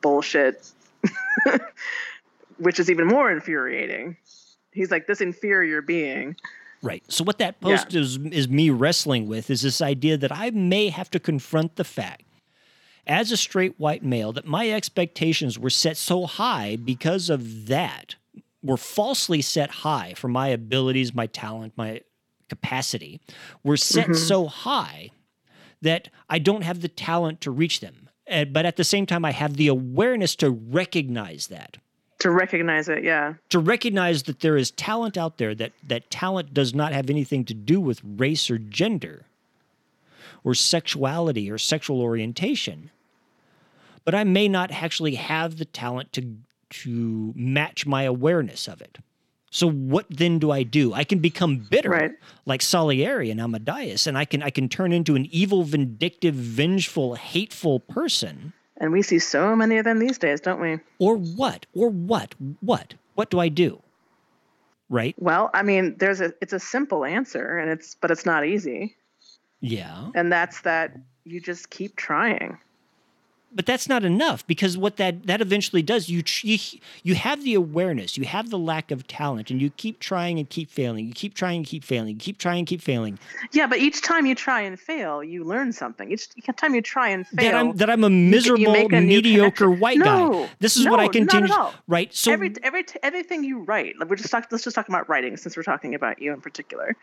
bullshit 0.00 0.66
which 2.58 2.78
is 2.80 2.90
even 2.90 3.06
more 3.06 3.30
infuriating. 3.30 4.16
He's 4.72 4.90
like 4.90 5.06
this 5.06 5.20
inferior 5.20 5.80
being. 5.82 6.36
right. 6.82 7.02
So 7.08 7.24
what 7.24 7.38
that 7.38 7.60
post 7.60 7.94
is 7.94 8.18
is 8.18 8.48
me 8.48 8.70
wrestling 8.70 9.26
with 9.28 9.50
is 9.50 9.62
this 9.62 9.80
idea 9.80 10.16
that 10.16 10.32
I 10.32 10.50
may 10.50 10.88
have 10.88 11.10
to 11.10 11.20
confront 11.20 11.76
the 11.76 11.84
fact 11.84 12.22
as 13.06 13.30
a 13.30 13.36
straight 13.36 13.78
white 13.78 14.02
male 14.02 14.32
that 14.32 14.46
my 14.46 14.70
expectations 14.70 15.58
were 15.58 15.70
set 15.70 15.96
so 15.96 16.26
high 16.26 16.76
because 16.76 17.30
of 17.30 17.66
that 17.66 18.16
were 18.62 18.76
falsely 18.76 19.42
set 19.42 19.70
high 19.70 20.14
for 20.16 20.28
my 20.28 20.48
abilities, 20.48 21.14
my 21.14 21.26
talent, 21.26 21.74
my 21.76 22.00
capacity 22.48 23.20
were 23.62 23.76
set 23.76 24.14
so 24.16 24.46
high 24.46 25.10
that 25.82 26.08
I 26.30 26.38
don't 26.38 26.62
have 26.62 26.80
the 26.80 26.88
talent 26.88 27.40
to 27.42 27.50
reach 27.50 27.80
them. 27.80 28.08
Uh, 28.30 28.46
but 28.46 28.64
at 28.64 28.76
the 28.76 28.84
same 28.84 29.04
time, 29.04 29.24
I 29.24 29.32
have 29.32 29.56
the 29.56 29.68
awareness 29.68 30.34
to 30.36 30.50
recognize 30.50 31.48
that. 31.48 31.76
To 32.20 32.30
recognize 32.30 32.88
it, 32.88 33.04
yeah. 33.04 33.34
to 33.50 33.58
recognize 33.58 34.22
that 34.22 34.40
there 34.40 34.56
is 34.56 34.70
talent 34.70 35.18
out 35.18 35.36
there 35.36 35.54
that 35.56 35.72
that 35.86 36.10
talent 36.10 36.54
does 36.54 36.74
not 36.74 36.94
have 36.94 37.10
anything 37.10 37.44
to 37.44 37.54
do 37.54 37.80
with 37.80 38.00
race 38.02 38.50
or 38.50 38.56
gender 38.56 39.26
or 40.42 40.54
sexuality 40.54 41.50
or 41.50 41.58
sexual 41.58 42.00
orientation 42.00 42.90
but 44.04 44.14
i 44.14 44.24
may 44.24 44.48
not 44.48 44.70
actually 44.70 45.14
have 45.16 45.56
the 45.58 45.64
talent 45.64 46.12
to 46.12 46.36
to 46.70 47.32
match 47.36 47.86
my 47.86 48.02
awareness 48.02 48.66
of 48.66 48.80
it. 48.80 48.98
So 49.50 49.70
what 49.70 50.06
then 50.10 50.40
do 50.40 50.50
i 50.50 50.64
do? 50.64 50.92
I 50.92 51.04
can 51.04 51.20
become 51.20 51.58
bitter 51.58 51.90
Right. 51.90 52.10
like 52.46 52.60
salieri 52.62 53.30
and 53.30 53.40
amadeus 53.40 54.06
and 54.08 54.18
i 54.18 54.24
can 54.24 54.42
i 54.42 54.50
can 54.50 54.68
turn 54.68 54.92
into 54.92 55.14
an 55.14 55.26
evil 55.30 55.62
vindictive 55.62 56.34
vengeful 56.34 57.14
hateful 57.14 57.78
person. 57.80 58.52
And 58.78 58.90
we 58.90 59.02
see 59.02 59.20
so 59.20 59.54
many 59.54 59.78
of 59.78 59.84
them 59.84 60.00
these 60.00 60.18
days, 60.18 60.40
don't 60.40 60.60
we? 60.60 60.80
or 60.98 61.16
what? 61.16 61.66
Or 61.74 61.88
what? 61.90 62.34
What? 62.60 62.94
What 63.14 63.30
do 63.30 63.38
i 63.38 63.48
do? 63.48 63.80
Right? 64.90 65.14
Well, 65.18 65.50
I 65.54 65.62
mean, 65.62 65.96
there's 65.98 66.20
a 66.20 66.32
it's 66.42 66.52
a 66.52 66.58
simple 66.60 67.04
answer 67.04 67.58
and 67.58 67.70
it's 67.70 67.94
but 67.94 68.10
it's 68.10 68.26
not 68.26 68.44
easy. 68.44 68.96
yeah. 69.60 70.10
And 70.14 70.32
that's 70.32 70.62
that 70.62 70.96
you 71.24 71.40
just 71.40 71.70
keep 71.70 71.94
trying. 71.96 72.58
But 73.54 73.66
that's 73.66 73.88
not 73.88 74.04
enough 74.04 74.46
because 74.46 74.76
what 74.76 74.96
that 74.96 75.26
that 75.26 75.40
eventually 75.40 75.82
does 75.82 76.08
you 76.08 76.22
you 76.42 76.58
you 77.02 77.14
have 77.14 77.42
the 77.44 77.54
awareness 77.54 78.16
you 78.16 78.24
have 78.24 78.50
the 78.50 78.58
lack 78.58 78.90
of 78.90 79.06
talent 79.06 79.50
and 79.50 79.60
you 79.62 79.70
keep 79.70 80.00
trying 80.00 80.38
and 80.38 80.50
keep 80.50 80.70
failing 80.70 81.06
you 81.06 81.12
keep 81.12 81.34
trying 81.34 81.58
and 81.58 81.66
keep 81.66 81.84
failing 81.84 82.14
you 82.14 82.20
keep 82.20 82.38
trying 82.38 82.58
and 82.58 82.66
keep 82.66 82.80
failing 82.80 83.18
Yeah, 83.52 83.66
but 83.66 83.78
each 83.78 84.02
time 84.02 84.26
you 84.26 84.34
try 84.34 84.60
and 84.60 84.78
fail, 84.78 85.22
you 85.22 85.44
learn 85.44 85.72
something. 85.72 86.10
Each 86.10 86.28
time 86.56 86.74
you 86.74 86.82
try 86.82 87.08
and 87.08 87.26
fail, 87.26 87.52
that 87.52 87.54
I'm 87.54 87.76
that 87.76 87.90
I'm 87.90 88.04
a 88.04 88.10
miserable 88.10 88.74
a 88.74 89.00
mediocre 89.00 89.70
white 89.70 89.98
No, 89.98 90.30
guy 90.30 90.50
this 90.60 90.76
is 90.76 90.86
what 90.86 91.00
I 91.00 91.04
no, 91.04 91.06
not 91.06 91.06
at 91.06 91.12
continue 91.12 91.54
right 91.86 92.14
so 92.14 92.32
every 92.32 92.54
every 92.62 92.84
everything 93.02 93.44
you 93.44 93.60
write. 93.60 93.98
Like 93.98 94.08
we're 94.08 94.16
just 94.16 94.30
talk, 94.30 94.46
let's 94.50 94.64
just 94.64 94.74
talk 94.74 94.88
about 94.88 95.08
writing 95.08 95.36
since 95.36 95.56
we're 95.56 95.62
talking 95.62 95.94
about 95.94 96.20
you 96.20 96.32
in 96.32 96.40
particular. 96.40 96.96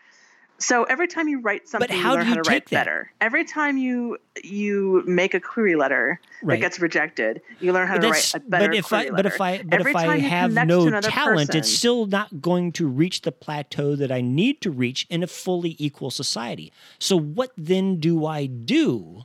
So 0.62 0.84
every 0.84 1.08
time 1.08 1.28
you 1.28 1.40
write 1.40 1.68
something, 1.68 1.88
but 1.88 1.94
how 1.96 2.10
you 2.10 2.14
learn 2.16 2.22
do 2.24 2.28
you 2.28 2.34
how 2.36 2.42
to 2.42 2.48
take 2.48 2.52
write 2.52 2.64
that? 2.70 2.86
better. 2.86 3.12
Every 3.20 3.44
time 3.44 3.76
you 3.76 4.18
you 4.42 5.02
make 5.06 5.34
a 5.34 5.40
query 5.40 5.74
letter 5.74 6.20
Right. 6.42 6.56
that 6.56 6.60
gets 6.60 6.80
rejected, 6.80 7.40
you 7.60 7.72
learn 7.72 7.86
how 7.88 7.94
But 7.94 8.02
to 8.02 8.08
write 8.10 8.34
a 8.34 8.40
better 8.40 8.68
but 8.68 8.76
if 8.76 8.86
query 8.86 9.08
I 9.08 9.10
but 9.10 9.26
if. 9.26 9.40
I 9.40 9.62
but 9.62 9.80
Every 9.80 9.90
if 9.92 9.96
I 9.96 10.18
have 10.18 10.52
no 10.52 10.90
talent, 11.00 11.54
it's 11.54 11.70
still 11.70 12.06
not 12.06 12.40
going 12.40 12.72
to 12.72 12.86
reach 12.86 13.22
the 13.22 13.32
plateau 13.32 13.96
that 13.96 14.10
I 14.12 14.20
need 14.20 14.60
to 14.62 14.70
reach 14.70 15.06
in 15.10 15.22
a 15.22 15.26
fully 15.26 15.76
equal 15.78 16.10
society. 16.10 16.72
So 16.98 17.16
what 17.18 17.50
then 17.56 17.98
do 18.00 18.24
I 18.24 18.46
do 18.46 19.24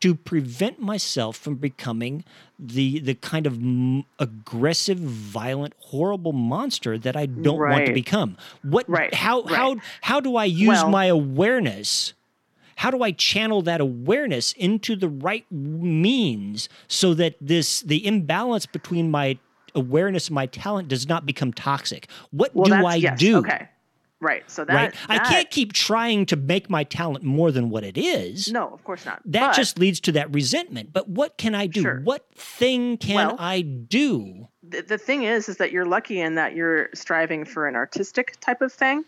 to 0.00 0.14
prevent 0.14 0.80
myself 0.80 1.36
from 1.36 1.56
becoming 1.56 2.24
the 2.58 2.98
the 3.00 3.14
kind 3.14 3.46
of 3.46 3.54
m- 3.54 4.04
aggressive, 4.18 4.98
violent, 4.98 5.74
horrible 5.80 6.32
monster 6.32 6.96
that 6.98 7.16
I 7.16 7.26
don't 7.26 7.58
want 7.58 7.86
to 7.86 7.92
become? 7.92 8.36
What 8.62 8.88
Right, 8.88 9.12
how 9.14 9.42
right. 9.42 9.54
how 9.54 9.76
how 10.02 10.20
do 10.20 10.36
I 10.36 10.44
use 10.44 10.68
Well- 10.68 10.90
my 10.90 11.06
awareness? 11.06 12.12
how 12.80 12.90
do 12.90 13.02
I 13.02 13.10
channel 13.10 13.62
that 13.62 13.80
awareness 13.80 14.52
into 14.52 14.96
the 14.96 15.08
right 15.08 15.46
means 15.50 16.68
so 16.88 17.14
that 17.14 17.34
this 17.40 17.80
the 17.80 18.06
imbalance 18.06 18.66
between 18.66 19.10
my 19.10 19.38
awareness 19.74 20.28
and 20.28 20.34
my 20.34 20.44
talent 20.44 20.88
does 20.88 21.08
not 21.08 21.24
become 21.24 21.52
toxic? 21.54 22.06
What 22.32 22.54
well, 22.54 22.66
do 22.66 22.86
I 22.86 22.96
yes, 22.96 23.18
do? 23.18 23.38
Okay, 23.38 23.68
right. 24.20 24.48
So 24.50 24.64
that, 24.64 24.74
right? 24.74 24.94
I 25.08 25.18
can't 25.18 25.50
keep 25.50 25.72
trying 25.72 26.26
to 26.26 26.36
make 26.36 26.68
my 26.70 26.84
talent 26.84 27.24
more 27.24 27.50
than 27.50 27.70
what 27.70 27.84
it 27.84 27.98
is. 27.98 28.48
No, 28.50 28.68
of 28.68 28.82
course 28.84 29.04
not. 29.04 29.20
That 29.24 29.48
But- 29.48 29.56
just 29.56 29.78
leads 29.78 30.00
to 30.00 30.12
that 30.12 30.32
resentment. 30.32 30.92
But 30.92 31.08
what 31.08 31.36
can 31.38 31.54
I 31.54 31.66
do? 31.66 31.82
Sure. 31.82 32.00
What 32.02 32.26
thing 32.34 32.98
can 32.98 33.14
Well- 33.14 33.36
I 33.38 33.60
do? 33.62 34.48
the, 34.68 34.82
the 34.82 34.98
thing 34.98 35.22
is 35.22 35.48
is 35.48 35.56
that 35.58 35.72
you're 35.72 35.86
lucky 35.86 36.20
in 36.20 36.34
that 36.36 36.54
you're 36.54 36.88
striving 36.94 37.44
for 37.44 37.66
an 37.66 37.76
artistic 37.76 38.38
type 38.40 38.62
of 38.62 38.72
thing 38.72 39.04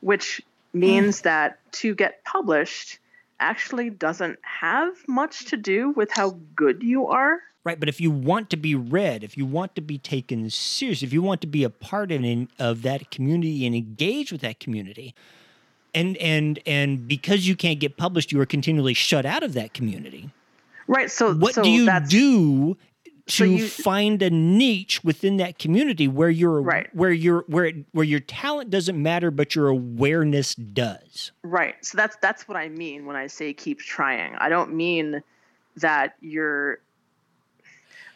which 0.00 0.42
hmm. 0.72 0.80
means 0.80 1.22
that 1.22 1.58
to 1.72 1.94
get 1.94 2.24
published 2.24 2.98
actually 3.38 3.88
doesn't 3.90 4.38
have 4.42 4.94
much 5.08 5.46
to 5.46 5.56
do 5.56 5.90
with 5.90 6.10
how 6.10 6.38
good 6.54 6.82
you 6.82 7.06
are 7.06 7.40
Right, 7.62 7.78
but 7.78 7.90
if 7.90 8.00
you 8.00 8.10
want 8.10 8.48
to 8.50 8.56
be 8.56 8.74
read, 8.74 9.22
if 9.22 9.36
you 9.36 9.44
want 9.44 9.74
to 9.74 9.82
be 9.82 9.98
taken 9.98 10.48
serious, 10.48 11.02
if 11.02 11.12
you 11.12 11.20
want 11.20 11.42
to 11.42 11.46
be 11.46 11.62
a 11.62 11.68
part 11.68 12.10
of, 12.10 12.22
an, 12.24 12.48
of 12.58 12.80
that 12.82 13.10
community 13.10 13.66
and 13.66 13.74
engage 13.76 14.32
with 14.32 14.40
that 14.40 14.60
community, 14.60 15.14
and 15.94 16.16
and 16.16 16.58
and 16.66 17.06
because 17.06 17.46
you 17.46 17.54
can't 17.56 17.78
get 17.78 17.98
published, 17.98 18.32
you 18.32 18.40
are 18.40 18.46
continually 18.46 18.94
shut 18.94 19.26
out 19.26 19.42
of 19.42 19.52
that 19.54 19.74
community. 19.74 20.30
right 20.86 21.10
so 21.10 21.34
What 21.34 21.54
so 21.54 21.62
do 21.62 21.68
you 21.70 21.90
do 22.08 22.74
to 22.74 22.78
So 23.26 23.44
you- 23.44 23.68
find 23.68 24.22
a 24.22 24.30
niche 24.30 25.04
within 25.04 25.36
that 25.36 25.58
community 25.58 26.08
where 26.08 26.30
your 26.30 26.62
Right. 26.62 26.88
where 26.94 27.12
your 27.12 27.44
where 27.48 27.66
it, 27.66 27.76
where 27.92 28.06
your 28.06 28.20
talent 28.20 28.70
doesn't 28.70 29.00
matter, 29.00 29.30
but 29.30 29.54
your 29.54 29.68
awareness 29.68 30.54
does? 30.54 31.32
right 31.42 31.74
so 31.84 31.96
that's 31.96 32.16
that's 32.22 32.46
what 32.48 32.56
i 32.56 32.68
mean 32.68 33.04
when 33.06 33.16
i 33.16 33.26
say 33.26 33.52
keep 33.52 33.78
trying 33.80 34.34
i 34.36 34.48
don't 34.48 34.72
mean 34.74 35.22
that 35.76 36.14
you're 36.20 36.78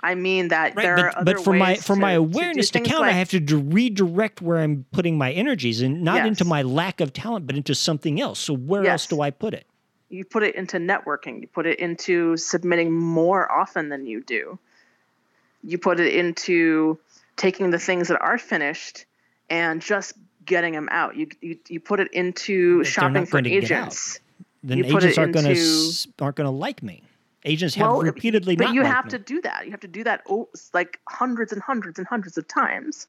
I 0.05 0.15
mean 0.15 0.49
that 0.49 0.77
Right, 0.77 0.83
there 0.83 0.99
are 0.99 1.13
but, 1.17 1.25
but 1.25 1.41
for 1.45 1.55
my 1.55 1.77
for 1.77 1.97
my 1.97 2.13
to- 2.15 2.19
to 2.21 2.27
do 2.27 2.37
awareness 2.39 2.71
to, 2.71 2.79
things 2.79 2.89
count, 2.89 3.05
I 3.05 3.13
have 3.13 3.31
to 3.31 3.41
d- 3.41 3.55
redirect 3.55 4.43
where 4.43 4.59
I'm 4.59 4.85
putting 4.93 5.17
my 5.17 5.33
energies, 5.33 5.81
and 5.81 6.03
not 6.03 6.27
into 6.27 6.45
my 6.45 6.63
lack 6.63 7.01
of 7.01 7.13
talent, 7.13 7.47
but 7.47 7.57
into 7.57 7.75
something 7.75 8.21
else. 8.21 8.39
So 8.39 8.55
where 8.55 8.85
else 8.87 9.07
do 9.07 9.21
I 9.21 9.31
put 9.31 9.55
it? 9.55 9.67
you 10.11 10.25
put 10.25 10.43
it 10.45 10.55
into 10.55 10.77
networking 10.77 11.41
you 11.41 11.49
put 11.49 11.67
it 11.67 11.79
into 11.81 12.37
submitting 12.37 12.93
more 12.93 13.51
often 13.51 13.89
than 13.89 14.07
you 14.07 14.23
do 14.23 14.59
you 15.65 15.77
put 15.79 15.99
it 15.99 16.15
into 16.15 16.97
taking 17.37 17.71
the 17.71 17.79
things 17.81 18.07
that 18.09 18.21
are 18.21 18.39
finished 18.39 19.07
and 19.51 19.81
just 19.83 20.13
getting 20.45 20.73
them 20.75 20.89
out 20.93 21.17
you 21.17 21.27
you, 21.41 21.59
you 21.69 21.81
put 21.81 21.99
it 21.99 22.13
into 22.13 22.79
But 22.79 22.87
shopping 22.87 23.27
for 23.27 23.41
going 23.41 23.45
to 23.45 23.51
get 23.51 23.65
out. 23.65 23.89
agents 23.89 24.21
Then 24.63 24.79
You 24.79 24.85
agents 24.85 25.19
aren't 25.19 25.33
going 25.33 25.47
to 25.53 25.93
aren't 26.21 26.37
going 26.37 26.47
to 26.47 26.51
like 26.67 26.83
me. 26.83 27.03
Agents 27.45 27.75
have 27.75 27.91
well 27.91 28.01
repeatedly 28.01 28.57
but 28.57 28.73
you 28.73 28.83
have 28.83 29.05
me. 29.05 29.11
to 29.11 29.19
do 29.19 29.41
that 29.43 29.65
you 29.67 29.71
have 29.71 29.81
to 29.81 29.89
do 29.89 30.05
that 30.05 30.23
like 30.73 31.01
hundreds 31.09 31.53
and 31.53 31.61
hundreds 31.63 31.99
and 31.99 32.07
hundreds 32.09 32.39
of 32.39 32.47
times 32.49 33.07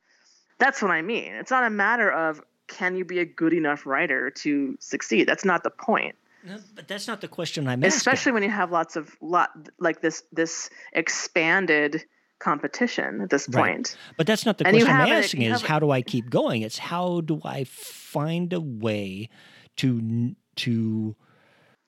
that's 0.60 0.82
what 0.82 0.91
i 0.91 1.02
mean 1.02 1.34
it's 1.34 1.52
not 1.52 1.64
a 1.64 1.70
matter 1.70 2.12
of 2.12 2.41
can 2.68 2.95
you 2.95 3.06
be 3.06 3.20
a 3.20 3.26
good 3.26 3.53
enough 3.53 3.86
writer 3.86 4.30
to 4.32 4.76
succeed 4.80 5.28
that's 5.28 5.45
not 5.45 5.64
the 5.64 5.70
point 5.70 6.16
No, 6.44 6.57
but 6.76 6.88
that's 6.88 7.07
not 7.07 7.22
the 7.22 7.28
question 7.28 7.68
I'm 7.68 7.84
asking. 7.84 7.98
especially 7.98 8.32
when 8.34 8.44
you 8.44 8.49
have 8.49 8.72
lots 8.72 8.95
of 8.95 9.16
lot 9.22 9.52
like 9.80 10.02
this 10.02 10.24
this 10.32 10.70
expanded 10.94 12.03
competition 12.40 13.22
at 13.22 13.30
this 13.30 13.48
Right. 13.48 13.76
point 13.76 13.98
But 14.18 14.28
that's 14.28 14.45
not 14.45 14.57
the 14.57 14.68
And 14.68 14.76
question 14.76 14.94
I'm 14.95 15.02
asking. 15.14 15.41
you 15.44 15.53
Is 15.53 15.62
how 15.62 15.80
do 15.80 15.91
I 15.91 16.02
keep 16.02 16.30
going? 16.30 16.62
It's 16.64 16.78
how 16.78 17.22
do 17.22 17.40
I 17.45 17.64
find 17.64 18.52
a 18.52 18.60
way 18.60 19.30
to 19.78 20.36
to 20.57 21.16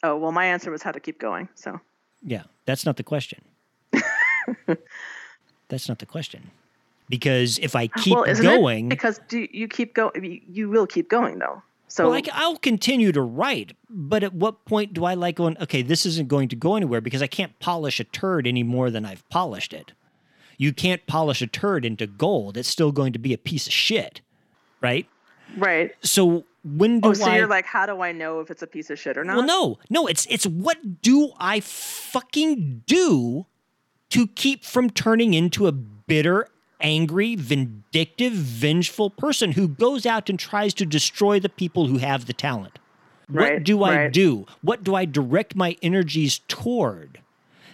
oh 0.03 0.15
well 0.17 0.31
my 0.31 0.45
answer 0.45 0.71
was 0.71 0.81
how 0.83 0.91
to 0.91 0.99
keep 0.99 1.19
going 1.19 1.49
so 1.55 1.79
yeah. 2.27 2.43
That's 2.65 2.85
not 2.85 2.97
the 2.97 3.03
question. 3.03 3.41
that's 5.69 5.87
not 5.87 5.99
the 5.99 6.05
question. 6.05 6.51
Because 7.09 7.57
if 7.59 7.75
I 7.75 7.87
keep 7.87 8.15
well 8.15 8.35
going, 8.35 8.89
because 8.89 9.21
do 9.29 9.47
you 9.51 9.69
keep 9.69 9.93
going 9.93 10.43
you, 10.47 10.69
will 10.69 10.85
keep 10.85 11.09
going 11.09 11.39
though 11.39 11.63
so 11.87 12.09
well, 12.09 12.21
I, 12.33 12.47
will 12.49 12.57
continue 12.57 13.13
to 13.13 13.21
write. 13.21 13.71
But 13.89 14.23
at 14.23 14.33
what 14.33 14.65
point 14.65 14.93
do 14.93 15.05
I 15.05 15.13
like 15.13 15.37
going? 15.37 15.57
Okay, 15.61 15.81
this 15.81 16.05
isn't 16.05 16.27
going 16.27 16.49
to 16.49 16.57
go 16.57 16.75
anywhere 16.75 16.99
because 16.99 17.21
I 17.21 17.27
can't 17.27 17.57
polish 17.59 18.01
a 18.01 18.03
turd 18.03 18.45
any 18.45 18.61
more 18.61 18.91
than 18.91 19.05
I've 19.05 19.27
polished 19.29 19.71
it. 19.71 19.93
You 20.57 20.73
can't 20.73 21.05
polish 21.07 21.41
a 21.41 21.47
turd 21.47 21.85
into 21.85 22.05
gold; 22.05 22.57
it's 22.57 22.67
still 22.67 22.91
going 22.91 23.13
to 23.13 23.19
be 23.19 23.33
a 23.33 23.37
piece 23.37 23.67
of 23.67 23.73
shit, 23.73 24.19
right? 24.81 25.07
right 25.55 25.91
So 26.01 26.43
when 26.75 26.97
oh, 26.97 26.99
do 26.99 27.09
oh 27.09 27.13
so 27.13 27.25
I? 27.31 27.37
you're 27.37 27.47
like 27.47 27.65
how 27.65 27.85
do 27.85 28.01
i 28.01 28.11
know 28.11 28.39
if 28.39 28.51
it's 28.51 28.61
a 28.61 28.67
piece 28.67 28.89
of 28.89 28.99
shit 28.99 29.17
or 29.17 29.23
not 29.23 29.37
Well, 29.37 29.45
no, 29.45 29.79
no. 29.89 30.07
It's 30.07 30.25
it's 30.29 30.45
what 30.45 31.01
do 31.01 31.31
I 31.39 31.59
fucking 31.61 32.83
do 32.85 33.45
to 34.09 34.27
keep 34.27 34.63
from 34.63 34.89
turning 34.89 35.33
into 35.33 35.67
a 35.67 35.71
bitter, 35.71 36.47
angry, 36.81 37.35
vindictive, 37.35 38.33
vengeful 38.33 39.09
person 39.09 39.53
who 39.53 39.67
goes 39.67 40.05
out 40.05 40.29
and 40.29 40.39
tries 40.39 40.73
to 40.75 40.85
destroy 40.85 41.39
the 41.39 41.49
people 41.49 41.87
who 41.87 41.97
have 41.97 42.25
the 42.25 42.33
talent? 42.33 42.79
Right, 43.29 43.41
what 43.41 43.51
Right, 43.53 43.63
do 43.63 43.83
I 43.83 44.07
do? 44.07 44.45
What 44.61 44.83
do 44.83 44.95
I 44.95 45.05
direct 45.05 45.55
my 45.55 45.75
energies 45.81 46.39
toward 46.47 47.19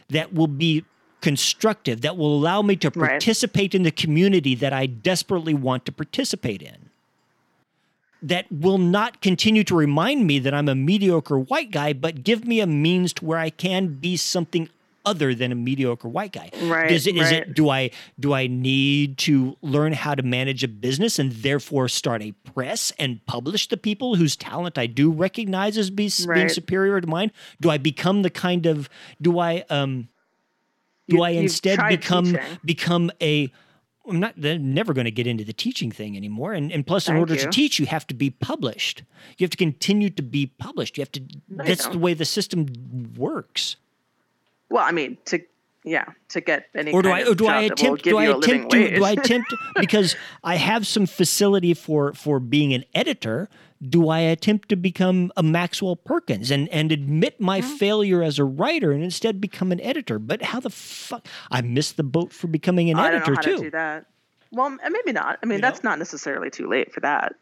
that 0.09 0.33
will 0.33 0.47
be 0.47 0.85
constructive, 1.21 2.01
that 2.01 2.17
will 2.17 2.35
allow 2.35 2.61
me 2.61 2.75
to 2.77 2.89
Right. 2.89 3.11
participate 3.11 3.73
in 3.73 3.83
the 3.83 3.91
community 3.91 4.55
that 4.55 4.73
I 4.73 4.87
desperately 4.87 5.53
want 5.53 5.85
to 5.85 5.91
participate 5.91 6.61
in? 6.61 6.82
That 8.23 8.51
will 8.51 8.77
not 8.77 9.21
continue 9.21 9.63
to 9.65 9.75
remind 9.75 10.25
me 10.25 10.39
that 10.39 10.53
I'm 10.53 10.69
a 10.69 10.75
mediocre 10.75 11.37
white 11.37 11.71
guy, 11.71 11.93
but 11.93 12.23
give 12.23 12.45
me 12.47 12.59
a 12.61 12.65
means 12.67 13.13
to 13.13 13.25
where 13.25 13.37
I 13.37 13.49
can 13.49 13.95
be 13.95 14.15
something 14.17 14.69
other 15.05 15.35
than 15.35 15.51
a 15.51 15.55
mediocre 15.55 16.07
white 16.07 16.31
guy. 16.31 16.49
Right, 16.61 16.87
Does 16.87 17.05
it, 17.07 17.17
is 17.17 17.29
it 17.29 17.47
right. 17.47 17.53
do 17.53 17.69
I 17.69 17.91
do 18.17 18.33
I 18.33 18.47
need 18.47 19.17
to 19.19 19.57
learn 19.61 19.91
how 19.91 20.15
to 20.15 20.23
manage 20.23 20.63
a 20.63 20.69
business 20.69 21.19
and 21.19 21.33
therefore 21.33 21.89
start 21.89 22.21
a 22.21 22.31
press 22.53 22.93
and 22.97 23.19
publish 23.25 23.67
the 23.67 23.75
people 23.75 24.15
whose 24.15 24.37
talent 24.37 24.77
I 24.77 24.85
do 24.87 25.11
recognize 25.11 25.77
as 25.77 25.89
be, 25.89 26.09
being 26.33 26.47
superior 26.47 27.01
to 27.01 27.07
mine? 27.07 27.31
Do 27.59 27.69
I 27.69 27.77
become 27.77 28.21
the 28.21 28.29
kind 28.29 28.65
of 28.65 28.87
do 29.21 29.39
I 29.39 29.65
um 29.69 30.07
do 31.09 31.17
You- 31.17 31.23
I 31.23 31.31
instead 31.31 31.79
become 31.89 32.25
teaching. 32.27 32.41
become 32.63 33.11
a 33.21 33.51
I'm 34.07 34.19
not 34.19 34.34
they're 34.35 34.59
never 34.59 34.93
going 34.93 35.05
to 35.05 35.11
get 35.11 35.27
into 35.27 35.45
the 35.45 35.53
teaching 35.53 35.91
thing 35.91 36.17
anymore. 36.17 36.53
And, 36.53 36.71
and 36.71 36.85
plus, 36.85 37.07
in 37.07 37.13
Thank 37.13 37.21
order 37.21 37.35
to 37.38 37.49
teach, 37.49 37.80
you 37.80 37.85
have 37.85 38.05
to 38.07 38.13
be 38.13 38.30
published. 38.30 39.03
You 39.38 39.45
have 39.45 39.51
to 39.51 39.57
continue 39.57 40.09
to 40.09 40.21
be 40.21 40.47
published. 40.47 40.97
You 40.97 41.01
have 41.01 41.11
to. 41.13 41.21
No, 41.47 41.63
that's 41.63 41.88
the 41.88 41.97
way 41.97 42.13
the 42.13 42.25
system 42.25 42.67
works. 43.17 43.77
well 44.69 44.84
i 44.84 44.91
mean 44.91 45.17
to 45.25 45.39
yeah 45.85 46.05
to 46.30 46.41
get 46.41 46.68
any 46.76 46.91
Or 46.93 47.01
do 47.01 47.10
kind 47.10 47.18
I? 47.18 47.22
of 47.22 47.27
Or 47.30 47.35
do 47.35 47.47
I 47.47 47.68
job 47.68 47.77
that 47.77 47.84
will 47.88 47.93
attempt? 47.93 48.03
Do 48.03 48.18
I 48.18 48.26
attempt 48.26 48.72
to? 48.72 48.95
Do 48.95 49.03
I 49.03 49.11
attempt 49.11 49.53
because 49.80 50.15
I 50.43 50.55
have 50.55 50.88
some 50.88 51.05
facility 51.05 51.73
for 51.73 52.14
for 52.14 52.39
being 52.39 52.73
an 52.73 52.85
editor? 52.95 53.49
Do 53.85 54.07
I 54.07 54.19
attempt 54.19 54.69
to 54.69 54.77
become 54.77 55.31
a 55.35 55.43
Maxwell 55.43 55.95
Perkins 55.97 56.51
and 56.51 56.69
and 56.69 56.91
admit 56.91 57.39
my 57.41 57.60
Mm-hmm. 57.61 57.76
failure 57.76 58.23
as 58.23 58.39
a 58.39 58.45
writer 58.45 58.91
and 58.93 59.03
instead 59.03 59.41
become 59.41 59.72
an 59.73 59.81
editor? 59.81 60.19
But 60.19 60.41
how 60.41 60.60
the 60.61 60.69
fuck? 60.69 61.27
I 61.51 61.61
missed 61.61 61.97
the 61.97 62.03
boat 62.03 62.31
for 62.31 62.47
becoming 62.47 62.89
an 62.89 62.97
I 62.97 63.11
don't 63.11 63.15
editor 63.22 63.31
know 63.31 63.35
how 63.35 63.41
too. 63.41 63.57
to 63.57 63.64
do 63.64 63.72
that. 63.72 64.05
Well, 64.51 64.69
maybe 64.69 65.11
not. 65.11 65.39
I 65.41 65.45
mean, 65.47 65.57
You 65.57 65.61
that's 65.61 65.84
know? 65.84 65.89
not 65.89 65.99
necessarily 65.99 66.49
too 66.49 66.68
late 66.69 66.93
for 66.93 66.99
that. 67.01 67.34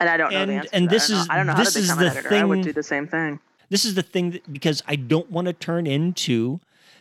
And 0.00 0.08
I 0.08 0.16
don't 0.16 0.32
know 0.32 0.38
the 0.38 0.42
And- 0.42 0.60
answer. 0.62 0.70
and 0.72 0.88
this 0.90 1.10
I 1.10 1.12
don't 1.12 1.20
is- 1.20 1.28
know, 1.28 1.34
I 1.34 1.36
don't 1.36 1.46
know 1.46 1.54
this 1.54 1.68
how 1.68 1.72
to 1.72 1.78
is 1.78 1.84
become 1.86 1.98
the 1.98 2.04
an 2.10 2.16
editor. 2.16 2.34
I 2.34 2.44
would 2.44 2.62
do 2.62 2.72
the 2.72 2.82
same 2.82 3.06
thing. 3.06 3.38
This 3.68 3.84
is 3.84 3.94
the 3.94 4.02
thing 4.02 4.30
that 4.32 4.52
because 4.52 4.82
I 4.88 4.96
don't 4.96 5.30
want 5.30 5.46
to 5.46 5.52
turn 5.52 5.86
into 5.86 6.58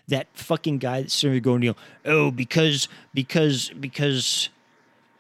that 0.10 0.28
fucking 0.34 0.78
guy 0.80 1.02
that's 1.02 1.14
sort 1.14 1.36
of 1.36 1.42
going, 1.44 1.64
you 1.64 1.70
know, 1.72 1.76
oh, 2.06 2.32
because 2.32 2.88
because 3.14 3.70
because. 3.80 4.50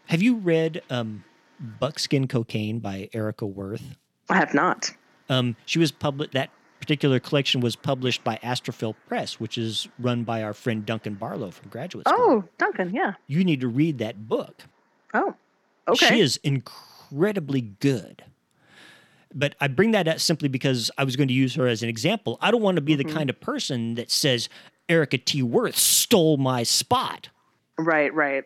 Have 0.07 0.23
you 0.23 0.37
read 0.37 0.81
um, 0.89 1.23
Buckskin 1.59 2.27
Cocaine 2.27 2.79
by 2.79 3.09
Erika 3.13 3.45
Wurth? 3.45 3.95
I 4.27 4.37
have 4.37 4.55
not. 4.55 4.89
Um, 5.29 5.55
she 5.67 5.77
was 5.77 5.91
published. 5.91 6.31
That 6.31 6.49
particular 6.79 7.19
collection 7.19 7.61
was 7.61 7.75
published 7.75 8.23
by 8.23 8.39
Astrophil 8.41 8.95
Press, 9.07 9.39
which 9.39 9.55
is 9.55 9.87
run 9.99 10.23
by 10.23 10.41
our 10.41 10.55
friend 10.55 10.83
Duncan 10.83 11.13
Barlow 11.13 11.51
from 11.51 11.69
Graduate 11.69 12.07
School. 12.07 12.17
Oh, 12.19 12.43
Duncan. 12.57 12.91
Yeah. 12.91 13.13
You 13.27 13.43
need 13.43 13.61
to 13.61 13.67
read 13.67 13.99
that 13.99 14.27
book. 14.27 14.63
Oh. 15.13 15.35
Okay. 15.87 16.07
She 16.07 16.21
is 16.21 16.37
incredibly 16.43 17.61
good. 17.61 18.23
But 19.31 19.53
I 19.61 19.67
bring 19.67 19.91
that 19.91 20.07
up 20.07 20.19
simply 20.19 20.49
because 20.49 20.89
I 20.97 21.03
was 21.03 21.15
going 21.15 21.27
to 21.27 21.35
use 21.35 21.53
her 21.53 21.67
as 21.67 21.83
an 21.83 21.89
example. 21.89 22.39
I 22.41 22.49
don't 22.49 22.63
want 22.63 22.77
to 22.77 22.81
be 22.81 22.93
Mm-hmm. 22.97 23.07
the 23.07 23.13
kind 23.13 23.29
of 23.29 23.39
person 23.39 23.93
that 23.93 24.09
says 24.09 24.49
Erika 24.89 25.17
T. 25.17 25.41
Wurth 25.43 25.75
stole 25.77 26.37
my 26.37 26.63
spot. 26.63 27.29
Right. 27.77 28.13
Right. 28.13 28.43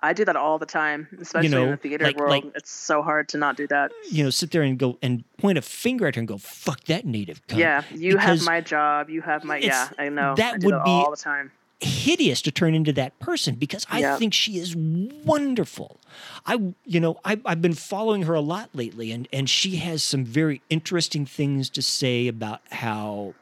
I 0.00 0.12
do 0.12 0.24
that 0.26 0.36
all 0.36 0.58
the 0.58 0.66
time, 0.66 1.08
especially 1.18 1.48
know, 1.48 1.64
in 1.64 1.70
the 1.70 1.76
theater 1.78 2.04
like- 2.04 2.18
world. 2.18 2.30
like- 2.30 2.52
it's 2.56 2.70
so 2.70 3.02
hard 3.02 3.26
to 3.30 3.38
not 3.38 3.56
do 3.56 3.66
that. 3.68 3.90
You 4.10 4.24
know, 4.24 4.28
sit 4.30 4.50
there 4.50 4.60
and 4.60 4.78
go 4.78 4.98
and 5.00 5.24
point 5.38 5.56
a 5.56 5.62
finger 5.62 6.06
at 6.06 6.16
her 6.16 6.18
and 6.18 6.28
go, 6.28 6.36
"Fuck 6.36 6.84
that 6.84 7.06
native 7.06 7.46
cunt." 7.46 7.56
yeah. 7.58 7.84
You 7.94 8.18
have 8.18 8.42
my 8.44 8.60
job. 8.60 9.08
You 9.08 9.22
have 9.22 9.44
my. 9.44 9.56
Yeah. 9.58 9.88
I 9.98 10.10
know. 10.10 10.34
that 10.36 10.54
I 10.54 10.58
would 10.58 10.74
that 10.74 10.84
be- 10.84 10.90
all 10.90 11.10
the 11.10 11.16
time. 11.16 11.52
hideous 11.80 12.40
to 12.42 12.50
turn 12.50 12.74
into 12.74 12.92
that 12.94 13.18
person 13.18 13.54
because 13.56 13.86
I 13.90 14.00
Yeah. 14.00 14.16
think 14.16 14.32
she 14.34 14.58
is 14.58 14.74
wonderful. 14.76 16.00
I, 16.46 16.72
you 16.84 16.98
know, 17.00 17.18
I, 17.24 17.40
I've 17.44 17.60
been 17.60 17.74
following 17.74 18.22
her 18.22 18.32
a 18.34 18.40
lot 18.40 18.70
lately, 18.74 19.10
and 19.10 19.26
and 19.32 19.48
she 19.50 19.76
has 19.76 20.02
some 20.02 20.24
very 20.24 20.60
interesting 20.70 21.24
things 21.26 21.68
to 21.70 21.82
say 21.82 22.26
about 22.28 22.60
how, 22.72 23.34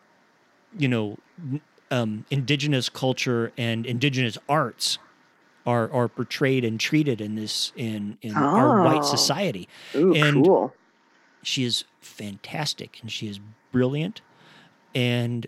you 0.79 0.89
know, 0.89 1.19
um, 1.93 2.25
indigenous 2.31 2.89
culture 2.89 3.53
and 3.57 3.87
indigenous 3.87 4.39
arts 4.49 4.99
are 5.67 5.89
are 5.93 6.09
portrayed 6.09 6.65
and 6.65 6.81
treated 6.81 7.21
in 7.21 7.37
this 7.37 7.73
in 7.77 8.19
in 8.23 8.35
our 8.35 8.83
white 8.83 9.03
Oh. 9.03 9.17
society. 9.17 9.69
Ooh, 9.95 10.15
and- 10.15 10.45
cool. 10.45 10.75
She 11.45 11.65
is 11.65 11.85
fantastic 12.01 12.99
and 13.03 13.11
she 13.11 13.27
is 13.29 13.41
brilliant. 13.73 14.21
And 14.95 15.47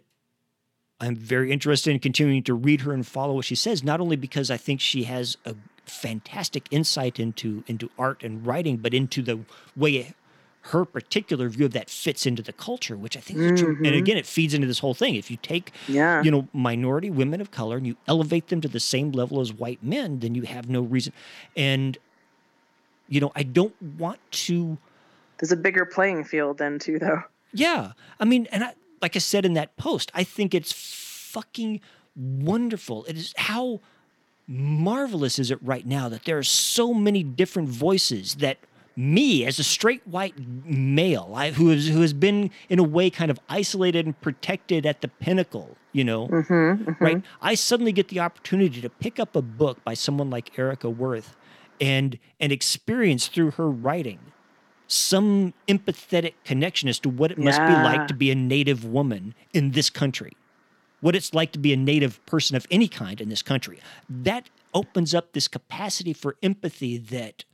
I'm 1.01 1.15
very 1.17 1.53
interested 1.53 1.91
in 1.93 1.99
continuing 2.01 2.43
to 2.45 2.55
read 2.55 2.81
her 2.83 2.93
and 2.93 3.07
follow 3.07 3.35
what 3.35 3.45
she 3.45 3.55
says, 3.55 3.85
not 3.85 4.01
only 4.01 4.17
because 4.17 4.51
I 4.51 4.57
think 4.57 4.81
she 4.81 5.05
has 5.05 5.37
a 5.45 5.55
fantastic 5.87 6.67
insight 6.71 7.21
into 7.21 7.63
into 7.67 7.91
art 7.99 8.23
and 8.25 8.45
writing, 8.47 8.77
but 8.79 8.93
into 8.95 9.23
the 9.23 9.41
way 9.77 10.15
her 10.69 10.85
particular 10.87 11.49
view 11.51 11.67
of 11.67 11.73
that 11.73 11.91
fits 11.91 12.25
into 12.25 12.43
the 12.43 12.53
culture, 12.53 12.97
which 12.97 13.17
I 13.17 13.21
think 13.21 13.39
is 13.39 13.61
true. 13.61 13.77
And 13.77 13.85
mm-hmm. 13.85 13.99
again, 13.99 14.17
it 14.17 14.25
feeds 14.25 14.55
into 14.55 14.67
this 14.67 14.79
whole 14.79 14.95
thing. 14.95 15.15
If 15.15 15.31
you 15.31 15.37
take 15.37 15.73
Yeah. 15.89 16.23
you 16.23 16.31
know, 16.31 16.49
minority 16.55 17.11
women 17.11 17.43
of 17.43 17.51
color 17.51 17.77
and 17.77 17.87
you 17.87 17.97
elevate 18.09 18.49
them 18.49 18.63
to 18.63 18.69
the 18.69 18.81
same 18.81 19.13
level 19.13 19.41
as 19.41 19.53
white 19.53 19.83
men, 19.83 20.21
then 20.21 20.35
you 20.35 20.43
have 20.43 20.71
no 20.71 20.81
reason. 20.81 21.13
And, 21.55 21.99
you 23.09 23.21
know, 23.21 23.31
I 23.37 23.43
don't 23.43 23.75
want 23.99 24.21
to, 24.47 24.79
There's 25.39 25.53
a 25.53 25.57
bigger 25.57 25.85
playing 25.85 26.25
field 26.25 26.57
then 26.57 26.79
too, 26.79 26.99
though. 26.99 27.25
yeah. 27.53 27.93
I 28.19 28.25
mean, 28.25 28.49
and 28.51 28.65
I, 28.65 28.75
like 29.03 29.17
I 29.17 29.19
said 29.19 29.45
in 29.45 29.53
that 29.55 29.77
post, 29.77 30.11
I 30.15 30.25
think 30.25 30.55
it's 30.55 30.73
fucking 30.73 31.83
wonderful. 32.17 33.05
It 33.05 33.17
is 33.19 33.35
how 33.37 33.81
marvelous 34.49 35.39
is 35.39 35.51
it 35.51 35.59
right 35.63 35.87
now 35.87 36.09
that 36.09 36.25
there 36.25 36.39
are 36.39 36.43
so 36.43 36.95
many 36.95 37.23
different 37.23 37.69
voices 37.69 38.37
that 38.37 38.57
me 38.97 39.45
as 39.45 39.59
a 39.59 39.65
straight 39.65 40.07
white 40.07 40.35
male 40.39 41.33
I, 41.35 41.51
who, 41.51 41.71
is, 41.71 41.89
who 41.89 42.01
has 42.01 42.13
been 42.13 42.51
in 42.69 42.79
a 42.79 42.85
way 42.85 43.11
kind 43.11 43.31
of 43.31 43.39
isolated 43.49 44.07
and 44.07 44.21
protected 44.21 44.87
at 44.87 45.01
the 45.01 45.09
pinnacle 45.09 45.77
you 45.95 46.03
know? 46.03 46.27
Mm-hmm, 46.27 47.03
right? 47.03 47.23
I 47.41 47.55
suddenly 47.55 47.93
get 47.93 48.09
the 48.09 48.21
opportunity 48.21 48.81
to 48.81 48.91
pick 48.91 49.21
up 49.21 49.37
a 49.37 49.43
book 49.43 49.83
by 49.85 49.95
someone 49.95 50.29
like 50.29 50.59
erika 50.59 50.91
wurth 50.91 51.37
and 51.81 52.19
and 52.41 52.53
experience 52.53 53.29
through 53.29 53.53
her 53.53 53.71
writing 53.71 54.19
some 54.87 55.55
empathetic 55.67 56.35
connection 56.45 56.89
as 56.89 56.99
to 56.99 57.09
what 57.09 57.31
it 57.31 57.39
must 57.39 57.61
be 57.61 57.73
like 57.73 58.07
to 58.09 58.15
be 58.15 58.31
a 58.31 58.35
native 58.35 58.85
woman 58.85 59.35
in 59.53 59.71
this 59.71 59.89
country 59.89 60.33
what 61.01 61.15
it's 61.15 61.35
like 61.35 61.53
to 61.53 61.59
be 61.59 61.71
a 61.73 61.77
native 61.77 62.25
person 62.25 62.57
of 62.57 62.67
any 62.71 62.89
kind 62.89 63.21
in 63.21 63.29
this 63.29 63.43
country. 63.43 63.79
That 64.09 64.49
opens 64.73 65.15
up 65.15 65.33
this 65.33 65.49
capacity 65.49 66.15
for 66.15 66.37
empathy 66.43 66.97
that 66.97 67.45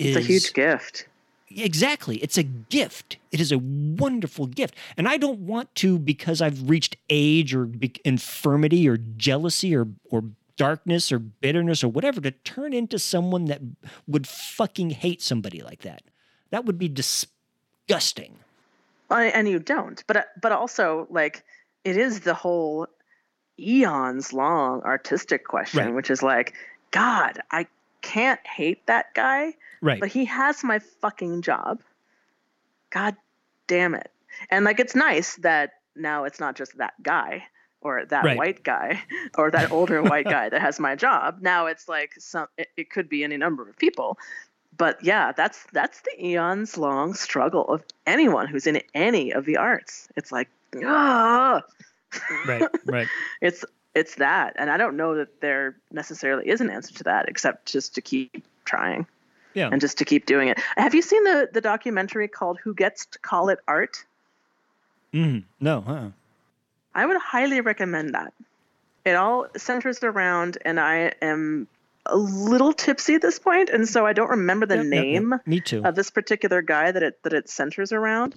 is 0.00 0.16
It's 0.16 0.24
a 0.24 0.28
huge 0.28 0.52
gift. 0.52 1.06
Exactly. 1.50 2.16
It's 2.18 2.38
a 2.38 2.44
gift. 2.44 3.16
It 3.32 3.40
is 3.40 3.50
a 3.50 3.58
wonderful 3.58 4.46
gift. 4.46 4.76
And 4.96 5.08
I 5.08 5.16
don't 5.16 5.40
want 5.40 5.74
to, 5.76 5.98
because 5.98 6.40
I've 6.40 6.70
reached 6.70 6.96
age 7.08 7.54
or 7.54 7.68
infirmity 8.04 8.88
or 8.88 8.98
jealousy 9.16 9.74
or, 9.74 9.88
or 10.10 10.24
darkness 10.56 11.10
or 11.10 11.18
bitterness 11.18 11.82
or 11.82 11.88
whatever, 11.88 12.20
to 12.20 12.30
turn 12.30 12.72
into 12.72 12.98
someone 13.00 13.46
that 13.46 13.60
would 14.06 14.28
fucking 14.28 14.90
hate 14.90 15.20
somebody 15.22 15.60
like 15.60 15.82
that. 15.82 16.02
That 16.50 16.64
would 16.66 16.78
be 16.78 16.88
disgusting. 16.88 18.36
And 19.10 19.48
you 19.48 19.58
don't 19.58 20.04
but 20.06 20.16
uh, 20.18 20.22
but 20.40 20.52
also 20.52 21.08
like 21.10 21.42
it 21.82 21.96
is 21.96 22.20
the 22.20 22.32
whole 22.34 22.86
eons 23.58 24.32
long 24.32 24.82
artistic 24.82 25.44
question 25.44 25.86
Right. 25.86 25.94
which 25.94 26.10
is 26.10 26.22
like 26.22 26.54
god 26.92 27.40
i 27.50 27.66
can't 28.02 28.38
hate 28.46 28.86
that 28.86 29.12
guy 29.14 29.54
Right. 29.80 30.00
but 30.00 30.08
he 30.10 30.26
has 30.26 30.62
my 30.62 30.78
fucking 31.00 31.42
job 31.42 31.80
god 32.90 33.16
damn 33.66 33.94
it 33.94 34.10
and 34.50 34.64
like 34.64 34.80
it's 34.80 34.94
nice 34.94 35.36
that 35.36 35.70
now 35.96 36.24
it's 36.24 36.40
not 36.40 36.56
just 36.56 36.76
that 36.78 36.94
guy 37.02 37.44
or 37.80 38.04
that 38.06 38.24
Right. 38.24 38.36
white 38.36 38.62
guy 38.62 39.00
or 39.38 39.50
that 39.50 39.72
older 39.72 40.02
white 40.12 40.26
guy 40.26 40.48
that 40.48 40.60
has 40.60 40.78
my 40.78 40.96
job 40.96 41.38
now 41.40 41.66
it's 41.66 41.88
like 41.88 42.12
some 42.18 42.46
it, 42.58 42.68
it 42.76 42.90
could 42.90 43.08
be 43.08 43.24
any 43.24 43.36
number 43.36 43.68
of 43.68 43.76
people 43.78 44.18
but 44.76 45.02
yeah 45.02 45.32
that's 45.32 45.64
that's 45.72 46.00
the 46.02 46.26
eons 46.26 46.76
long 46.76 47.14
struggle 47.14 47.64
of 47.68 47.82
anyone 48.06 48.46
who's 48.46 48.66
in 48.66 48.82
any 48.94 49.32
of 49.32 49.44
the 49.44 49.56
arts 49.56 50.08
it's 50.16 50.30
like 50.30 50.48
ah 50.84 51.62
right. 52.46 52.62
Right. 52.86 53.08
it's 53.40 53.64
it's 53.94 54.16
that 54.16 54.54
and 54.56 54.70
i 54.70 54.76
don't 54.76 54.96
know 54.96 55.16
that 55.16 55.40
there 55.40 55.76
necessarily 55.90 56.48
is 56.48 56.60
an 56.60 56.70
answer 56.70 56.94
to 56.94 57.04
that 57.04 57.28
except 57.28 57.66
just 57.72 57.94
to 57.94 58.00
keep 58.00 58.44
trying 58.64 59.06
Yeah. 59.54 59.68
and 59.72 59.80
just 59.80 59.98
to 59.98 60.04
keep 60.04 60.26
doing 60.26 60.48
it 60.48 60.58
have 60.76 60.94
you 60.94 61.02
seen 61.02 61.24
the 61.24 61.48
the 61.52 61.60
documentary 61.60 62.28
called 62.28 62.58
who 62.62 62.74
gets 62.74 63.06
to 63.06 63.18
call 63.18 63.48
it 63.48 63.58
art 63.66 64.04
Mm, 65.12 65.44
no, 65.60 65.80
huh? 65.80 66.08
i 66.94 67.04
would 67.04 67.16
highly 67.16 67.60
recommend 67.60 68.14
that 68.14 68.32
it 69.04 69.14
all 69.16 69.46
centers 69.56 70.02
around 70.04 70.58
and 70.64 70.78
i 70.78 71.12
am 71.20 71.66
a 72.06 72.16
little 72.16 72.72
tipsy 72.72 73.14
at 73.14 73.22
this 73.22 73.38
point 73.38 73.70
and 73.70 73.88
so 73.88 74.06
i 74.06 74.12
don't 74.12 74.30
remember 74.30 74.66
the 74.66 74.76
Yep, 74.76 74.84
yep, 74.84 74.92
yep. 74.94 75.02
name 75.04 75.34
Me 75.46 75.60
too. 75.60 75.82
of 75.84 75.94
this 75.96 76.10
particular 76.10 76.62
guy 76.62 76.92
that 76.92 77.02
it 77.02 77.22
that 77.24 77.32
it 77.32 77.48
centers 77.48 77.92
around 77.92 78.34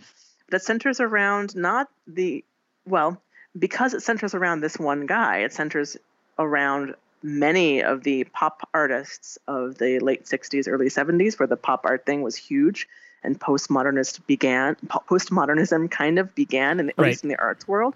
but 0.49 0.57
it 0.61 0.64
centers 0.64 0.99
around 0.99 1.56
not 1.56 1.90
the 2.07 2.44
well 2.88 3.22
because 3.57 3.94
it 3.94 4.02
centers 4.02 4.34
around 4.34 4.61
this 4.61 4.77
one 4.80 5.06
guy 5.06 5.40
it 5.40 5.53
centers 5.53 5.95
around 6.40 6.95
many 7.24 7.82
of 7.82 8.04
the 8.04 8.26
pop 8.26 8.68
artists 8.74 9.38
of 9.48 9.78
the 9.78 10.00
late 10.00 10.26
60s 10.26 10.68
early 10.68 10.88
70s 10.88 11.40
where 11.40 11.48
the 11.48 11.58
pop 11.58 11.86
art 11.86 12.06
thing 12.06 12.22
was 12.22 12.36
huge 12.36 12.88
and 13.24 13.40
postmodernist 13.40 14.26
began 14.28 14.76
postmodernism 14.86 15.90
kind 15.90 16.20
of 16.20 16.36
began 16.36 16.80
in 16.82 16.88
the, 16.88 16.94
at 17.00 17.00
least 17.00 17.24
in 17.24 17.30
the 17.30 17.40
arts 17.40 17.68
world. 17.68 17.95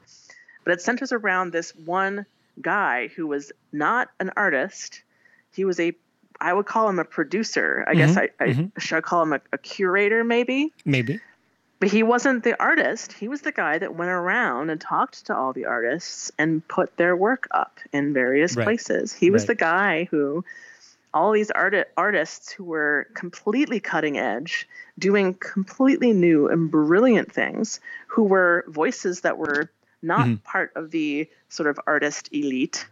But 0.63 0.73
it 0.73 0.81
centers 0.81 1.11
around 1.11 1.51
this 1.51 1.75
one 1.75 2.25
guy 2.61 3.07
who 3.09 3.27
was 3.27 3.51
not 3.71 4.09
an 4.19 4.31
artist. 4.35 5.01
He 5.53 5.65
was 5.65 5.79
a 5.79 5.93
i 6.39 6.53
would 6.53 6.65
call 6.65 6.87
him 6.87 6.99
a 6.99 7.03
producer. 7.05 7.83
I 7.87 7.95
guess 7.95 8.15
Mhm, 8.15 8.29
i, 8.39 8.43
I 8.43 8.47
mhm. 8.49 8.71
should 8.79 8.97
I 8.97 9.01
call 9.01 9.23
him 9.23 9.33
a, 9.33 9.41
a 9.51 9.57
curator 9.57 10.23
maybe? 10.23 10.71
Maybe. 10.85 11.19
But 11.79 11.89
he 11.89 12.01
wasn't 12.03 12.43
the 12.43 12.59
artist. 12.61 13.13
He 13.13 13.27
was 13.27 13.41
the 13.41 13.51
guy 13.51 13.77
that 13.77 13.95
went 13.95 14.09
around 14.11 14.69
and 14.69 14.79
talked 14.81 15.25
to 15.27 15.35
all 15.35 15.53
the 15.53 15.65
artists 15.65 16.31
and 16.37 16.67
put 16.67 16.95
their 16.97 17.15
work 17.15 17.47
up 17.51 17.79
in 17.93 18.13
various 18.13 18.55
Right. 18.55 18.63
places. 18.63 19.13
He 19.13 19.29
was 19.29 19.43
Right. 19.43 19.47
the 19.49 19.55
guy 19.55 20.07
who 20.11 20.43
all 21.13 21.31
these 21.31 21.49
art- 21.51 21.89
artists 21.95 22.51
who 22.51 22.63
were 22.63 23.07
completely 23.15 23.79
cutting 23.79 24.17
edge 24.19 24.67
doing 24.99 25.33
completely 25.35 26.13
new 26.13 26.47
and 26.47 26.69
brilliant 26.69 27.31
things 27.31 27.79
who 28.07 28.23
were 28.23 28.65
voices 28.67 29.21
that 29.21 29.37
were 29.37 29.69
not 30.03 30.27
Mhm. 30.27 30.43
part 30.43 30.71
of 30.75 30.91
the 30.91 31.27
sort 31.49 31.69
of 31.69 31.79
artist 31.87 32.29
elite. 32.31 32.85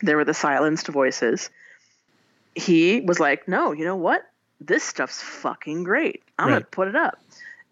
There 0.00 0.16
were 0.16 0.24
the 0.24 0.34
silenced 0.34 0.86
voices. 0.88 1.50
He 2.54 3.00
was 3.00 3.18
like 3.20 3.48
no 3.48 3.72
you 3.72 3.84
know 3.84 3.96
what? 3.96 4.24
This 4.60 4.84
stuff's 4.84 5.22
fucking 5.22 5.84
great. 5.84 6.22
I'm 6.38 6.48
gonna 6.50 6.60
put 6.60 6.88
it 6.88 6.94
up 6.96 7.18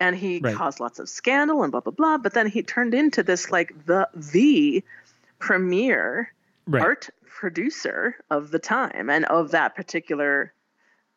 and 0.01 0.17
he 0.17 0.39
Right. 0.39 0.55
caused 0.55 0.81
lots 0.81 0.99
of 0.99 1.09
scandal 1.09 1.63
and 1.63 1.73
blah 1.73 1.81
blah 1.81 1.93
blah 1.93 2.19
but 2.19 2.35
then 2.35 2.47
he 2.47 2.63
turned 2.63 2.95
into 2.95 3.23
this 3.23 3.51
like 3.51 3.87
the 3.87 4.09
the 4.15 4.83
premier 5.39 6.33
Right. 6.67 6.83
art 6.83 7.09
producer 7.25 8.17
of 8.31 8.51
the 8.51 8.59
time 8.59 9.09
and 9.09 9.25
of 9.25 9.53
that 9.53 9.75
particular 9.75 10.53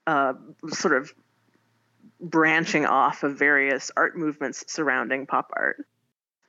uh, 0.08 0.34
sort 0.70 0.96
of 0.96 1.14
branching 2.20 2.86
off 2.86 3.24
of 3.24 3.38
various 3.38 3.92
art 3.98 4.16
movements 4.16 4.64
surrounding 4.68 5.26
pop 5.26 5.52
art. 5.56 5.86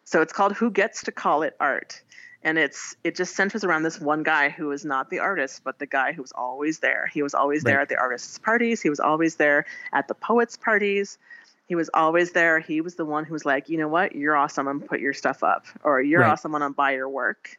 So 0.05 0.21
it's 0.21 0.33
called 0.33 0.53
Who 0.53 0.71
Gets 0.71 1.05
to 1.05 1.13
Call 1.13 1.43
It 1.43 1.57
Art? 1.59 2.03
And 2.43 2.59
it's 2.59 2.97
it 3.05 3.15
just 3.15 3.37
centers 3.37 3.63
around 3.65 3.85
this 3.85 4.01
one 4.01 4.25
guy 4.25 4.51
who 4.51 4.73
is 4.73 4.85
not 4.85 5.11
the 5.11 5.21
artist, 5.21 5.63
but 5.65 5.79
the 5.79 5.87
guy 5.87 6.13
who 6.13 6.23
was 6.23 6.33
always 6.33 6.81
there. 6.81 7.09
He 7.13 7.23
was 7.23 7.35
always 7.35 7.63
there 7.63 7.81
at 7.81 7.89
the 7.89 7.97
artists' 7.97 8.39
parties. 8.39 8.83
He 8.83 8.91
was 8.91 9.01
always 9.01 9.37
there 9.37 9.65
at 9.93 10.09
the 10.09 10.15
poets' 10.15 10.57
parties. 10.57 11.19
He 11.67 11.75
was 11.75 11.91
always 11.95 12.33
there. 12.33 12.59
He 12.61 12.81
was 12.81 12.97
the 12.97 13.05
one 13.05 13.25
who 13.25 13.33
was 13.33 13.45
like, 13.47 13.69
you 13.69 13.79
know 13.79 13.89
what, 13.89 14.15
you're 14.15 14.37
awesome. 14.37 14.69
I'm 14.69 14.81
put 14.81 15.01
your 15.01 15.13
stuff 15.15 15.43
up, 15.43 15.67
or 15.83 16.01
you're 16.03 16.21
Right. 16.21 16.33
awesome. 16.33 16.55
I'm 16.55 16.61
gonna 16.61 16.75
buy 16.75 16.93
your 16.93 17.09
work. 17.09 17.57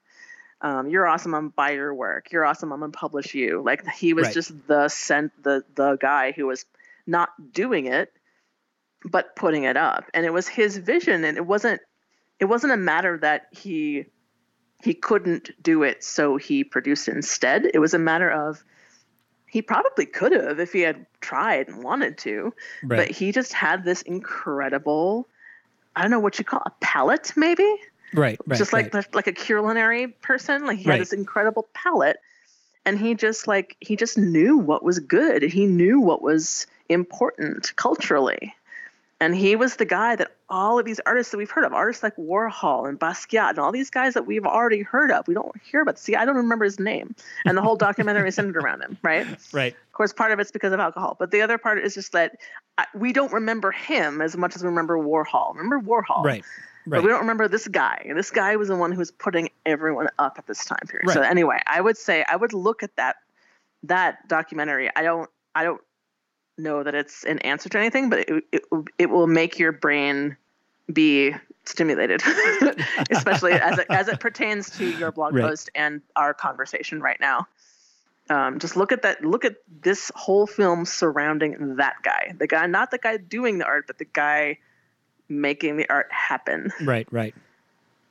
Um, 0.62 0.88
you're 0.90 1.08
awesome. 1.08 1.34
I'm 1.34 1.50
buy 1.50 1.72
your 1.72 1.94
work. 1.94 2.32
You're 2.32 2.46
awesome. 2.46 2.72
I'm 2.72 2.80
gonna 2.80 2.92
publish 2.92 3.34
you. 3.34 3.62
Like 3.66 3.88
he 3.88 4.14
was 4.14 4.28
Right. 4.28 4.34
just 4.34 4.68
the 4.68 4.88
sent 4.88 5.32
the 5.44 5.64
the 5.76 5.98
guy 5.98 6.32
who 6.32 6.48
was 6.48 6.66
not 7.08 7.30
doing 7.52 7.88
it, 7.88 8.14
but 9.04 9.36
putting 9.36 9.64
it 9.64 9.78
up. 9.78 10.06
And 10.14 10.26
it 10.26 10.32
was 10.34 10.48
his 10.48 10.78
vision, 10.78 11.24
and 11.24 11.38
it 11.38 11.46
wasn't 11.46 11.82
it 12.40 12.46
wasn't 12.46 12.74
a 12.74 12.78
matter 12.78 13.18
that 13.20 13.48
he 13.52 14.06
he 14.84 14.94
couldn't 14.94 15.50
do 15.62 15.84
it, 15.84 16.04
so 16.04 16.36
he 16.38 16.64
produced 16.64 17.08
it 17.08 17.16
instead. 17.16 17.66
It 17.74 17.80
was 17.80 17.94
a 17.94 18.00
matter 18.00 18.30
of 18.30 18.64
he 19.54 19.62
probably 19.62 20.08
could 20.08 20.32
have 20.32 20.60
if 20.60 20.74
he 20.74 20.82
had 20.82 21.06
tried 21.22 21.68
and 21.68 21.84
wanted 21.84 22.18
to, 22.18 22.56
but 22.82 23.12
he 23.12 23.32
just 23.32 23.54
had 23.54 23.86
this 23.86 24.02
incredible 24.02 25.28
I 25.96 26.02
don't 26.02 26.10
know 26.10 26.20
what 26.20 26.40
you 26.40 26.44
call 26.44 26.64
a 26.66 26.72
palate 26.82 27.34
maybe 27.36 27.72
Right. 28.16 28.40
Right. 28.48 28.58
just 28.58 28.74
like 28.74 28.94
right. 28.96 29.04
the, 29.04 29.16
like 29.16 29.28
a 29.28 29.32
culinary 29.32 30.08
person 30.08 30.66
like 30.66 30.80
he 30.80 30.90
Right. 30.90 30.96
had 30.96 31.02
this 31.02 31.14
incredible 31.14 31.68
palate 31.76 32.18
and 32.84 32.98
he 32.98 33.14
just 33.14 33.48
like 33.48 33.78
he 33.80 33.96
just 33.96 34.18
knew 34.18 34.58
what 34.58 34.84
was 34.84 34.98
good 34.98 35.44
he 35.44 35.68
knew 35.68 36.00
what 36.00 36.24
was 36.24 36.66
important 36.90 37.76
culturally 37.76 38.56
and 39.24 39.36
he 39.36 39.56
was 39.56 39.78
the 39.78 39.86
guy 39.86 40.16
that 40.16 40.32
all 40.50 40.78
of 40.78 40.86
these 40.86 41.00
artists 41.06 41.32
that 41.32 41.38
we've 41.38 41.50
heard 41.50 41.64
of 41.64 41.74
artists 41.74 42.04
like 42.04 42.16
warhol 42.18 42.88
and 42.88 43.00
basquiat 43.00 43.52
and 43.52 43.60
all 43.60 43.72
these 43.72 43.90
guys 43.90 44.14
that 44.14 44.26
we've 44.26 44.46
already 44.46 44.82
heard 44.82 45.12
of 45.12 45.28
we 45.28 45.34
don't 45.34 45.56
hear 45.64 45.82
about 45.82 45.98
see 45.98 46.16
i 46.16 46.26
don't 46.26 46.36
remember 46.36 46.66
his 46.66 46.80
name 46.80 47.16
and 47.46 47.58
the 47.58 47.62
whole 47.62 47.76
documentary 47.76 48.30
is 48.30 48.36
centered 48.36 48.58
around 48.58 48.82
him 48.82 48.98
right 49.02 49.26
right. 49.54 49.74
of 49.74 49.94
course, 49.94 50.14
part 50.14 50.32
of 50.32 50.40
it's 50.40 50.52
because 50.52 50.74
of 50.74 50.80
alcohol, 50.80 51.16
but 51.20 51.32
the 51.32 51.42
other 51.42 51.58
part 51.58 51.80
is 51.80 51.94
just 51.94 52.12
that 52.12 52.38
uh, 52.78 52.86
we 52.96 53.14
don't 53.14 53.32
remember 53.32 53.72
him 53.72 54.22
as 54.22 54.36
much 54.36 54.56
as 54.56 54.64
we 54.64 54.70
remember 54.70 54.98
Warhol. 54.98 55.56
Remember 55.56 55.80
Warhol, 55.80 56.24
Right. 56.24 56.44
Right. 56.86 56.98
But 56.98 57.04
we 57.04 57.10
don't 57.10 57.22
remember 57.22 57.48
this 57.48 57.68
guy. 57.70 58.04
And 58.10 58.18
this 58.18 58.30
guy 58.30 58.58
was 58.58 58.68
the 58.68 58.76
one 58.76 58.92
who 58.92 58.98
was 58.98 59.10
putting 59.10 59.50
everyone 59.66 60.10
up 60.20 60.36
at 60.38 60.48
this 60.48 60.66
time 60.66 60.86
period. 60.86 61.10
So 61.12 61.22
anyway, 61.22 61.62
I 61.66 61.80
would 61.80 61.96
say 61.96 62.26
I 62.28 62.36
would 62.36 62.52
look 62.52 62.84
at 62.84 62.94
that 62.98 63.16
that 63.84 64.28
documentary. 64.28 64.90
I 64.94 65.04
don't 65.04 65.30
I 65.56 65.64
don't 65.64 65.82
know 66.58 66.84
that 66.84 66.96
it's 66.96 67.24
an 67.24 67.40
answer 67.40 67.70
to 67.70 67.78
anything, 67.80 68.10
but 68.10 68.20
it 68.30 68.44
it, 68.52 68.64
it 69.00 69.10
will 69.10 69.28
make 69.28 69.60
your 69.60 69.72
brain 69.72 70.38
be 70.92 71.34
stimulated, 71.66 72.22
especially 73.10 73.54
as 73.54 73.80
it, 73.80 73.88
as 73.90 74.08
it 74.10 74.20
pertains 74.20 74.70
to 74.72 74.86
your 74.98 75.12
blog 75.12 75.34
Right. 75.34 75.44
post 75.44 75.70
and 75.76 76.02
our 76.16 76.34
conversation 76.34 77.02
right 77.02 77.20
now. 77.20 77.48
Um, 78.30 78.60
just 78.60 78.76
look 78.78 78.92
at 78.92 79.02
that. 79.04 79.24
Look 79.24 79.46
at 79.46 79.56
this 79.82 80.12
whole 80.16 80.48
film 80.48 80.86
surrounding 80.86 81.76
that 81.78 81.96
guy. 82.04 82.34
The 82.38 82.48
guy, 82.48 82.66
not 82.68 82.92
the 82.92 82.98
guy 82.98 83.18
doing 83.18 83.58
the 83.58 83.66
art, 83.66 83.88
but 83.88 83.98
the 83.98 84.06
guy 84.06 84.60
making 85.30 85.78
the 85.78 85.90
art 85.90 86.08
happen 86.12 86.72
Right. 86.82 87.08
Right. 87.12 87.34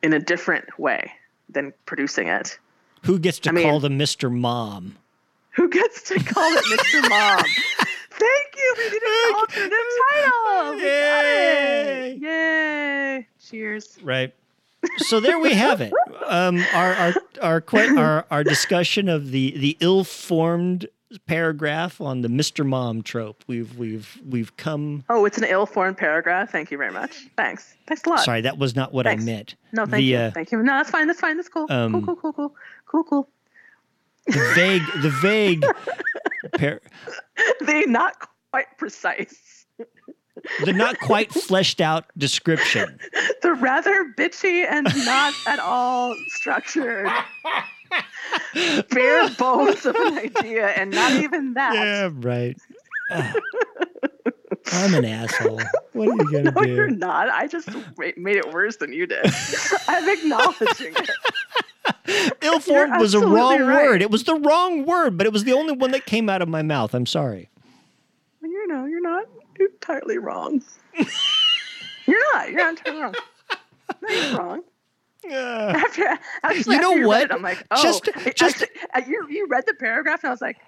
in 0.02 0.12
a 0.12 0.18
different 0.18 0.78
way 0.78 1.12
than 1.48 1.72
producing 1.86 2.28
it. 2.28 2.58
Who 3.04 3.18
gets 3.18 3.38
to 3.40 3.50
I 3.50 3.52
mean- 3.52 3.64
call 3.68 3.80
them 3.80 3.98
Mr. 3.98 4.30
Mom? 4.32 4.96
Who 5.56 5.68
gets 5.68 6.02
to 6.08 6.14
call 6.22 6.50
it 6.56 6.64
Mr. 6.64 7.08
Mom? 7.10 7.44
Thank 8.22 8.56
you. 8.56 8.74
We 8.78 8.90
did 8.90 9.02
an 9.02 9.34
alternative 9.34 9.78
title. 10.10 10.74
We 10.74 10.80
got 10.82 11.24
it. 11.24 12.18
Yay. 12.22 13.26
Cheers. 13.44 13.98
Right. 14.02 14.34
So 14.98 15.20
there 15.20 15.38
we 15.38 15.54
have 15.54 15.80
it. 15.80 15.92
Um, 16.28 16.64
our 16.72 16.94
our 16.94 17.12
our, 17.42 17.60
que- 17.60 17.96
our 17.98 18.24
our 18.30 18.42
discussion 18.44 19.08
of 19.10 19.32
the 19.32 19.50
the 19.58 19.76
ill-formed 19.80 20.86
paragraph 21.26 22.00
on 22.00 22.22
the 22.22 22.28
Mr. 22.28 22.64
Mom 22.64 23.02
trope. 23.02 23.44
We've 23.46 23.76
we've 23.76 24.18
we've 24.26 24.56
come. 24.56 25.04
Oh, 25.10 25.26
it's 25.26 25.36
an 25.36 25.44
ill-formed 25.44 25.98
paragraph. 25.98 26.50
Thank 26.50 26.70
you 26.70 26.78
very 26.78 26.92
much. 26.92 27.26
Thanks. 27.36 27.74
Thanks 27.86 28.04
a 28.06 28.08
lot. 28.08 28.20
Sorry, 28.20 28.40
that 28.42 28.56
was 28.56 28.74
not 28.74 28.94
what 28.94 29.04
Thanks. 29.04 29.24
I 29.24 29.26
meant. 29.26 29.56
No, 29.72 29.82
thank 29.84 29.96
the, 30.00 30.02
you. 30.04 30.16
uh, 30.16 30.30
Thank 30.30 30.52
you. 30.52 30.62
No, 30.62 30.72
that's 30.76 30.90
fine. 30.90 31.06
That's 31.06 31.20
fine. 31.20 31.36
That's 31.36 31.50
cool. 31.50 31.66
Um, 31.68 31.92
cool, 31.92 32.16
cool, 32.16 32.16
cool, 32.16 32.32
cool, 32.32 32.54
cool, 32.86 33.04
cool. 33.04 33.28
The 34.26 34.52
vague 34.54 34.82
the 35.02 35.10
vague 35.20 35.64
par- 36.58 36.80
They 37.62 37.82
not 37.86 38.14
quite 38.50 38.66
precise. 38.78 39.66
the 40.64 40.72
not 40.72 40.98
quite 41.00 41.32
fleshed 41.32 41.80
out 41.80 42.04
description. 42.16 42.98
They're 43.42 43.54
rather 43.54 44.12
bitchy 44.16 44.64
and 44.68 44.84
not 45.04 45.34
at 45.46 45.58
all 45.58 46.14
structured. 46.28 47.10
Bare 48.90 49.28
bones 49.38 49.84
of 49.84 49.94
an 49.96 50.18
idea, 50.18 50.68
and 50.68 50.90
not 50.92 51.12
even 51.12 51.54
that. 51.54 51.74
Yeah, 51.74 52.10
right. 52.12 52.56
Ah. 53.10 53.34
I'm 54.72 54.94
an 54.94 55.04
asshole. 55.04 55.60
What 55.92 56.08
are 56.08 56.12
you 56.14 56.30
gonna 56.32 56.50
No, 56.52 56.62
do? 56.62 56.66
No, 56.68 56.74
you're 56.74 56.88
not. 56.88 57.28
I 57.28 57.46
just 57.46 57.68
made 58.16 58.36
it 58.36 58.50
worse 58.52 58.76
than 58.76 58.92
you 58.92 59.06
did. 59.06 59.26
I'm 59.88 60.08
acknowledging 60.08 60.94
it. 60.96 61.10
Ill-formed 62.42 62.98
was 62.98 63.14
a 63.14 63.20
wrong 63.20 63.60
right. 63.62 63.84
word. 63.84 64.02
It 64.02 64.10
was 64.10 64.24
the 64.24 64.34
wrong 64.34 64.84
word, 64.86 65.16
but 65.16 65.26
it 65.26 65.32
was 65.32 65.44
the 65.44 65.52
only 65.52 65.72
one 65.72 65.92
that 65.92 66.06
came 66.06 66.28
out 66.28 66.42
of 66.42 66.48
my 66.48 66.62
mouth. 66.62 66.94
I'm 66.94 67.06
sorry. 67.06 67.48
You 68.42 68.66
know, 68.66 68.86
you're 68.86 69.00
not 69.00 69.26
entirely 69.58 70.18
wrong. 70.18 70.62
you're 72.06 72.32
not. 72.34 72.50
You're 72.50 72.58
not 72.58 72.70
entirely 72.78 73.00
wrong. 73.02 73.14
No, 74.02 74.08
you're 74.08 74.38
wrong. 74.38 74.62
Yeah. 75.24 75.72
After, 75.76 76.18
actually, 76.42 76.76
You 76.76 76.82
know 76.82 77.06
what? 77.06 77.22
it, 77.22 77.32
I'm 77.32 77.42
like, 77.42 77.64
oh, 77.70 77.80
Just- 77.82 78.08
just- 78.36 78.62
actually, 78.62 78.68
uh, 78.94 79.02
you, 79.06 79.26
you 79.30 79.46
read 79.48 79.64
the 79.66 79.74
paragraph, 79.74 80.24
and 80.24 80.28
I 80.28 80.32
was 80.32 80.40
like, 80.40 80.58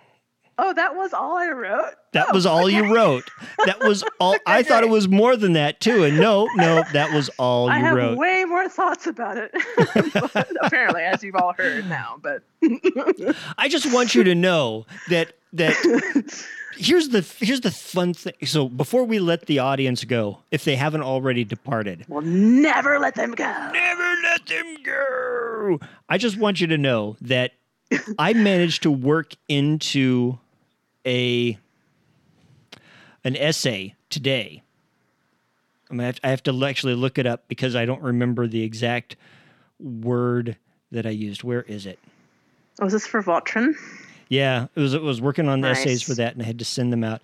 oh, 0.58 0.72
that 0.74 0.94
was 0.96 1.12
all 1.12 1.36
I 1.36 1.48
wrote. 1.48 1.92
That 2.12 2.26
Oh, 2.30 2.34
was 2.34 2.46
all 2.46 2.66
okay. 2.66 2.76
you 2.76 2.94
wrote. 2.94 3.28
That 3.66 3.80
was 3.80 4.04
all. 4.20 4.36
I 4.46 4.62
thought 4.62 4.82
it 4.84 4.88
was 4.90 5.08
more 5.08 5.36
than 5.36 5.54
that 5.54 5.80
too. 5.80 6.04
And 6.04 6.18
no, 6.18 6.48
no, 6.56 6.82
that 6.92 7.12
was 7.12 7.28
all 7.38 7.68
I 7.68 7.78
you 7.78 7.84
have 7.84 7.96
wrote. 7.96 8.18
way 8.18 8.44
more 8.44 8.68
thoughts 8.68 9.06
about 9.06 9.36
it. 9.36 9.50
Apparently, 10.62 11.02
as 11.02 11.22
you've 11.22 11.34
all 11.36 11.52
heard 11.54 11.88
now, 11.88 12.18
but 12.22 12.42
I 13.58 13.68
just 13.68 13.92
want 13.92 14.14
you 14.14 14.24
to 14.24 14.34
know 14.34 14.86
that 15.10 15.32
that 15.54 15.74
here's 16.76 17.08
the 17.10 17.20
here's 17.38 17.60
the 17.60 17.70
fun 17.70 18.14
thing. 18.14 18.34
So 18.44 18.68
before 18.68 19.04
we 19.04 19.18
let 19.18 19.46
the 19.46 19.58
audience 19.58 20.04
go, 20.04 20.38
if 20.50 20.64
they 20.64 20.76
haven't 20.76 21.02
already 21.02 21.44
departed, 21.44 22.04
we'll 22.08 22.22
never 22.22 22.98
let 22.98 23.14
them 23.14 23.32
go. 23.32 23.44
never 23.72 24.14
let 24.22 24.46
them 24.46 24.76
go. 24.84 25.80
I 26.08 26.18
just 26.18 26.36
want 26.36 26.60
you 26.60 26.66
to 26.68 26.78
know 26.78 27.16
that 27.20 27.52
I 28.18 28.32
managed 28.32 28.82
to 28.84 28.90
work 28.90 29.34
into 29.48 30.38
a 31.06 31.58
an 33.24 33.36
essay 33.36 33.94
today. 34.10 34.62
I 35.90 35.94
mean, 35.94 36.00
I 36.02 36.06
have, 36.06 36.20
I 36.24 36.30
have 36.30 36.42
to 36.44 36.64
actually 36.64 36.94
look 36.94 37.18
it 37.18 37.26
up 37.26 37.46
because 37.48 37.76
I 37.76 37.84
don't 37.84 38.02
remember 38.02 38.46
the 38.46 38.62
exact 38.62 39.16
word 39.78 40.56
that 40.90 41.06
I 41.06 41.10
used. 41.10 41.42
Where 41.42 41.62
is 41.62 41.86
it? 41.86 41.98
Was 42.80 42.92
this 42.92 43.06
for 43.06 43.22
Voltron? 43.22 43.74
Yeah, 44.28 44.66
it 44.74 44.80
was. 44.80 44.94
It 44.94 45.02
was 45.02 45.20
working 45.20 45.48
on 45.48 45.60
the 45.60 45.68
essays 45.68 46.02
for 46.02 46.14
that, 46.14 46.32
and 46.32 46.42
I 46.42 46.46
had 46.46 46.58
to 46.58 46.64
send 46.64 46.92
them 46.92 47.04
out. 47.04 47.22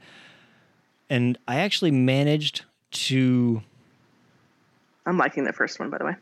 And 1.08 1.38
I 1.48 1.56
actually 1.56 1.90
managed 1.90 2.64
to. 2.92 3.62
I'm 5.06 5.18
liking 5.18 5.44
the 5.44 5.52
first 5.52 5.80
one, 5.80 5.90
by 5.90 5.98
the 5.98 6.04
way. 6.04 6.14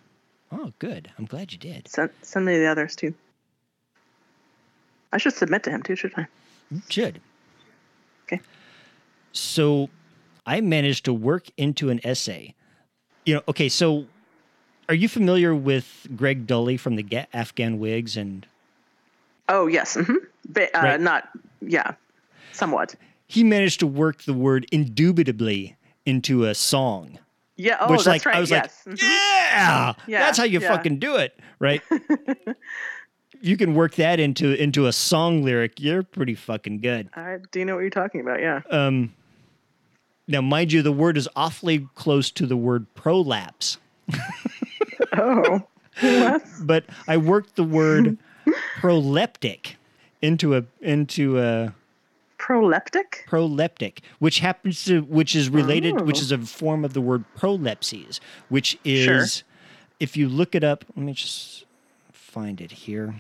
Oh, 0.52 0.72
good. 0.78 1.10
I'm 1.18 1.26
glad 1.26 1.52
you 1.52 1.58
did. 1.58 1.88
Send 1.88 2.10
send 2.22 2.46
me 2.46 2.56
the 2.58 2.66
others 2.66 2.96
too. 2.96 3.12
I 5.12 5.18
should 5.18 5.34
submit 5.34 5.62
to 5.64 5.70
him 5.70 5.82
too, 5.82 5.96
shouldn't 5.96 6.20
I? 6.20 6.26
You 6.70 6.82
should. 6.88 7.20
Okay. 8.28 8.40
So, 9.32 9.88
I 10.46 10.60
managed 10.60 11.04
to 11.06 11.12
work 11.12 11.46
into 11.56 11.90
an 11.90 12.00
essay. 12.04 12.54
You 13.26 13.34
know, 13.36 13.42
okay. 13.48 13.68
So, 13.68 14.06
are 14.88 14.94
you 14.94 15.08
familiar 15.08 15.54
with 15.54 16.06
Greg 16.16 16.46
Dulli 16.46 16.78
from 16.80 16.96
the 16.96 17.02
Ga- 17.02 17.26
Afghan 17.32 17.78
Wigs 17.78 18.16
and 18.16 18.46
Oh 19.48 19.66
yes, 19.66 19.94
hmm 19.94 20.14
but 20.48 20.74
uh, 20.74 20.80
Right. 20.82 21.00
not 21.00 21.28
yeah, 21.60 21.92
somewhat. 22.52 22.94
he 23.26 23.44
managed 23.44 23.80
to 23.80 23.86
work 23.86 24.22
the 24.24 24.32
word 24.34 24.66
indubitably 24.72 25.76
into 26.06 26.44
a 26.44 26.54
song. 26.54 27.18
Yeah. 27.56 27.76
Oh, 27.80 27.90
which 27.90 28.04
that's 28.04 28.24
like 28.24 28.26
right. 28.26 28.36
I 28.36 28.40
was 28.40 28.50
yes. 28.50 28.82
like, 28.86 28.96
Mhm. 28.96 29.02
yeah, 29.02 29.92
Yeah, 30.06 30.20
that's 30.20 30.38
how 30.38 30.44
you 30.44 30.60
yeah. 30.60 30.68
fucking 30.68 30.98
do 30.98 31.16
it, 31.16 31.38
right? 31.58 31.82
you 33.40 33.56
can 33.56 33.74
work 33.74 33.94
that 33.96 34.18
into 34.20 34.52
into 34.60 34.86
a 34.86 34.92
song 34.92 35.42
lyric. 35.42 35.80
You're 35.80 36.02
pretty 36.02 36.34
fucking 36.34 36.80
good. 36.80 37.08
I 37.14 37.38
do 37.50 37.60
you 37.60 37.64
know 37.64 37.74
what 37.74 37.80
you're 37.80 37.90
talking 37.90 38.20
about. 38.20 38.40
Yeah. 38.40 38.62
Um, 38.70 39.14
now, 40.26 40.40
mind 40.42 40.72
you, 40.72 40.82
the 40.82 40.92
word 40.92 41.16
is 41.16 41.28
awfully 41.34 41.88
close 41.94 42.30
to 42.32 42.46
the 42.46 42.56
word 42.56 42.86
prolapse, 42.94 43.78
Oh. 45.16 45.62
what? 46.00 46.42
but 46.62 46.84
I 47.06 47.16
worked 47.16 47.56
the 47.56 47.64
word 47.64 48.18
proleptic 48.78 49.74
into 50.22 50.56
a 50.56 50.64
into 50.80 51.38
a 51.38 51.74
Proleptic. 52.38 53.24
proleptic, 53.28 53.98
which 54.18 54.38
happens 54.40 54.84
to 54.84 55.02
which 55.02 55.34
is 55.34 55.48
related, 55.50 56.00
which 56.02 56.18
Oh. 56.18 56.20
is 56.20 56.32
a 56.32 56.38
form 56.38 56.84
of 56.84 56.92
the 56.92 57.00
word 57.00 57.24
prolepsis, 57.36 58.20
which 58.48 58.78
is 58.84 59.04
Sure. 59.04 59.46
if 60.00 60.16
you 60.16 60.28
look 60.28 60.54
it 60.54 60.62
up. 60.64 60.84
Let 60.96 61.04
me 61.04 61.12
just 61.14 61.64
find 62.28 62.60
it 62.60 62.70
here. 62.70 63.14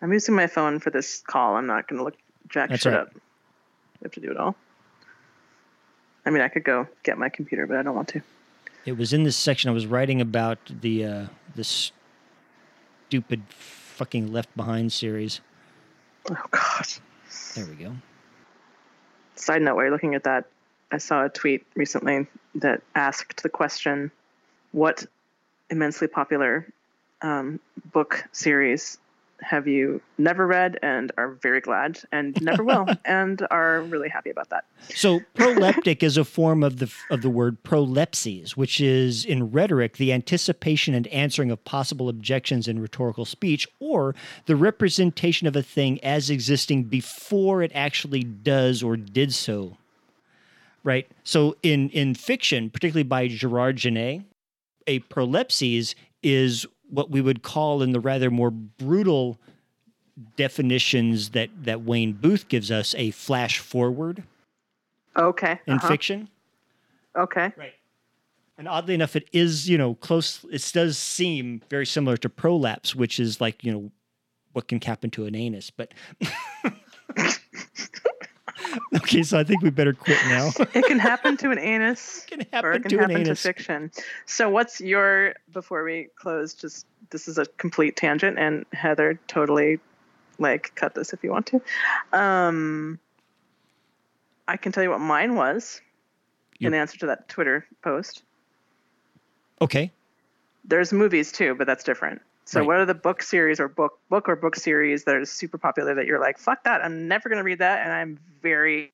I'm 0.00 0.12
using 0.12 0.34
my 0.34 0.46
phone 0.46 0.78
for 0.78 0.90
this 0.90 1.22
call. 1.26 1.56
I'm 1.56 1.66
not 1.66 1.88
going 1.88 1.98
to 1.98 2.04
look 2.04 2.16
jack 2.48 2.70
That's 2.70 2.82
shit 2.82 2.92
right. 2.92 3.02
up. 3.02 3.10
I 3.14 3.18
have 4.04 4.12
to 4.12 4.20
do 4.20 4.30
it 4.30 4.36
all. 4.36 4.54
I 6.26 6.30
mean, 6.30 6.40
I 6.40 6.48
could 6.48 6.64
go 6.64 6.86
get 7.02 7.18
my 7.18 7.28
computer, 7.28 7.66
but 7.66 7.76
I 7.76 7.82
don't 7.82 7.94
want 7.94 8.08
to. 8.08 8.22
It 8.84 8.96
was 8.96 9.12
in 9.12 9.24
this 9.24 9.36
section. 9.36 9.70
I 9.70 9.72
was 9.72 9.86
writing 9.86 10.20
about 10.20 10.58
the 10.68 11.04
uh, 11.04 11.26
the 11.54 11.64
stupid 11.64 13.42
fucking 13.48 14.32
Left 14.32 14.54
Behind 14.56 14.92
series. 14.92 15.40
Oh 16.30 16.44
God. 16.50 16.86
There 17.54 17.66
we 17.66 17.74
go. 17.74 17.92
Side 19.36 19.62
note: 19.62 19.74
While 19.74 19.84
you're 19.84 19.92
looking 19.92 20.14
at 20.14 20.24
that, 20.24 20.44
I 20.92 20.98
saw 20.98 21.24
a 21.24 21.28
tweet 21.28 21.66
recently 21.74 22.26
that 22.56 22.82
asked 22.94 23.42
the 23.42 23.48
question, 23.48 24.10
"What 24.72 25.06
immensely 25.70 26.08
popular 26.08 26.66
um, 27.24 27.58
book 27.92 28.24
series 28.32 28.98
have 29.40 29.66
you 29.66 30.00
never 30.16 30.46
read 30.46 30.78
and 30.82 31.12
are 31.18 31.32
very 31.42 31.60
glad 31.60 31.98
and 32.12 32.40
never 32.40 32.64
will 32.64 32.86
and 33.04 33.46
are 33.50 33.82
really 33.82 34.08
happy 34.08 34.30
about 34.30 34.50
that?" 34.50 34.64
So 34.90 35.20
proleptic 35.34 36.02
is 36.02 36.16
a 36.16 36.24
form 36.24 36.62
of 36.62 36.78
the 36.78 36.92
of 37.10 37.22
the 37.22 37.30
word 37.30 37.62
prolepsis, 37.62 38.52
which 38.52 38.80
is 38.80 39.24
in 39.24 39.50
rhetoric 39.50 39.96
the 39.96 40.12
anticipation 40.12 40.94
and 40.94 41.06
answering 41.08 41.50
of 41.50 41.64
possible 41.64 42.08
objections 42.08 42.68
in 42.68 42.80
rhetorical 42.80 43.24
speech, 43.24 43.66
or 43.80 44.14
the 44.46 44.56
representation 44.56 45.46
of 45.46 45.56
a 45.56 45.62
thing 45.62 46.02
as 46.02 46.30
existing 46.30 46.84
before 46.84 47.62
it 47.62 47.72
actually 47.74 48.22
does 48.22 48.82
or 48.82 48.96
did 48.96 49.34
so. 49.34 49.76
Right. 50.82 51.10
So 51.22 51.56
in 51.62 51.90
in 51.90 52.14
fiction, 52.14 52.70
particularly 52.70 53.04
by 53.04 53.28
Gérard 53.28 53.76
Genette, 53.76 54.24
a 54.86 55.00
prolepsis 55.00 55.94
is 56.22 56.66
what 56.90 57.10
we 57.10 57.20
would 57.20 57.42
call 57.42 57.82
in 57.82 57.92
the 57.92 58.00
rather 58.00 58.30
more 58.30 58.50
brutal 58.50 59.38
definitions 60.36 61.30
that 61.30 61.50
that 61.64 61.82
Wayne 61.82 62.12
Booth 62.12 62.48
gives 62.48 62.70
us 62.70 62.94
a 62.96 63.10
flash 63.10 63.58
forward 63.58 64.22
Okay. 65.16 65.60
in 65.66 65.74
uh-huh. 65.74 65.88
fiction. 65.88 66.28
Okay. 67.16 67.52
Right. 67.56 67.74
And 68.58 68.68
oddly 68.68 68.94
enough, 68.94 69.16
it 69.16 69.28
is, 69.32 69.68
you 69.68 69.76
know, 69.78 69.94
close, 69.94 70.44
it 70.50 70.70
does 70.72 70.96
seem 70.96 71.62
very 71.70 71.86
similar 71.86 72.16
to 72.18 72.28
prolapse, 72.28 72.94
which 72.94 73.18
is 73.18 73.40
like, 73.40 73.64
you 73.64 73.72
know, 73.72 73.90
what 74.52 74.68
can 74.68 74.80
happen 74.80 75.10
to 75.10 75.26
an 75.26 75.34
anus. 75.34 75.70
But 75.70 75.92
okay, 78.96 79.22
so 79.22 79.38
I 79.38 79.44
think 79.44 79.62
we 79.62 79.70
better 79.70 79.92
quit 79.92 80.18
now. 80.26 80.50
It 80.74 80.84
can 80.86 80.98
happen 80.98 81.36
to 81.38 81.50
an 81.50 81.58
anus. 81.58 82.24
can 82.28 82.40
or 82.40 82.44
happen 82.52 82.72
it 82.74 82.82
can 82.82 82.90
to 82.90 82.98
happen 82.98 83.16
an 83.16 83.24
to 83.24 83.34
fiction. 83.34 83.90
So, 84.26 84.48
what's 84.48 84.80
your 84.80 85.34
before 85.52 85.84
we 85.84 86.08
close? 86.16 86.54
Just 86.54 86.86
this 87.10 87.28
is 87.28 87.38
a 87.38 87.46
complete 87.58 87.96
tangent, 87.96 88.38
and 88.38 88.64
Heather 88.72 89.18
totally 89.26 89.80
like 90.38 90.72
cut 90.74 90.94
this 90.94 91.12
if 91.12 91.22
you 91.22 91.30
want 91.30 91.46
to. 91.46 91.62
Um, 92.12 92.98
I 94.48 94.56
can 94.56 94.72
tell 94.72 94.82
you 94.82 94.90
what 94.90 95.00
mine 95.00 95.36
was 95.36 95.80
in 96.60 96.74
answer 96.74 96.98
to 96.98 97.06
that 97.06 97.28
Twitter 97.28 97.66
post. 97.82 98.22
Okay. 99.60 99.90
There's 100.64 100.92
movies 100.92 101.30
too, 101.30 101.54
but 101.54 101.66
that's 101.66 101.84
different. 101.84 102.22
So, 102.46 102.60
Right. 102.60 102.66
what 102.66 102.76
are 102.76 102.84
the 102.84 102.94
book 102.94 103.22
series 103.22 103.58
or 103.58 103.68
book 103.68 103.98
book 104.10 104.28
or 104.28 104.36
book 104.36 104.54
series 104.56 105.04
that 105.04 105.14
are 105.16 105.24
super 105.24 105.56
popular 105.58 105.94
that 105.94 106.06
you're 106.06 106.20
like, 106.20 106.38
fuck 106.38 106.62
that, 106.64 106.84
I'm 106.84 107.08
never 107.08 107.28
gonna 107.28 107.42
read 107.42 107.58
that, 107.58 107.82
and 107.84 107.92
I'm 107.92 108.18
very 108.42 108.92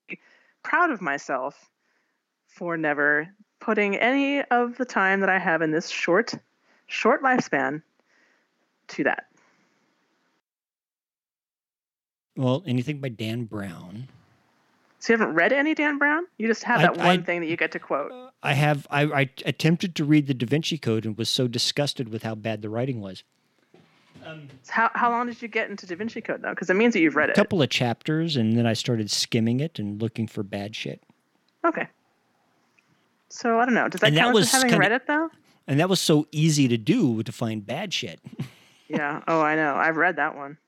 proud 0.62 0.90
of 0.90 1.00
myself 1.00 1.68
for 2.46 2.76
never 2.76 3.28
putting 3.58 3.96
any 3.96 4.42
of 4.42 4.76
the 4.78 4.84
time 4.84 5.20
that 5.20 5.28
I 5.28 5.38
have 5.38 5.62
in 5.62 5.70
this 5.72 5.88
short, 5.88 6.32
short 6.86 7.22
lifespan 7.22 7.82
to 8.88 9.04
that. 9.04 9.26
Well, 12.36 12.62
anything 12.66 13.00
by 13.00 13.08
Dan 13.10 13.44
Brown. 13.44 14.08
So 15.00 15.12
you 15.12 15.18
haven't 15.18 15.34
read 15.34 15.52
any 15.52 15.74
Dan 15.74 15.98
Brown? 15.98 16.24
You 16.38 16.46
just 16.46 16.62
have 16.64 16.80
I- 16.80 16.82
that 16.82 16.96
one 16.96 17.06
I- 17.06 17.16
thing 17.18 17.40
that 17.40 17.48
you 17.48 17.56
get 17.56 17.72
to 17.72 17.78
quote. 17.78 18.12
I 18.42 18.54
have. 18.54 18.86
I, 18.90 19.02
I 19.02 19.30
attempted 19.44 19.94
to 19.96 20.04
read 20.04 20.26
the 20.26 20.32
Da 20.32 20.46
Vinci 20.46 20.78
Code 20.78 21.04
and 21.04 21.18
was 21.18 21.28
so 21.28 21.46
disgusted 21.46 22.08
with 22.10 22.22
how 22.22 22.34
bad 22.34 22.62
the 22.62 22.70
writing 22.70 23.00
was. 23.02 23.22
Um, 24.26 24.48
so 24.62 24.72
how 24.72 24.90
how 24.94 25.10
long 25.10 25.26
did 25.26 25.40
you 25.40 25.48
get 25.48 25.70
into 25.70 25.86
Da 25.86 25.96
Vinci 25.96 26.20
Code 26.20 26.42
though? 26.42 26.50
Because 26.50 26.68
it 26.70 26.74
means 26.74 26.92
that 26.94 27.00
you've 27.00 27.16
read 27.16 27.30
it. 27.30 27.32
A 27.32 27.34
couple 27.40 27.62
of 27.62 27.68
chapters, 27.70 28.36
and 28.36 28.56
then 28.56 28.66
I 28.66 28.72
started 28.74 29.10
skimming 29.10 29.60
it 29.60 29.78
and 29.78 30.00
looking 30.00 30.26
for 30.26 30.42
bad 30.42 30.74
shit. 30.76 31.02
Okay. 31.66 31.88
So 33.28 33.58
I 33.58 33.64
don't 33.64 33.74
know. 33.74 33.88
Does 33.88 34.00
that 34.00 34.08
And 34.08 34.16
that 34.16 34.22
count 34.22 34.34
was 34.34 34.46
as 34.46 34.52
having 34.52 34.70
kinda- 34.70 34.80
read 34.80 34.92
it 34.92 35.06
though? 35.06 35.28
And 35.66 35.78
that 35.78 35.88
was 35.88 36.00
so 36.00 36.26
easy 36.32 36.66
to 36.68 36.76
do 36.76 37.22
to 37.22 37.32
find 37.32 37.64
bad 37.66 37.92
shit. 37.94 38.20
Yeah. 38.88 39.22
Oh, 39.28 39.40
I 39.40 39.54
know. 39.54 39.76
I've 39.76 39.96
read 39.96 40.16
that 40.16 40.34
one. 40.34 40.58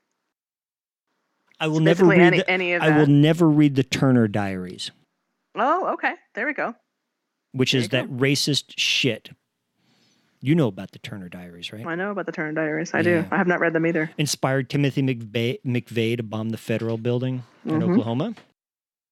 I 1.58 1.66
will 1.66 1.80
never 1.80 2.04
read. 2.04 2.20
any, 2.20 2.36
the, 2.38 2.48
any 2.48 2.72
of 2.74 2.80
I 2.82 2.90
that. 2.90 2.98
will 3.00 3.08
never 3.08 3.50
read 3.50 3.74
the 3.74 3.82
Turner 3.82 4.28
Diaries, 4.28 4.92
Oh, 5.56 5.94
okay. 5.94 6.12
There 6.36 6.46
we 6.46 6.52
go. 6.52 6.76
which 7.50 7.72
There 7.72 7.80
is 7.80 7.86
you 7.86 7.88
that 7.88 8.08
racist 8.10 8.74
shit. 8.76 9.30
You 10.44 10.56
know 10.56 10.66
about 10.66 10.90
the 10.90 10.98
Turner 10.98 11.28
Diaries, 11.28 11.72
right? 11.72 11.86
I 11.86 11.94
know 11.94 12.10
about 12.10 12.26
the 12.26 12.32
Turner 12.32 12.52
Diaries. 12.52 12.92
I 12.92 12.98
Yeah. 12.98 13.22
do. 13.22 13.28
I 13.30 13.36
have 13.36 13.46
not 13.46 13.60
read 13.60 13.72
them 13.72 13.86
either. 13.86 14.10
Inspired 14.18 14.68
Timothy 14.68 15.00
McVeigh, 15.00 15.60
McVeigh 15.64 16.16
to 16.16 16.22
bomb 16.24 16.48
the 16.50 16.58
federal 16.58 16.98
building 16.98 17.44
in 17.64 17.78
Mhm. 17.80 17.90
Oklahoma. 17.92 18.34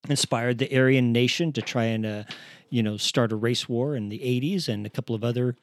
Inspired 0.09 0.59
the 0.59 0.77
Aryan 0.77 1.13
Nation 1.13 1.53
to 1.53 1.63
try 1.63 1.85
and, 1.85 2.05
uh, 2.05 2.25
you 2.69 2.83
know, 2.83 2.97
start 2.97 3.31
a 3.31 3.37
race 3.37 3.69
war 3.69 3.95
in 3.95 4.09
the 4.09 4.23
80s, 4.25 4.69
and 4.69 4.85
a 4.87 4.91
couple 4.91 5.15
of 5.15 5.23
other 5.23 5.55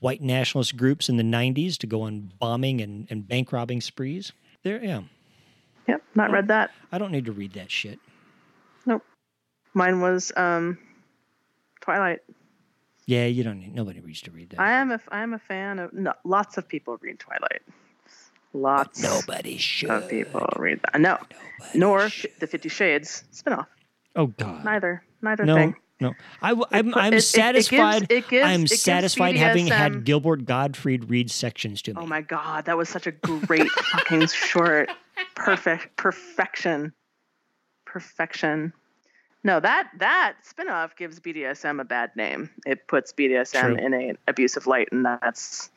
white 0.00 0.22
nationalist 0.22 0.76
groups 0.76 1.08
in 1.08 1.18
the 1.18 1.22
90s 1.22 1.78
to 1.78 1.86
go 1.86 2.02
on 2.02 2.32
bombing 2.40 2.80
and, 2.80 3.06
and 3.08 3.28
bank 3.28 3.52
robbing 3.52 3.80
sprees. 3.80 4.32
There, 4.64 4.82
yeah. 4.82 5.02
Yep. 5.86 6.02
Not 6.16 6.32
read 6.32 6.48
that. 6.48 6.72
I 6.90 6.98
don't 6.98 7.12
need 7.12 7.26
to 7.26 7.32
read 7.32 7.52
that 7.52 7.70
shit. 7.70 8.00
Nope. 8.86 9.04
Mine 9.72 10.00
was 10.00 10.32
um, 10.36 10.78
Twilight. 11.80 12.20
Yeah, 13.06 13.26
you 13.26 13.44
don't 13.44 13.60
need. 13.60 13.74
Nobody 13.74 14.00
needs 14.00 14.20
to 14.22 14.30
read 14.32 14.50
that. 14.50 14.60
I 14.60 14.72
am 14.72 14.90
a 14.90 15.00
I 15.10 15.22
am 15.22 15.32
a 15.32 15.38
fan 15.38 15.78
of. 15.78 15.92
No, 15.92 16.12
lots 16.24 16.58
of 16.58 16.66
people 16.68 16.98
read 17.00 17.18
Twilight. 17.20 17.62
Lots 18.52 19.00
Nobody 19.02 19.58
should. 19.58 19.90
of 19.90 20.08
people 20.08 20.46
read 20.56 20.80
that. 20.82 21.00
No, 21.00 21.18
Nobody 21.60 21.78
nor 21.78 22.08
should. 22.08 22.32
the 22.40 22.46
Fifty 22.46 22.68
Shades 22.68 23.22
spinoff. 23.32 23.66
Oh 24.16 24.26
God. 24.28 24.64
Neither. 24.64 25.02
Neither 25.22 25.44
no, 25.44 25.54
thing. 25.54 25.76
no. 26.00 26.14
I, 26.42 26.48
w- 26.50 26.66
I'm, 26.72 26.94
I'm 26.94 27.04
it- 27.04 27.06
it- 27.06 27.06
it 27.06 27.12
gives- 27.12 27.26
satisfied. 27.28 28.06
it 28.10 28.28
gives- 28.28 28.46
I'm 28.46 28.66
satisfied 28.66 29.36
having 29.36 29.66
had 29.66 30.04
Gilbert 30.04 30.44
Gottfried 30.46 31.08
read 31.10 31.30
sections 31.30 31.82
to 31.82 31.94
me. 31.94 32.00
Oh 32.02 32.06
my 32.06 32.22
god, 32.22 32.64
that 32.64 32.76
was 32.76 32.88
such 32.88 33.06
a 33.06 33.12
great 33.12 33.70
fucking 33.70 34.26
short. 34.28 34.90
Perfect 35.34 35.96
perfection. 35.96 36.92
Perfection. 37.84 38.72
No, 39.46 39.60
that 39.60 39.90
that 39.98 40.34
spin-off 40.42 40.96
gives 40.96 41.20
BDSM 41.20 41.80
a 41.80 41.84
bad 41.84 42.10
name. 42.16 42.50
It 42.66 42.88
puts 42.88 43.12
BDSM 43.12 43.60
True. 43.60 43.74
in 43.76 43.94
a 43.94 44.14
abusive 44.26 44.66
light 44.66 44.88
and 44.90 45.04
that's 45.04 45.70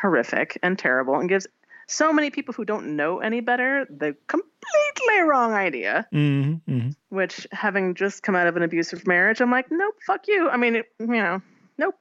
horrific 0.00 0.58
and 0.62 0.78
terrible 0.78 1.16
and 1.16 1.28
gives 1.28 1.48
so 1.88 2.12
many 2.12 2.30
people 2.30 2.54
who 2.54 2.64
don't 2.64 2.94
know 2.94 3.18
any 3.18 3.40
better 3.40 3.84
the 3.90 4.14
completely 4.28 5.20
wrong 5.28 5.54
idea, 5.54 6.06
Mm-hmm, 6.12 6.72
mm-hmm. 6.72 6.90
which 7.08 7.48
having 7.50 7.96
just 7.96 8.22
come 8.22 8.36
out 8.36 8.46
of 8.46 8.56
an 8.56 8.62
abusive 8.62 9.04
marriage, 9.08 9.40
I'm 9.40 9.50
like, 9.50 9.72
nope, 9.72 9.96
fuck 10.06 10.28
you. 10.28 10.48
I 10.48 10.56
mean, 10.56 10.76
it, 10.76 10.86
you 11.00 11.06
know, 11.08 11.42
nope. 11.78 11.96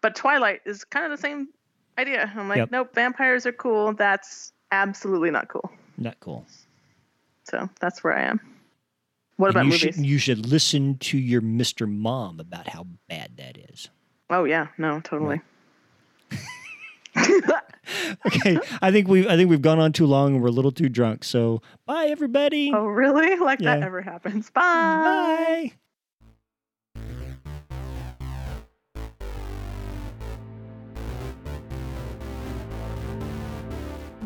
But 0.00 0.16
Twilight 0.16 0.62
is 0.64 0.84
kind 0.84 1.04
of 1.04 1.10
the 1.10 1.20
same 1.20 1.48
idea. 1.98 2.32
I'm 2.34 2.48
like, 2.48 2.56
Yep. 2.56 2.70
nope, 2.70 2.94
vampires 2.94 3.44
are 3.44 3.52
cool. 3.52 3.92
That's 3.92 4.54
absolutely 4.72 5.30
not 5.30 5.48
cool. 5.48 5.70
Not 5.98 6.18
cool. 6.20 6.46
So 7.42 7.68
that's 7.80 8.02
where 8.02 8.16
I 8.16 8.22
am. 8.22 8.40
What 9.36 9.50
about 9.50 9.64
you 9.64 9.70
movies? 9.70 9.80
should 9.80 9.96
you 9.96 10.18
should 10.18 10.46
listen 10.46 10.96
to 10.98 11.18
your 11.18 11.40
Mr. 11.40 11.88
Mom 11.90 12.38
about 12.40 12.68
how 12.68 12.86
bad 13.08 13.36
that 13.36 13.58
is. 13.70 13.88
Oh 14.30 14.44
yeah, 14.44 14.68
no, 14.78 15.00
totally. 15.00 15.40
Okay, 18.26 18.58
I 18.80 18.90
think 18.90 19.08
we 19.08 19.28
I 19.28 19.36
think 19.36 19.50
we've 19.50 19.60
gone 19.62 19.78
on 19.78 19.92
too 19.92 20.06
long 20.06 20.34
and 20.34 20.42
we're 20.42 20.48
a 20.48 20.52
little 20.52 20.72
too 20.72 20.88
drunk. 20.88 21.22
So 21.22 21.60
bye 21.86 22.06
everybody. 22.06 22.72
oh 22.74 22.86
really? 22.86 23.36
Like 23.44 23.58
that 23.60 23.82
ever 23.82 24.00
happens? 24.00 24.50
Bye. 24.50 24.62
Bye. 24.62 25.72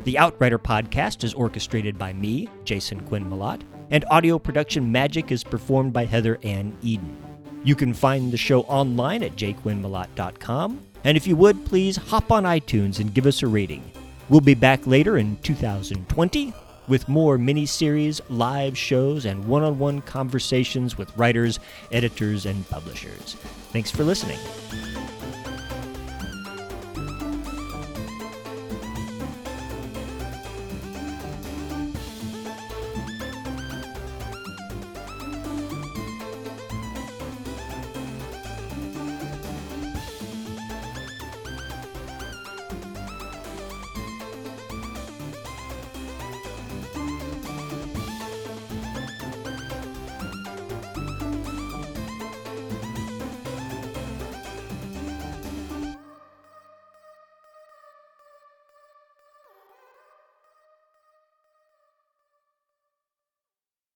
The 0.08 0.18
Outrider 0.18 0.58
podcast 0.58 1.22
is 1.22 1.34
orchestrated 1.34 1.98
by 1.98 2.14
me, 2.14 2.48
Jason 2.64 2.98
Quinn 3.02 3.28
Malott, 3.28 3.60
and 3.90 4.06
audio 4.10 4.38
production 4.38 4.90
magic 4.90 5.30
is 5.30 5.44
performed 5.44 5.92
by 5.92 6.06
Heather 6.06 6.38
Anne 6.44 6.74
Eden. 6.80 7.14
You 7.62 7.76
can 7.76 7.92
find 7.92 8.32
the 8.32 8.38
show 8.38 8.62
online 8.62 9.22
at 9.22 9.36
jquinnmalott.com, 9.36 10.80
and 11.04 11.16
if 11.18 11.26
you 11.26 11.36
would, 11.36 11.62
please 11.66 11.96
hop 11.96 12.32
on 12.32 12.44
iTunes 12.44 13.00
and 13.00 13.12
give 13.12 13.26
us 13.26 13.42
a 13.42 13.46
rating. 13.46 13.92
We'll 14.30 14.40
be 14.40 14.54
back 14.54 14.86
later 14.86 15.18
in 15.18 15.36
2020 15.42 16.54
with 16.88 17.06
more 17.06 17.36
mini-series, 17.36 18.22
live 18.30 18.78
shows, 18.78 19.26
and 19.26 19.44
one-on-one 19.44 20.00
conversations 20.00 20.96
with 20.96 21.14
writers, 21.18 21.60
editors, 21.92 22.46
and 22.46 22.66
publishers. 22.70 23.34
Thanks 23.72 23.90
for 23.90 24.04
listening. 24.04 24.38